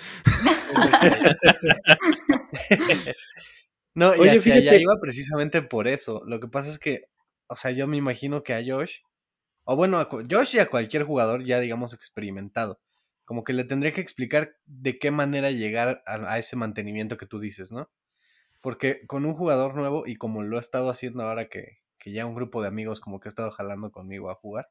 No, 3.94 4.14
y 4.14 4.20
Oye, 4.20 4.52
allá 4.52 4.76
iba 4.76 4.94
precisamente 5.00 5.62
por 5.62 5.88
eso. 5.88 6.22
Lo 6.26 6.40
que 6.40 6.48
pasa 6.48 6.70
es 6.70 6.78
que, 6.78 7.06
o 7.48 7.56
sea, 7.56 7.70
yo 7.70 7.86
me 7.86 7.96
imagino 7.96 8.42
que 8.42 8.54
a 8.54 8.62
Josh 8.64 9.00
o 9.72 9.76
bueno, 9.76 9.98
a 9.98 10.08
Josh 10.10 10.56
y 10.56 10.58
a 10.58 10.68
cualquier 10.68 11.04
jugador 11.04 11.44
ya 11.44 11.60
digamos 11.60 11.92
experimentado, 11.92 12.80
como 13.24 13.44
que 13.44 13.52
le 13.52 13.62
tendría 13.62 13.92
que 13.92 14.00
explicar 14.00 14.56
de 14.66 14.98
qué 14.98 15.12
manera 15.12 15.52
llegar 15.52 16.02
a, 16.06 16.38
ese 16.40 16.56
mantenimiento 16.56 17.16
que 17.16 17.26
tú 17.26 17.38
dices, 17.38 17.70
¿no? 17.70 17.88
Porque 18.60 19.06
con 19.06 19.24
un 19.24 19.34
jugador 19.34 19.76
nuevo 19.76 20.08
y 20.08 20.16
como 20.16 20.42
lo 20.42 20.56
he 20.56 20.60
estado 20.60 20.90
haciendo 20.90 21.22
ahora 21.22 21.48
que, 21.48 21.78
que 22.00 22.10
ya 22.10 22.26
un 22.26 22.34
grupo 22.34 22.62
de 22.62 22.66
amigos 22.68 23.00
como 23.00 23.20
que 23.20 23.28
ha 23.28 23.30
estado 23.30 23.52
jalando 23.52 23.92
conmigo 23.92 24.30
a 24.30 24.34
jugar, 24.34 24.70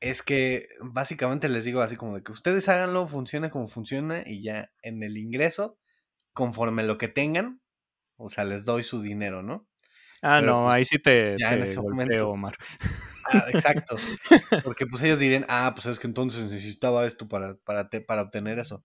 es 0.00 0.22
que 0.22 0.68
básicamente 0.80 1.48
les 1.48 1.64
digo 1.64 1.80
así 1.80 1.94
como 1.94 2.16
de 2.16 2.24
que 2.24 2.32
ustedes 2.32 2.68
háganlo, 2.68 3.06
funcione 3.06 3.48
como 3.48 3.68
funciona 3.68 4.22
y 4.26 4.42
ya 4.42 4.72
en 4.82 5.04
el 5.04 5.16
ingreso, 5.16 5.78
conforme 6.32 6.82
lo 6.82 6.98
que 6.98 7.06
tengan, 7.06 7.60
o 8.18 8.28
sea, 8.28 8.44
les 8.44 8.64
doy 8.64 8.82
su 8.82 9.00
dinero, 9.00 9.42
¿no? 9.42 9.66
Ah, 10.20 10.42
no, 10.42 10.64
pues 10.64 10.74
ahí 10.74 10.84
sí 10.84 10.98
te, 10.98 11.36
ya 11.38 11.54
en 11.54 11.62
ese 11.62 11.80
momento, 11.80 12.30
Omar. 12.30 12.56
Ah, 13.24 13.46
exacto. 13.52 13.96
Porque 14.64 14.86
pues 14.86 15.02
ellos 15.04 15.20
dirían, 15.20 15.46
ah, 15.48 15.72
pues 15.74 15.86
es 15.86 15.98
que 15.98 16.08
entonces 16.08 16.50
necesitaba 16.50 17.06
esto 17.06 17.28
para, 17.28 17.54
para, 17.58 17.88
para 17.88 18.22
obtener 18.22 18.58
eso. 18.58 18.84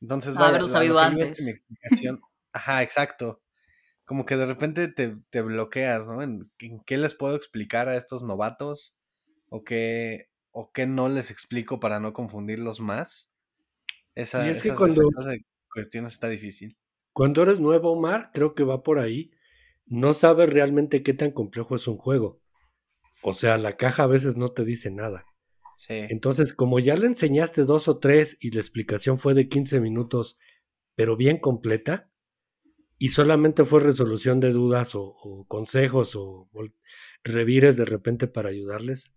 Entonces, 0.00 0.36
ah, 0.36 0.48
haberlo 0.48 0.68
sabido 0.68 0.98
antes. 0.98 1.40
mi 1.40 1.50
explicación, 1.50 2.20
ajá, 2.52 2.82
exacto. 2.82 3.42
Como 4.04 4.26
que 4.26 4.36
de 4.36 4.46
repente 4.46 4.88
te, 4.88 5.16
te 5.30 5.40
bloqueas, 5.40 6.06
¿no? 6.08 6.22
¿En, 6.22 6.50
qué 6.86 6.98
les 6.98 7.14
puedo 7.14 7.34
explicar 7.34 7.88
a 7.88 7.96
estos 7.96 8.22
novatos? 8.22 9.00
¿O 9.48 9.64
qué, 9.64 10.28
¿O 10.50 10.70
qué 10.72 10.86
no 10.86 11.08
les 11.08 11.30
explico 11.30 11.80
para 11.80 12.00
no 12.00 12.12
confundirlos 12.12 12.80
más? 12.80 13.32
Esa, 14.14 14.46
y 14.46 14.50
es 14.50 14.62
que 14.62 14.74
cuando, 14.74 15.10
cuestiones 15.72 16.12
está 16.12 16.28
difícil. 16.28 16.76
Cuando 17.16 17.42
eres 17.42 17.60
nuevo, 17.60 17.92
Omar, 17.92 18.28
creo 18.34 18.54
que 18.54 18.62
va 18.62 18.82
por 18.82 18.98
ahí 18.98 19.30
no 19.86 20.12
sabes 20.12 20.50
realmente 20.50 21.02
qué 21.02 21.14
tan 21.14 21.30
complejo 21.30 21.76
es 21.76 21.88
un 21.88 21.96
juego. 21.96 22.42
O 23.22 23.32
sea, 23.32 23.56
la 23.56 23.78
caja 23.78 24.02
a 24.02 24.08
veces 24.08 24.36
no 24.36 24.52
te 24.52 24.66
dice 24.66 24.90
nada. 24.90 25.24
Sí. 25.76 25.94
Entonces, 26.10 26.52
como 26.52 26.78
ya 26.78 26.94
le 26.94 27.06
enseñaste 27.06 27.62
dos 27.62 27.88
o 27.88 27.98
tres 27.98 28.36
y 28.40 28.50
la 28.50 28.60
explicación 28.60 29.18
fue 29.18 29.32
de 29.32 29.48
15 29.48 29.80
minutos, 29.80 30.36
pero 30.94 31.16
bien 31.16 31.38
completa, 31.38 32.10
y 32.98 33.10
solamente 33.10 33.64
fue 33.64 33.80
resolución 33.80 34.38
de 34.40 34.52
dudas 34.52 34.92
o, 34.94 35.46
consejos 35.48 36.16
o, 36.16 36.50
revires 37.24 37.78
de 37.78 37.86
repente 37.86 38.26
para 38.26 38.50
ayudarles, 38.50 39.14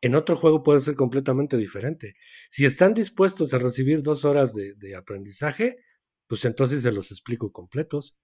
en 0.00 0.14
otro 0.14 0.36
juego 0.36 0.62
puede 0.62 0.80
ser 0.80 0.94
completamente 0.94 1.58
diferente. 1.58 2.14
Si 2.48 2.64
están 2.64 2.94
dispuestos 2.94 3.52
a 3.52 3.58
recibir 3.58 4.02
dos 4.02 4.24
horas 4.24 4.54
de, 4.54 4.74
de 4.74 4.96
aprendizaje, 4.96 5.78
pues 6.26 6.44
entonces 6.44 6.82
se 6.82 6.92
los 6.92 7.10
explico 7.10 7.52
completos. 7.52 8.16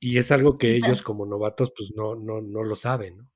Y 0.00 0.18
es 0.18 0.32
algo 0.32 0.58
que 0.58 0.74
ellos 0.74 1.00
como 1.02 1.26
novatos 1.26 1.72
pues 1.76 1.92
no, 1.94 2.16
no, 2.16 2.40
no 2.40 2.64
lo 2.64 2.74
saben, 2.74 3.18
¿no? 3.18 3.30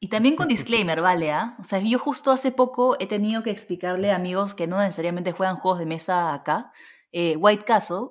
Y 0.00 0.08
también 0.08 0.36
con 0.36 0.48
disclaimer, 0.48 1.00
¿vale? 1.00 1.30
¿ah? 1.30 1.56
O 1.60 1.64
sea, 1.64 1.80
yo 1.80 1.98
justo 1.98 2.30
hace 2.30 2.52
poco 2.52 2.96
he 3.00 3.06
tenido 3.06 3.42
que 3.42 3.50
explicarle 3.50 4.10
a 4.10 4.16
amigos 4.16 4.54
que 4.54 4.66
no 4.66 4.80
necesariamente 4.80 5.32
juegan 5.32 5.56
juegos 5.56 5.78
de 5.78 5.86
mesa 5.86 6.34
acá, 6.34 6.72
eh, 7.12 7.36
White 7.36 7.64
Castle. 7.64 8.08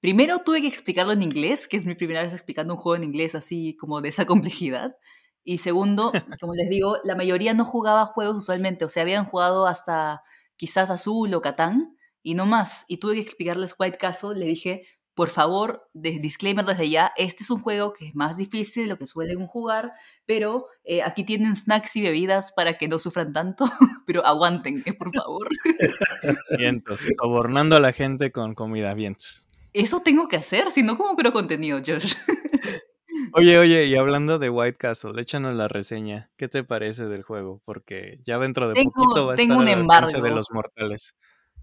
Primero 0.00 0.40
tuve 0.40 0.60
que 0.60 0.66
explicarlo 0.68 1.12
en 1.12 1.22
inglés, 1.22 1.68
que 1.68 1.76
es 1.76 1.84
mi 1.84 1.94
primera 1.94 2.22
vez 2.22 2.32
explicando 2.32 2.74
un 2.74 2.80
juego 2.80 2.96
en 2.96 3.04
inglés 3.04 3.34
así 3.34 3.76
como 3.76 4.00
de 4.00 4.08
esa 4.08 4.26
complejidad. 4.26 4.96
Y 5.44 5.58
segundo, 5.58 6.12
como 6.40 6.54
les 6.54 6.68
digo, 6.68 6.98
la 7.04 7.14
mayoría 7.14 7.54
no 7.54 7.64
jugaba 7.64 8.06
juegos 8.06 8.36
usualmente, 8.36 8.84
o 8.84 8.88
sea, 8.88 9.02
habían 9.02 9.26
jugado 9.26 9.66
hasta 9.66 10.22
quizás 10.56 10.90
Azul 10.90 11.34
o 11.34 11.40
Catán 11.40 11.96
y 12.22 12.34
no 12.34 12.46
más. 12.46 12.84
Y 12.88 12.98
tuve 12.98 13.14
que 13.14 13.20
explicarles 13.20 13.74
White 13.78 13.98
Castle, 13.98 14.38
le 14.38 14.46
dije, 14.46 14.86
por 15.14 15.28
favor, 15.28 15.88
de 15.92 16.18
disclaimer 16.18 16.64
desde 16.64 16.88
ya, 16.88 17.12
este 17.16 17.42
es 17.42 17.50
un 17.50 17.60
juego 17.60 17.92
que 17.92 18.08
es 18.08 18.14
más 18.14 18.38
difícil 18.38 18.84
de 18.84 18.88
lo 18.88 18.98
que 18.98 19.06
suelen 19.06 19.46
jugar, 19.46 19.92
pero 20.24 20.68
eh, 20.84 21.02
aquí 21.02 21.24
tienen 21.24 21.54
snacks 21.54 21.96
y 21.96 22.02
bebidas 22.02 22.52
para 22.52 22.78
que 22.78 22.88
no 22.88 22.98
sufran 22.98 23.32
tanto, 23.32 23.64
pero 24.06 24.24
aguanten, 24.24 24.82
eh, 24.86 24.94
por 24.94 25.12
favor. 25.12 25.48
Vientos, 26.58 27.06
sobornando 27.20 27.76
a 27.76 27.80
la 27.80 27.92
gente 27.92 28.32
con 28.32 28.54
comida, 28.54 28.94
vientos. 28.94 29.48
Eso 29.74 30.00
tengo 30.00 30.28
que 30.28 30.36
hacer, 30.36 30.70
si 30.70 30.82
no, 30.82 30.96
¿cómo 30.96 31.16
creo 31.16 31.32
contenido, 31.32 31.78
Josh? 31.84 32.14
Oye, 33.34 33.58
oye, 33.58 33.86
y 33.86 33.96
hablando 33.96 34.38
de 34.38 34.48
White 34.50 34.78
Castle, 34.78 35.20
échanos 35.20 35.54
la 35.54 35.68
reseña. 35.68 36.30
¿Qué 36.36 36.48
te 36.48 36.64
parece 36.64 37.06
del 37.06 37.22
juego? 37.22 37.60
Porque 37.64 38.20
ya 38.24 38.38
dentro 38.38 38.68
de 38.68 38.82
poquito 38.82 39.26
va 39.26 39.32
a 39.32 39.36
estar 39.36 39.56
un 39.56 39.68
embargo. 39.68 40.20
de 40.20 40.30
los 40.30 40.50
mortales. 40.50 41.14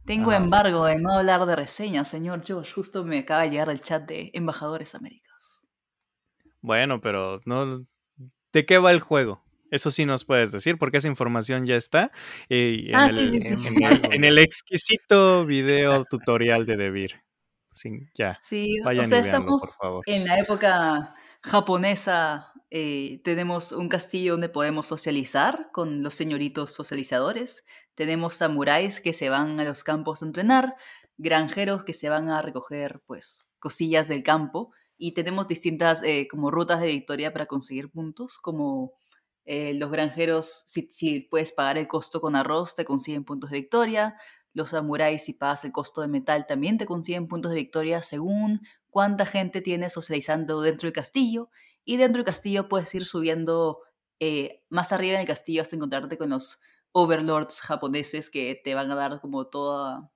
Tengo 0.10 0.34
embargo 0.34 0.86
de 0.86 0.95
no 0.95 1.14
hablar 1.14 1.45
de 1.45 1.56
reseñas, 1.56 2.10
señor 2.10 2.41
Josh. 2.44 2.73
Justo 2.73 3.03
me 3.03 3.19
acaba 3.19 3.44
de 3.44 3.52
llegar 3.52 3.69
el 3.69 3.80
chat 3.80 4.07
de 4.07 4.31
Embajadores 4.34 4.95
Américas. 4.95 5.61
Bueno, 6.61 6.99
pero 6.99 7.41
no. 7.45 7.86
¿De 8.52 8.65
qué 8.65 8.80
va 8.80 8.91
el 8.91 9.02
juego? 9.02 9.44
Eso 9.69 9.91
sí 9.91 10.07
nos 10.07 10.26
puedes 10.26 10.52
decir, 10.52 10.80
porque 10.80 10.98
esa 10.98 11.10
información 11.10 11.68
ya 11.68 11.76
está 11.76 12.11
en, 12.49 12.95
ah, 12.95 13.06
el, 13.06 13.30
sí, 13.30 13.40
sí, 13.40 13.53
En, 14.11 14.23
el, 14.23 14.40
exquisito 14.40 15.45
video 15.45 16.03
tutorial 16.06 16.65
de 16.65 16.76
Debir. 16.76 17.22
Sí, 17.72 17.91
ya. 18.15 18.36
Sí, 18.41 18.80
o 18.80 19.06
sea, 19.06 19.19
estamos 19.19 19.61
en 20.07 20.26
la 20.26 20.40
época 20.40 21.14
japonesa 21.44 22.52
eh, 22.72 23.22
tenemos 23.23 23.72
un 23.72 23.90
castillo 23.90 24.34
donde 24.34 24.49
podemos 24.49 24.86
socializar 24.86 25.69
con 25.72 26.03
los 26.03 26.14
señoritos 26.14 26.72
socializadores. 26.72 27.64
Tenemos 27.99 28.35
samuráis 28.35 29.01
que 29.01 29.11
se 29.11 29.27
van 29.27 29.59
a 29.59 29.65
los 29.65 29.84
campos 29.84 30.21
a 30.21 30.26
entrenar, 30.26 30.77
granjeros 31.17 31.84
que 31.84 31.91
se 31.91 32.07
van 32.07 32.30
a 32.30 32.41
recoger 32.41 33.01
pues 33.05 33.49
cosillas 33.59 34.07
del 34.07 34.23
campo 34.23 34.71
y 34.97 35.11
tenemos 35.15 35.49
distintas 35.49 36.01
eh, 36.03 36.26
como 36.31 36.49
rutas 36.49 36.80
de 36.80 36.88
victoria 36.88 37.34
para 37.34 37.45
conseguir 37.45 37.91
puntos, 37.91 38.38
como 38.38 38.93
eh, 39.43 39.73
los 39.73 39.91
granjeros, 39.91 40.63
si, 40.65 41.27
puedes 41.30 41.51
pagar 41.51 41.77
el 41.77 41.89
costo 41.89 42.21
con 42.21 42.38
arroz, 42.38 42.73
te 42.73 42.85
consiguen 42.85 43.26
puntos 43.26 43.49
de 43.49 43.57
victoria. 43.57 44.15
Los 44.53 44.69
samuráis, 44.69 45.26
si 45.26 45.34
pagas 45.34 45.65
el 45.65 45.73
costo 45.73 45.99
de 45.99 46.07
metal, 46.07 46.45
también 46.47 46.77
te 46.77 46.85
consiguen 46.85 47.27
puntos 47.27 47.51
de 47.51 47.57
victoria 47.57 48.01
según 48.01 48.61
cuánta 48.89 49.26
gente 49.26 49.59
tienes 49.59 49.91
socializando 49.91 50.61
dentro 50.61 50.88
del 50.88 50.93
castillo. 50.93 51.49
Y 51.84 51.97
dentro 51.97 52.19
del 52.19 52.27
castillo 52.27 52.69
puedes 52.69 52.95
ir 52.95 53.05
subiendo 53.05 53.80
eh, 54.21 54.63
más 54.69 54.93
arriba 54.93 55.15
en 55.15 55.19
el 55.19 55.27
castillo 55.27 55.61
hasta 55.61 55.76
encontrarte 55.76 56.17
con 56.17 56.30
los 56.30 56.61
overlords 56.91 57.60
japoneses 57.61 58.30
que 58.30 58.60
te 58.64 58.74
van 58.76 58.91
a 58.91 58.95
dar 58.95 59.22
como 59.22 59.48
toda, 59.48 60.11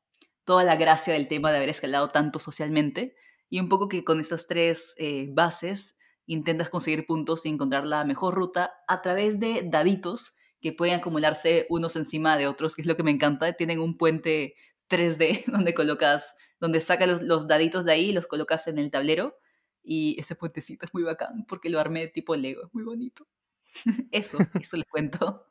toda 0.46 0.64
la 0.64 0.76
gracia 0.76 1.14
del 1.14 1.28
tema 1.28 1.52
de 1.52 1.58
haber 1.58 1.70
escalado 1.70 2.10
tanto 2.10 2.40
socialmente. 2.40 3.16
Y 3.50 3.60
un 3.60 3.70
poco 3.70 3.88
que 3.88 4.04
con 4.04 4.20
esas 4.20 4.48
tres 4.48 4.96
eh, 4.98 5.30
bases 5.32 5.98
intentas 6.26 6.70
conseguir 6.70 7.06
puntos 7.06 7.46
y 7.46 7.50
encontrar 7.50 7.86
la 7.86 8.04
mejor 8.06 8.34
ruta 8.36 8.74
a 8.88 9.02
través 9.02 9.40
de 9.40 9.64
daditos 9.66 10.36
que 10.62 10.72
pueden 10.72 10.96
acumularse 10.96 11.68
unos 11.70 11.96
encima 11.96 12.38
de 12.38 12.48
otros, 12.48 12.76
que 12.76 12.82
es 12.82 12.88
lo 12.88 12.96
que 12.96 13.04
me 13.04 13.12
encanta. 13.12 13.54
Tienen 13.54 13.80
un 13.80 13.98
puente 13.98 14.56
3D 14.90 15.46
donde 15.48 15.74
colocas, 15.74 16.36
donde 16.60 16.82
sacas 16.82 17.10
los, 17.10 17.22
los, 17.22 17.48
daditos 17.48 17.86
de 17.86 17.92
ahí 17.92 18.10
y 18.10 18.14
los 18.14 18.28
colocas 18.28 18.68
en 18.68 18.78
el 18.80 18.90
tablero. 18.90 19.36
Y 19.84 20.20
ese 20.20 20.36
puentecito 20.36 20.86
es 20.86 20.94
muy 20.94 21.04
bacán 21.04 21.46
porque 21.48 21.70
lo 21.70 21.80
armé 21.80 22.08
tipo 22.08 22.36
Lego, 22.36 22.64
es 22.66 22.74
muy 22.74 22.84
bonito. 22.84 23.28
eso, 24.12 24.38
eso 24.60 24.78
les 24.78 24.88
cuento. 24.88 25.48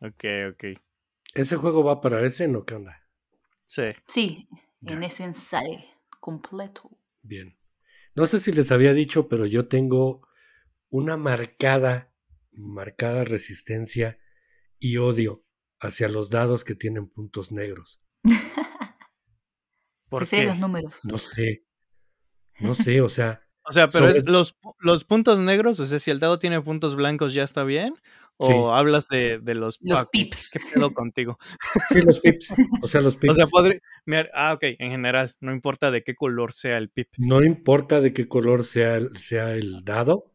Ok, 0.00 0.24
ok. 0.50 0.64
¿Ese 1.34 1.56
juego 1.56 1.84
va 1.84 2.00
para 2.00 2.24
ese 2.24 2.48
no 2.48 2.64
qué 2.64 2.74
onda? 2.74 3.06
Sí. 3.64 3.82
Sí, 4.08 4.48
en 4.82 5.02
ese 5.02 5.32
sale 5.34 5.84
completo. 6.20 6.90
Bien. 7.22 7.56
No 8.14 8.26
sé 8.26 8.40
si 8.40 8.52
les 8.52 8.72
había 8.72 8.94
dicho, 8.94 9.28
pero 9.28 9.46
yo 9.46 9.68
tengo 9.68 10.26
una 10.88 11.16
marcada, 11.16 12.12
marcada 12.50 13.24
resistencia 13.24 14.18
y 14.78 14.96
odio 14.96 15.44
hacia 15.78 16.08
los 16.08 16.30
dados 16.30 16.64
que 16.64 16.74
tienen 16.74 17.08
puntos 17.08 17.52
negros. 17.52 18.02
¿Por 20.08 20.26
qué? 20.28 20.44
los 20.44 20.58
números. 20.58 21.04
No 21.04 21.18
sé. 21.18 21.64
No 22.58 22.74
sé, 22.74 23.00
o 23.00 23.08
sea. 23.08 23.46
O 23.62 23.72
sea, 23.72 23.86
pero 23.86 24.08
es 24.08 24.24
los, 24.24 24.56
los 24.80 25.04
puntos 25.04 25.38
negros, 25.38 25.78
o 25.78 25.86
sea, 25.86 25.98
si 26.00 26.10
el 26.10 26.18
dado 26.18 26.40
tiene 26.40 26.60
puntos 26.60 26.96
blancos, 26.96 27.34
¿ya 27.34 27.44
está 27.44 27.62
bien? 27.62 27.94
¿O 28.42 28.72
hablas 28.74 29.08
de, 29.08 29.38
de 29.38 29.54
los, 29.54 29.78
los 29.82 30.08
pips? 30.08 30.50
¿Qué 30.50 30.60
pedo 30.72 30.94
contigo? 30.94 31.36
Sí, 31.90 32.00
los 32.00 32.20
pips. 32.20 32.54
O 32.82 32.88
sea, 32.88 33.02
los 33.02 33.16
pips. 33.16 33.30
O 33.30 33.34
sea, 33.34 33.46
podría. 33.46 33.80
Ah, 34.32 34.54
ok, 34.54 34.62
en 34.78 34.90
general, 34.90 35.36
no 35.40 35.52
importa 35.52 35.90
de 35.90 36.02
qué 36.02 36.14
color 36.14 36.52
sea 36.52 36.78
el 36.78 36.88
pip. 36.88 37.08
No 37.18 37.44
importa 37.44 38.00
de 38.00 38.14
qué 38.14 38.28
color 38.28 38.64
sea, 38.64 38.98
sea 39.16 39.54
el 39.54 39.84
dado. 39.84 40.32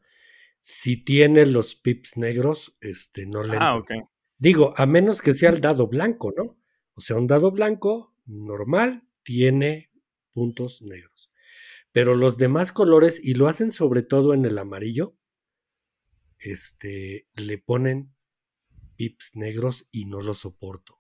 Si 0.60 1.03
tiene 1.03 1.45
los 1.48 1.76
pips 1.76 2.18
negros, 2.18 2.77
este, 2.80 3.26
no 3.26 3.44
le. 3.44 3.57
Ah, 3.60 3.76
ok. 3.76 3.91
Digo, 4.38 4.73
a 4.77 4.86
menos 4.86 5.22
que 5.22 5.34
sea 5.34 5.49
el 5.49 5.60
dado 5.60 5.88
blanco, 5.88 6.32
¿no? 6.36 6.57
O 6.94 7.02
sea, 7.02 7.18
un 7.18 7.27
dado 7.27 7.52
blanco 7.52 8.14
normal 8.26 9.03
tiene 9.23 9.90
puntos 10.32 10.82
negros. 10.82 11.34
Pero 11.91 12.14
los 12.14 12.38
demás 12.38 12.72
colores, 12.72 13.19
y 13.23 13.34
lo 13.34 13.48
hacen 13.48 13.72
sobre 13.72 14.03
todo 14.03 14.34
en 14.34 14.45
el 14.45 14.57
amarillo, 14.57 15.15
este, 16.39 17.27
le 17.35 17.57
ponen 17.57 18.13
pips 18.95 19.35
negros 19.35 19.87
y 19.91 20.05
no 20.05 20.21
lo 20.21 20.33
soporto. 20.33 20.99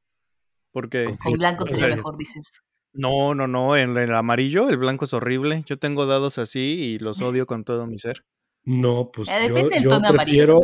Porque 0.71 1.03
el 1.03 1.33
blanco 1.39 1.65
sería 1.67 1.95
mejor, 1.95 2.17
dices. 2.17 2.51
No, 2.91 3.35
no, 3.35 3.47
no, 3.47 3.75
en 3.75 3.97
el 3.97 4.13
amarillo 4.13 4.69
el 4.69 4.77
blanco 4.77 5.05
es 5.05 5.13
horrible. 5.13 5.63
Yo 5.65 5.77
tengo 5.77 6.05
dados 6.05 6.37
así 6.37 6.59
y 6.59 6.99
los 6.99 7.21
odio 7.21 7.45
con 7.45 7.63
todo 7.63 7.87
mi 7.87 7.97
ser. 7.97 8.25
No, 8.63 9.11
pues 9.11 9.29
eh, 9.29 9.49
yo, 9.49 9.69
yo 9.69 10.01
prefiero... 10.11 10.59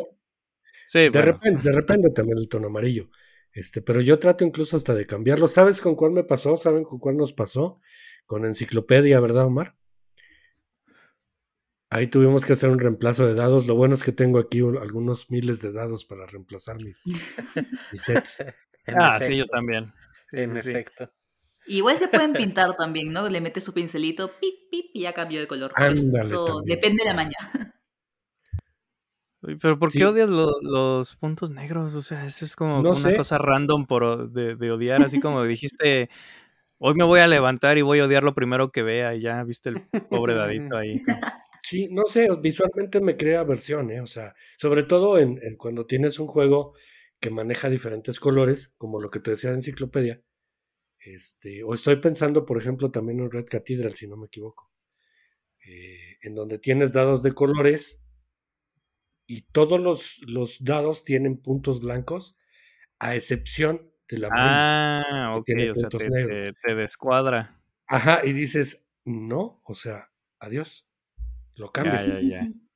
Sí, 0.85 1.09
de, 1.09 1.21
repente, 1.21 1.69
de 1.69 1.75
repente 1.75 2.09
también 2.09 2.37
el 2.39 2.49
tono 2.49 2.67
amarillo. 2.67 3.09
Este, 3.53 3.81
pero 3.81 4.01
yo 4.01 4.17
trato 4.17 4.43
incluso 4.43 4.75
hasta 4.75 4.93
de 4.93 5.05
cambiarlo. 5.05 5.47
¿Sabes 5.47 5.81
con 5.81 5.95
cuál 5.95 6.11
me 6.11 6.23
pasó? 6.23 6.57
¿Saben 6.57 6.83
con 6.83 6.99
cuál 6.99 7.17
nos 7.17 7.33
pasó? 7.33 7.79
Con 8.25 8.45
enciclopedia, 8.45 9.19
¿verdad, 9.19 9.45
Omar? 9.45 9.77
Ahí 11.93 12.07
tuvimos 12.07 12.45
que 12.45 12.53
hacer 12.53 12.69
un 12.69 12.79
reemplazo 12.79 13.27
de 13.27 13.35
dados. 13.35 13.67
Lo 13.67 13.75
bueno 13.75 13.93
es 13.93 14.01
que 14.01 14.13
tengo 14.13 14.39
aquí 14.39 14.59
algunos 14.59 15.29
miles 15.29 15.61
de 15.61 15.73
dados 15.73 16.05
para 16.05 16.25
reemplazar 16.25 16.77
mis, 16.81 17.03
sets. 17.93 18.45
ah, 18.87 19.19
sí, 19.21 19.35
yo 19.35 19.45
también. 19.45 19.93
en 20.31 20.55
efecto. 20.55 21.11
Igual 21.67 21.97
se 21.97 22.07
pueden 22.07 22.31
pintar 22.31 22.75
también, 22.77 23.11
¿no? 23.11 23.27
Le 23.29 23.41
metes 23.41 23.65
su 23.65 23.73
pincelito, 23.73 24.31
pip, 24.39 24.69
pip, 24.71 24.85
y 24.93 25.01
ya 25.01 25.11
cambió 25.11 25.41
de 25.41 25.47
color. 25.47 25.73
depende 26.65 27.03
de 27.03 27.05
la 27.05 27.13
mañana. 27.13 27.75
Pero 29.59 29.77
¿por 29.77 29.91
qué 29.91 30.05
odias 30.05 30.29
los 30.29 31.15
puntos 31.15 31.49
negros? 31.49 31.95
O 31.95 32.01
sea, 32.01 32.25
eso 32.25 32.45
es 32.45 32.55
como 32.55 32.79
una 32.79 33.17
cosa 33.17 33.39
random 33.39 33.87
por, 33.87 34.31
de, 34.31 34.71
odiar, 34.71 35.01
así 35.01 35.19
como 35.19 35.43
dijiste, 35.43 36.11
hoy 36.77 36.93
me 36.93 37.03
voy 37.03 37.21
a 37.21 37.27
levantar 37.27 37.79
y 37.79 37.81
voy 37.81 37.99
a 37.99 38.05
odiar 38.05 38.23
lo 38.23 38.35
primero 38.35 38.71
que 38.71 38.83
vea 38.83 39.15
y 39.15 39.21
ya 39.21 39.43
viste 39.43 39.69
el 39.69 39.81
pobre 40.11 40.35
dadito 40.35 40.77
ahí. 40.77 41.01
Sí, 41.71 41.87
no 41.89 42.05
sé, 42.05 42.27
visualmente 42.41 42.99
me 42.99 43.15
crea 43.15 43.39
aversión, 43.39 43.91
¿eh? 43.91 44.01
O 44.01 44.05
sea, 44.05 44.35
sobre 44.57 44.83
todo 44.83 45.17
en, 45.17 45.39
cuando 45.55 45.85
tienes 45.85 46.19
un 46.19 46.27
juego 46.27 46.73
que 47.21 47.29
maneja 47.29 47.69
diferentes 47.69 48.19
colores, 48.19 48.75
como 48.77 48.99
lo 48.99 49.09
que 49.09 49.21
te 49.21 49.31
decía 49.31 49.51
de 49.51 49.55
enciclopedia. 49.55 50.21
Este, 50.99 51.63
o 51.63 51.73
estoy 51.73 51.95
pensando, 51.95 52.45
por 52.45 52.57
ejemplo, 52.57 52.91
también 52.91 53.21
en 53.21 53.31
Red 53.31 53.45
Cathedral, 53.45 53.93
si 53.93 54.05
no 54.05 54.17
me 54.17 54.25
equivoco. 54.25 54.69
Eh, 55.65 56.17
en 56.23 56.35
donde 56.35 56.59
tienes 56.59 56.91
dados 56.91 57.23
de 57.23 57.31
colores 57.31 58.03
y 59.25 59.43
todos 59.43 59.79
los, 59.79 60.19
los 60.27 60.61
dados 60.61 61.05
tienen 61.05 61.37
puntos 61.37 61.79
blancos, 61.79 62.35
a 62.99 63.15
excepción 63.15 63.93
de 64.09 64.17
la 64.17 64.29
Ah, 64.29 65.37
ok, 65.37 65.49
o 65.71 65.75
sea, 65.77 65.87
te, 65.87 66.75
descuadra. 66.75 67.61
Ajá, 67.87 68.25
y 68.25 68.33
dices, 68.33 68.89
no, 69.05 69.61
o 69.63 69.73
sea, 69.73 70.11
adiós. 70.37 70.90
Lo 71.55 71.71
cambia. 71.71 72.03
Ya, 72.03 72.21
ya, 72.21 72.21
ya. 72.21 72.49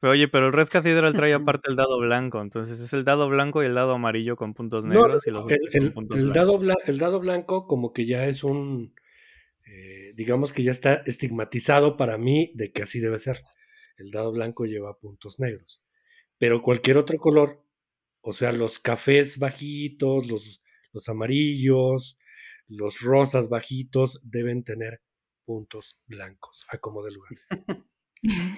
Pero, 0.00 0.12
oye, 0.12 0.28
pero 0.28 0.46
el 0.46 0.52
Red 0.52 0.68
Cathedral 0.68 1.14
trae 1.14 1.32
aparte 1.34 1.68
el 1.70 1.76
dado 1.76 1.98
blanco, 1.98 2.40
entonces 2.40 2.80
es 2.80 2.92
el 2.92 3.04
dado 3.04 3.28
blanco 3.28 3.62
y 3.62 3.66
el 3.66 3.74
dado 3.74 3.92
amarillo 3.94 4.36
con 4.36 4.54
puntos 4.54 4.84
negros 4.84 5.26
y 5.26 5.30
los 5.30 5.44
el, 5.44 5.44
otros 5.44 5.74
con 5.76 5.92
puntos 5.92 6.18
el 6.18 6.32
dado 6.32 6.58
bla- 6.58 6.76
el 6.86 6.98
dado 6.98 7.20
blanco 7.20 7.66
como 7.66 7.92
que 7.92 8.06
ya 8.06 8.26
es 8.26 8.44
un, 8.44 8.94
eh, 9.66 10.12
digamos 10.16 10.52
que 10.52 10.62
ya 10.64 10.72
está 10.72 10.94
estigmatizado 11.06 11.96
para 11.96 12.18
mí 12.18 12.52
de 12.54 12.72
que 12.72 12.82
así 12.82 13.00
debe 13.00 13.18
ser. 13.18 13.42
El 13.98 14.10
dado 14.12 14.32
blanco 14.32 14.66
lleva 14.66 14.98
puntos 14.98 15.40
negros. 15.40 15.82
Pero 16.38 16.62
cualquier 16.62 16.98
otro 16.98 17.18
color, 17.18 17.64
o 18.22 18.32
sea, 18.32 18.52
los 18.52 18.78
cafés 18.80 19.38
bajitos, 19.38 20.26
los, 20.28 20.62
los 20.92 21.08
amarillos, 21.08 22.18
los 22.68 23.00
rosas 23.02 23.48
bajitos, 23.48 24.20
deben 24.24 24.64
tener 24.64 25.02
puntos 25.48 25.96
blancos, 26.06 26.66
a 26.68 26.76
como 26.76 27.02
de 27.02 27.12
lugar. 27.12 27.30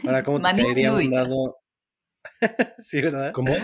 Ahora, 0.05 0.25
¿cómo 0.25 0.41
te 0.43 0.53
caería 0.57 0.93
un 0.93 1.09
dado? 1.09 1.59
sí, 2.79 3.01
¿verdad? 3.01 3.33
¿Cómo? 3.33 3.55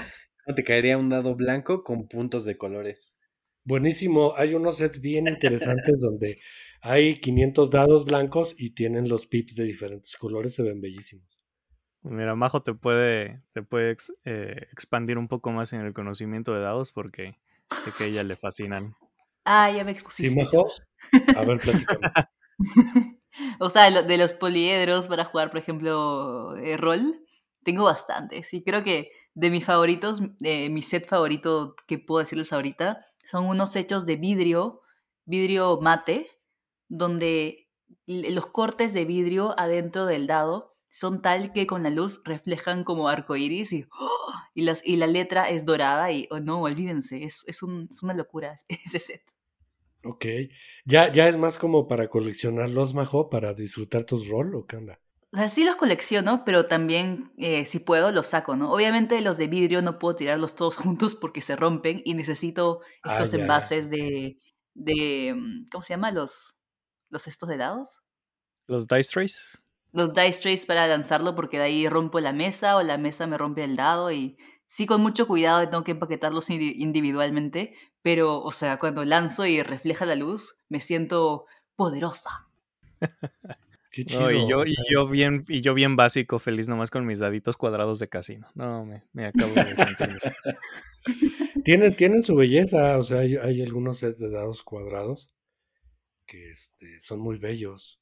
¿Cómo 0.44 0.54
te 0.54 0.62
caería 0.62 0.96
un 0.96 1.08
dado 1.08 1.34
blanco 1.34 1.82
con 1.82 2.06
puntos 2.06 2.44
de 2.44 2.56
colores? 2.56 3.16
Buenísimo, 3.64 4.34
hay 4.36 4.54
unos 4.54 4.76
sets 4.76 5.00
bien 5.00 5.26
interesantes 5.26 6.00
donde 6.00 6.38
hay 6.82 7.18
500 7.18 7.72
dados 7.72 8.04
blancos 8.04 8.54
y 8.56 8.74
tienen 8.74 9.08
los 9.08 9.26
pips 9.26 9.56
de 9.56 9.64
diferentes 9.64 10.16
colores, 10.16 10.54
se 10.54 10.62
ven 10.62 10.80
bellísimos. 10.80 11.26
Mira, 12.02 12.36
Majo 12.36 12.62
te 12.62 12.74
puede, 12.74 13.42
te 13.52 13.64
puede 13.64 13.90
ex- 13.90 14.12
eh, 14.24 14.68
expandir 14.70 15.18
un 15.18 15.26
poco 15.26 15.50
más 15.50 15.72
en 15.72 15.80
el 15.80 15.92
conocimiento 15.92 16.54
de 16.54 16.60
dados 16.60 16.92
porque 16.92 17.34
sé 17.84 17.90
que 17.98 18.04
a 18.04 18.06
ella 18.06 18.22
le 18.22 18.36
fascinan. 18.36 18.94
Ah, 19.44 19.70
ya 19.70 19.82
me 19.84 19.90
¿Sí, 19.90 19.92
expusiste. 19.92 20.42
Majo? 20.44 20.66
A 21.34 21.42
ver, 21.42 21.58
platícame. 21.60 22.12
o 23.60 23.70
sea, 23.70 24.02
de 24.02 24.18
los 24.18 24.32
poliedros 24.32 25.06
para 25.06 25.24
jugar, 25.24 25.50
por 25.50 25.58
ejemplo, 25.58 26.56
eh, 26.56 26.76
rol, 26.76 27.22
tengo 27.62 27.84
bastantes. 27.84 28.52
Y 28.54 28.62
creo 28.62 28.84
que 28.84 29.10
de 29.34 29.50
mis 29.50 29.64
favoritos, 29.64 30.22
eh, 30.40 30.70
mi 30.70 30.82
set 30.82 31.08
favorito 31.08 31.74
que 31.86 31.98
puedo 31.98 32.20
decirles 32.20 32.52
ahorita, 32.52 33.06
son 33.26 33.46
unos 33.46 33.74
hechos 33.76 34.06
de 34.06 34.16
vidrio, 34.16 34.82
vidrio 35.24 35.80
mate, 35.80 36.28
donde 36.88 37.68
los 38.06 38.46
cortes 38.46 38.92
de 38.92 39.04
vidrio 39.04 39.58
adentro 39.58 40.06
del 40.06 40.26
dado 40.26 40.76
son 40.90 41.20
tal 41.20 41.52
que 41.52 41.66
con 41.66 41.82
la 41.82 41.90
luz 41.90 42.22
reflejan 42.24 42.84
como 42.84 43.08
arcoíris 43.08 43.72
y, 43.72 43.84
¡oh! 44.00 44.32
y, 44.54 44.62
las, 44.62 44.86
y 44.86 44.96
la 44.96 45.06
letra 45.06 45.50
es 45.50 45.64
dorada 45.66 46.10
y 46.12 46.26
oh, 46.30 46.40
no, 46.40 46.62
olvídense, 46.62 47.24
es, 47.24 47.44
es 47.46 47.62
una 47.62 48.14
locura 48.14 48.54
ese 48.68 48.98
set. 48.98 49.22
Ok. 50.06 50.26
¿Ya, 50.84 51.10
¿Ya 51.12 51.28
es 51.28 51.36
más 51.36 51.58
como 51.58 51.88
para 51.88 52.08
coleccionarlos, 52.08 52.94
Majo, 52.94 53.28
para 53.30 53.54
disfrutar 53.54 54.04
tus 54.04 54.28
rol 54.28 54.54
o 54.54 54.66
qué 54.66 54.76
onda? 54.76 55.00
O 55.32 55.36
sea, 55.36 55.48
sí 55.48 55.64
los 55.64 55.76
colecciono, 55.76 56.44
pero 56.44 56.66
también, 56.66 57.32
eh, 57.36 57.64
si 57.64 57.78
puedo, 57.80 58.10
los 58.12 58.28
saco, 58.28 58.56
¿no? 58.56 58.72
Obviamente 58.72 59.20
los 59.20 59.36
de 59.36 59.48
vidrio 59.48 59.82
no 59.82 59.98
puedo 59.98 60.16
tirarlos 60.16 60.54
todos 60.54 60.76
juntos 60.76 61.14
porque 61.14 61.42
se 61.42 61.56
rompen 61.56 62.00
y 62.04 62.14
necesito 62.14 62.80
Ah, 63.02 63.12
estos 63.12 63.34
envases 63.34 63.90
de, 63.90 64.38
de, 64.74 65.34
mm, 65.36 65.66
¿cómo 65.70 65.82
se 65.84 65.94
llama? 65.94 66.10
Los, 66.12 66.56
los 67.10 67.26
estos 67.26 67.48
de 67.48 67.56
dados. 67.56 68.00
Los 68.66 68.86
Dice 68.86 69.10
Trace. 69.12 69.58
Los 69.92 70.12
dice 70.14 70.42
trays 70.42 70.66
para 70.66 70.86
lanzarlo 70.86 71.34
porque 71.34 71.56
de 71.56 71.64
ahí 71.64 71.88
rompo 71.88 72.20
la 72.20 72.32
mesa 72.34 72.76
o 72.76 72.82
la 72.82 72.98
mesa 72.98 73.26
me 73.26 73.38
rompe 73.38 73.64
el 73.64 73.76
dado 73.76 74.12
y 74.12 74.36
sí 74.68 74.86
con 74.86 75.00
mucho 75.00 75.26
cuidado 75.26 75.68
tengo 75.68 75.84
que 75.84 75.92
empaquetarlos 75.92 76.50
indi- 76.50 76.74
individualmente, 76.76 77.74
pero, 78.02 78.40
o 78.42 78.52
sea, 78.52 78.78
cuando 78.78 79.04
lanzo 79.04 79.46
y 79.46 79.62
refleja 79.62 80.04
la 80.06 80.14
luz, 80.16 80.58
me 80.68 80.80
siento 80.80 81.46
poderosa. 81.76 82.48
Qué 83.90 84.04
No, 84.04 84.30
y 84.30 84.34
chido, 84.34 84.46
yo, 84.46 84.64
y 84.66 84.74
yo 84.90 85.08
bien, 85.08 85.44
y 85.48 85.62
yo 85.62 85.72
bien 85.74 85.96
básico, 85.96 86.38
feliz 86.38 86.68
nomás 86.68 86.90
con 86.90 87.06
mis 87.06 87.18
daditos 87.18 87.56
cuadrados 87.56 87.98
de 87.98 88.08
casino. 88.08 88.48
No, 88.54 88.84
me, 88.84 89.04
me 89.12 89.24
acabo 89.26 89.54
de 89.54 89.76
sentir. 89.76 90.18
Tienen, 91.64 91.94
tienen 91.96 92.22
su 92.22 92.34
belleza, 92.36 92.98
o 92.98 93.02
sea, 93.02 93.20
hay, 93.20 93.36
hay 93.36 93.62
algunos 93.62 93.98
sets 93.98 94.18
de 94.20 94.30
dados 94.30 94.62
cuadrados 94.62 95.34
que 96.26 96.50
este, 96.50 97.00
son 97.00 97.20
muy 97.20 97.38
bellos. 97.38 98.00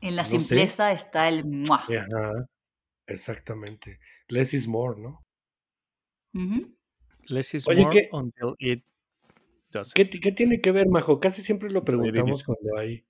En 0.00 0.16
la 0.16 0.24
No 0.24 0.40
sé. 0.40 0.56
simpleza 0.56 0.92
está 0.92 1.28
el 1.28 1.44
¡mua! 1.44 1.84
Ajá, 1.88 2.32
exactamente. 3.08 3.98
Less 4.28 4.54
is 4.54 4.68
more, 4.68 5.00
¿no? 5.00 5.25
Less 7.28 7.54
is 7.54 7.68
Oye, 7.68 7.82
more 7.82 7.90
¿qué- 7.92 8.08
until 8.12 8.54
it 8.58 8.84
doesn't. 9.70 9.94
¿Qué, 9.94 10.04
ti- 10.04 10.20
qué 10.20 10.32
tiene 10.32 10.60
que 10.60 10.70
ver, 10.72 10.88
Majo? 10.88 11.18
Casi 11.20 11.42
siempre 11.42 11.70
lo 11.70 11.84
preguntamos 11.84 12.44
cuando 12.44 12.76
hay. 12.78 13.04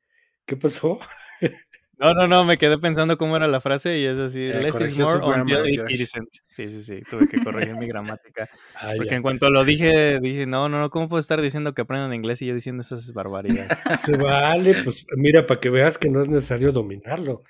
¿Qué 0.46 0.56
pasó? 0.56 0.98
No, 1.98 2.12
no, 2.12 2.28
no, 2.28 2.44
me 2.44 2.58
quedé 2.58 2.76
pensando 2.76 3.16
cómo 3.16 3.36
era 3.36 3.48
la 3.48 3.58
frase 3.62 3.98
y 3.98 4.04
es 4.04 4.18
así, 4.18 4.40
Eh, 4.40 4.60
less 4.60 4.78
is 4.78 4.98
more 4.98 5.14
until 5.16 5.54
grammar, 5.56 5.66
it 5.70 5.78
Josh. 5.78 6.00
isn't. 6.02 6.28
Sí, 6.46 6.68
sí, 6.68 6.82
sí, 6.82 7.00
tuve 7.08 7.26
que 7.26 7.38
corregir 7.38 7.74
mi 7.74 7.86
gramática. 7.88 8.46
Ah, 8.74 8.92
Porque 8.94 9.12
ya. 9.12 9.16
en 9.16 9.22
cuanto 9.22 9.48
lo 9.48 9.64
dije, 9.64 10.20
dije, 10.20 10.44
no, 10.44 10.68
no, 10.68 10.78
no, 10.78 10.90
¿cómo 10.90 11.08
puedo 11.08 11.20
estar 11.20 11.40
diciendo 11.40 11.72
que 11.72 11.80
aprendan 11.80 12.12
inglés 12.12 12.42
y 12.42 12.46
yo 12.48 12.54
diciendo 12.54 12.82
esas 12.82 13.14
barbaridades? 13.14 13.70
Se 14.06 14.14
vale, 14.14 14.74
pues 14.84 15.06
mira, 15.16 15.46
para 15.46 15.58
que 15.58 15.70
veas 15.70 15.96
que 15.96 16.10
no 16.10 16.20
es 16.20 16.28
necesario 16.28 16.70
dominarlo. 16.70 17.44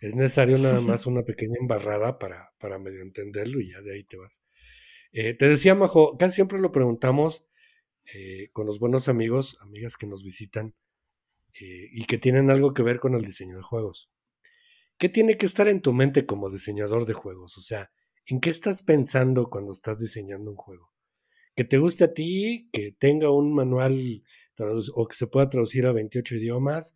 Es 0.00 0.16
necesario 0.16 0.58
nada 0.58 0.80
más 0.80 1.06
una 1.06 1.22
pequeña 1.22 1.54
embarrada 1.60 2.18
para, 2.18 2.50
para 2.58 2.80
medio 2.80 3.02
entenderlo 3.02 3.60
y 3.60 3.70
ya 3.70 3.80
de 3.82 3.94
ahí 3.94 4.02
te 4.02 4.16
vas. 4.16 4.42
Eh, 5.12 5.34
te 5.34 5.46
decía, 5.46 5.74
Majo, 5.74 6.16
casi 6.16 6.36
siempre 6.36 6.58
lo 6.58 6.72
preguntamos 6.72 7.44
eh, 8.14 8.48
con 8.52 8.66
los 8.66 8.78
buenos 8.78 9.08
amigos, 9.08 9.58
amigas 9.60 9.96
que 9.96 10.06
nos 10.06 10.24
visitan 10.24 10.74
eh, 11.60 11.88
y 11.92 12.06
que 12.06 12.16
tienen 12.16 12.50
algo 12.50 12.72
que 12.72 12.82
ver 12.82 12.98
con 12.98 13.14
el 13.14 13.22
diseño 13.22 13.56
de 13.56 13.62
juegos. 13.62 14.10
¿Qué 14.96 15.10
tiene 15.10 15.36
que 15.36 15.46
estar 15.46 15.68
en 15.68 15.82
tu 15.82 15.92
mente 15.92 16.24
como 16.24 16.50
diseñador 16.50 17.04
de 17.04 17.12
juegos? 17.12 17.58
O 17.58 17.60
sea, 17.60 17.92
¿en 18.24 18.40
qué 18.40 18.48
estás 18.48 18.82
pensando 18.82 19.50
cuando 19.50 19.72
estás 19.72 20.00
diseñando 20.00 20.50
un 20.50 20.56
juego? 20.56 20.92
Que 21.54 21.64
te 21.64 21.76
guste 21.76 22.04
a 22.04 22.14
ti, 22.14 22.70
que 22.72 22.92
tenga 22.92 23.30
un 23.30 23.54
manual 23.54 24.24
o 24.94 25.06
que 25.06 25.16
se 25.16 25.26
pueda 25.26 25.48
traducir 25.48 25.86
a 25.86 25.92
28 25.92 26.36
idiomas, 26.36 26.94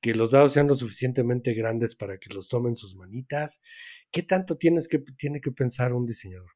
que 0.00 0.14
los 0.14 0.32
dados 0.32 0.52
sean 0.52 0.66
lo 0.66 0.74
suficientemente 0.74 1.54
grandes 1.54 1.94
para 1.94 2.18
que 2.18 2.32
los 2.34 2.48
tomen 2.48 2.74
sus 2.74 2.96
manitas. 2.96 3.62
¿Qué 4.10 4.24
tanto 4.24 4.56
tienes 4.56 4.88
que, 4.88 4.98
tiene 4.98 5.40
que 5.40 5.52
pensar 5.52 5.92
un 5.92 6.06
diseñador? 6.06 6.50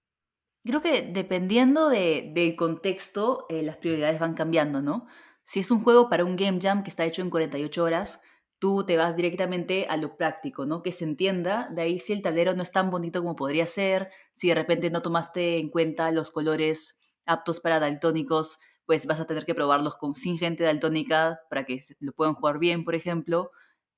Creo 0.66 0.80
que 0.82 1.02
dependiendo 1.02 1.88
de- 1.88 2.30
del 2.34 2.56
contexto, 2.56 3.46
eh, 3.48 3.62
las 3.62 3.76
prioridades 3.76 4.18
van 4.20 4.34
cambiando, 4.34 4.82
¿no? 4.82 5.06
Si 5.44 5.60
es 5.60 5.70
un 5.70 5.82
juego 5.82 6.08
para 6.08 6.24
un 6.24 6.36
game 6.36 6.58
jam 6.60 6.82
que 6.82 6.90
está 6.90 7.04
hecho 7.04 7.22
en 7.22 7.30
48 7.30 7.84
horas, 7.84 8.22
tú 8.58 8.84
te 8.84 8.96
vas 8.96 9.14
directamente 9.16 9.86
a 9.88 9.96
lo 9.96 10.16
práctico, 10.16 10.66
¿no? 10.66 10.82
Que 10.82 10.92
se 10.92 11.04
entienda, 11.04 11.68
de 11.72 11.82
ahí 11.82 12.00
si 12.00 12.12
el 12.12 12.22
tablero 12.22 12.54
no 12.54 12.62
es 12.62 12.72
tan 12.72 12.90
bonito 12.90 13.20
como 13.22 13.36
podría 13.36 13.66
ser, 13.66 14.10
si 14.32 14.48
de 14.48 14.54
repente 14.56 14.90
no 14.90 15.02
tomaste 15.02 15.58
en 15.58 15.70
cuenta 15.70 16.10
los 16.10 16.30
colores 16.32 16.98
aptos 17.26 17.60
para 17.60 17.78
daltónicos, 17.80 18.58
pues 18.86 19.06
vas 19.06 19.20
a 19.20 19.26
tener 19.26 19.44
que 19.46 19.54
probarlos 19.54 19.96
con, 19.98 20.14
sin 20.14 20.38
gente 20.38 20.64
daltónica 20.64 21.40
para 21.50 21.64
que 21.64 21.80
lo 22.00 22.12
puedan 22.12 22.34
jugar 22.34 22.58
bien, 22.58 22.84
por 22.84 22.94
ejemplo. 22.94 23.50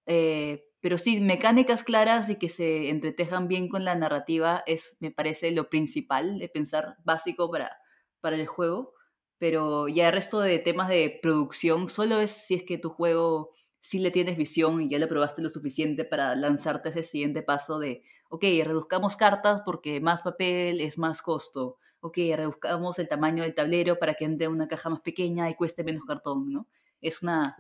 Eh, 0.07 0.65
pero 0.81 0.99
sí, 0.99 1.21
mecánicas 1.21 1.83
claras 1.83 2.31
y 2.31 2.37
que 2.37 2.49
se 2.49 2.91
entretejan 2.91 3.49
bien 3.49 3.69
con 3.69 3.85
la 3.85 3.97
narrativa 3.97 4.63
es, 4.67 4.97
me 5.01 5.11
parece, 5.11 5.51
lo 5.51 5.69
principal 5.69 6.39
de 6.39 6.49
pensar 6.49 6.97
básico 7.05 7.51
para, 7.51 7.79
para 8.21 8.37
el 8.37 8.47
juego. 8.47 8.95
Pero 9.39 9.89
ya 9.89 10.09
el 10.09 10.15
resto 10.15 10.41
de 10.41 10.59
temas 10.59 10.89
de 10.89 11.19
producción 11.23 11.89
solo 11.91 12.21
es 12.21 12.31
si 12.31 12.55
es 12.55 12.65
que 12.65 12.79
tu 12.79 12.91
juego 12.91 13.51
sí 13.81 13.99
le 14.01 14.11
tienes 14.11 14.37
visión 14.37 14.81
y 14.81 14.89
ya 14.89 14.99
le 14.99 15.07
probaste 15.07 15.43
lo 15.43 15.49
suficiente 15.49 16.05
para 16.05 16.35
lanzarte 16.37 16.91
ese 16.91 17.03
siguiente 17.03 17.43
paso 17.43 17.79
de, 17.79 18.03
ok, 18.29 18.43
reduzcamos 18.65 19.17
cartas 19.17 19.63
porque 19.65 20.01
más 20.01 20.23
papel 20.23 20.81
es 20.81 20.99
más 20.99 21.23
costo. 21.23 21.79
Ok, 22.01 22.19
reduzcamos 22.37 22.99
el 22.99 23.09
tamaño 23.09 23.43
del 23.43 23.55
tablero 23.55 23.99
para 23.99 24.15
que 24.15 24.25
entre 24.25 24.47
en 24.47 24.53
una 24.53 24.69
caja 24.69 24.91
más 24.91 25.01
pequeña 25.01 25.51
y 25.51 25.55
cueste 25.55 25.85
menos 25.85 26.05
cartón, 26.05 26.53
¿no? 26.53 26.69
Es 27.01 27.23
una 27.23 27.57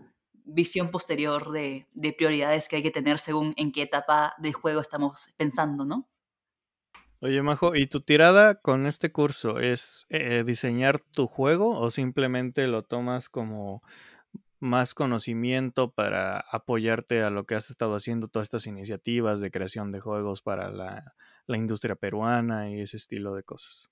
visión 0.48 0.90
posterior 0.90 1.52
de, 1.52 1.86
de 1.92 2.12
prioridades 2.12 2.68
que 2.68 2.76
hay 2.76 2.82
que 2.82 2.90
tener 2.90 3.18
según 3.18 3.54
en 3.56 3.70
qué 3.70 3.82
etapa 3.82 4.34
del 4.38 4.54
juego 4.54 4.80
estamos 4.80 5.28
pensando, 5.36 5.84
¿no? 5.84 6.08
Oye, 7.20 7.42
Majo, 7.42 7.74
¿y 7.74 7.86
tu 7.86 8.00
tirada 8.00 8.60
con 8.60 8.86
este 8.86 9.10
curso 9.10 9.58
es 9.58 10.06
eh, 10.08 10.44
diseñar 10.46 11.00
tu 11.00 11.26
juego 11.26 11.78
o 11.78 11.90
simplemente 11.90 12.68
lo 12.68 12.84
tomas 12.84 13.28
como 13.28 13.82
más 14.60 14.94
conocimiento 14.94 15.92
para 15.92 16.38
apoyarte 16.38 17.22
a 17.22 17.30
lo 17.30 17.44
que 17.44 17.56
has 17.56 17.70
estado 17.70 17.94
haciendo, 17.94 18.28
todas 18.28 18.46
estas 18.46 18.66
iniciativas 18.66 19.40
de 19.40 19.50
creación 19.50 19.90
de 19.90 20.00
juegos 20.00 20.42
para 20.42 20.70
la, 20.70 21.14
la 21.46 21.56
industria 21.56 21.96
peruana 21.96 22.70
y 22.70 22.80
ese 22.80 22.96
estilo 22.96 23.34
de 23.34 23.42
cosas? 23.42 23.90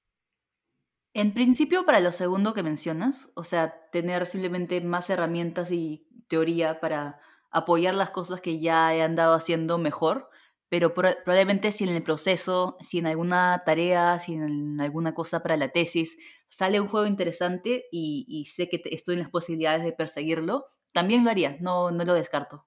En 1.12 1.34
principio, 1.34 1.84
para 1.84 2.00
lo 2.00 2.12
segundo 2.12 2.54
que 2.54 2.62
mencionas, 2.62 3.30
o 3.34 3.42
sea, 3.42 3.88
tener 3.90 4.26
simplemente 4.26 4.80
más 4.82 5.08
herramientas 5.10 5.72
y 5.72 6.06
teoría 6.28 6.81
para 6.81 7.20
apoyar 7.51 7.94
las 7.94 8.11
cosas 8.11 8.40
que 8.40 8.61
ya 8.61 8.94
he 8.94 9.03
andado 9.03 9.35
haciendo 9.35 9.78
mejor, 9.78 10.28
pero 10.69 10.94
pro- 10.94 11.15
probablemente 11.24 11.73
si 11.73 11.85
en 11.85 11.90
el 11.90 12.03
proceso, 12.03 12.77
si 12.81 12.98
en 12.98 13.07
alguna 13.07 13.62
tarea, 13.65 14.19
si 14.20 14.35
en 14.35 14.81
alguna 14.81 15.15
cosa 15.15 15.43
para 15.43 15.57
la 15.57 15.69
tesis 15.69 16.16
sale 16.48 16.81
un 16.81 16.89
juego 16.89 17.07
interesante 17.07 17.86
y, 17.93 18.24
y 18.28 18.47
sé 18.47 18.69
que 18.69 18.82
estoy 18.86 19.15
en 19.15 19.20
las 19.20 19.31
posibilidades 19.31 19.85
de 19.85 19.93
perseguirlo, 19.93 20.66
también 20.93 21.24
lo 21.24 21.31
haría, 21.31 21.57
no, 21.61 21.90
no 21.90 22.05
lo 22.05 22.15
descarto. 22.15 22.66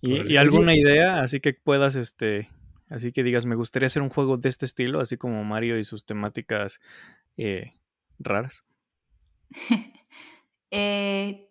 ¿Y, 0.00 0.36
alguna 0.36 0.74
idea? 0.76 1.20
Así 1.20 1.40
que 1.40 1.54
puedas, 1.54 1.96
este, 1.96 2.48
así 2.88 3.12
que 3.12 3.22
digas, 3.22 3.46
me 3.46 3.56
gustaría 3.56 3.86
hacer 3.86 4.02
un 4.02 4.10
juego 4.10 4.36
de 4.36 4.48
este 4.48 4.64
estilo, 4.64 5.00
así 5.00 5.16
como 5.16 5.42
Mario 5.44 5.78
y 5.78 5.84
sus 5.84 6.04
temáticas 6.04 6.80
eh, 7.36 7.74
raras. 8.18 8.64
eh, 10.70 11.47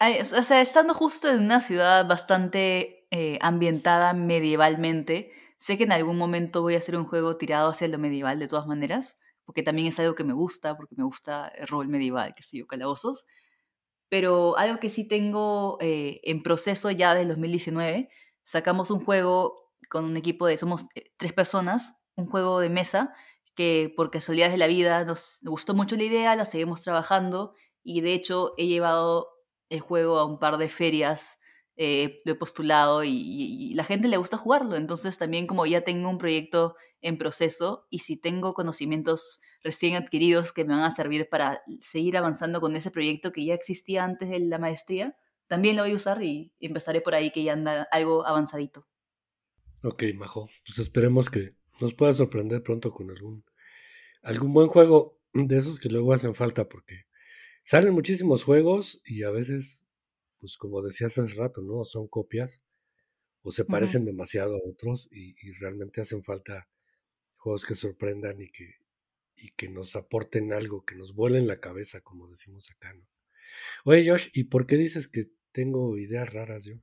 o 0.00 0.42
sea, 0.42 0.60
estando 0.60 0.94
justo 0.94 1.28
en 1.28 1.40
una 1.40 1.60
ciudad 1.60 2.06
bastante 2.06 3.06
eh, 3.10 3.38
ambientada 3.42 4.14
medievalmente, 4.14 5.30
sé 5.58 5.76
que 5.76 5.84
en 5.84 5.92
algún 5.92 6.16
momento 6.16 6.62
voy 6.62 6.74
a 6.74 6.78
hacer 6.78 6.96
un 6.96 7.04
juego 7.04 7.36
tirado 7.36 7.68
hacia 7.68 7.88
lo 7.88 7.98
medieval 7.98 8.38
de 8.38 8.48
todas 8.48 8.66
maneras, 8.66 9.18
porque 9.44 9.62
también 9.62 9.88
es 9.88 10.00
algo 10.00 10.14
que 10.14 10.24
me 10.24 10.32
gusta, 10.32 10.76
porque 10.76 10.94
me 10.96 11.04
gusta 11.04 11.48
el 11.48 11.66
rol 11.66 11.88
medieval, 11.88 12.34
que 12.34 12.42
soy 12.42 12.60
yo, 12.60 12.66
calabozos. 12.66 13.26
Pero 14.08 14.56
algo 14.58 14.80
que 14.80 14.90
sí 14.90 15.06
tengo 15.06 15.78
eh, 15.80 16.20
en 16.24 16.42
proceso 16.42 16.90
ya 16.90 17.14
desde 17.14 17.28
2019, 17.28 18.08
sacamos 18.44 18.90
un 18.90 19.04
juego 19.04 19.70
con 19.90 20.04
un 20.04 20.16
equipo 20.16 20.46
de, 20.46 20.56
somos 20.56 20.86
eh, 20.94 21.12
tres 21.18 21.32
personas, 21.32 22.02
un 22.16 22.26
juego 22.26 22.60
de 22.60 22.70
mesa 22.70 23.12
que 23.54 23.92
por 23.94 24.10
casualidades 24.10 24.52
de 24.52 24.58
la 24.58 24.66
vida 24.66 25.04
nos 25.04 25.40
gustó 25.42 25.74
mucho 25.74 25.96
la 25.96 26.04
idea, 26.04 26.36
la 26.36 26.44
seguimos 26.44 26.82
trabajando 26.82 27.54
y 27.82 28.00
de 28.00 28.14
hecho 28.14 28.54
he 28.56 28.66
llevado 28.66 29.28
el 29.70 29.80
juego 29.80 30.18
a 30.18 30.26
un 30.26 30.38
par 30.38 30.58
de 30.58 30.68
ferias, 30.68 31.40
eh, 31.76 32.20
de 32.26 32.34
postulado 32.34 33.04
y, 33.04 33.72
la 33.74 33.84
gente 33.84 34.08
le 34.08 34.18
gusta 34.18 34.36
jugarlo. 34.36 34.76
Entonces 34.76 35.16
también 35.16 35.46
como 35.46 35.64
ya 35.64 35.80
tengo 35.80 36.10
un 36.10 36.18
proyecto 36.18 36.76
en 37.00 37.16
proceso 37.16 37.86
y 37.88 38.00
si 38.00 38.18
tengo 38.18 38.52
conocimientos 38.52 39.40
recién 39.62 39.96
adquiridos 39.96 40.52
que 40.52 40.64
me 40.64 40.74
van 40.74 40.84
a 40.84 40.90
servir 40.90 41.28
para 41.30 41.62
seguir 41.80 42.18
avanzando 42.18 42.60
con 42.60 42.76
ese 42.76 42.90
proyecto 42.90 43.32
que 43.32 43.46
ya 43.46 43.54
existía 43.54 44.04
antes 44.04 44.28
de 44.28 44.40
la 44.40 44.58
maestría, 44.58 45.16
también 45.46 45.76
lo 45.76 45.82
voy 45.82 45.92
a 45.92 45.96
usar 45.96 46.22
y 46.22 46.52
empezaré 46.60 47.00
por 47.00 47.14
ahí 47.14 47.30
que 47.30 47.44
ya 47.44 47.54
anda 47.54 47.88
algo 47.90 48.26
avanzadito. 48.26 48.86
Ok, 49.82 50.04
Majo, 50.14 50.50
pues 50.66 50.78
esperemos 50.78 51.30
que 51.30 51.56
nos 51.80 51.94
pueda 51.94 52.12
sorprender 52.12 52.62
pronto 52.62 52.92
con 52.92 53.10
algún, 53.10 53.44
algún 54.22 54.52
buen 54.52 54.68
juego 54.68 55.18
de 55.32 55.56
esos 55.56 55.80
que 55.80 55.88
luego 55.88 56.12
hacen 56.12 56.34
falta 56.34 56.68
porque 56.68 57.06
Salen 57.62 57.94
muchísimos 57.94 58.44
juegos 58.44 59.02
y 59.04 59.22
a 59.22 59.30
veces, 59.30 59.86
pues 60.38 60.56
como 60.56 60.82
decía 60.82 61.06
hace 61.06 61.26
rato, 61.28 61.62
¿no? 61.62 61.84
Son 61.84 62.08
copias 62.08 62.62
o 63.42 63.50
se 63.50 63.64
parecen 63.64 64.04
demasiado 64.04 64.56
a 64.56 64.68
otros 64.68 65.08
y, 65.12 65.34
realmente 65.60 66.00
hacen 66.00 66.22
falta 66.22 66.68
juegos 67.36 67.64
que 67.64 67.74
sorprendan 67.74 68.40
y 68.40 68.48
que, 68.48 68.74
y 69.34 69.50
que 69.50 69.68
nos 69.68 69.96
aporten 69.96 70.52
algo, 70.52 70.84
que 70.84 70.94
nos 70.94 71.14
vuelen 71.14 71.46
la 71.46 71.60
cabeza, 71.60 72.00
como 72.02 72.28
decimos 72.28 72.70
acá, 72.70 72.92
¿no? 72.92 73.06
Oye, 73.84 74.08
Josh, 74.08 74.28
¿y 74.32 74.44
por 74.44 74.66
qué 74.66 74.76
dices 74.76 75.08
que 75.08 75.24
tengo 75.52 75.96
ideas 75.96 76.32
raras 76.32 76.64
yo? 76.64 76.76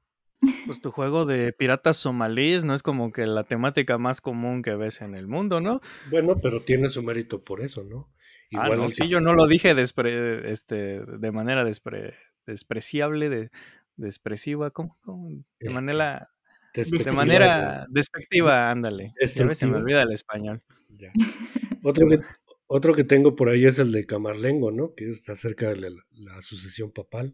Pues 0.65 0.81
tu 0.81 0.91
juego 0.91 1.25
de 1.25 1.51
piratas 1.53 1.97
somalíes 1.97 2.63
no 2.63 2.73
es 2.73 2.83
como 2.83 3.11
que 3.11 3.25
la 3.25 3.43
temática 3.43 3.97
más 3.97 4.21
común 4.21 4.61
que 4.61 4.75
ves 4.75 5.01
en 5.01 5.15
el 5.15 5.27
mundo, 5.27 5.61
¿no? 5.61 5.79
Bueno, 6.11 6.39
pero 6.41 6.61
tiene 6.61 6.89
su 6.89 7.01
mérito 7.01 7.43
por 7.43 7.61
eso, 7.61 7.83
¿no? 7.83 8.11
Ah, 8.53 8.69
Igual 8.71 8.91
sí, 8.93 9.09
yo 9.09 9.19
no 9.19 9.33
lo 9.33 9.47
dije 9.47 9.75
este, 9.79 11.01
de 11.01 11.31
manera 11.31 11.65
despreciable, 11.65 13.29
de, 13.29 13.51
despresiva, 13.97 14.71
¿cómo? 14.71 14.97
De 15.05 15.43
este, 15.59 15.73
manera, 15.73 16.29
de 16.73 17.11
manera 17.11 17.85
despectiva, 17.89 18.71
ándale. 18.71 19.13
A 19.19 19.25
veces 19.25 19.57
se 19.57 19.67
me 19.67 19.77
olvida 19.77 20.03
el 20.03 20.13
español. 20.13 20.63
Otro, 21.83 22.07
que, 22.09 22.19
otro 22.65 22.93
que 22.93 23.05
tengo 23.05 23.35
por 23.35 23.47
ahí 23.47 23.65
es 23.65 23.79
el 23.79 23.93
de 23.93 24.05
Camarlengo, 24.05 24.71
¿no? 24.71 24.93
Que 24.93 25.09
es 25.09 25.29
acerca 25.29 25.69
de 25.69 25.89
la, 26.11 26.41
sucesión 26.41 26.91
papal. 26.91 27.33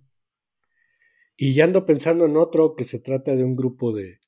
Y 1.36 1.56
ya 1.56 1.64
ando 1.64 1.88
pensando 1.88 2.26
en 2.26 2.38
otro 2.38 2.76
que 2.76 2.84
se 2.84 3.00
trata 3.00 3.36
de 3.36 3.44
un 3.44 3.56
grupo 3.56 3.94
de, 3.96 4.20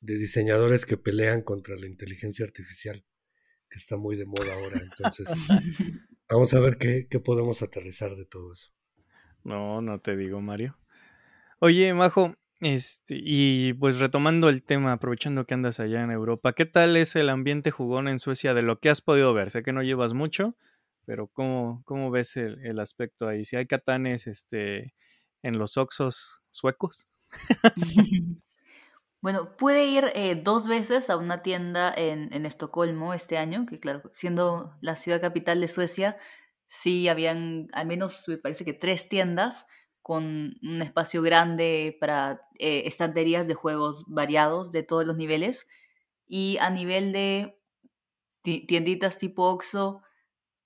de 0.00 0.18
diseñadores 0.18 0.84
que 0.84 0.98
pelean 0.98 1.40
contra 1.40 1.76
la 1.76 1.86
inteligencia 1.86 2.44
artificial, 2.44 3.02
que 3.70 3.78
está 3.78 3.96
muy 3.96 4.16
de 4.16 4.26
moda 4.26 4.52
ahora. 4.52 4.78
Entonces, 4.90 5.28
Vamos 6.32 6.54
a 6.54 6.60
ver 6.60 6.78
qué, 6.78 7.06
podemos 7.20 7.60
aterrizar 7.60 8.16
de 8.16 8.24
todo 8.24 8.54
eso. 8.54 8.70
No, 9.44 9.82
no 9.82 10.00
te 10.00 10.16
digo, 10.16 10.40
Mario. 10.40 10.78
Oye, 11.58 11.92
Majo, 11.92 12.34
este, 12.60 13.16
y 13.22 13.74
pues 13.74 14.00
retomando 14.00 14.48
el 14.48 14.62
tema, 14.62 14.92
aprovechando 14.92 15.44
que 15.44 15.52
andas 15.52 15.78
allá 15.78 16.02
en 16.02 16.10
Europa, 16.10 16.54
¿qué 16.54 16.64
tal 16.64 16.96
es 16.96 17.16
el 17.16 17.28
ambiente 17.28 17.70
jugón 17.70 18.08
en 18.08 18.18
Suecia 18.18 18.54
de 18.54 18.62
lo 18.62 18.80
que 18.80 18.88
has 18.88 19.02
podido 19.02 19.34
ver? 19.34 19.50
Sé 19.50 19.62
que 19.62 19.74
no 19.74 19.82
llevas 19.82 20.14
mucho, 20.14 20.56
pero 21.04 21.28
¿cómo, 21.28 21.82
cómo 21.84 22.10
ves 22.10 22.38
el, 22.38 22.78
aspecto 22.78 23.28
ahí? 23.28 23.44
Si 23.44 23.56
hay 23.56 23.66
catanes 23.66 24.26
este, 24.26 24.94
en 25.42 25.58
los 25.58 25.76
oxos 25.76 26.40
suecos. 26.48 27.12
Bueno, 29.22 29.56
pude 29.56 29.84
ir 29.84 30.10
eh, 30.14 30.34
dos 30.34 30.66
veces 30.66 31.08
a 31.08 31.16
una 31.16 31.42
tienda 31.42 31.94
en, 31.96 32.44
Estocolmo 32.44 33.14
este 33.14 33.38
año, 33.38 33.66
que 33.66 33.78
claro, 33.78 34.02
siendo 34.12 34.76
la 34.80 34.96
ciudad 34.96 35.20
capital 35.20 35.60
de 35.60 35.68
Suecia, 35.68 36.16
sí 36.66 37.06
habían 37.08 37.68
al 37.72 37.86
menos, 37.86 38.24
me 38.28 38.36
parece 38.36 38.64
que 38.64 38.72
tres 38.72 39.08
tiendas 39.08 39.68
con 40.02 40.56
un 40.62 40.82
espacio 40.82 41.22
grande 41.22 41.96
para 42.00 42.42
eh, 42.58 42.82
estanterías 42.86 43.46
de 43.46 43.54
juegos 43.54 44.04
variados 44.08 44.72
de 44.72 44.82
todos 44.82 45.06
los 45.06 45.16
niveles. 45.16 45.68
Y 46.26 46.58
a 46.58 46.70
nivel 46.70 47.12
de 47.12 47.60
tienditas 48.42 49.18
tipo 49.18 49.44
Oxxo, 49.50 50.02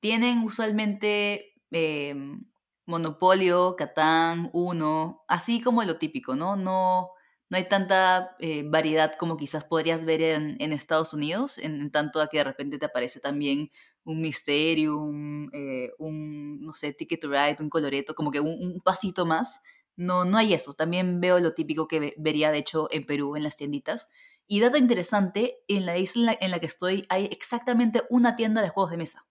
tienen 0.00 0.42
usualmente 0.44 1.52
em, 1.70 2.46
Monopolio, 2.86 3.76
Catán, 3.76 4.48
Uno, 4.54 5.24
así 5.28 5.60
como 5.60 5.82
lo 5.84 5.98
típico, 5.98 6.36
¿no? 6.36 6.56
No 6.56 7.15
no 7.48 7.56
hay 7.56 7.68
tanta 7.68 8.36
eh, 8.40 8.64
variedad 8.66 9.14
como 9.16 9.36
quizás 9.36 9.64
podrías 9.64 10.04
ver 10.04 10.22
en, 10.22 10.72
Estados 10.72 11.14
Unidos, 11.14 11.58
en, 11.58 11.90
tanto 11.90 12.20
a 12.20 12.28
que 12.28 12.38
de 12.38 12.44
repente 12.44 12.78
te 12.78 12.86
aparece 12.86 13.20
también 13.20 13.70
un 14.04 14.20
Mysterium, 14.20 15.48
eh, 15.52 15.92
un, 15.98 16.60
no 16.64 16.72
sé, 16.72 16.92
Ticket 16.92 17.20
to 17.20 17.28
Ride, 17.28 17.56
un 17.60 17.70
Coloreto, 17.70 18.14
como 18.14 18.30
que 18.32 18.40
un, 18.40 18.80
pasito 18.84 19.26
más. 19.26 19.62
No, 19.94 20.24
no 20.24 20.36
hay 20.38 20.54
eso. 20.54 20.74
También 20.74 21.20
veo 21.20 21.38
lo 21.38 21.54
típico 21.54 21.88
que 21.88 22.14
vería, 22.18 22.50
de 22.50 22.58
hecho, 22.58 22.88
en 22.90 23.06
Perú, 23.06 23.36
en 23.36 23.44
las 23.44 23.56
tienditas. 23.56 24.08
Y 24.48 24.60
dato 24.60 24.76
interesante, 24.76 25.58
en 25.68 25.86
la 25.86 25.96
isla 25.98 26.36
en 26.40 26.50
la 26.50 26.58
que 26.58 26.66
estoy 26.66 27.06
hay 27.08 27.26
exactamente 27.26 28.02
una 28.10 28.36
tienda 28.36 28.60
de 28.60 28.68
juegos 28.68 28.90
de 28.90 28.96
mesa. 28.98 29.26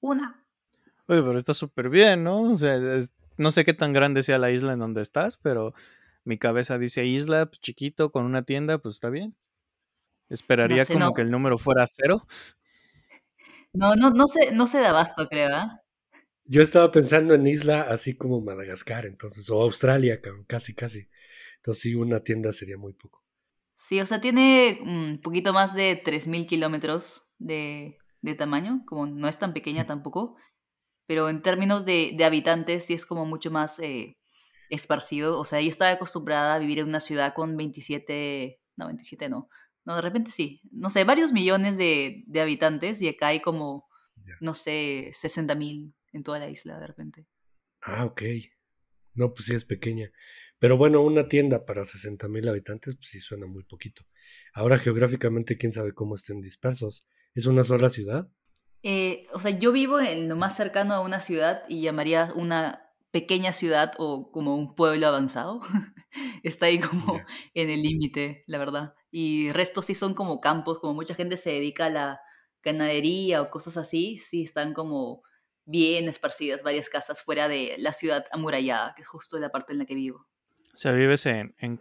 Una. 0.00 0.44
Oye, 1.06 1.22
pero 1.22 1.36
está 1.36 1.52
súper 1.52 1.88
bien, 1.88 2.24
¿no? 2.24 2.42
O 2.42 2.56
sea, 2.56 2.78
no 3.36 3.50
sé 3.50 3.64
qué 3.64 3.74
tan 3.74 3.92
grande 3.92 4.22
sea 4.22 4.38
la 4.38 4.50
isla 4.50 4.72
en 4.72 4.78
donde 4.78 5.02
estás, 5.02 5.36
pero 5.36 5.74
mi 6.26 6.38
cabeza 6.38 6.76
dice 6.76 7.06
isla, 7.06 7.46
pues, 7.46 7.60
chiquito, 7.60 8.10
con 8.10 8.24
una 8.24 8.42
tienda, 8.42 8.78
pues 8.78 8.96
está 8.96 9.10
bien. 9.10 9.36
Esperaría 10.28 10.84
como 10.84 11.14
que 11.14 11.22
el 11.22 11.30
número 11.30 11.56
fuera 11.56 11.86
cero. 11.86 12.26
No, 13.72 13.94
no, 13.94 14.08
no 14.08 14.26
se, 14.26 14.52
no 14.52 14.66
se 14.66 14.78
da 14.78 14.88
abasto, 14.88 15.28
creo, 15.28 15.54
¿ah? 15.54 15.82
Yo 16.46 16.62
estaba 16.62 16.90
pensando 16.90 17.34
en 17.34 17.46
isla 17.46 17.82
así 17.82 18.16
como 18.16 18.40
Madagascar, 18.40 19.04
entonces, 19.04 19.50
o 19.50 19.60
Australia, 19.60 20.18
casi, 20.46 20.74
casi. 20.74 21.10
Entonces 21.56 21.82
sí, 21.82 21.94
una 21.94 22.20
tienda 22.20 22.54
sería 22.54 22.78
muy 22.78 22.94
poco. 22.94 23.22
Sí, 23.76 24.00
o 24.00 24.06
sea, 24.06 24.22
tiene 24.22 24.78
un 24.80 25.20
poquito 25.22 25.52
más 25.52 25.74
de 25.74 26.02
3.000 26.02 26.46
kilómetros 26.46 27.26
de, 27.38 27.98
de, 28.22 28.34
tamaño, 28.34 28.82
como 28.86 29.06
no 29.06 29.28
es 29.28 29.38
tan 29.38 29.52
pequeña 29.52 29.84
mm. 29.84 29.88
tampoco, 29.88 30.36
pero 31.06 31.28
en 31.28 31.42
términos 31.42 31.84
de, 31.84 32.14
de 32.16 32.24
habitantes 32.24 32.86
sí 32.86 32.94
es 32.94 33.04
como 33.04 33.26
mucho 33.26 33.50
más 33.50 33.78
eh, 33.80 34.16
esparcido. 34.70 35.38
O 35.38 35.44
sea, 35.44 35.60
yo 35.60 35.68
estaba 35.68 35.92
acostumbrada 35.92 36.54
a 36.54 36.58
vivir 36.58 36.78
en 36.78 36.88
una 36.88 37.00
ciudad 37.00 37.34
con 37.34 37.56
27, 37.56 38.60
no, 38.76 38.86
27 38.86 39.28
no. 39.28 39.48
No, 39.84 39.96
de 39.96 40.02
repente 40.02 40.30
sí. 40.30 40.60
No 40.72 40.90
sé, 40.90 41.04
varios 41.04 41.32
millones 41.32 41.78
de, 41.78 42.24
habitantes 42.40 43.00
y 43.00 43.08
acá 43.08 43.28
hay 43.28 43.40
como, 43.40 43.88
no 44.40 44.54
sé, 44.54 45.10
60 45.14 45.54
mil 45.54 45.94
en 46.12 46.22
toda 46.22 46.38
la 46.38 46.50
isla 46.50 46.78
de 46.78 46.86
repente. 46.86 47.26
Ah, 47.82 48.04
ok. 48.04 48.22
No, 49.14 49.32
pues 49.32 49.46
sí 49.46 49.54
es 49.54 49.64
pequeña. 49.64 50.08
Pero 50.58 50.76
bueno, 50.76 51.02
una 51.02 51.28
tienda 51.28 51.64
para 51.64 51.84
60 51.84 52.28
mil 52.28 52.48
habitantes, 52.48 52.96
pues 52.96 53.08
sí 53.08 53.20
suena 53.20 53.46
muy 53.46 53.62
poquito. 53.64 54.02
Ahora 54.54 54.78
geográficamente, 54.78 55.56
quién 55.56 55.72
sabe 55.72 55.92
cómo 55.92 56.16
estén 56.16 56.40
dispersos. 56.40 57.06
¿Es 57.34 57.46
una 57.46 57.62
sola 57.62 57.88
ciudad? 57.88 58.28
Eh, 58.82 59.26
o 59.32 59.38
sea, 59.38 59.50
yo 59.50 59.72
vivo 59.72 60.00
en 60.00 60.28
lo 60.28 60.36
más 60.36 60.56
cercano 60.56 60.94
a 60.94 61.00
una 61.00 61.20
ciudad 61.20 61.62
y 61.68 61.82
llamaría 61.82 62.32
una 62.34 62.85
pequeña 63.16 63.54
ciudad 63.54 63.92
o 63.96 64.30
como 64.30 64.56
un 64.56 64.74
pueblo 64.74 65.06
avanzado. 65.06 65.62
Está 66.42 66.66
ahí 66.66 66.78
como 66.78 67.18
en 67.54 67.70
el 67.70 67.80
límite, 67.80 68.44
la 68.46 68.58
verdad. 68.58 68.94
Y 69.10 69.48
restos 69.52 69.86
sí 69.86 69.94
son 69.94 70.12
como 70.12 70.42
campos, 70.42 70.80
como 70.80 70.92
mucha 70.92 71.14
gente 71.14 71.38
se 71.38 71.48
dedica 71.48 71.86
a 71.86 71.90
la 71.90 72.20
ganadería 72.62 73.40
o 73.40 73.48
cosas 73.48 73.78
así, 73.78 74.18
sí 74.18 74.42
están 74.42 74.74
como 74.74 75.22
bien 75.64 76.08
esparcidas 76.08 76.62
varias 76.62 76.90
casas 76.90 77.22
fuera 77.22 77.48
de 77.48 77.76
la 77.78 77.94
ciudad 77.94 78.26
amurallada, 78.32 78.94
que 78.94 79.00
es 79.00 79.08
justo 79.08 79.38
la 79.38 79.48
parte 79.48 79.72
en 79.72 79.78
la 79.78 79.86
que 79.86 79.94
vivo. 79.94 80.26
O 80.74 80.76
sea, 80.76 80.92
vives 80.92 81.24
en, 81.24 81.54
en 81.56 81.78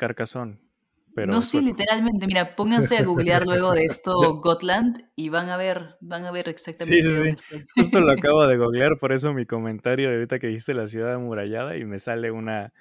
No, 1.16 1.42
sí, 1.42 1.62
literalmente. 1.62 2.28
Mira, 2.28 2.56
pónganse 2.56 2.98
a 2.98 3.04
googlear 3.04 3.46
luego 3.46 3.72
de 3.72 3.86
esto 3.86 4.40
Gotland 4.42 5.10
y 5.16 5.30
van 5.30 5.50
a 5.50 5.58
ver, 5.58 5.98
van 6.02 6.26
a 6.26 6.32
ver 6.32 6.50
exactamente. 6.50 7.02
Sí, 7.02 7.36
sí, 7.36 7.36
sí. 7.50 7.64
Justo 7.76 8.02
lo 8.02 8.12
acabo 8.12 8.46
de 8.46 8.58
googlear, 8.58 8.98
por 9.00 9.14
eso 9.14 9.34
mi 9.34 9.46
comentario 9.46 10.10
de 10.10 10.16
ahorita 10.16 10.40
que 10.40 10.48
dijiste 10.48 10.74
la 10.74 10.88
ciudad 10.88 11.14
amurallada 11.14 11.78
y 11.78 11.86
me 11.86 12.00
sale 12.00 12.32
una, 12.32 12.74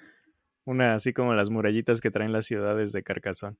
una 0.65 0.95
así 0.95 1.13
como 1.13 1.33
las 1.33 1.49
murallitas 1.49 2.01
que 2.01 2.11
traen 2.11 2.33
las 2.33 2.45
ciudades 2.45 2.91
de 2.91 3.03
Carcassonne. 3.03 3.57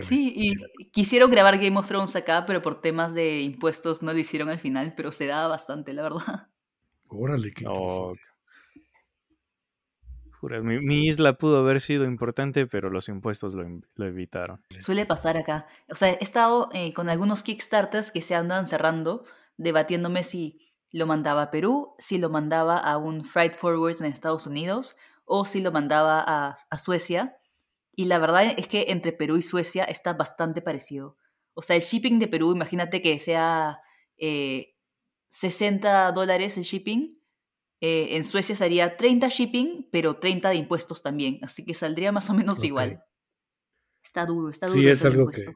Sí, 0.00 0.32
y 0.36 0.90
quisieron 0.90 1.30
grabar 1.30 1.56
Game 1.58 1.78
of 1.78 1.88
Thrones 1.88 2.14
acá, 2.14 2.44
pero 2.46 2.60
por 2.60 2.82
temas 2.82 3.14
de 3.14 3.40
impuestos 3.40 4.02
no 4.02 4.12
lo 4.12 4.18
hicieron 4.18 4.50
al 4.50 4.58
final, 4.58 4.92
pero 4.94 5.12
se 5.12 5.26
daba 5.26 5.48
bastante, 5.48 5.94
la 5.94 6.02
verdad. 6.02 6.48
Órale, 7.08 7.52
qué 7.52 7.64
mi, 10.42 11.06
isla 11.06 11.34
pudo 11.34 11.58
haber 11.58 11.80
sido 11.80 12.04
importante, 12.04 12.66
pero 12.66 12.90
los 12.90 13.08
impuestos 13.08 13.54
lo, 13.54 14.06
evitaron. 14.06 14.60
Suele 14.80 15.06
pasar 15.06 15.36
acá. 15.36 15.66
O 15.88 15.94
sea, 15.94 16.10
he 16.10 16.18
estado 16.20 16.68
eh, 16.72 16.92
con 16.92 17.08
algunos 17.08 17.42
Kickstarters 17.42 18.10
que 18.10 18.22
se 18.22 18.34
andan 18.34 18.66
cerrando, 18.66 19.24
debatiéndome 19.56 20.24
si 20.24 20.72
lo 20.90 21.06
mandaba 21.06 21.42
a 21.42 21.50
Perú, 21.50 21.94
si 21.98 22.18
lo 22.18 22.28
mandaba 22.28 22.76
a 22.76 22.98
un 22.98 23.24
freight 23.24 23.54
forward 23.54 24.00
en 24.00 24.06
Estados 24.06 24.46
Unidos 24.46 24.96
o 25.24 25.44
si 25.44 25.60
lo 25.60 25.72
mandaba 25.72 26.22
a, 26.26 26.78
Suecia. 26.78 27.38
Y 27.94 28.06
la 28.06 28.18
verdad 28.18 28.54
es 28.56 28.68
que 28.68 28.86
entre 28.88 29.12
Perú 29.12 29.36
y 29.36 29.42
Suecia 29.42 29.84
está 29.84 30.14
bastante 30.14 30.60
parecido. 30.60 31.16
O 31.54 31.62
sea, 31.62 31.76
el 31.76 31.82
shipping 31.82 32.18
de 32.18 32.26
Perú, 32.26 32.52
imagínate 32.52 33.00
que 33.00 33.18
sea 33.18 33.80
60 35.28 36.08
eh, 36.08 36.12
dólares 36.12 36.56
el 36.56 36.64
shipping 36.64 37.21
eh, 37.84 38.14
en 38.16 38.22
Suecia 38.22 38.54
sería 38.54 38.96
30 38.96 39.26
shipping, 39.28 39.88
pero 39.90 40.20
30 40.20 40.50
de 40.50 40.54
impuestos 40.54 41.02
también. 41.02 41.40
Así 41.42 41.64
que 41.64 41.74
saldría 41.74 42.12
más 42.12 42.30
o 42.30 42.34
menos 42.34 42.62
igual. 42.62 43.02
Está 44.04 44.24
duro, 44.24 44.50
está 44.50 44.68
duro. 44.68 44.78
Sí, 44.78 44.86
es 44.86 45.04
algo 45.04 45.26
que 45.26 45.52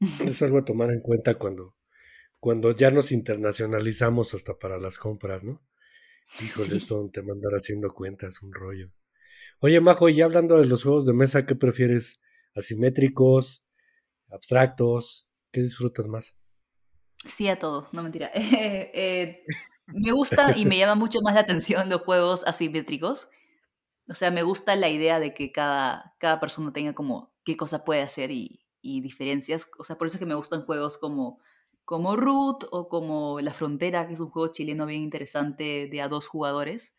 es 0.30 0.42
algo 0.42 0.58
a 0.58 0.64
tomar 0.66 0.90
en 0.90 1.00
cuenta 1.00 1.36
cuando, 1.36 1.74
cuando 2.38 2.72
ya 2.72 2.90
nos 2.90 3.12
internacionalizamos 3.12 4.34
hasta 4.34 4.58
para 4.58 4.78
las 4.78 4.98
compras, 4.98 5.42
¿no? 5.42 5.62
Híjole, 6.42 6.76
esto 6.76 7.08
te 7.10 7.22
mandar 7.22 7.52
haciendo 7.54 7.94
cuentas, 7.94 8.42
un 8.42 8.52
rollo. 8.52 8.92
Oye, 9.60 9.80
Majo, 9.80 10.10
y 10.10 10.20
hablando 10.20 10.58
de 10.58 10.66
los 10.66 10.82
juegos 10.82 11.06
de 11.06 11.14
mesa, 11.14 11.46
¿qué 11.46 11.54
prefieres? 11.54 12.20
¿Asimétricos? 12.54 13.64
¿Abstractos? 14.28 15.30
¿Qué 15.50 15.62
disfrutas 15.62 16.08
más? 16.08 16.36
Sí, 17.24 17.48
a 17.48 17.58
todo, 17.58 17.88
no 17.92 18.02
mentira. 18.02 18.30
eh, 18.34 19.44
me 19.86 20.12
gusta 20.12 20.56
y 20.56 20.64
me 20.64 20.76
llama 20.78 20.94
mucho 20.94 21.20
más 21.22 21.34
la 21.34 21.40
atención 21.40 21.88
los 21.88 22.02
juegos 22.02 22.44
asimétricos. 22.46 23.28
O 24.08 24.14
sea, 24.14 24.30
me 24.30 24.42
gusta 24.42 24.76
la 24.76 24.88
idea 24.88 25.20
de 25.20 25.34
que 25.34 25.52
cada, 25.52 26.14
cada 26.18 26.40
persona 26.40 26.72
tenga 26.72 26.94
como 26.94 27.32
qué 27.44 27.56
cosa 27.56 27.84
puede 27.84 28.02
hacer 28.02 28.30
y, 28.30 28.64
diferencias. 28.82 29.70
O 29.78 29.84
sea, 29.84 29.98
por 29.98 30.06
eso 30.06 30.16
es 30.16 30.20
que 30.20 30.26
me 30.26 30.34
gustan 30.34 30.64
juegos 30.64 30.96
como, 30.96 31.40
como 31.84 32.16
Root 32.16 32.64
o 32.70 32.88
como 32.88 33.38
La 33.40 33.52
Frontera, 33.52 34.06
que 34.06 34.14
es 34.14 34.20
un 34.20 34.30
juego 34.30 34.50
chileno 34.50 34.86
bien 34.86 35.02
interesante 35.02 35.88
de 35.90 36.00
a 36.00 36.08
dos 36.08 36.26
jugadores. 36.26 36.96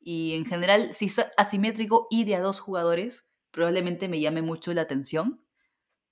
Y 0.00 0.34
en 0.34 0.46
general, 0.46 0.94
si 0.94 1.06
es 1.06 1.24
asimétrico 1.36 2.08
y 2.10 2.24
de 2.24 2.34
a 2.34 2.40
dos 2.40 2.58
jugadores, 2.58 3.30
probablemente 3.52 4.08
me 4.08 4.20
llame 4.20 4.42
mucho 4.42 4.72
la 4.74 4.82
atención. 4.82 5.44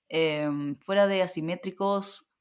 Em, 0.07 0.77
fuera 0.79 1.07
de 1.07 1.21
asimétricos, 1.21 2.31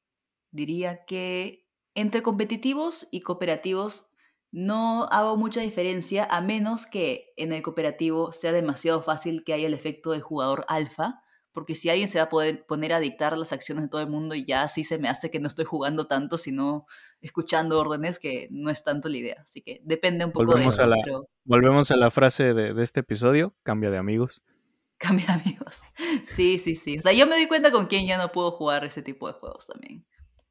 diría 0.57 1.05
que 1.05 1.67
entre 1.95 2.23
competitivos 2.23 3.09
y 3.11 3.21
cooperativos 3.21 4.07
no 4.51 5.05
hago 5.11 5.37
mucha 5.37 5.61
diferencia 5.61 6.25
a 6.25 6.41
menos 6.41 6.87
que 6.87 7.33
en 7.37 7.53
el 7.53 7.63
cooperativo 7.63 8.33
sea 8.33 8.53
demasiado 8.53 9.03
fácil 9.03 9.45
que 9.45 9.53
haya 9.53 9.67
el 9.67 9.75
efecto 9.75 10.13
del 10.13 10.23
jugador 10.23 10.65
alfa, 10.69 11.23
porque 11.53 11.75
si 11.75 11.89
alguien 11.89 12.09
se 12.09 12.19
va 12.19 12.25
a 12.25 12.29
poder 12.29 12.67
poner 12.67 12.93
a 12.93 13.01
dictar 13.01 13.37
las 13.37 13.53
acciones 13.53 13.85
de 13.85 13.89
todo 13.89 14.01
el 14.01 14.09
mundo 14.09 14.35
y 14.35 14.45
ya 14.45 14.63
así 14.63 14.85
se 14.85 14.99
me 14.99 15.09
hace 15.09 15.31
que 15.31 15.41
no 15.41 15.47
estoy 15.47 15.65
jugando 15.65 16.07
tanto, 16.07 16.39
sino 16.39 16.87
escuchando 17.21 17.81
órdenes, 17.81 18.19
que 18.19 18.49
no 18.51 18.71
es 18.71 18.85
tanto 18.85 19.09
la 19.09 19.17
idea. 19.17 19.43
Así 19.43 19.63
que 19.63 19.81
depende 19.83 20.25
un 20.25 20.33
poco 20.33 20.47
volvemos 20.47 20.77
de 20.77 20.83
a 20.83 20.87
la, 20.87 20.97
Volvemos 21.45 21.91
a 21.91 21.97
la 21.97 22.11
frase 22.11 22.53
de, 22.53 22.75
de 22.75 22.83
este 22.83 23.01
episodio, 23.01 23.55
cambia 23.63 23.91
de 23.91 23.99
amigos. 23.99 24.43
Cambia 24.99 25.27
de 25.27 25.33
amigos. 25.33 25.83
Sí, 26.25 26.59
sí, 26.59 26.77
sí. 26.77 26.97
O 26.97 27.03
sea, 27.03 27.13
yo 27.13 27.27
me 27.27 27.37
doy 27.37 27.47
cuenta 27.47 27.71
con 27.71 27.87
quién 27.87 28.07
ya 28.07 28.17
no 28.17 28.33
puedo 28.33 28.53
jugar 28.53 28.83
ese 28.87 29.03
tipo 29.03 29.27
de 29.27 29.35
juegos 29.35 29.67
también. 29.67 30.07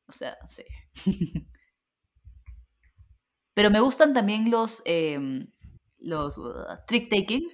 O 0.07 0.11
sea, 0.11 0.38
sí. 0.48 0.64
Pero 3.53 3.72
me 3.72 3.80
gustan 3.80 4.14
también 4.14 4.52
los, 4.52 4.82
em, 4.86 5.48
los 5.98 6.38
uh, 6.38 6.77
trick 6.86 7.10
taking, 7.10 7.49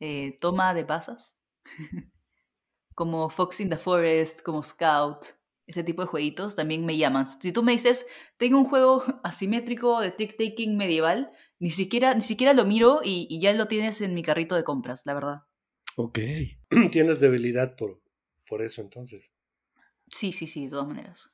eh, 0.00 0.38
toma 0.40 0.72
de 0.72 0.84
pasas, 0.84 1.38
como 2.94 3.28
Fox 3.28 3.60
in 3.60 3.68
the 3.68 3.76
Forest, 3.76 4.42
como 4.42 4.62
Scout, 4.62 5.26
ese 5.66 5.82
tipo 5.82 6.02
de 6.02 6.08
jueguitos 6.08 6.54
también 6.54 6.86
me 6.86 6.96
llaman. 6.96 7.26
Si 7.26 7.52
tú 7.52 7.64
me 7.64 7.72
dices, 7.72 8.06
tengo 8.36 8.58
un 8.58 8.66
juego 8.66 9.02
asimétrico 9.24 10.00
de 10.00 10.12
trick 10.12 10.36
taking 10.38 10.76
medieval, 10.76 11.32
ni 11.58 11.70
siquiera, 11.70 12.14
ni 12.14 12.22
siquiera 12.22 12.54
lo 12.54 12.64
miro 12.64 13.00
y, 13.02 13.26
y 13.28 13.40
ya 13.40 13.52
lo 13.52 13.66
tienes 13.66 14.00
en 14.00 14.14
mi 14.14 14.22
carrito 14.22 14.54
de 14.54 14.64
compras, 14.64 15.02
la 15.06 15.14
verdad. 15.14 15.42
Ok, 15.96 16.20
tienes 16.92 17.20
debilidad 17.20 17.74
por, 17.74 18.00
por 18.48 18.62
eso 18.62 18.80
entonces. 18.80 19.32
Sí, 20.08 20.32
sí, 20.32 20.46
sí, 20.46 20.64
de 20.64 20.70
todas 20.70 20.86
maneras. 20.86 21.28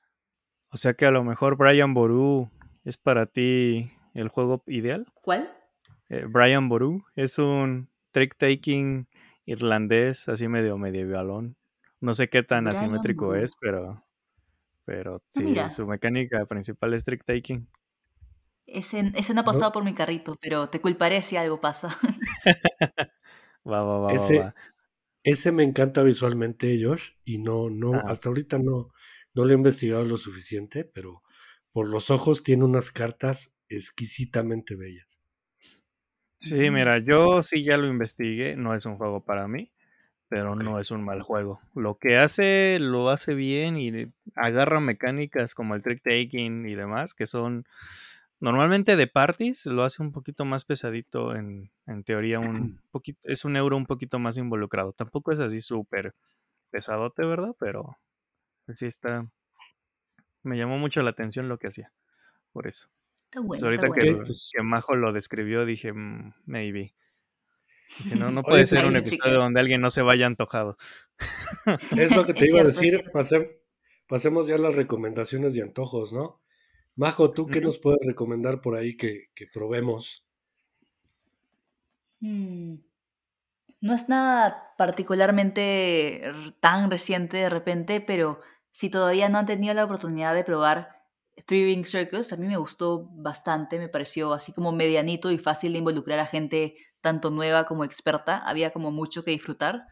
O 0.73 0.78
sea 0.78 0.94
que 0.94 1.05
a 1.05 1.11
lo 1.11 1.23
mejor 1.23 1.57
Brian 1.57 1.93
Boru 1.93 2.51
es 2.85 2.97
para 2.97 3.27
ti 3.27 3.93
el 4.15 4.28
juego 4.28 4.65
ideal. 4.66 5.07
¿Cuál? 5.20 5.53
Eh, 6.09 6.24
Brian 6.27 6.70
Boru 6.70 7.05
es 7.15 7.39
un 7.39 7.90
trick 8.11 8.36
taking 8.39 9.07
irlandés, 9.44 10.28
así 10.31 10.49
medio 10.49 10.78
medievalón. 10.78 11.57
No 12.01 12.15
sé 12.15 12.28
qué 12.28 12.43
tan 12.43 12.69
asimétrico 12.69 13.35
es, 13.35 13.55
pero, 13.61 14.03
pero 14.86 15.16
ah, 15.16 15.27
sí, 15.28 15.55
su 15.69 15.86
mecánica 15.86 16.47
principal 16.47 16.94
es 16.94 17.05
trick 17.05 17.24
taking. 17.24 17.69
Ese, 18.66 19.12
ese 19.15 19.35
no 19.35 19.43
ha 19.43 19.44
pasado 19.44 19.73
por 19.73 19.85
mi 19.85 19.94
carrito, 19.94 20.36
pero 20.40 20.70
te 20.70 20.81
culparé 20.81 21.20
si 21.20 21.36
algo 21.36 21.61
pasa. 21.61 21.99
va, 23.70 23.82
va, 23.85 23.99
va, 23.99 24.12
ese, 24.12 24.39
va, 24.39 24.55
ese 25.23 25.53
me 25.53 25.65
encanta 25.65 26.03
visualmente, 26.03 26.82
Josh, 26.82 27.11
y 27.27 27.39
no, 27.39 27.69
no, 27.69 27.93
hasta 27.93 28.31
ahorita 28.31 28.59
no, 28.59 28.90
no 29.35 29.45
lo 29.45 29.51
he 29.53 29.55
investigado 29.55 30.05
lo 30.05 30.17
suficiente, 30.17 30.85
pero 30.85 31.23
por 31.73 31.89
los 31.89 32.11
ojos 32.11 32.43
tiene 32.43 32.65
unas 32.65 32.91
cartas 32.91 33.57
exquisitamente 33.69 34.77
bellas. 34.77 35.23
Sí, 36.39 36.71
mira, 36.71 36.99
yo 36.99 37.43
sí 37.43 37.63
ya 37.63 37.77
lo 37.77 37.87
investigué, 37.87 38.57
no 38.57 38.75
es 38.75 38.85
un 38.85 38.97
juego 38.97 39.25
para 39.25 39.47
mí, 39.47 39.73
pero 40.29 40.57
no 40.57 40.81
es 40.81 40.91
un 40.91 41.05
mal 41.05 41.23
juego. 41.23 41.61
Lo 41.75 41.99
que 41.99 42.17
hace, 42.19 42.79
lo 42.81 43.11
hace 43.11 43.35
bien 43.35 43.79
y 43.79 44.13
agarra 44.37 44.81
mecánicas 44.81 45.55
como 45.55 45.75
el 45.77 45.83
trick 45.83 46.03
taking 46.03 46.67
y 46.69 46.75
demás, 46.75 47.15
que 47.15 47.27
son 47.27 47.65
normalmente 48.41 48.97
de 48.97 49.07
parties, 49.09 49.67
lo 49.67 49.85
hace 49.85 50.03
un 50.03 50.13
poquito 50.13 50.45
más 50.45 50.65
pesadito, 50.65 51.37
en, 51.37 51.73
en 51.87 52.05
teoría 52.05 52.41
un 52.41 52.73
poquito, 52.93 53.21
es 53.29 53.45
un 53.45 53.57
euro 53.57 53.77
un 53.77 53.87
poquito 53.87 54.19
más 54.19 54.39
involucrado. 54.39 54.93
Tampoco 54.93 55.33
es 55.33 55.41
así 55.41 55.61
súper 55.63 56.15
pesadote, 56.71 57.25
¿verdad? 57.27 57.55
Pero 57.61 57.99
pues 58.65 58.79
sí 58.79 58.87
está. 58.87 59.27
Me 60.43 60.57
llamó 60.57 60.79
mucho 60.79 61.03
la 61.03 61.11
atención 61.11 61.49
lo 61.49 61.59
que 61.59 61.69
hacía. 61.69 61.93
Por 62.53 62.67
eso. 62.67 62.89
Está 63.25 63.43
pues 63.43 63.63
ahorita 63.63 63.87
pues 63.87 64.51
que, 64.55 64.63
Majo 64.63 64.95
lo 64.95 65.13
describió, 65.13 65.65
dije, 65.65 65.93
mm, 65.93 66.35
maybe. 66.45 66.95
no, 68.17 68.31
no 68.31 68.43
puede 68.43 68.67
ser 68.67 68.85
un 68.85 68.97
episodio 68.97 69.39
donde 69.39 69.61
alguien 69.61 69.81
no 69.81 69.91
se 69.91 70.03
vaya 70.03 70.27
antojado. 70.27 70.77
Es 71.97 72.15
lo 72.15 72.27
que 72.27 72.35
te 72.35 72.49
iba 72.49 72.61
a 72.61 72.65
decir. 72.65 73.05
pasemos 74.09 74.47
ya 74.47 74.57
a 74.57 74.59
las 74.59 74.75
recomendaciones 74.75 75.55
de 75.55 75.63
antojos, 75.63 76.13
¿no? 76.13 76.41
Majo, 76.95 77.33
¿tú 77.33 77.47
qué 77.47 77.61
nos 77.61 77.79
puedes 77.79 78.01
recomendar 78.05 78.61
por 78.61 78.75
ahí 78.75 78.97
que, 78.97 79.29
probemos? 79.53 80.27
Hmm 82.21 82.77
no 83.83 83.95
es 83.95 84.09
nada 84.09 84.75
particularmente 84.79 86.23
tan 86.61 86.91
reciente 86.91 87.37
de 87.37 87.51
repente, 87.51 88.01
pero 88.01 88.39
si 88.71 88.89
todavía 88.89 89.29
no 89.29 89.39
han 89.39 89.47
tenido 89.47 89.75
la 89.75 89.85
oportunidad 89.85 90.35
de 90.35 90.45
probar 90.45 91.03
Three 91.47 91.67
Ring 91.67 91.85
Circus, 91.85 92.33
a 92.33 92.37
mí 92.37 92.47
me 92.47 92.57
gustó 92.57 93.09
bastante, 93.11 93.81
me 93.81 93.89
pareció 93.89 94.33
así 94.35 94.53
como 94.53 94.71
medianito 94.71 95.33
y 95.33 95.39
fácil 95.39 95.73
de 95.73 95.79
involucrar 95.79 96.21
a 96.21 96.27
gente 96.27 96.77
tanto 97.01 97.31
nueva 97.31 97.65
como 97.65 97.83
experta, 97.83 98.39
había 98.39 98.71
como 98.71 98.93
mucho 98.93 99.25
que 99.25 99.33
disfrutar. 99.33 99.83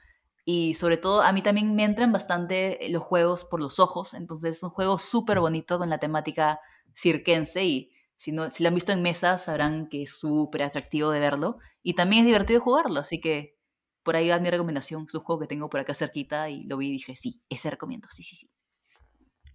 Y 0.44 0.74
sobre 0.74 0.96
todo 0.96 1.22
a 1.22 1.32
mí 1.32 1.42
también 1.42 1.74
me 1.74 1.82
entran 1.82 2.12
bastante 2.12 2.78
los 2.90 3.02
juegos 3.02 3.44
por 3.44 3.60
los 3.60 3.80
ojos, 3.80 4.14
entonces 4.14 4.58
es 4.58 4.62
un 4.62 4.70
juego 4.70 4.98
súper 4.98 5.40
bonito 5.40 5.78
con 5.78 5.90
la 5.90 5.98
temática 5.98 6.60
cirquense 6.94 7.64
y 7.64 7.90
si, 8.16 8.30
no, 8.30 8.50
si 8.50 8.62
lo 8.62 8.68
han 8.68 8.74
visto 8.74 8.92
en 8.92 9.02
mesa 9.02 9.36
sabrán 9.36 9.88
que 9.88 10.02
es 10.02 10.16
súper 10.16 10.62
atractivo 10.62 11.10
de 11.10 11.18
verlo 11.18 11.58
y 11.82 11.94
también 11.94 12.22
es 12.22 12.26
divertido 12.26 12.60
jugarlo, 12.60 13.00
así 13.00 13.20
que 13.20 13.59
por 14.02 14.16
ahí 14.16 14.28
va 14.28 14.38
mi 14.38 14.50
recomendación. 14.50 15.06
Es 15.08 15.14
un 15.14 15.22
juego 15.22 15.40
que 15.40 15.46
tengo 15.46 15.68
por 15.68 15.80
acá 15.80 15.94
cerquita 15.94 16.50
y 16.50 16.64
lo 16.64 16.76
vi 16.76 16.88
y 16.88 16.92
dije, 16.92 17.16
sí, 17.16 17.42
ese 17.48 17.70
recomiendo, 17.70 18.08
sí, 18.10 18.22
sí, 18.22 18.36
sí. 18.36 18.50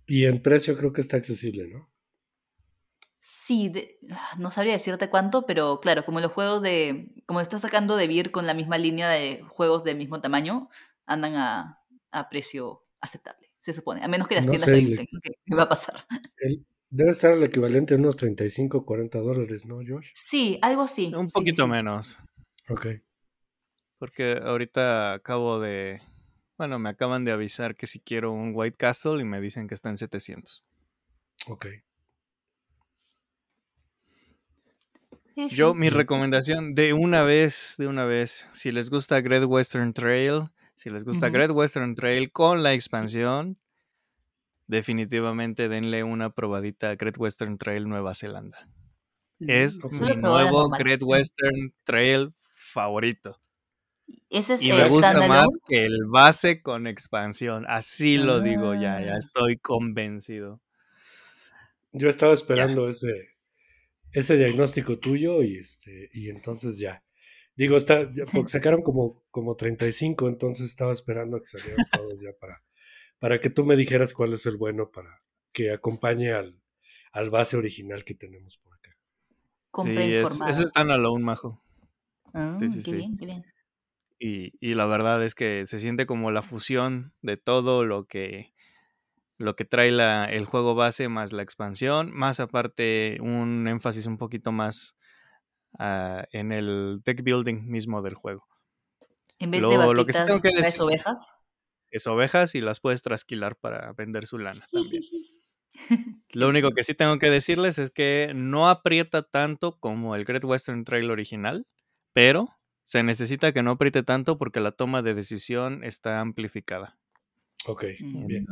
Y 0.07 0.25
en 0.25 0.41
precio 0.41 0.77
creo 0.77 0.93
que 0.93 1.01
está 1.01 1.17
accesible, 1.17 1.67
¿no? 1.67 1.91
Sí, 3.21 3.71
ah, 4.11 4.35
no 4.37 4.51
sabría 4.51 4.73
decirte 4.73 5.09
cuánto, 5.09 5.47
pero 5.47 5.79
claro, 5.79 6.05
como 6.05 6.19
los 6.19 6.31
juegos 6.31 6.61
de. 6.61 7.11
Como 7.25 7.41
estás 7.41 7.61
sacando 7.61 7.95
de 7.95 8.07
Beer 8.07 8.29
con 8.29 8.45
la 8.45 8.53
misma 8.53 8.77
línea 8.77 9.09
de 9.09 9.43
juegos 9.49 9.83
del 9.83 9.97
mismo 9.97 10.21
tamaño, 10.21 10.69
andan 11.07 11.35
a, 11.35 11.79
a 12.11 12.29
precio 12.29 12.83
aceptable, 13.01 13.51
se 13.61 13.73
supone. 13.73 14.03
A 14.03 14.07
menos 14.07 14.27
que 14.27 14.35
las 14.35 14.47
tiendas 14.47 14.69
lo 14.69 14.75
¿qué 14.75 15.55
va 15.55 15.63
a 15.63 15.69
pasar? 15.69 16.05
debe 16.91 17.11
estar 17.11 17.33
el 17.33 17.43
equivalente 17.43 17.95
a 17.95 17.97
unos 17.97 18.15
35, 18.15 18.85
40 18.85 19.19
dólares, 19.19 19.65
¿no, 19.65 19.77
Josh? 19.77 20.11
Sí, 20.13 20.59
algo 20.61 20.83
así. 20.83 21.11
Un 21.15 21.29
poquito 21.29 21.67
menos. 21.67 22.19
Ok. 22.69 22.87
Porque 23.97 24.39
ahorita 24.43 25.13
acabo 25.13 25.59
de, 25.59 26.01
Bueno, 26.57 26.79
me 26.79 26.89
acaban 26.89 27.25
de 27.25 27.31
avisar 27.31 27.75
que 27.75 27.87
si 27.87 27.99
quiero 27.99 28.31
un 28.31 28.51
White 28.53 28.77
Castle 28.77 29.21
y 29.21 29.25
me 29.25 29.41
dicen 29.41 29.67
que 29.67 29.73
está 29.73 29.89
en 29.89 29.97
700. 29.97 30.65
Ok. 31.47 31.67
Yo, 35.49 35.73
mi 35.73 35.89
recomendación 35.89 36.75
de 36.75 36.93
una 36.93 37.23
vez, 37.23 37.75
de 37.77 37.87
una 37.87 38.05
vez, 38.05 38.47
si 38.51 38.71
les 38.71 38.89
gusta 38.89 39.19
Great 39.19 39.43
Western 39.45 39.91
Trail, 39.93 40.49
si 40.75 40.89
les 40.89 41.03
gusta 41.03 41.29
Great 41.29 41.51
Western 41.51 41.93
Trail 41.93 42.31
con 42.31 42.63
la 42.63 42.73
expansión, 42.73 43.57
definitivamente 44.67 45.67
denle 45.67 46.03
una 46.03 46.29
probadita 46.29 46.91
a 46.91 46.95
Great 46.95 47.17
Western 47.17 47.57
Trail 47.57 47.87
Nueva 47.89 48.15
Zelanda. 48.15 48.69
Es 49.39 49.79
mi 49.91 50.15
nuevo 50.15 50.69
Great 50.69 51.03
Western 51.03 51.73
Trail 51.83 52.33
favorito. 52.53 53.41
¿Ese 54.29 54.55
es 54.55 54.61
y 54.61 54.69
me 54.69 54.87
gusta 54.87 55.27
más 55.27 55.47
que 55.67 55.85
el 55.85 56.05
base 56.07 56.61
con 56.61 56.87
expansión. 56.87 57.65
Así 57.67 58.17
lo 58.17 58.41
digo 58.41 58.73
ya, 58.73 59.01
ya 59.01 59.13
ah. 59.13 59.17
estoy 59.17 59.57
convencido. 59.57 60.61
Yo 61.91 62.09
estaba 62.09 62.33
esperando 62.33 62.89
ese, 62.89 63.29
ese 64.11 64.37
diagnóstico 64.37 64.99
tuyo 64.99 65.41
y 65.41 65.57
este 65.57 66.09
y 66.13 66.29
entonces 66.29 66.77
ya. 66.77 67.03
Digo, 67.55 67.77
está, 67.77 68.09
porque 68.33 68.49
sacaron 68.49 68.81
como, 68.81 69.23
como 69.31 69.55
35, 69.55 70.27
entonces 70.27 70.69
estaba 70.69 70.91
esperando 70.91 71.37
a 71.37 71.39
que 71.39 71.45
salieran 71.45 71.85
todos 71.91 72.21
ya 72.21 72.31
para, 72.39 72.61
para 73.19 73.39
que 73.39 73.49
tú 73.49 73.65
me 73.65 73.77
dijeras 73.77 74.13
cuál 74.13 74.33
es 74.33 74.45
el 74.45 74.57
bueno 74.57 74.91
para 74.91 75.21
que 75.53 75.71
acompañe 75.71 76.33
al, 76.33 76.61
al 77.13 77.29
base 77.29 77.55
original 77.55 78.03
que 78.03 78.13
tenemos 78.13 78.57
por 78.57 78.73
acá. 78.73 78.97
sí, 79.83 79.97
es, 79.97 80.41
ese 80.49 80.63
es 80.63 80.69
standalone, 80.69 81.23
majo. 81.23 81.63
Ah, 82.33 82.53
sí, 82.59 82.69
sí, 82.69 82.83
qué 82.83 82.97
Bien, 82.97 83.17
qué 83.17 83.25
bien. 83.25 83.45
Y, 84.17 84.53
y, 84.59 84.75
la 84.75 84.85
verdad 84.85 85.23
es 85.23 85.35
que 85.35 85.65
se 85.65 85.77
siente 85.77 86.05
como 86.05 86.31
la 86.31 86.41
fusión 86.41 87.13
de 87.21 87.35
todo 87.35 87.83
lo 87.83 88.05
que 88.05 88.53
lo 89.37 89.55
que 89.55 89.65
trae 89.65 89.91
la, 89.91 90.25
el 90.25 90.45
juego 90.45 90.75
base 90.75 91.09
más 91.09 91.33
la 91.33 91.43
expansión, 91.43 92.11
más 92.13 92.39
aparte 92.39 93.17
un 93.21 93.67
énfasis 93.67 94.05
un 94.05 94.17
poquito 94.17 94.51
más 94.51 94.97
uh, 95.79 96.23
en 96.31 96.51
el 96.51 97.01
tech 97.03 97.21
building 97.21 97.65
mismo 97.67 98.01
del 98.01 98.15
juego. 98.15 98.47
En 99.39 99.51
vez 99.51 99.61
lo, 99.61 99.69
de 99.69 99.93
lo 99.93 100.05
que 100.05 100.13
sí 100.13 100.23
tengo 100.25 100.41
que 100.41 100.49
decir, 100.49 100.65
¿es 100.65 100.79
ovejas? 100.79 101.35
Es 101.91 102.07
ovejas 102.07 102.55
y 102.55 102.61
las 102.61 102.79
puedes 102.79 103.01
trasquilar 103.01 103.57
para 103.57 103.91
vender 103.93 104.25
su 104.25 104.37
lana 104.37 104.65
también. 104.71 105.03
lo 106.33 106.47
único 106.47 106.71
que 106.71 106.83
sí 106.83 106.93
tengo 106.93 107.19
que 107.19 107.29
decirles 107.29 107.77
es 107.77 107.91
que 107.91 108.31
no 108.33 108.69
aprieta 108.69 109.23
tanto 109.23 109.77
como 109.79 110.15
el 110.15 110.23
Great 110.23 110.45
Western 110.45 110.85
Trail 110.85 111.11
original, 111.11 111.67
pero 112.13 112.47
se 112.85 113.01
necesita 113.01 113.51
que 113.51 113.63
no 113.63 113.71
apriete 113.71 114.03
tanto 114.03 114.37
porque 114.37 114.59
la 114.59 114.71
toma 114.71 115.01
de 115.01 115.15
decisión 115.15 115.83
está 115.83 116.19
amplificada. 116.19 116.97
Ok, 117.65 117.83
bien. 117.99 118.45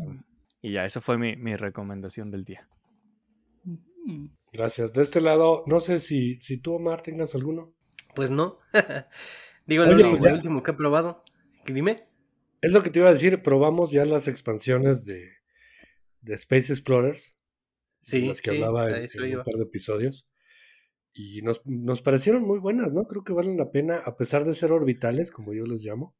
Y 0.59 0.71
ya, 0.71 0.85
esa 0.85 1.01
fue 1.01 1.17
mi, 1.19 1.55
recomendación 1.55 2.31
del 2.31 2.43
día. 2.43 2.67
Gracias. 4.51 4.93
De 4.93 5.03
este 5.03 5.21
lado, 5.21 5.63
no 5.67 5.79
sé 5.79 5.99
si, 5.99 6.41
si 6.41 6.57
tú, 6.57 6.73
Omar, 6.73 7.03
tengas 7.03 7.35
alguno. 7.35 7.75
Pues 8.15 8.31
no. 8.31 8.57
Digo, 9.67 9.83
el, 9.83 10.01
pues 10.01 10.23
último 10.23 10.63
que 10.63 10.71
he 10.71 10.73
probado. 10.73 11.23
Dime. 11.67 12.07
Es 12.61 12.73
lo 12.73 12.81
que 12.81 12.89
te 12.89 12.99
iba 12.99 13.09
a 13.09 13.13
decir, 13.13 13.43
probamos 13.43 13.91
ya 13.91 14.03
las 14.03 14.27
expansiones 14.27 15.05
de, 15.05 15.29
de 16.21 16.33
Space 16.33 16.73
Explorers. 16.73 17.37
Sí, 18.01 18.25
las 18.25 18.41
que 18.41 18.49
hablaba 18.49 18.89
en, 18.89 19.37
un 19.37 19.43
par 19.43 19.55
de 19.55 19.63
episodios. 19.63 20.27
Y 21.13 21.43
nos, 21.43 21.65
nos, 21.65 22.01
parecieron 22.01 22.43
muy 22.43 22.59
buenas, 22.59 22.93
¿no? 22.93 23.05
Creo 23.05 23.23
que 23.23 23.33
valen 23.33 23.57
la 23.57 23.71
pena, 23.71 23.97
a 23.97 24.17
pesar 24.17 24.45
de 24.45 24.55
ser 24.55 24.71
orbitales, 24.71 25.29
como 25.29 25.53
yo 25.53 25.65
les 25.65 25.83
llamo. 25.83 26.15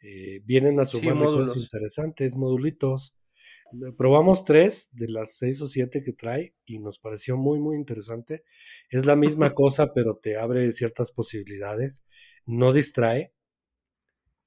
Eh, 0.00 0.40
vienen 0.44 0.80
a 0.80 0.84
sumar 0.84 1.14
cosas 1.14 1.56
interesantes, 1.56 2.36
modulitos. 2.36 3.14
Probamos 3.98 4.46
tres 4.46 4.88
de 4.92 5.08
las 5.08 5.36
seis 5.36 5.60
o 5.60 5.66
siete 5.66 6.02
que 6.02 6.12
trae 6.12 6.54
y 6.64 6.78
nos 6.78 6.98
pareció 6.98 7.36
muy, 7.36 7.58
muy 7.58 7.76
interesante. 7.76 8.44
Es 8.88 9.04
la 9.04 9.14
misma 9.14 9.52
cosa, 9.54 9.92
pero 9.92 10.16
te 10.16 10.38
abre 10.38 10.72
ciertas 10.72 11.12
posibilidades. 11.12 12.06
No 12.46 12.72
distrae. 12.72 13.34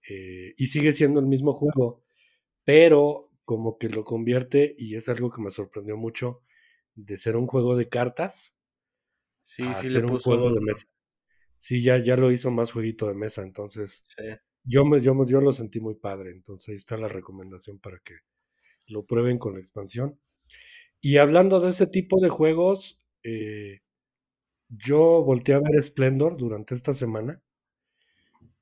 Eh, 0.10 0.56
y 0.58 0.66
sigue 0.66 0.92
siendo 0.92 1.20
el 1.20 1.28
mismo 1.28 1.54
juego, 1.54 2.04
pero 2.64 3.30
como 3.46 3.78
que 3.78 3.90
lo 3.90 4.04
convierte, 4.04 4.74
y 4.76 4.96
es 4.96 5.10
algo 5.10 5.30
que 5.30 5.42
me 5.42 5.52
sorprendió 5.52 5.96
mucho, 5.98 6.42
de 6.96 7.18
ser 7.18 7.38
un 7.38 7.46
juego 7.46 7.76
de 7.76 7.88
cartas 7.88 8.58
sí, 9.43 9.63
a 9.63 9.73
sí 9.73 9.89
ser 9.89 10.05
un 10.05 10.18
juego 10.18 10.53
de 10.53 10.61
mesa. 10.61 10.85
Sí, 11.55 11.84
ya, 11.84 11.97
ya 11.97 12.18
lo 12.18 12.31
hizo 12.31 12.51
más 12.51 12.72
jueguito 12.72 13.07
de 13.07 13.13
mesa, 13.15 13.43
entonces 13.43 14.03
yo, 14.63 14.85
me, 14.85 15.01
yo, 15.01 15.13
yo 15.26 15.41
lo 15.41 15.51
sentí 15.51 15.80
muy 15.80 15.95
padre, 15.95 16.31
entonces 16.31 16.69
ahí 16.69 16.76
está 16.76 16.97
la 16.97 17.07
recomendación 17.07 17.80
para 17.80 17.99
que 17.99 18.15
lo 18.88 19.05
prueben 19.05 19.38
con 19.38 19.53
la 19.53 19.59
expansión. 19.59 20.19
Y 21.01 21.18
hablando 21.18 21.59
de 21.59 21.69
ese 21.69 21.88
tipo 21.88 22.22
de 22.22 22.30
juegos, 22.30 23.03
eh, 23.23 23.81
yo 24.69 25.23
volteé 25.23 25.55
a 25.55 25.59
ver 25.59 25.81
Splendor 25.81 26.38
durante 26.38 26.76
esta 26.76 26.93
semana 26.93 27.41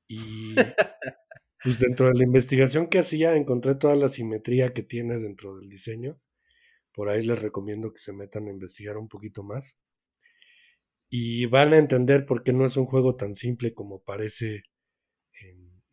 y 0.08 0.54
pues 1.62 1.78
dentro 1.78 2.08
de 2.08 2.14
la 2.14 2.24
investigación 2.24 2.88
que 2.88 2.98
hacía 2.98 3.34
encontré 3.36 3.74
toda 3.74 3.94
la 3.96 4.08
simetría 4.08 4.72
que 4.72 4.82
tiene 4.82 5.18
dentro 5.18 5.56
del 5.56 5.68
diseño. 5.68 6.20
Por 6.92 7.08
ahí 7.08 7.24
les 7.24 7.40
recomiendo 7.40 7.92
que 7.92 7.98
se 7.98 8.12
metan 8.12 8.48
a 8.48 8.50
investigar 8.50 8.96
un 8.98 9.08
poquito 9.08 9.42
más. 9.42 9.78
Y 11.10 11.46
van 11.46 11.74
a 11.74 11.78
entender 11.78 12.24
por 12.24 12.44
qué 12.44 12.52
no 12.52 12.64
es 12.64 12.76
un 12.76 12.86
juego 12.86 13.16
tan 13.16 13.34
simple 13.34 13.74
como 13.74 14.02
parece 14.02 14.62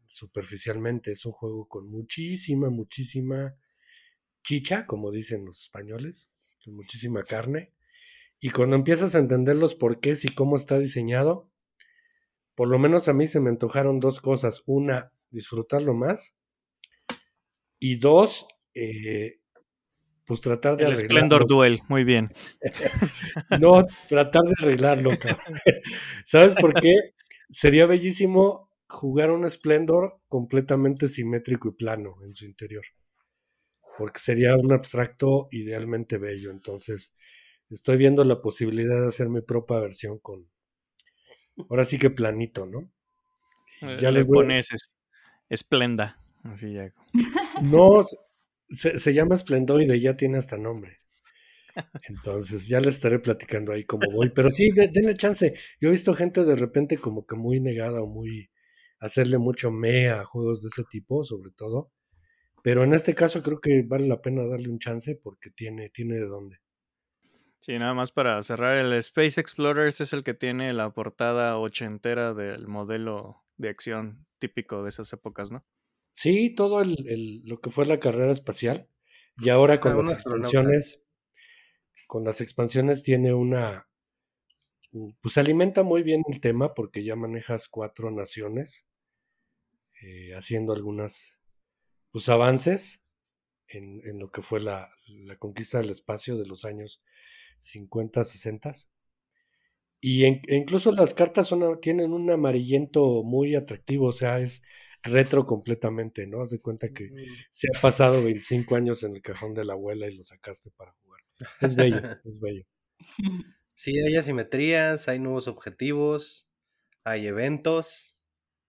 superficialmente. 0.07 1.11
Es 1.11 1.26
un 1.26 1.34
juego 1.34 1.68
con 1.68 1.88
muchísima, 1.89 2.69
muchísima 2.69 3.56
chicha, 4.44 4.85
como 4.85 5.11
dicen 5.11 5.45
los 5.45 5.61
españoles, 5.61 6.30
con 6.64 6.76
muchísima 6.76 7.23
carne. 7.23 7.73
Y 8.39 8.49
cuando 8.49 8.76
empiezas 8.76 9.15
a 9.15 9.19
entender 9.19 9.56
los 9.56 9.76
porqués 9.76 10.26
y 10.26 10.34
cómo 10.34 10.56
está 10.56 10.80
diseñado, 10.80 11.52
por 12.56 12.68
lo 12.68 12.80
menos 12.80 13.07
a 13.07 13.14
mí 13.14 13.27
se 13.27 13.39
me 13.39 13.49
antojaron 13.49 13.99
dos 13.99 14.19
cosas. 14.19 14.64
Una, 14.65 15.11
disfrutarlo 15.30 15.94
más. 15.94 16.35
Y 17.80 17.98
dos, 17.98 18.48
eh, 18.73 19.41
pues 20.28 20.41
tratar 20.41 20.78
de 20.78 20.86
El 20.86 20.98
Splendor 20.98 21.48
Duel, 21.48 21.82
muy 21.88 22.04
bien. 22.04 22.32
no, 23.60 23.88
tratar 24.08 24.44
de 24.44 24.54
arreglarlo, 24.60 25.12
¿Sabes 26.26 26.54
por 26.54 26.74
qué? 26.74 26.94
Sería 27.49 27.86
bellísimo 27.88 28.70
jugar 28.88 29.32
un 29.32 29.49
Splendor 29.49 30.20
completamente 30.28 31.08
simétrico 31.08 31.70
y 31.70 31.72
plano 31.72 32.18
en 32.24 32.34
su 32.34 32.45
interior 32.45 32.84
porque 33.98 34.20
sería 34.20 34.56
un 34.56 34.72
abstracto 34.72 35.48
idealmente 35.52 36.18
bello. 36.18 36.52
Entonces, 36.52 37.16
estoy 37.70 37.98
viendo 37.98 38.24
la 38.24 38.41
posibilidad 38.41 39.02
de 39.02 39.08
hacer 39.08 39.30
mi 39.30 39.41
propia 39.41 39.80
versión 39.80 40.20
con, 40.20 40.48
ahora 41.70 41.84
sí 41.84 41.98
que 41.98 42.12
planito, 42.12 42.66
¿no? 42.68 42.91
Eh, 43.82 43.98
ya 43.99 44.12
les 44.12 44.26
pones 44.26 44.70
esplenda, 45.49 46.22
así 46.44 46.74
ya. 46.74 46.94
No, 47.62 48.02
se, 48.69 48.99
se 48.99 49.14
llama 49.14 49.35
esplendoide, 49.35 49.99
ya 49.99 50.15
tiene 50.15 50.38
hasta 50.38 50.57
nombre. 50.57 50.99
Entonces, 52.10 52.68
ya 52.68 52.80
les 52.80 52.95
estaré 52.95 53.19
platicando 53.19 53.72
ahí 53.72 53.84
cómo 53.85 54.11
voy. 54.11 54.30
Pero 54.30 54.49
sí, 54.49 54.72
denle 54.72 55.14
chance. 55.14 55.53
Yo 55.80 55.89
he 55.89 55.91
visto 55.91 56.14
gente 56.14 56.44
de 56.44 56.56
repente 56.56 56.98
como 56.98 57.26
que 57.26 57.35
muy 57.35 57.60
negada 57.60 58.02
o 58.02 58.07
muy 58.07 58.49
hacerle 58.99 59.38
mucho 59.38 59.72
me 59.72 60.10
a 60.10 60.26
juegos 60.26 60.64
de 60.64 60.69
ese 60.69 60.84
tipo, 60.89 61.23
sobre 61.23 61.52
todo. 61.52 61.91
Pero 62.64 62.84
en 62.84 62.94
este 62.94 63.14
caso 63.14 63.44
creo 63.44 63.60
que 63.60 63.84
vale 63.84 64.07
la 64.07 64.22
pena 64.22 64.45
darle 64.48 64.69
un 64.69 64.80
chance 64.80 65.15
porque 65.15 65.52
tiene, 65.52 65.89
tiene 65.89 66.15
de 66.15 66.26
dónde. 66.26 66.57
Sí, 67.60 67.77
nada 67.77 67.94
más 67.94 68.11
para 68.11 68.41
cerrar, 68.44 68.77
el 68.77 68.94
Space 68.94 69.39
Explorers 69.39 70.02
es 70.02 70.14
el 70.14 70.23
que 70.23 70.34
tiene 70.34 70.73
la 70.73 70.94
portada 70.94 71.57
ochentera 71.57 72.34
del 72.34 72.68
modelo 72.68 73.44
de 73.57 73.69
acción 73.69 74.26
típico 74.39 74.84
de 74.84 74.89
esas 74.89 75.11
épocas, 75.14 75.52
¿no? 75.52 75.65
Sí, 76.18 76.49
todo 76.49 76.81
el, 76.81 77.44
lo 77.45 77.61
que 77.61 77.69
fue 77.69 77.85
la 77.85 77.99
carrera 77.99 78.31
espacial. 78.31 78.89
Y 79.38 79.49
ahora 79.49 79.80
con 79.80 79.95
las 79.98 80.10
expansiones, 80.14 81.03
con 82.07 82.23
las 82.23 82.41
expansiones 82.41 83.03
tiene 83.03 83.35
una, 83.35 83.88
pues 85.22 85.38
alimenta 85.38 85.84
muy 85.84 86.02
bien 86.02 86.23
el 86.27 86.41
tema 86.41 86.73
porque 86.73 87.03
ya 87.03 87.15
manejas 87.15 87.68
cuatro 87.68 88.10
naciones 88.10 88.88
eh, 90.02 90.34
haciendo 90.34 90.73
algunas 90.73 91.39
pues, 92.10 92.30
avances 92.30 93.03
en, 93.68 94.02
en, 94.03 94.18
lo 94.18 94.31
que 94.31 94.41
fue 94.41 94.60
la, 94.60 94.89
la, 95.06 95.38
conquista 95.38 95.77
del 95.77 95.91
espacio 95.91 96.35
de 96.35 96.48
los 96.48 96.65
años 96.65 97.03
50, 97.60 98.23
60. 98.23 98.72
Y 100.02 100.23
e 100.23 100.41
incluso 100.48 100.91
las 100.91 101.14
cartas 101.14 101.45
son, 101.45 101.80
tienen 101.80 102.11
un 102.11 102.27
amarillento 102.31 103.22
muy 103.22 103.53
atractivo, 103.53 104.07
o 104.07 104.14
sea, 104.14 104.39
es 104.39 104.64
retro 105.03 105.45
completamente, 105.45 106.28
¿no? 106.28 106.41
Haz 106.41 106.52
de 106.52 106.60
cuenta 106.60 106.90
que 106.90 107.10
se 107.49 107.68
ha 107.74 107.82
pasado 107.82 108.24
25 108.24 108.76
años 108.76 109.03
en 109.03 109.15
el 109.15 109.22
cajón 109.22 109.53
de 109.53 109.65
la 109.65 109.74
abuela 109.74 110.07
y 110.07 110.15
lo 110.15 110.24
sacaste 110.24 110.72
para 110.72 110.94
jugar. 111.03 111.22
Es 111.61 111.76
bello, 111.76 112.02
es 112.26 112.40
bello. 112.40 112.64
Sí, 113.74 113.99
hay 113.99 114.15
asimetrías, 114.15 115.07
hay 115.07 115.19
nuevos 115.19 115.48
objetivos, 115.48 116.49
hay 117.03 117.28
eventos, 117.28 118.19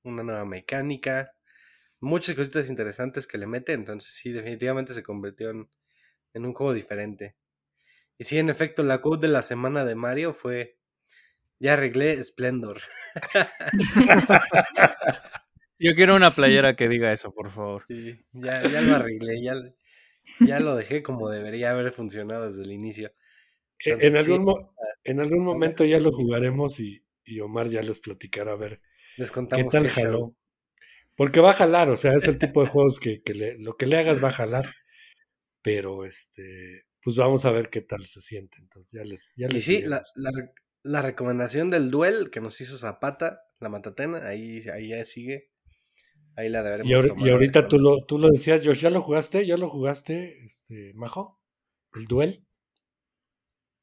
una 0.03 0.23
nueva 0.23 0.45
mecánica, 0.45 1.33
muchas 2.01 2.37
cositas 2.37 2.69
interesantes 2.69 3.27
que 3.27 3.39
le 3.39 3.47
mete, 3.47 3.73
entonces 3.73 4.13
sí, 4.15 4.33
definitivamente 4.33 4.93
se 4.95 5.03
convirtió 5.03 5.51
en, 5.51 5.69
en 6.35 6.47
un 6.47 6.53
juego 6.53 6.75
diferente. 6.75 7.37
Y 8.19 8.25
sí, 8.25 8.39
en 8.39 8.51
efecto, 8.51 8.83
la 8.83 9.01
quote 9.01 9.29
de 9.29 9.33
la 9.33 9.43
semana 9.43 9.85
de 9.85 9.95
Mario 9.95 10.33
fue, 10.35 10.79
ya 11.59 11.75
arreglé 11.75 12.23
Splendor. 12.23 12.81
Yo 15.79 15.95
quiero 15.95 16.17
una 16.17 16.35
playera 16.35 16.77
que 16.77 16.89
diga 16.89 17.13
eso, 17.13 17.33
por 17.33 17.51
favor. 17.51 17.85
Sí, 17.89 18.25
ya, 18.33 18.69
ya 18.71 18.81
lo 18.81 18.97
arreglé, 18.97 19.43
ya, 19.43 19.55
ya 20.41 20.61
lo 20.61 20.77
dejé 20.77 21.03
como 21.03 21.31
debería 21.31 21.71
haber 21.71 21.93
funcionado 21.93 22.47
desde 22.47 22.63
el 22.63 22.73
inicio. 22.73 23.13
E, 23.85 23.97
en, 24.01 24.17
algún, 24.17 24.69
en 25.05 25.21
algún 25.21 25.45
momento 25.45 25.85
ya 25.85 26.01
lo 26.01 26.11
jugaremos 26.13 26.81
y, 26.81 27.05
Omar 27.43 27.69
ya 27.69 27.83
les 27.83 28.01
platicará 28.01 28.53
a 28.53 28.57
ver 28.57 28.81
les 29.19 29.31
contamos 29.31 29.71
qué 29.71 29.79
tal 29.79 29.89
jaló. 29.89 30.35
Porque 31.17 31.41
va 31.41 31.51
a 31.51 31.55
jalar, 31.55 31.91
o 31.91 31.97
sea, 31.97 32.15
es 32.15 32.27
el 32.29 32.39
tipo 32.39 32.63
de 32.63 32.69
juegos 32.69 33.01
que, 33.01 33.21
lo 33.59 33.77
que 33.77 33.87
le 33.87 33.99
hagas 33.99 34.23
va 34.23 34.29
a 34.29 34.33
jalar. 34.33 34.67
Pero 35.61 36.05
este, 36.05 36.87
pues 37.03 37.17
vamos 37.17 37.45
a 37.45 37.51
ver 37.51 37.69
qué 37.69 37.81
tal 37.81 38.07
se 38.07 38.21
siente. 38.21 38.59
Entonces 38.61 38.93
ya 38.93 39.05
les. 39.05 39.33
Ya 39.37 39.49
y 39.51 39.61
sí, 39.61 39.83
la, 39.83 40.05
la, 40.85 41.03
recomendación 41.03 41.71
del 41.71 41.91
duel 41.91 42.31
que 42.31 42.41
nos 42.41 42.61
hizo 42.61 42.79
Zapata, 42.79 43.43
la 43.59 43.69
Matatena, 43.69 44.29
ahí, 44.29 44.63
ahí 44.73 44.91
ya 44.91 45.05
sigue. 45.05 45.51
Ahí 46.39 46.49
la 46.51 46.63
deberemos 46.63 47.17
y, 47.19 47.25
y 47.27 47.31
ahorita 47.31 47.67
tú 47.67 47.81
lo, 47.81 48.05
tú 48.05 48.17
lo 48.17 48.29
decías, 48.29 48.65
Josh, 48.65 48.83
¿ya 48.83 48.91
lo 48.91 49.01
jugaste? 49.01 49.45
¿Ya 49.45 49.57
lo 49.57 49.69
jugaste, 49.69 50.45
este, 50.45 50.93
Majo? 50.95 51.41
¿El 51.95 52.07
duel? 52.07 52.47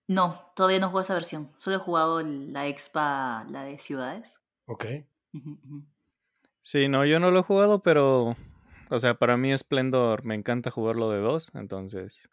No, 0.07 0.53
todavía 0.55 0.79
no 0.79 0.87
juego 0.87 1.01
esa 1.01 1.15
versión. 1.15 1.51
Solo 1.57 1.75
he 1.75 1.79
jugado 1.79 2.21
la 2.21 2.67
expa, 2.67 3.45
la 3.49 3.65
de 3.65 3.77
ciudades. 3.77 4.39
Ok. 4.67 4.85
Sí, 6.61 6.87
no, 6.87 7.05
yo 7.05 7.19
no 7.19 7.29
lo 7.29 7.41
he 7.41 7.43
jugado, 7.43 7.83
pero, 7.83 8.37
o 8.89 8.99
sea, 8.99 9.15
para 9.15 9.35
mí 9.35 9.55
Splendor 9.57 10.23
me 10.23 10.35
encanta 10.35 10.71
jugarlo 10.71 11.09
de 11.09 11.19
dos, 11.19 11.51
entonces 11.55 12.29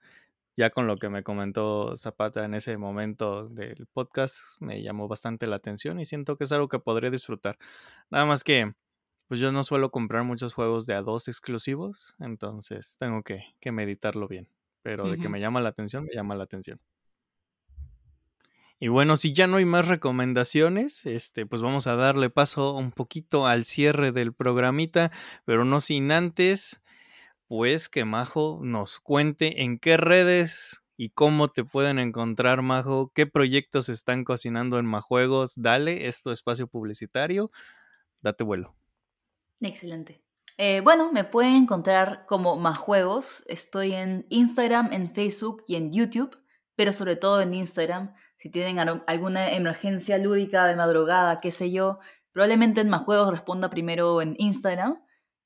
ya 0.56 0.70
con 0.70 0.86
lo 0.86 0.98
que 0.98 1.08
me 1.08 1.24
comentó 1.24 1.96
Zapata 1.96 2.44
en 2.44 2.54
ese 2.54 2.76
momento 2.76 3.48
del 3.48 3.88
podcast 3.92 4.38
me 4.60 4.82
llamó 4.82 5.08
bastante 5.08 5.48
la 5.48 5.56
atención 5.56 5.98
y 5.98 6.04
siento 6.04 6.36
que 6.36 6.44
es 6.44 6.52
algo 6.52 6.68
que 6.68 6.78
podría 6.78 7.10
disfrutar. 7.10 7.58
Nada 8.08 8.24
más 8.24 8.44
que, 8.44 8.74
pues 9.32 9.40
yo 9.40 9.50
no 9.50 9.62
suelo 9.62 9.90
comprar 9.90 10.24
muchos 10.24 10.52
juegos 10.52 10.84
de 10.84 10.92
a 10.92 11.00
dos 11.00 11.26
exclusivos, 11.26 12.14
entonces 12.20 12.98
tengo 12.98 13.22
que, 13.22 13.42
meditarlo 13.72 14.28
bien. 14.28 14.46
Pero 14.82 15.08
de 15.08 15.16
que 15.16 15.30
me 15.30 15.40
llama 15.40 15.62
la 15.62 15.70
atención, 15.70 16.04
me 16.04 16.14
llama 16.14 16.34
la 16.34 16.44
atención. 16.44 16.78
Y 18.78 18.88
bueno, 18.88 19.16
si 19.16 19.32
ya 19.32 19.46
no 19.46 19.56
hay 19.56 19.64
más 19.64 19.88
recomendaciones, 19.88 21.06
este, 21.06 21.46
pues 21.46 21.62
vamos 21.62 21.86
a 21.86 21.96
darle 21.96 22.28
paso 22.28 22.74
un 22.74 22.92
poquito 22.92 23.46
al 23.46 23.64
cierre 23.64 24.12
del 24.12 24.34
programita, 24.34 25.10
pero 25.46 25.64
no 25.64 25.80
sin 25.80 26.12
antes, 26.12 26.82
pues 27.48 27.88
que 27.88 28.04
Majo 28.04 28.60
nos 28.62 29.00
cuente 29.00 29.62
en 29.62 29.78
qué 29.78 29.96
redes 29.96 30.82
y 30.98 31.08
cómo 31.08 31.48
te 31.48 31.64
pueden 31.64 31.98
encontrar, 31.98 32.60
Majo, 32.60 33.10
qué 33.14 33.26
proyectos 33.26 33.88
están 33.88 34.24
cocinando 34.24 34.78
en 34.78 34.84
Majuegos. 34.84 35.54
Dale, 35.56 36.06
esto 36.06 36.32
espacio 36.32 36.66
publicitario, 36.66 37.50
date 38.20 38.44
vuelo. 38.44 38.76
Excelente. 39.62 40.22
Eh, 40.58 40.80
bueno, 40.82 41.10
me 41.12 41.24
pueden 41.24 41.54
encontrar 41.54 42.26
como 42.26 42.56
Majuegos. 42.56 43.44
Estoy 43.46 43.94
en 43.94 44.26
Instagram, 44.28 44.92
en 44.92 45.14
Facebook 45.14 45.64
y 45.66 45.76
en 45.76 45.92
YouTube, 45.92 46.36
pero 46.76 46.92
sobre 46.92 47.16
todo 47.16 47.40
en 47.40 47.54
Instagram 47.54 48.14
si 48.42 48.50
tienen 48.50 48.80
alguna 48.80 49.52
emergencia 49.52 50.18
lúdica 50.18 50.66
de 50.66 50.74
madrugada, 50.74 51.40
qué 51.40 51.52
sé 51.52 51.70
yo, 51.70 52.00
probablemente 52.32 52.80
en 52.80 52.88
más 52.88 53.02
juegos 53.02 53.30
responda 53.30 53.70
primero 53.70 54.20
en 54.20 54.34
Instagram. 54.36 55.00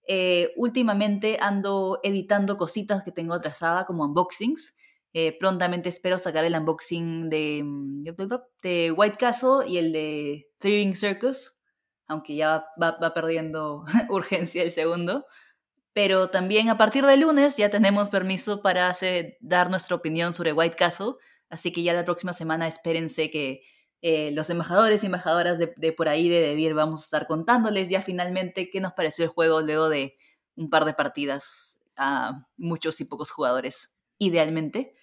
Eh, 0.09 0.55
últimamente 0.57 1.37
ando 1.39 2.01
editando 2.03 2.57
cositas 2.57 3.03
que 3.03 3.13
tengo 3.13 3.35
atrasada 3.35 3.85
como 3.85 4.05
unboxings. 4.05 4.75
Eh, 5.13 5.37
prontamente 5.39 5.91
espero 5.91 6.19
sacar 6.19 6.47
el 6.47 6.55
unboxing 6.55 7.29
de, 7.29 7.63
mm, 7.63 8.05
de 8.63 8.93
White 8.93 9.17
Castle 9.19 9.69
y 9.69 9.77
el 9.77 9.93
de 9.93 10.47
Three 10.59 10.95
Circus, 10.95 11.56
aunque 12.07 12.37
ya 12.37 12.67
va, 12.81 13.15
perdiendo 13.15 13.85
urgencia 14.09 14.63
el 14.63 14.73
segundo. 14.73 15.27
Pero 15.93 16.31
también 16.31 16.69
a 16.69 16.77
partir 16.77 17.07
de 17.07 17.17
lunes 17.17 17.57
ya 17.57 17.71
tenemos 17.71 18.11
permiso 18.11 18.61
para 18.61 18.89
hacer, 18.89 19.39
dar 19.41 19.71
nuestra 19.71 19.97
opinión 19.97 20.33
sobre 20.33 20.53
White 20.53 20.77
Castle 20.77 21.15
Así 21.49 21.73
que 21.73 21.83
ya 21.83 21.93
la 21.93 22.05
próxima 22.05 22.33
semana 22.33 22.67
espérense 22.67 23.31
que 23.31 23.63
eh, 24.03 24.31
los 24.33 24.51
embajadores 24.51 25.03
y 25.03 25.07
embajadoras 25.07 25.59
de, 25.59 25.93
por 25.93 26.09
ahí 26.09 26.29
de 26.29 26.41
Debir 26.41 26.75
vamos 26.75 27.03
a 27.03 27.05
estar 27.05 27.27
contándoles 27.27 27.89
ya 27.89 28.03
finalmente 28.03 28.71
qué 28.71 28.81
nos 28.81 28.93
pareció 28.93 29.25
el 29.25 29.31
juego 29.31 29.61
luego 29.61 29.89
de 29.89 30.17
un 30.57 30.71
par 30.71 30.85
de 30.85 30.95
partidas 30.95 31.81
a 31.97 32.47
muchos 32.57 33.01
y 33.01 33.05
pocos 33.05 33.31
jugadores, 33.31 33.97
idealmente. 34.19 34.95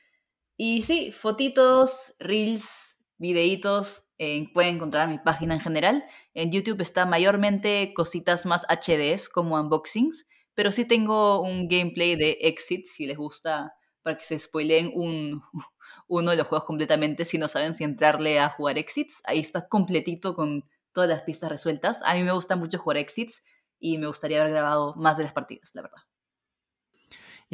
Y 0.57 0.83
sí, 0.83 1.11
fotitos, 1.11 2.13
reels, 2.19 2.97
videitos, 3.17 4.02
eh, 4.17 4.51
pueden 4.53 4.75
encontrar 4.75 5.09
mi 5.09 5.19
página 5.19 5.55
en 5.55 5.59
general. 5.59 6.03
En 6.33 6.51
YouTube 6.51 6.81
está 6.81 7.05
mayormente 7.05 7.93
cositas 7.95 8.45
más 8.45 8.65
HDs 8.69 9.29
como 9.29 9.55
unboxings, 9.55 10.27
pero 10.53 10.71
sí 10.71 10.85
tengo 10.85 11.41
un 11.41 11.67
gameplay 11.67 12.15
de 12.15 12.37
Exit 12.41 12.85
si 12.85 13.07
les 13.07 13.17
gusta 13.17 13.73
para 14.03 14.17
que 14.17 14.25
se 14.25 14.37
spoileen 14.37 14.91
un, 14.93 15.41
uno 16.07 16.31
de 16.31 16.37
los 16.37 16.47
juegos 16.47 16.65
completamente 16.65 17.25
si 17.25 17.37
no 17.37 17.47
saben 17.47 17.73
si 17.73 17.83
entrarle 17.83 18.39
a 18.39 18.49
jugar 18.49 18.77
exits. 18.77 19.21
Ahí 19.25 19.39
está 19.39 19.67
completito 19.67 20.35
con 20.35 20.65
todas 20.93 21.09
las 21.09 21.23
pistas 21.23 21.49
resueltas. 21.49 22.01
A 22.03 22.13
mí 22.13 22.23
me 22.23 22.33
gusta 22.33 22.55
mucho 22.55 22.77
jugar 22.77 22.97
exits 22.97 23.43
y 23.79 23.97
me 23.97 24.07
gustaría 24.07 24.39
haber 24.39 24.51
grabado 24.51 24.93
más 24.95 25.17
de 25.17 25.23
las 25.23 25.33
partidas, 25.33 25.71
la 25.73 25.81
verdad. 25.81 26.12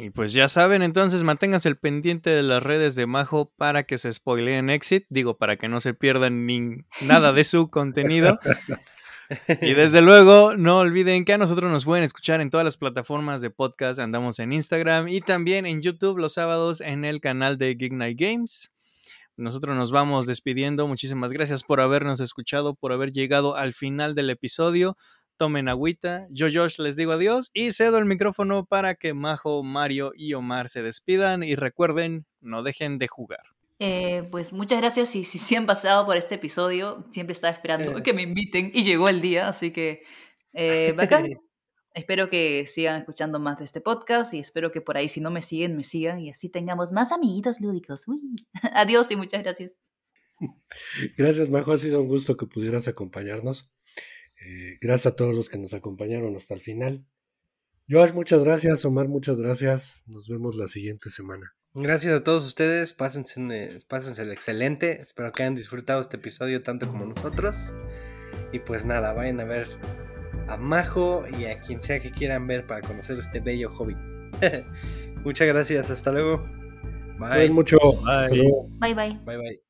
Y 0.02 0.08
pues 0.08 0.32
ya 0.32 0.48
saben, 0.48 0.80
entonces 0.80 1.22
manténganse 1.24 1.68
el 1.68 1.76
pendiente 1.76 2.30
de 2.30 2.42
las 2.42 2.62
redes 2.62 2.94
de 2.94 3.04
Majo 3.04 3.52
para 3.58 3.82
que 3.82 3.98
se 3.98 4.10
spoileen 4.10 4.70
Exit, 4.70 5.04
digo, 5.10 5.36
para 5.36 5.56
que 5.56 5.68
no 5.68 5.78
se 5.78 5.92
pierdan 5.92 6.46
ni 6.46 6.86
nada 7.02 7.34
de 7.34 7.44
su 7.44 7.68
contenido. 7.68 8.38
Y 9.60 9.74
desde 9.74 10.00
luego, 10.00 10.56
no 10.56 10.78
olviden 10.78 11.26
que 11.26 11.34
a 11.34 11.38
nosotros 11.38 11.70
nos 11.70 11.84
pueden 11.84 12.02
escuchar 12.02 12.40
en 12.40 12.48
todas 12.48 12.64
las 12.64 12.78
plataformas 12.78 13.42
de 13.42 13.50
podcast. 13.50 14.00
Andamos 14.00 14.38
en 14.38 14.54
Instagram 14.54 15.08
y 15.08 15.20
también 15.20 15.66
en 15.66 15.82
YouTube 15.82 16.18
los 16.18 16.32
sábados 16.32 16.80
en 16.80 17.04
el 17.04 17.20
canal 17.20 17.58
de 17.58 17.74
Geek 17.74 17.92
Night 17.92 18.18
Games. 18.18 18.72
Nosotros 19.36 19.76
nos 19.76 19.92
vamos 19.92 20.26
despidiendo. 20.26 20.88
Muchísimas 20.88 21.30
gracias 21.30 21.62
por 21.62 21.82
habernos 21.82 22.20
escuchado, 22.20 22.74
por 22.74 22.92
haber 22.92 23.12
llegado 23.12 23.54
al 23.54 23.74
final 23.74 24.14
del 24.14 24.30
episodio. 24.30 24.96
Tomen 25.40 25.70
agüita. 25.70 26.26
Yo, 26.28 26.48
Josh, 26.52 26.78
les 26.80 26.96
digo 26.96 27.12
adiós 27.12 27.50
y 27.54 27.72
cedo 27.72 27.96
el 27.96 28.04
micrófono 28.04 28.66
para 28.66 28.94
que 28.94 29.14
Majo, 29.14 29.62
Mario 29.62 30.12
y 30.14 30.34
Omar 30.34 30.68
se 30.68 30.82
despidan. 30.82 31.42
Y 31.42 31.54
recuerden, 31.54 32.26
no 32.42 32.62
dejen 32.62 32.98
de 32.98 33.08
jugar. 33.08 33.40
Eh, 33.78 34.28
pues 34.30 34.52
muchas 34.52 34.80
gracias 34.80 35.16
y 35.16 35.24
si, 35.24 35.38
si 35.38 35.56
han 35.56 35.64
pasado 35.64 36.04
por 36.04 36.18
este 36.18 36.34
episodio, 36.34 37.06
siempre 37.10 37.32
estaba 37.32 37.54
esperando 37.54 37.96
eh. 37.96 38.02
que 38.02 38.12
me 38.12 38.20
inviten 38.20 38.70
y 38.74 38.84
llegó 38.84 39.08
el 39.08 39.22
día, 39.22 39.48
así 39.48 39.70
que 39.70 40.02
eh, 40.52 40.92
bacán. 40.98 41.28
espero 41.94 42.28
que 42.28 42.66
sigan 42.66 42.98
escuchando 42.98 43.40
más 43.40 43.56
de 43.60 43.64
este 43.64 43.80
podcast 43.80 44.34
y 44.34 44.40
espero 44.40 44.70
que 44.70 44.82
por 44.82 44.98
ahí 44.98 45.08
si 45.08 45.22
no 45.22 45.30
me 45.30 45.40
siguen, 45.40 45.74
me 45.74 45.84
sigan 45.84 46.20
y 46.20 46.28
así 46.28 46.50
tengamos 46.50 46.92
más 46.92 47.12
amiguitos 47.12 47.62
lúdicos. 47.62 48.04
Adiós 48.74 49.10
y 49.10 49.16
muchas 49.16 49.42
gracias. 49.42 49.78
Gracias, 51.16 51.48
Majo. 51.48 51.72
Ha 51.72 51.78
sido 51.78 52.02
un 52.02 52.08
gusto 52.08 52.36
que 52.36 52.44
pudieras 52.44 52.88
acompañarnos. 52.88 53.70
Gracias 54.80 55.12
a 55.12 55.16
todos 55.16 55.34
los 55.34 55.48
que 55.48 55.58
nos 55.58 55.74
acompañaron 55.74 56.34
hasta 56.36 56.54
el 56.54 56.60
final. 56.60 57.06
Josh, 57.88 58.12
muchas 58.12 58.44
gracias. 58.44 58.84
Omar, 58.84 59.08
muchas 59.08 59.40
gracias. 59.40 60.04
Nos 60.06 60.28
vemos 60.28 60.56
la 60.56 60.68
siguiente 60.68 61.10
semana. 61.10 61.54
Gracias 61.74 62.20
a 62.20 62.24
todos 62.24 62.44
ustedes, 62.44 62.92
pásense, 62.94 63.78
pásense 63.86 64.22
el 64.22 64.32
excelente, 64.32 65.00
espero 65.02 65.30
que 65.30 65.44
hayan 65.44 65.54
disfrutado 65.54 66.00
este 66.00 66.16
episodio 66.16 66.62
tanto 66.62 66.88
como 66.88 67.06
nosotros. 67.06 67.72
Y 68.52 68.58
pues 68.58 68.84
nada, 68.84 69.12
vayan 69.12 69.38
a 69.38 69.44
ver 69.44 69.68
a 70.48 70.56
Majo 70.56 71.24
y 71.38 71.44
a 71.44 71.60
quien 71.60 71.80
sea 71.80 72.00
que 72.00 72.10
quieran 72.10 72.48
ver 72.48 72.66
para 72.66 72.80
conocer 72.80 73.18
este 73.18 73.38
bello 73.38 73.70
hobby. 73.70 73.94
Muchas 75.24 75.46
gracias, 75.46 75.90
hasta 75.90 76.10
luego. 76.10 76.42
Bye. 77.20 77.50
mucho. 77.50 77.78
Bye. 78.02 78.50
Bye 78.80 78.94
bye. 78.94 79.20
Bye 79.24 79.36
bye. 79.36 79.69